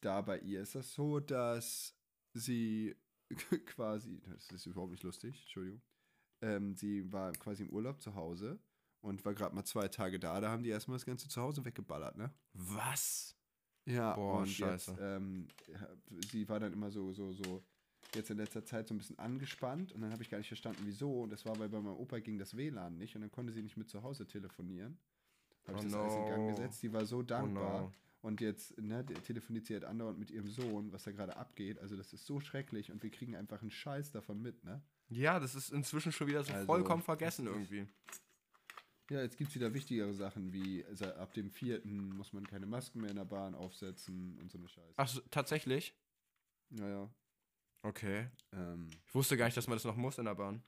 da 0.01 0.21
bei 0.21 0.39
ihr 0.39 0.61
ist 0.61 0.75
das 0.75 0.93
so, 0.93 1.19
dass 1.19 1.95
sie 2.33 2.95
quasi, 3.65 4.21
das 4.27 4.51
ist 4.51 4.65
überhaupt 4.65 4.91
nicht 4.91 5.03
lustig, 5.03 5.39
Entschuldigung, 5.41 5.81
ähm, 6.41 6.75
sie 6.75 7.11
war 7.11 7.31
quasi 7.33 7.63
im 7.63 7.69
Urlaub 7.69 8.01
zu 8.01 8.15
Hause 8.15 8.59
und 9.01 9.23
war 9.25 9.33
gerade 9.33 9.55
mal 9.55 9.63
zwei 9.65 9.87
Tage 9.87 10.19
da, 10.19 10.39
da 10.41 10.49
haben 10.49 10.63
die 10.63 10.69
erstmal 10.69 10.95
das 10.97 11.05
ganze 11.05 11.27
Zuhause 11.29 11.63
weggeballert, 11.65 12.17
ne? 12.17 12.33
Was? 12.53 13.35
Ja, 13.85 14.13
Boah, 14.15 14.39
und 14.39 14.47
scheiße. 14.49 14.91
jetzt, 14.91 15.01
ähm, 15.01 15.47
sie 16.31 16.47
war 16.49 16.59
dann 16.59 16.73
immer 16.73 16.91
so, 16.91 17.11
so, 17.13 17.31
so, 17.33 17.63
jetzt 18.13 18.29
in 18.29 18.37
letzter 18.37 18.63
Zeit 18.65 18.87
so 18.87 18.93
ein 18.93 18.97
bisschen 18.97 19.17
angespannt 19.19 19.91
und 19.93 20.01
dann 20.01 20.11
habe 20.11 20.21
ich 20.21 20.29
gar 20.29 20.37
nicht 20.37 20.47
verstanden, 20.47 20.81
wieso. 20.85 21.21
Und 21.23 21.31
das 21.31 21.45
war, 21.45 21.57
weil 21.59 21.69
bei 21.69 21.79
meinem 21.79 21.95
Opa 21.97 22.19
ging 22.19 22.37
das 22.37 22.55
WLAN 22.55 22.97
nicht 22.97 23.15
und 23.15 23.21
dann 23.21 23.31
konnte 23.31 23.51
sie 23.53 23.61
nicht 23.63 23.77
mit 23.77 23.89
zu 23.89 24.03
Hause 24.03 24.27
telefonieren. 24.27 24.97
Habe 25.67 25.79
ich 25.79 25.85
Oh 25.85 25.87
das 25.89 25.93
alles 25.95 26.13
in 26.15 26.25
Gang 26.25 26.43
no. 26.45 26.49
gesetzt. 26.55 26.83
Die 26.83 26.93
war 26.93 27.05
so 27.05 27.21
dankbar. 27.23 27.81
no. 27.81 27.91
Und 28.21 28.41
jetzt 28.41 28.77
ne, 28.77 29.05
telefoniert 29.05 29.65
sie 29.65 29.73
halt 29.75 29.85
andauernd 29.85 30.19
mit 30.19 30.29
ihrem 30.29 30.47
Sohn, 30.49 30.91
was 30.91 31.03
da 31.03 31.11
gerade 31.11 31.37
abgeht. 31.37 31.79
Also 31.79 31.95
das 31.95 32.11
ist 32.11 32.25
so 32.25 32.39
schrecklich 32.41 32.91
und 32.91 33.01
wir 33.01 33.11
kriegen 33.11 33.35
einfach 33.35 33.61
einen 33.61 33.71
Scheiß 33.71 34.11
davon 34.11 34.41
mit, 34.41 34.63
ne? 34.65 34.81
Ja, 35.07 35.39
das 35.39 35.55
ist 35.55 35.71
inzwischen 35.71 36.11
schon 36.11 36.27
wieder 36.27 36.43
so 36.43 36.51
Also, 36.51 36.65
vollkommen 36.65 37.01
vergessen 37.01 37.47
irgendwie. 37.47 37.87
Ja, 39.09 39.21
jetzt 39.21 39.37
gibt 39.37 39.49
es 39.49 39.55
wieder 39.55 39.73
wichtigere 39.73 40.13
Sachen, 40.13 40.53
wie 40.53 40.85
also 40.85 41.05
ab 41.05 41.33
dem 41.33 41.49
vierten 41.49 42.09
muss 42.15 42.31
man 42.31 42.45
keine 42.45 42.67
Masken 42.67 43.01
mehr 43.01 43.09
in 43.09 43.15
der 43.15 43.25
Bahn 43.25 43.55
aufsetzen 43.55 44.37
und 44.39 44.51
so 44.51 44.57
eine 44.57 44.67
Scheiße. 44.67 44.93
Ach, 44.97 45.07
so, 45.07 45.21
tatsächlich? 45.31 45.95
Naja. 46.69 47.09
Okay. 47.81 48.29
Ähm, 48.53 48.87
Ich 49.07 49.15
wusste 49.15 49.35
gar 49.37 49.45
nicht, 49.45 49.57
dass 49.57 49.67
man 49.67 49.77
das 49.77 49.85
noch 49.85 49.95
muss 49.95 50.17
in 50.19 50.25
der 50.25 50.35
Bahn. 50.35 50.61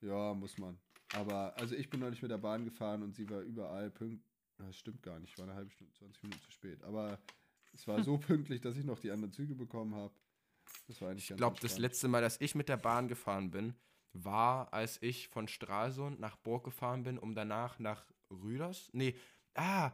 Ja, 0.00 0.34
muss 0.34 0.56
man. 0.58 0.78
Aber, 1.14 1.56
also 1.58 1.74
ich 1.74 1.90
bin 1.90 2.00
neulich 2.00 2.22
mit 2.22 2.30
der 2.30 2.38
Bahn 2.38 2.64
gefahren 2.64 3.02
und 3.02 3.14
sie 3.14 3.28
war 3.28 3.40
überall 3.40 3.90
pünktlich. 3.90 4.24
Das 4.58 4.76
stimmt 4.76 5.02
gar 5.02 5.18
nicht, 5.18 5.32
ich 5.32 5.38
war 5.38 5.46
eine 5.46 5.54
halbe 5.54 5.70
Stunde, 5.70 5.92
20 5.94 6.22
Minuten 6.24 6.42
zu 6.42 6.50
spät. 6.50 6.82
Aber 6.84 7.18
es 7.72 7.86
war 7.86 8.02
so 8.04 8.18
pünktlich, 8.18 8.60
dass 8.60 8.76
ich 8.76 8.84
noch 8.84 8.98
die 8.98 9.10
anderen 9.10 9.32
Züge 9.32 9.54
bekommen 9.54 9.94
habe. 9.94 10.14
Das 10.86 11.00
war 11.00 11.10
eigentlich 11.10 11.30
Ich 11.30 11.36
glaube, 11.36 11.58
das 11.60 11.78
letzte 11.78 12.08
Mal, 12.08 12.20
dass 12.20 12.40
ich 12.40 12.54
mit 12.54 12.68
der 12.68 12.76
Bahn 12.76 13.08
gefahren 13.08 13.50
bin, 13.50 13.74
war, 14.12 14.72
als 14.72 15.00
ich 15.02 15.28
von 15.28 15.48
Stralsund 15.48 16.20
nach 16.20 16.36
Burg 16.36 16.64
gefahren 16.64 17.02
bin, 17.02 17.18
um 17.18 17.34
danach 17.34 17.78
nach 17.78 18.04
Rüders. 18.30 18.90
Nee, 18.92 19.14
ah, 19.54 19.92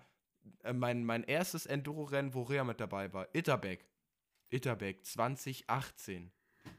äh, 0.62 0.72
mein, 0.72 1.04
mein 1.04 1.24
erstes 1.24 1.66
Enduro-Rennen, 1.66 2.34
wo 2.34 2.42
Rea 2.42 2.64
mit 2.64 2.80
dabei 2.80 3.12
war. 3.12 3.28
Itterbeck. 3.34 3.86
Itterbeck 4.50 5.04
2018. 5.04 6.30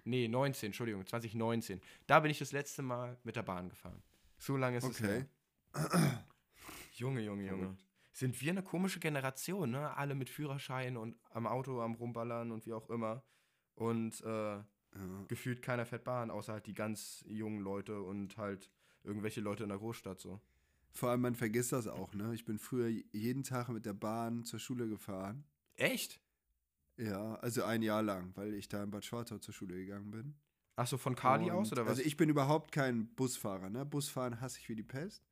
Nee, 0.04 0.28
19, 0.28 0.68
Entschuldigung, 0.68 1.06
2019. 1.06 1.82
Da 2.08 2.20
bin 2.20 2.32
ich 2.32 2.40
das 2.40 2.52
letzte 2.52 2.82
Mal 2.82 3.18
mit 3.24 3.36
der 3.36 3.44
Bahn 3.44 3.70
gefahren. 3.70 4.02
So 4.38 4.58
lange 4.58 4.78
ist 4.78 4.84
es 4.86 5.02
Okay. 5.02 5.26
her. 5.74 6.26
Junge, 6.94 7.22
Junge, 7.22 7.48
Junge. 7.48 7.78
Sind 8.14 8.40
wir 8.42 8.52
eine 8.52 8.64
komische 8.64 9.00
Generation, 9.00 9.72
ne? 9.72 9.96
Alle 9.98 10.16
mit 10.16 10.30
Führerschein 10.30 10.96
und 10.96 11.18
am 11.32 11.46
Auto 11.46 11.82
am 11.82 11.96
Rumballern 11.96 12.52
und 12.52 12.66
wie 12.66 12.74
auch 12.74 12.90
immer. 12.90 13.24
Und 13.76 14.22
äh, 14.22 14.64
gefühlt 15.28 15.62
keiner 15.62 15.86
fährt 15.86 16.04
Bahn, 16.04 16.32
außer 16.32 16.54
halt 16.54 16.68
die 16.68 16.74
ganz 16.74 17.24
jungen 17.28 17.60
Leute 17.60 18.02
und 18.02 18.38
halt 18.38 18.70
irgendwelche 19.04 19.41
Leute 19.41 19.64
in 19.64 19.70
der 19.70 19.78
Großstadt 19.78 20.20
so. 20.20 20.39
Vor 20.93 21.10
allem, 21.10 21.22
man 21.22 21.36
vergisst 21.36 21.74
das 21.74 21.88
auch, 21.88 22.14
ne? 22.14 22.34
Ich 22.34 22.46
bin 22.46 22.58
früher 22.58 22.88
jeden 23.12 23.43
Tag 23.43 23.68
mit 23.70 23.86
der 23.86 23.93
Bahn 23.93 24.46
zur 24.46 24.60
Schule 24.60 24.88
gefahren. 24.88 25.43
Echt? 25.76 26.22
Ja, 26.98 27.36
also 27.36 27.64
ein 27.64 27.82
Jahr 27.82 28.02
lang, 28.02 28.32
weil 28.36 28.54
ich 28.54 28.70
da 28.70 28.82
in 28.82 28.91
Bad 28.91 29.04
Schwartau 29.04 29.38
zur 29.38 29.54
Schule 29.54 29.76
gegangen 29.76 30.12
bin. 30.12 30.36
Ach 30.78 30.88
so, 30.88 30.98
von 30.98 31.16
Kali 31.16 31.52
aus 31.52 31.72
oder 31.72 31.84
was? 31.84 31.91
Also 31.91 32.04
ich 32.04 32.16
bin 32.16 32.30
überhaupt 32.30 32.72
kein 32.72 33.08
Busfahrer, 33.16 33.70
ne? 33.70 33.86
Busfahren 33.86 34.39
hasse 34.39 34.60
ich 34.60 34.70
wie 34.70 34.76
die 34.76 34.84
Pest. 34.84 35.28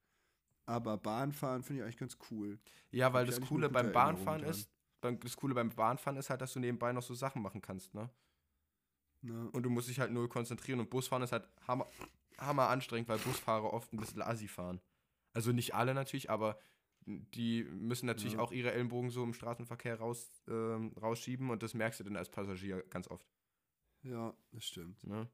Aber 0.65 0.97
Bahnfahren 0.97 1.63
finde 1.63 1.81
ich 1.81 1.83
eigentlich 1.83 1.97
ganz 1.97 2.17
cool. 2.31 2.59
Ja, 2.91 3.13
weil 3.13 3.25
das 3.25 3.41
Coole 3.41 3.69
beim 3.69 3.91
Bahnfahren 3.91 4.43
ist, 4.43 4.69
das 5.01 5.35
Coole 5.35 5.53
beim 5.53 5.69
Bahnfahren 5.69 6.17
ist 6.17 6.29
halt, 6.29 6.41
dass 6.41 6.53
du 6.53 6.59
nebenbei 6.59 6.93
noch 6.93 7.03
so 7.03 7.13
Sachen 7.13 7.41
machen 7.41 7.61
kannst, 7.61 7.93
ne? 7.93 8.09
Ja. 9.23 9.49
Und 9.51 9.63
du 9.63 9.69
musst 9.69 9.89
dich 9.89 9.99
halt 9.99 10.11
null 10.11 10.27
konzentrieren 10.27 10.79
und 10.79 10.89
Busfahren 10.89 11.23
ist 11.23 11.31
halt 11.31 11.47
hammer, 11.67 11.87
hammer 12.37 12.69
anstrengend, 12.69 13.09
weil 13.09 13.19
Busfahrer 13.19 13.73
oft 13.73 13.91
ein 13.93 13.97
bisschen 13.97 14.21
assi 14.21 14.47
fahren. 14.47 14.81
Also 15.33 15.51
nicht 15.51 15.73
alle 15.73 15.93
natürlich, 15.93 16.29
aber 16.29 16.59
die 17.05 17.63
müssen 17.63 18.05
natürlich 18.05 18.33
ja. 18.33 18.39
auch 18.39 18.51
ihre 18.51 18.71
Ellenbogen 18.71 19.09
so 19.09 19.23
im 19.23 19.33
Straßenverkehr 19.33 19.99
raus, 19.99 20.29
ähm, 20.47 20.93
rausschieben 21.01 21.49
und 21.49 21.63
das 21.63 21.73
merkst 21.73 21.99
du 21.99 22.03
dann 22.03 22.15
als 22.15 22.29
Passagier 22.29 22.83
ganz 22.89 23.07
oft. 23.07 23.27
Ja, 24.03 24.35
das 24.51 24.65
stimmt. 24.65 25.03
Ne? 25.05 25.29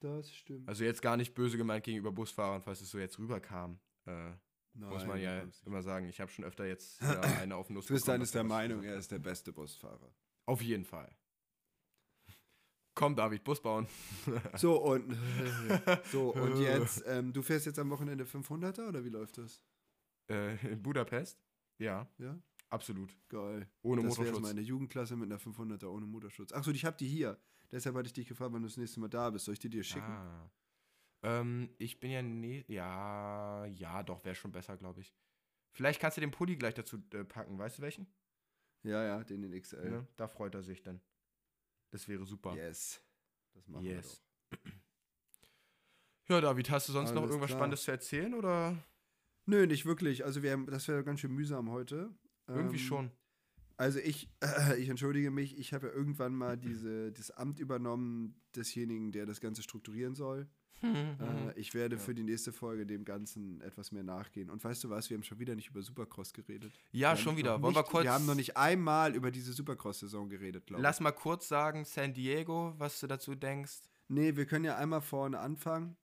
Das 0.00 0.34
stimmt. 0.34 0.68
Also 0.68 0.84
jetzt 0.84 1.02
gar 1.02 1.16
nicht 1.16 1.34
böse 1.34 1.56
gemeint 1.56 1.84
gegenüber 1.84 2.12
Busfahrern, 2.12 2.62
falls 2.62 2.80
es 2.80 2.90
so 2.90 2.98
jetzt 2.98 3.18
rüberkam. 3.18 3.78
Äh, 4.06 4.32
Nein, 4.74 4.90
muss 4.90 5.06
man 5.06 5.20
ja 5.20 5.44
immer 5.64 5.82
sagen. 5.82 6.08
Ich 6.08 6.20
habe 6.20 6.30
schon 6.30 6.44
öfter 6.44 6.66
jetzt 6.66 7.00
ja, 7.02 7.20
eine 7.20 7.56
auf 7.56 7.70
Nuss 7.70 7.86
Tristan 7.86 8.20
ist 8.20 8.34
der 8.34 8.44
Meinung, 8.44 8.82
er 8.84 8.96
ist 8.96 9.10
der 9.10 9.18
beste 9.18 9.52
Busfahrer. 9.52 10.12
Auf 10.46 10.62
jeden 10.62 10.84
Fall. 10.84 11.14
Komm, 12.94 13.16
David, 13.16 13.42
Bus 13.44 13.60
bauen. 13.60 13.86
so, 14.56 14.76
und, 14.82 15.16
so, 16.12 16.34
und 16.34 16.60
jetzt, 16.60 17.02
ähm, 17.06 17.32
du 17.32 17.42
fährst 17.42 17.66
jetzt 17.66 17.78
am 17.78 17.90
Wochenende 17.90 18.24
500er 18.24 18.88
oder 18.88 19.04
wie 19.04 19.08
läuft 19.08 19.38
das? 19.38 19.62
Äh, 20.28 20.54
in 20.66 20.82
Budapest? 20.82 21.42
Ja. 21.78 22.06
Ja? 22.18 22.38
Absolut. 22.68 23.16
Geil. 23.28 23.68
Ohne 23.82 24.02
das 24.02 24.10
Motorschutz. 24.10 24.40
Das 24.40 24.48
meine 24.48 24.60
Jugendklasse 24.60 25.16
mit 25.16 25.30
einer 25.30 25.40
500er 25.40 25.86
ohne 25.86 26.06
Motorschutz. 26.06 26.52
Achso, 26.52 26.70
ich 26.70 26.84
hab 26.84 26.98
die 26.98 27.08
hier. 27.08 27.38
Deshalb 27.70 27.96
hatte 27.96 28.06
ich 28.06 28.12
dich 28.12 28.26
gefragt, 28.26 28.52
wann 28.52 28.62
du 28.62 28.68
das 28.68 28.76
nächste 28.76 29.00
Mal 29.00 29.08
da 29.08 29.30
bist. 29.30 29.46
Soll 29.46 29.54
ich 29.54 29.60
die 29.60 29.70
dir 29.70 29.82
schicken? 29.82 30.12
Ah. 30.12 30.50
Ähm, 31.22 31.70
ich 31.78 32.00
bin 32.00 32.10
ja 32.10 32.22
ne 32.22 32.64
ja, 32.68 33.64
ja, 33.66 34.02
doch, 34.02 34.24
wäre 34.24 34.34
schon 34.34 34.52
besser, 34.52 34.76
glaube 34.76 35.00
ich. 35.00 35.14
Vielleicht 35.72 36.00
kannst 36.00 36.16
du 36.16 36.20
den 36.20 36.30
Pulli 36.30 36.56
gleich 36.56 36.74
dazu 36.74 36.98
äh, 37.12 37.24
packen. 37.24 37.58
Weißt 37.58 37.78
du 37.78 37.82
welchen? 37.82 38.06
Ja, 38.82 39.04
ja, 39.04 39.24
den 39.24 39.42
in 39.42 39.60
XL. 39.60 39.90
Ne? 39.90 40.06
Da 40.16 40.26
freut 40.26 40.54
er 40.54 40.62
sich 40.62 40.82
dann. 40.82 41.00
Das 41.92 42.08
wäre 42.08 42.24
super. 42.24 42.54
Yes. 42.56 43.00
Das 43.54 43.68
machen 43.68 43.84
yes. 43.84 44.24
wir 44.50 44.58
doch. 44.58 44.72
Ja, 46.28 46.40
David, 46.40 46.70
hast 46.70 46.88
du 46.88 46.92
sonst 46.92 47.10
Alles 47.10 47.20
noch 47.20 47.28
irgendwas 47.28 47.48
klar. 47.48 47.58
Spannendes 47.58 47.82
zu 47.82 47.90
erzählen 47.90 48.34
oder? 48.34 48.76
Nö, 49.44 49.66
nicht 49.66 49.84
wirklich. 49.84 50.24
Also 50.24 50.42
wir 50.42 50.56
das 50.66 50.88
wäre 50.88 51.04
ganz 51.04 51.20
schön 51.20 51.32
mühsam 51.32 51.70
heute. 51.70 52.14
Irgendwie 52.46 52.76
ähm, 52.76 52.82
schon. 52.82 53.10
Also 53.76 53.98
ich, 53.98 54.28
äh, 54.40 54.76
ich 54.76 54.88
entschuldige 54.88 55.30
mich, 55.30 55.58
ich 55.58 55.72
habe 55.72 55.88
ja 55.88 55.92
irgendwann 55.92 56.34
mal 56.34 56.56
diese, 56.56 57.12
das 57.12 57.30
Amt 57.30 57.58
übernommen 57.58 58.40
desjenigen, 58.54 59.12
der 59.12 59.26
das 59.26 59.40
Ganze 59.40 59.62
strukturieren 59.62 60.14
soll. 60.14 60.48
äh, 60.82 61.52
ich 61.56 61.74
werde 61.74 61.96
ja. 61.96 62.02
für 62.02 62.14
die 62.14 62.24
nächste 62.24 62.52
Folge 62.52 62.86
dem 62.86 63.04
Ganzen 63.04 63.60
etwas 63.60 63.92
mehr 63.92 64.02
nachgehen. 64.02 64.50
Und 64.50 64.62
weißt 64.62 64.82
du 64.84 64.90
was, 64.90 65.10
wir 65.10 65.16
haben 65.16 65.22
schon 65.22 65.38
wieder 65.38 65.54
nicht 65.54 65.70
über 65.70 65.82
Supercross 65.82 66.32
geredet. 66.32 66.72
Ja, 66.90 67.16
schon 67.16 67.36
wieder. 67.36 67.62
Wollen 67.62 67.74
nicht, 67.74 67.76
wir 67.76 67.84
kurz. 67.84 68.04
Wir 68.04 68.12
haben 68.12 68.26
noch 68.26 68.34
nicht 68.34 68.56
einmal 68.56 69.14
über 69.14 69.30
diese 69.30 69.52
Supercross-Saison 69.52 70.28
geredet, 70.28 70.66
glaube 70.66 70.80
ich. 70.80 70.82
Lass 70.82 71.00
mal 71.00 71.12
kurz 71.12 71.48
sagen, 71.48 71.84
San 71.84 72.14
Diego, 72.14 72.74
was 72.78 72.98
du 73.00 73.06
dazu 73.06 73.34
denkst. 73.34 73.82
Nee, 74.08 74.36
wir 74.36 74.46
können 74.46 74.64
ja 74.64 74.76
einmal 74.76 75.00
vorne 75.00 75.38
anfangen. 75.38 75.96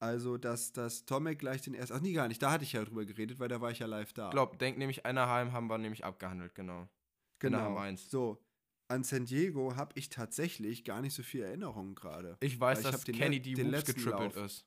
Also, 0.00 0.36
dass, 0.36 0.72
dass 0.72 1.06
Tomek 1.06 1.38
gleich 1.38 1.62
den 1.62 1.74
ersten. 1.74 1.96
Ach, 1.96 2.00
nee, 2.00 2.12
gar 2.12 2.28
nicht. 2.28 2.42
Da 2.42 2.50
hatte 2.50 2.64
ich 2.64 2.72
ja 2.72 2.84
drüber 2.84 3.06
geredet, 3.06 3.38
weil 3.38 3.48
da 3.48 3.60
war 3.60 3.70
ich 3.70 3.78
ja 3.78 3.86
live 3.86 4.12
da. 4.12 4.26
Ich 4.26 4.32
glaube, 4.32 4.56
denk 4.56 4.76
nämlich, 4.76 5.06
Anaheim 5.06 5.52
haben 5.52 5.68
wir 5.68 5.78
nämlich 5.78 6.04
abgehandelt, 6.04 6.54
genau. 6.54 6.88
Genau. 7.38 7.58
Anaheim 7.58 7.76
1. 7.76 8.10
So, 8.10 8.42
an 8.88 9.04
San 9.04 9.24
Diego 9.24 9.76
habe 9.76 9.92
ich 9.96 10.08
tatsächlich 10.08 10.84
gar 10.84 11.00
nicht 11.00 11.14
so 11.14 11.22
viel 11.22 11.42
Erinnerungen 11.42 11.94
gerade. 11.94 12.36
Ich 12.40 12.58
weiß, 12.58 12.80
ich 12.80 12.84
dass 12.84 13.04
Kenny 13.04 13.40
die 13.40 13.56
Whoops 13.56 13.84
getrippelt 13.84 14.36
Lauf. 14.36 14.44
ist. 14.44 14.66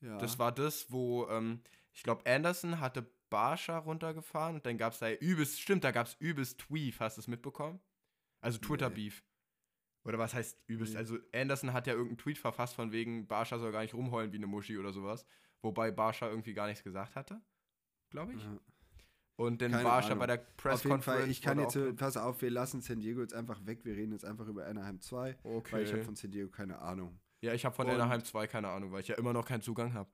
Ja. 0.00 0.18
Das 0.18 0.38
war 0.38 0.52
das, 0.52 0.90
wo, 0.90 1.28
ähm, 1.28 1.62
ich 1.92 2.02
glaube, 2.02 2.26
Anderson 2.26 2.80
hatte 2.80 3.08
Barsha 3.30 3.78
runtergefahren 3.78 4.56
und 4.56 4.66
dann 4.66 4.76
gab 4.76 4.92
es 4.92 4.98
da 4.98 5.10
übelst, 5.10 5.60
stimmt, 5.60 5.84
da 5.84 5.90
gab 5.90 6.06
es 6.06 6.14
übelst 6.18 6.58
Tweef, 6.58 7.00
hast 7.00 7.16
du 7.16 7.20
es 7.20 7.28
mitbekommen? 7.28 7.80
Also 8.40 8.58
Twitter-Beef. 8.58 9.22
Nee. 9.22 10.08
Oder 10.08 10.18
was 10.18 10.34
heißt 10.34 10.60
übelst? 10.66 10.94
Nee. 10.94 10.98
Also 10.98 11.18
Anderson 11.32 11.72
hat 11.72 11.86
ja 11.86 11.92
irgendeinen 11.92 12.18
Tweet 12.18 12.38
verfasst 12.38 12.74
von 12.74 12.90
wegen, 12.90 13.28
Barsha 13.28 13.58
soll 13.58 13.70
gar 13.70 13.82
nicht 13.82 13.94
rumheulen 13.94 14.32
wie 14.32 14.36
eine 14.36 14.48
Muschi 14.48 14.76
oder 14.76 14.92
sowas. 14.92 15.24
Wobei 15.62 15.92
Barsha 15.92 16.28
irgendwie 16.28 16.54
gar 16.54 16.66
nichts 16.66 16.82
gesagt 16.82 17.14
hatte, 17.14 17.40
glaube 18.10 18.34
ich. 18.34 18.42
Ja. 18.42 18.60
Und 19.36 19.62
dann 19.62 19.72
war 19.72 20.00
ich 20.00 20.08
ja 20.08 20.14
bei 20.14 20.26
der 20.26 20.36
Press 20.36 20.82
Conference. 20.82 21.28
Ich 21.28 21.40
kann 21.40 21.58
jetzt, 21.58 21.78
pass 21.96 22.16
auf, 22.16 22.42
wir 22.42 22.50
lassen 22.50 22.82
San 22.82 23.00
Diego 23.00 23.20
jetzt 23.20 23.34
einfach 23.34 23.64
weg. 23.66 23.84
Wir 23.84 23.96
reden 23.96 24.12
jetzt 24.12 24.24
einfach 24.24 24.46
über 24.46 24.66
Anaheim 24.66 25.00
2. 25.00 25.38
Okay. 25.42 25.72
Weil 25.72 25.84
ich 25.84 25.92
habe 25.92 26.04
von 26.04 26.16
San 26.16 26.30
Diego 26.30 26.50
keine 26.50 26.78
Ahnung. 26.78 27.18
Ja, 27.40 27.52
ich 27.54 27.64
habe 27.64 27.74
von 27.74 27.86
Und, 27.86 27.94
Anaheim 27.94 28.24
2 28.24 28.46
keine 28.46 28.68
Ahnung, 28.68 28.92
weil 28.92 29.00
ich 29.00 29.08
ja 29.08 29.16
immer 29.16 29.32
noch 29.32 29.44
keinen 29.44 29.62
Zugang 29.62 29.94
habe. 29.94 30.10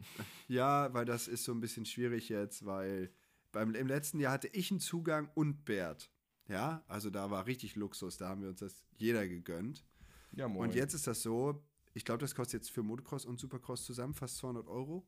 Ja, 0.48 0.92
weil 0.92 1.04
das 1.04 1.28
ist 1.28 1.44
so 1.44 1.52
ein 1.52 1.60
bisschen 1.60 1.86
schwierig 1.86 2.28
jetzt, 2.28 2.66
weil 2.66 3.12
beim, 3.52 3.74
im 3.74 3.86
letzten 3.86 4.18
Jahr 4.18 4.32
hatte 4.32 4.48
ich 4.48 4.70
einen 4.70 4.80
Zugang 4.80 5.30
und 5.34 5.64
Bert. 5.64 6.10
Ja, 6.48 6.82
also 6.88 7.08
da 7.08 7.30
war 7.30 7.46
richtig 7.46 7.76
Luxus. 7.76 8.16
Da 8.16 8.28
haben 8.28 8.42
wir 8.42 8.48
uns 8.48 8.60
das 8.60 8.84
jeder 8.96 9.28
gegönnt. 9.28 9.86
Ja, 10.32 10.48
moin. 10.48 10.68
Und 10.68 10.74
jetzt 10.74 10.94
ist 10.94 11.06
das 11.06 11.22
so, 11.22 11.62
ich 11.94 12.04
glaube, 12.04 12.18
das 12.18 12.34
kostet 12.34 12.62
jetzt 12.62 12.70
für 12.70 12.82
Motocross 12.82 13.24
und 13.24 13.38
Supercross 13.38 13.84
zusammen 13.84 14.14
fast 14.14 14.38
200 14.38 14.66
Euro. 14.66 15.06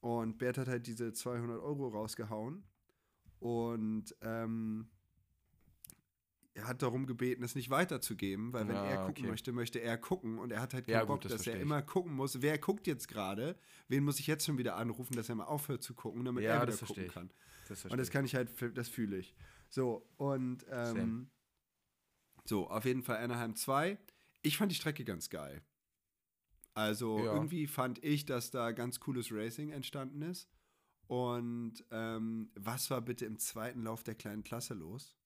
Und 0.00 0.38
Bert 0.38 0.58
hat 0.58 0.68
halt 0.68 0.86
diese 0.86 1.12
200 1.12 1.60
Euro 1.60 1.88
rausgehauen. 1.88 2.64
Und 3.38 4.14
ähm, 4.22 4.88
er 6.56 6.66
hat 6.66 6.82
darum 6.82 7.06
gebeten, 7.06 7.42
es 7.42 7.54
nicht 7.54 7.70
weiterzugeben, 7.70 8.52
weil 8.52 8.66
wenn 8.66 8.76
ah, 8.76 8.86
er 8.86 8.96
gucken 8.98 9.24
okay. 9.24 9.30
möchte, 9.30 9.52
möchte 9.52 9.78
er 9.78 9.98
gucken 9.98 10.38
und 10.38 10.52
er 10.52 10.60
hat 10.60 10.72
halt 10.72 10.86
keinen 10.86 10.94
ja, 10.94 11.04
Bock, 11.04 11.20
das 11.20 11.32
dass 11.32 11.46
er 11.46 11.60
immer 11.60 11.82
gucken 11.82 12.14
muss, 12.14 12.40
wer 12.40 12.56
guckt 12.58 12.86
jetzt 12.86 13.08
gerade, 13.08 13.58
wen 13.88 14.04
muss 14.04 14.18
ich 14.18 14.26
jetzt 14.26 14.46
schon 14.46 14.56
wieder 14.56 14.76
anrufen, 14.76 15.14
dass 15.16 15.28
er 15.28 15.34
mal 15.34 15.44
aufhört 15.44 15.82
zu 15.82 15.94
gucken, 15.94 16.24
damit 16.24 16.44
ja, 16.44 16.54
er 16.54 16.66
wieder 16.66 16.76
gucken 16.78 17.08
kann. 17.08 17.30
Das 17.68 17.84
und 17.84 17.98
das 17.98 18.10
kann 18.10 18.24
ich 18.24 18.34
halt, 18.34 18.50
das 18.74 18.88
fühle 18.88 19.18
ich. 19.18 19.34
So, 19.68 20.08
und 20.16 20.64
ähm, 20.70 21.28
so, 22.44 22.70
auf 22.70 22.84
jeden 22.84 23.02
Fall 23.02 23.18
Anaheim 23.18 23.54
2. 23.54 23.98
Ich 24.42 24.56
fand 24.56 24.70
die 24.70 24.76
Strecke 24.76 25.04
ganz 25.04 25.28
geil. 25.28 25.62
Also 26.76 27.18
ja. 27.24 27.32
irgendwie 27.32 27.66
fand 27.66 28.04
ich, 28.04 28.26
dass 28.26 28.50
da 28.50 28.72
ganz 28.72 29.00
cooles 29.00 29.32
Racing 29.32 29.70
entstanden 29.70 30.20
ist. 30.20 30.46
Und 31.06 31.82
ähm, 31.90 32.50
was 32.54 32.90
war 32.90 33.00
bitte 33.00 33.24
im 33.24 33.38
zweiten 33.38 33.82
Lauf 33.82 34.04
der 34.04 34.14
kleinen 34.14 34.44
Klasse 34.44 34.74
los? 34.74 35.16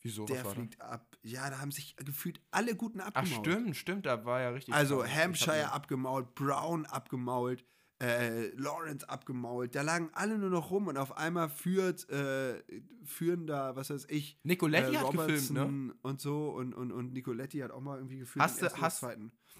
Wieso? 0.00 0.24
Der 0.24 0.44
fliegt 0.44 0.80
da? 0.80 0.86
ab. 0.86 1.16
Ja, 1.22 1.48
da 1.48 1.60
haben 1.60 1.70
sich 1.70 1.94
gefühlt 1.94 2.40
alle 2.50 2.74
guten 2.74 3.00
abgemault. 3.00 3.46
Ach, 3.46 3.52
stimmt, 3.52 3.76
stimmt, 3.76 4.06
da 4.06 4.24
war 4.24 4.40
ja 4.40 4.48
richtig. 4.48 4.74
Also 4.74 5.06
Hampshire 5.06 5.70
abgemault, 5.70 6.34
Brown 6.34 6.86
abgemault, 6.86 7.64
äh, 8.02 8.48
Lawrence 8.56 9.08
abgemault. 9.08 9.74
Da 9.74 9.82
lagen 9.82 10.10
alle 10.12 10.36
nur 10.36 10.50
noch 10.50 10.70
rum 10.70 10.88
und 10.88 10.96
auf 10.96 11.16
einmal 11.16 11.48
führt, 11.48 12.08
äh, 12.10 12.60
führen 13.04 13.46
da, 13.46 13.76
was 13.76 13.90
weiß 13.90 14.06
ich. 14.08 14.38
Nicoletti 14.42 14.94
äh, 14.94 14.98
hat 14.98 15.12
gefilmt, 15.12 15.50
ne? 15.50 15.94
Und 16.02 16.20
so 16.20 16.50
und, 16.50 16.74
und, 16.74 16.90
und 16.90 17.12
Nicoletti 17.12 17.58
hat 17.60 17.70
auch 17.70 17.80
mal 17.80 17.96
irgendwie 17.98 18.18
gefühlt. 18.18 18.42
Hast 18.42 18.60
du, 18.60 18.66
hast, 18.80 19.06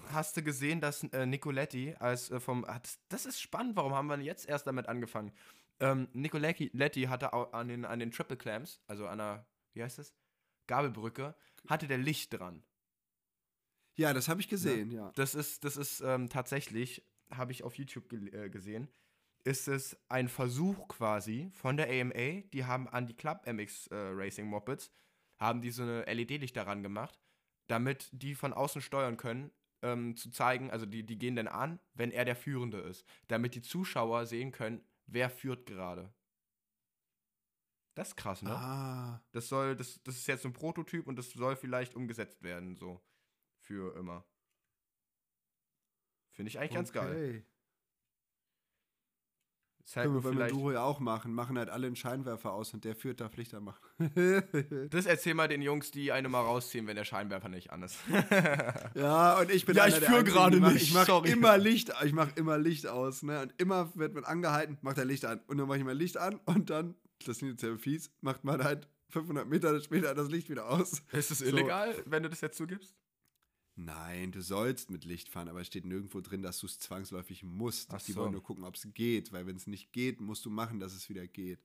hast 0.07 0.37
du 0.37 0.43
gesehen, 0.43 0.81
dass 0.81 1.03
äh, 1.03 1.25
Nicoletti 1.25 1.95
als 1.97 2.31
äh, 2.31 2.39
vom. 2.41 2.67
Hat, 2.67 2.89
das 3.07 3.25
ist 3.25 3.39
spannend, 3.39 3.77
warum 3.77 3.93
haben 3.93 4.07
wir 4.07 4.19
jetzt 4.19 4.47
erst 4.47 4.67
damit 4.67 4.89
angefangen? 4.89 5.31
Ähm, 5.79 6.09
Nicoletti 6.13 7.03
hatte 7.03 7.33
an 7.33 7.67
den, 7.69 7.85
an 7.85 7.99
den 7.99 8.11
Triple 8.11 8.37
Clamps, 8.37 8.81
also 8.87 9.07
an 9.07 9.19
der, 9.19 9.47
wie 9.73 9.83
heißt 9.83 9.99
das? 9.99 10.13
Gabelbrücke, 10.67 11.35
hatte 11.67 11.87
der 11.87 11.97
Licht 11.97 12.33
dran. 12.33 12.63
Ja, 13.95 14.13
das 14.13 14.27
habe 14.27 14.41
ich 14.41 14.47
gesehen, 14.47 14.91
ja. 14.91 15.05
ja. 15.05 15.11
Das 15.15 15.35
ist, 15.35 15.63
das 15.63 15.77
ist 15.77 16.01
ähm, 16.01 16.29
tatsächlich, 16.29 17.05
habe 17.37 17.51
ich 17.51 17.63
auf 17.63 17.75
YouTube 17.77 18.09
ge 18.09 18.29
äh, 18.29 18.49
gesehen, 18.49 18.89
ist 19.43 19.67
es 19.67 19.97
ein 20.09 20.29
Versuch 20.29 20.87
quasi 20.87 21.51
von 21.53 21.77
der 21.77 21.89
AMA, 21.89 22.41
die 22.53 22.65
haben 22.65 22.87
an 22.87 23.07
die 23.07 23.15
Club 23.15 23.45
MX 23.45 23.87
äh, 23.87 23.95
Racing 23.95 24.47
Mopeds, 24.47 24.91
haben 25.37 25.61
die 25.61 25.71
so 25.71 25.83
eine 25.83 26.03
LED-Licht 26.05 26.55
daran 26.55 26.83
gemacht, 26.83 27.19
damit 27.67 28.09
die 28.11 28.35
von 28.35 28.53
außen 28.53 28.81
steuern 28.81 29.17
können, 29.17 29.51
ähm, 29.81 30.15
zu 30.15 30.31
zeigen, 30.31 30.71
also 30.71 30.85
die, 30.85 31.05
die 31.05 31.17
gehen 31.17 31.35
dann 31.35 31.47
an, 31.47 31.79
wenn 31.93 32.11
er 32.11 32.25
der 32.25 32.35
Führende 32.35 32.79
ist, 32.79 33.05
damit 33.27 33.55
die 33.55 33.61
Zuschauer 33.61 34.25
sehen 34.25 34.51
können, 34.51 34.81
wer 35.07 35.29
führt 35.29 35.65
gerade. 35.65 36.13
Das 37.95 38.09
ist 38.09 38.15
krass, 38.15 38.41
ne? 38.41 38.51
Ah. 38.51 39.23
Das 39.31 39.49
soll, 39.49 39.75
das, 39.75 40.01
das 40.03 40.15
ist 40.15 40.27
jetzt 40.27 40.45
ein 40.45 40.53
Prototyp 40.53 41.05
und 41.05 41.17
das 41.17 41.31
soll 41.31 41.55
vielleicht 41.55 41.95
umgesetzt 41.95 42.41
werden, 42.41 42.75
so. 42.75 43.01
Für 43.59 43.95
immer. 43.95 44.25
Finde 46.33 46.49
ich 46.49 46.59
eigentlich 46.59 46.71
okay. 46.71 46.75
ganz 46.75 46.91
geil. 46.91 47.43
Halt 49.95 50.05
Können 50.05 50.23
wir 50.23 50.31
beim 50.31 50.41
Enduro 50.41 50.71
ja 50.71 50.83
auch 50.83 50.99
machen. 50.99 51.33
Machen 51.33 51.57
halt 51.57 51.69
alle 51.69 51.87
einen 51.87 51.95
Scheinwerfer 51.95 52.51
aus 52.51 52.73
und 52.73 52.83
der 52.83 52.95
führt, 52.95 53.21
darf 53.21 53.35
Lichter 53.35 53.59
machen. 53.59 53.79
das 54.89 55.05
erzähl 55.05 55.33
mal 55.33 55.47
den 55.47 55.61
Jungs, 55.61 55.91
die 55.91 56.11
eine 56.11 56.29
mal 56.29 56.41
rausziehen, 56.41 56.87
wenn 56.87 56.95
der 56.95 57.03
Scheinwerfer 57.03 57.49
nicht 57.49 57.71
an 57.71 57.83
ist. 57.83 57.99
ja, 58.95 59.39
und 59.39 59.51
ich 59.51 59.65
bin 59.65 59.75
Ja, 59.75 59.87
ich 59.87 59.95
führe 59.95 60.23
gerade 60.23 60.59
nicht. 60.59 60.83
Ich 60.83 60.93
mache 60.93 61.27
immer 61.27 61.57
Licht, 61.57 61.91
ich 62.03 62.13
mache 62.13 62.31
immer 62.35 62.57
Licht 62.57 62.87
aus, 62.87 63.21
ne? 63.23 63.41
Und 63.41 63.53
immer 63.57 63.93
wird 63.95 64.15
man 64.15 64.23
angehalten, 64.23 64.77
macht 64.81 64.97
er 64.97 65.05
Licht 65.05 65.25
an. 65.25 65.41
Und 65.47 65.57
dann 65.57 65.67
mache 65.67 65.77
ich 65.77 65.83
mein 65.83 65.97
Licht 65.97 66.17
an 66.17 66.39
und 66.45 66.69
dann, 66.69 66.95
das 67.25 67.39
klingt 67.39 67.53
jetzt 67.53 67.61
sehr 67.61 67.77
fies, 67.77 68.09
macht 68.21 68.43
man 68.43 68.63
halt 68.63 68.87
500 69.09 69.47
Meter 69.47 69.79
später 69.81 70.15
das 70.15 70.29
Licht 70.29 70.49
wieder 70.49 70.69
aus. 70.69 71.03
Ist 71.11 71.29
es 71.29 71.41
illegal, 71.41 71.93
so. 71.93 72.01
wenn 72.07 72.23
du 72.23 72.29
das 72.29 72.41
jetzt 72.41 72.57
zugibst? 72.57 72.95
Nein, 73.75 74.31
du 74.31 74.41
sollst 74.41 74.91
mit 74.91 75.03
Licht 75.03 75.29
fahren, 75.29 75.49
aber 75.49 75.61
es 75.61 75.67
steht 75.67 75.85
nirgendwo 75.85 76.21
drin, 76.21 76.43
dass 76.43 76.59
du 76.59 76.67
es 76.67 76.77
zwangsläufig 76.77 77.43
musst. 77.43 77.91
Ach 77.93 78.01
Die 78.01 78.15
wollen 78.15 78.31
nur 78.31 78.43
gucken, 78.43 78.63
ob 78.63 78.75
es 78.75 78.87
geht, 78.93 79.31
weil 79.31 79.47
wenn 79.47 79.55
es 79.55 79.65
nicht 79.65 79.91
geht, 79.91 80.21
musst 80.21 80.45
du 80.45 80.51
machen, 80.51 80.79
dass 80.79 80.93
es 80.93 81.09
wieder 81.09 81.27
geht. 81.27 81.59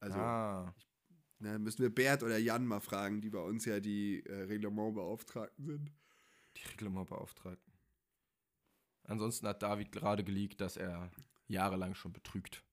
Also 0.00 0.18
ah. 0.18 0.74
ich, 0.76 0.86
na, 1.38 1.58
müssen 1.58 1.82
wir 1.82 1.94
Bert 1.94 2.22
oder 2.22 2.38
Jan 2.38 2.66
mal 2.66 2.80
fragen, 2.80 3.20
die 3.20 3.30
bei 3.30 3.40
uns 3.40 3.64
ja 3.64 3.78
die 3.78 4.24
äh, 4.26 4.42
Reglementbeauftragten 4.42 5.66
sind. 5.66 5.92
Die 6.56 6.66
Reglementbeauftragten. 6.68 7.72
Ansonsten 9.04 9.46
hat 9.46 9.62
David 9.62 9.92
gerade 9.92 10.24
geleakt, 10.24 10.60
dass 10.60 10.76
er 10.76 11.12
jahrelang 11.46 11.94
schon 11.94 12.12
betrügt. 12.12 12.64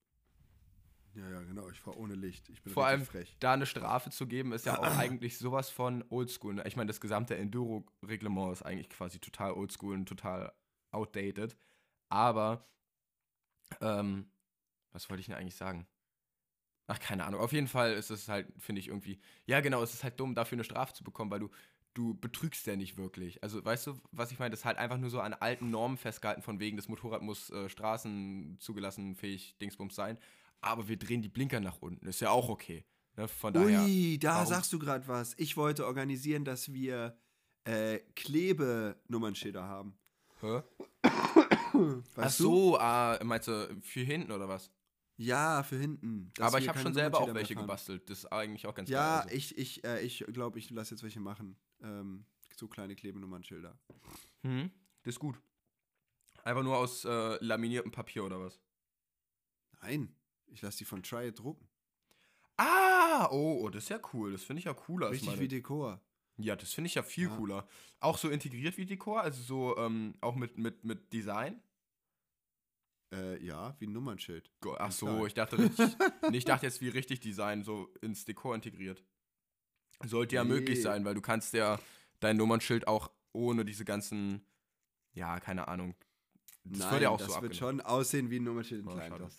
Ja, 1.16 1.30
ja, 1.30 1.42
genau. 1.42 1.70
Ich 1.70 1.80
fahre 1.80 1.98
ohne 1.98 2.16
Licht. 2.16 2.50
Ich 2.50 2.62
bin 2.64 2.74
Vor 2.74 2.88
allem, 2.88 3.06
frech. 3.06 3.36
da 3.40 3.54
eine 3.54 3.66
Strafe 3.66 4.10
zu 4.10 4.26
geben, 4.28 4.52
ist 4.52 4.66
ja 4.66 4.80
auch 4.80 4.98
eigentlich 4.98 5.38
sowas 5.38 5.70
von 5.70 6.04
oldschool. 6.10 6.56
Ne? 6.56 6.64
Ich 6.66 6.76
meine, 6.76 6.88
das 6.88 7.00
gesamte 7.02 7.38
Enduro-Reglement 7.38 8.52
ist 8.52 8.64
eigentlich 8.64 8.90
quasi 8.90 9.20
total 9.20 9.54
oldschool 9.54 9.94
und 9.96 10.08
total 10.08 10.52
outdated. 10.92 11.56
Aber, 12.10 12.66
ähm, 13.82 14.32
was 14.92 15.10
wollte 15.10 15.22
ich 15.22 15.28
denn 15.28 15.36
eigentlich 15.36 15.56
sagen? 15.56 15.88
Ach, 16.88 17.00
keine 17.00 17.26
Ahnung. 17.26 17.42
Auf 17.42 17.54
jeden 17.54 17.68
Fall 17.68 17.94
ist 17.94 18.10
es 18.10 18.28
halt, 18.28 18.52
finde 18.58 18.80
ich 18.80 18.88
irgendwie, 18.88 19.20
ja, 19.46 19.62
genau, 19.62 19.84
es 19.84 19.94
ist 19.94 20.04
halt 20.04 20.20
dumm, 20.20 20.36
dafür 20.36 20.56
eine 20.56 20.64
Strafe 20.64 20.94
zu 20.94 21.04
bekommen, 21.04 21.32
weil 21.32 21.40
du, 21.40 21.50
du 21.94 22.16
betrügst 22.16 22.66
ja 22.66 22.76
nicht 22.76 22.98
wirklich. 22.98 23.42
Also, 23.44 23.64
weißt 23.64 23.88
du, 23.88 24.00
was 24.12 24.32
ich 24.32 24.40
meine? 24.40 24.50
Das 24.52 24.62
ist 24.62 24.66
halt 24.66 24.78
einfach 24.80 24.98
nur 24.98 25.10
so 25.12 25.22
an 25.22 25.34
alten 25.34 25.70
Normen 25.70 25.98
festgehalten, 25.98 26.42
von 26.42 26.60
wegen, 26.60 26.76
das 26.76 26.88
Motorrad 26.90 27.22
muss 27.22 27.52
äh, 27.52 27.70
Straßen 27.70 28.58
zugelassen, 28.60 29.16
fähig, 29.16 29.56
Dingsbums 29.60 29.96
sein 29.96 30.18
aber 30.64 30.88
wir 30.88 30.98
drehen 30.98 31.22
die 31.22 31.30
Blinker 31.30 31.60
nach 31.60 31.82
unten. 31.82 32.08
Ist 32.08 32.22
ja 32.22 32.30
auch 32.30 32.50
okay. 32.50 32.86
Ne? 33.16 33.28
Von 33.28 33.54
daher, 33.54 33.84
Ui, 33.84 34.18
da 34.20 34.36
warum? 34.36 34.48
sagst 34.48 34.74
du 34.74 34.80
gerade 34.80 35.08
was. 35.08 35.34
Ich 35.38 35.58
wollte 35.58 35.86
organisieren, 35.86 36.46
dass 36.46 36.74
wir 36.74 37.18
äh, 37.66 38.00
Klebenummernschilder 38.16 39.64
haben. 39.64 39.98
Hä? 40.42 40.62
Ach 42.16 42.30
so, 42.30 42.78
ah, 42.78 43.20
meinst 43.24 43.48
du 43.48 43.82
für 43.82 44.02
hinten 44.02 44.32
oder 44.32 44.48
was? 44.48 44.72
Ja, 45.18 45.64
für 45.64 45.78
hinten. 45.78 46.32
Aber 46.40 46.60
ich 46.60 46.68
habe 46.68 46.80
schon 46.80 46.94
selber 46.94 47.20
auch 47.20 47.34
welche 47.34 47.56
gebastelt. 47.56 48.10
Das 48.10 48.20
ist 48.20 48.26
eigentlich 48.26 48.66
auch 48.66 48.74
ganz 48.74 48.90
ja, 48.90 49.00
geil. 49.00 49.10
Ja, 49.10 49.20
also. 49.22 49.36
ich, 49.36 49.58
ich, 49.58 49.84
äh, 49.84 50.02
ich 50.02 50.26
glaube, 50.34 50.60
ich 50.60 50.70
lasse 50.72 50.96
jetzt 50.96 51.04
welche 51.04 51.20
machen. 51.20 51.56
Ähm, 51.82 52.26
so 52.56 52.68
kleine 52.68 52.96
Klebenummernschilder. 52.96 53.78
Hm, 54.42 54.72
das 55.04 55.16
ist 55.16 55.20
gut. 55.20 55.40
Einfach 56.44 56.64
nur 56.64 56.78
aus 56.78 57.06
äh, 57.06 57.38
laminiertem 57.44 57.92
Papier 57.92 58.24
oder 58.24 58.40
was? 58.40 58.60
Nein. 59.82 60.16
Ich 60.54 60.62
lasse 60.62 60.78
die 60.78 60.86
von 60.86 61.02
Try 61.04 61.34
drucken. 61.34 61.68
Ah, 62.58 63.28
oh, 63.32 63.62
oh, 63.62 63.70
das 63.70 63.84
ist 63.84 63.90
ja 63.90 64.00
cool. 64.14 64.32
Das 64.32 64.44
finde 64.44 64.60
ich 64.60 64.66
ja 64.66 64.74
cooler. 64.74 65.10
Richtig 65.10 65.30
meine... 65.30 65.42
wie 65.42 65.48
Dekor. 65.48 66.02
Ja, 66.38 66.56
das 66.56 66.74
finde 66.74 66.88
ich 66.88 66.96
ja 66.96 67.04
viel 67.04 67.28
ja. 67.28 67.36
cooler. 67.36 67.68
Auch 68.00 68.18
so 68.18 68.30
integriert 68.30 68.78
wie 68.78 68.86
Dekor, 68.86 69.22
also 69.22 69.42
so 69.42 69.78
ähm, 69.78 70.16
auch 70.22 70.36
mit, 70.36 70.58
mit, 70.58 70.84
mit 70.84 71.12
Design. 71.14 71.62
Äh, 73.12 73.44
ja, 73.44 73.76
wie 73.80 73.86
ein 73.86 73.94
Nummernschild. 73.94 74.50
Ach 74.78 74.92
so, 74.92 75.26
ich 75.28 75.36
dachte 75.36 75.60
richtig, 75.60 75.96
ich 76.32 76.46
dachte 76.46 76.66
jetzt 76.66 76.82
wie 76.82 76.90
richtig 76.90 77.20
Design, 77.20 77.64
so 77.64 77.94
ins 78.02 78.26
Dekor 78.26 78.56
integriert. 78.56 79.04
Sollte 80.04 80.36
ja 80.36 80.44
nee. 80.44 80.54
möglich 80.54 80.82
sein, 80.82 81.06
weil 81.06 81.14
du 81.14 81.22
kannst 81.22 81.54
ja 81.54 81.80
dein 82.20 82.38
Nummernschild 82.38 82.88
auch 82.88 83.12
ohne 83.32 83.66
diese 83.66 83.86
ganzen, 83.86 84.46
ja, 85.14 85.40
keine 85.40 85.68
Ahnung. 85.68 85.96
Das 86.64 86.80
Nein, 86.92 87.02
ja 87.02 87.10
auch 87.10 87.18
das 87.18 87.34
so 87.34 87.42
wird 87.42 87.56
schon 87.56 87.82
aussehen 87.82 88.30
wie 88.30 88.40
ein 88.40 88.44
Nummernschild 88.44 88.82
in 88.82 88.90
kleinen 88.90 89.30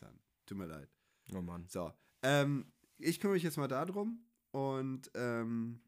Tut 0.47 0.59
mir 0.59 0.67
leid. 0.67 0.94
Oh 1.33 1.41
Mann. 1.41 1.67
So. 1.69 1.93
Ähm, 2.23 2.67
ich 2.99 3.21
kümmere 3.21 3.35
mich 3.35 3.43
jetzt 3.43 3.57
mal 3.57 3.69
darum 3.69 4.25
und 4.51 5.11
ähm, 5.15 5.81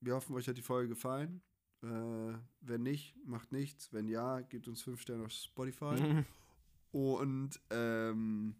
wir 0.00 0.14
hoffen, 0.14 0.34
euch 0.34 0.48
hat 0.48 0.56
die 0.56 0.62
Folge 0.62 0.88
gefallen. 0.90 1.42
Äh, 1.82 2.38
wenn 2.60 2.82
nicht, 2.82 3.14
macht 3.26 3.52
nichts. 3.52 3.92
Wenn 3.92 4.08
ja, 4.08 4.40
gebt 4.40 4.68
uns 4.68 4.82
fünf 4.82 5.00
Sterne 5.00 5.24
auf 5.24 5.32
Spotify. 5.32 6.24
und 6.92 7.60
ähm, 7.70 8.54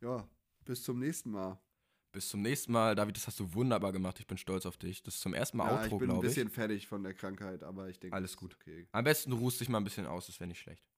ja, 0.00 0.28
bis 0.64 0.82
zum 0.82 0.98
nächsten 0.98 1.30
Mal. 1.30 1.58
Bis 2.12 2.28
zum 2.28 2.40
nächsten 2.40 2.72
Mal. 2.72 2.94
David, 2.94 3.16
das 3.16 3.26
hast 3.26 3.38
du 3.40 3.52
wunderbar 3.52 3.92
gemacht. 3.92 4.18
Ich 4.20 4.26
bin 4.26 4.38
stolz 4.38 4.64
auf 4.64 4.78
dich. 4.78 5.02
Das 5.02 5.16
ist 5.16 5.20
zum 5.20 5.34
ersten 5.34 5.58
Mal 5.58 5.66
ja, 5.66 5.82
Outro, 5.82 5.98
glaube 5.98 6.04
ich. 6.04 6.08
bin 6.08 6.16
ein 6.16 6.20
bisschen 6.22 6.48
fertig 6.50 6.86
von 6.86 7.02
der 7.02 7.14
Krankheit, 7.14 7.62
aber 7.62 7.88
ich 7.88 7.98
denke. 7.98 8.16
Alles 8.16 8.36
gut. 8.36 8.56
Okay. 8.60 8.88
Am 8.92 9.04
besten 9.04 9.30
du 9.30 9.36
ruhst 9.36 9.60
dich 9.60 9.68
mal 9.68 9.78
ein 9.78 9.84
bisschen 9.84 10.06
aus, 10.06 10.26
das 10.26 10.40
wäre 10.40 10.48
nicht 10.48 10.60
schlecht. 10.60 10.88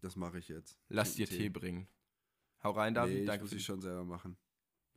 Das 0.00 0.16
mache 0.16 0.38
ich 0.38 0.48
jetzt. 0.48 0.78
Lass 0.88 1.14
dir 1.14 1.26
Tee. 1.26 1.36
Tee 1.36 1.48
bringen. 1.50 1.88
Hau 2.62 2.70
rein, 2.70 2.94
David. 2.94 3.20
Nee, 3.20 3.24
danke 3.26 3.44
muss 3.44 3.52
ich 3.52 3.64
schon 3.64 3.80
selber 3.80 4.04
machen. 4.04 4.36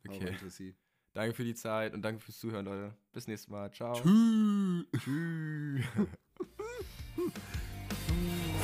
Okay. 0.06 0.74
Danke 1.12 1.34
für 1.34 1.44
die 1.44 1.54
Zeit 1.54 1.92
und 1.92 2.02
danke 2.02 2.20
fürs 2.20 2.38
Zuhören, 2.38 2.64
Leute. 2.64 2.96
Bis 3.12 3.26
nächstes 3.26 3.48
Mal. 3.48 3.70
Ciao. 3.72 3.94
Tschüss. 3.94 4.86
Tschüss. 5.02 5.84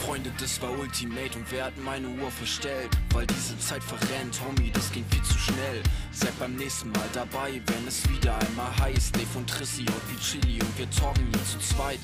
Freunde, 0.06 0.30
das 0.38 0.62
war 0.62 0.70
Ultimate 0.78 1.36
und 1.36 1.50
wer 1.50 1.64
hat 1.64 1.76
meine 1.78 2.08
Uhr 2.08 2.30
verstellt? 2.30 2.90
Weil 3.12 3.26
diese 3.26 3.58
Zeit 3.58 3.82
verrennt, 3.82 4.40
Homie, 4.40 4.70
das 4.70 4.92
ging 4.92 5.04
viel 5.06 5.22
zu 5.22 5.36
schnell. 5.36 5.82
Seid 6.12 6.38
beim 6.38 6.54
nächsten 6.54 6.90
Mal 6.92 7.08
dabei, 7.12 7.60
wenn 7.66 7.86
es 7.88 8.08
wieder 8.08 8.38
einmal 8.38 8.76
heißt. 8.78 9.16
Dave 9.16 9.38
und 9.38 9.50
Trissi 9.50 9.82
und 9.82 10.08
Pichili 10.08 10.60
und 10.60 10.78
wir 10.78 10.88
talken 10.90 11.26
hier 11.32 11.44
zu 11.44 11.58
zweit. 11.58 11.98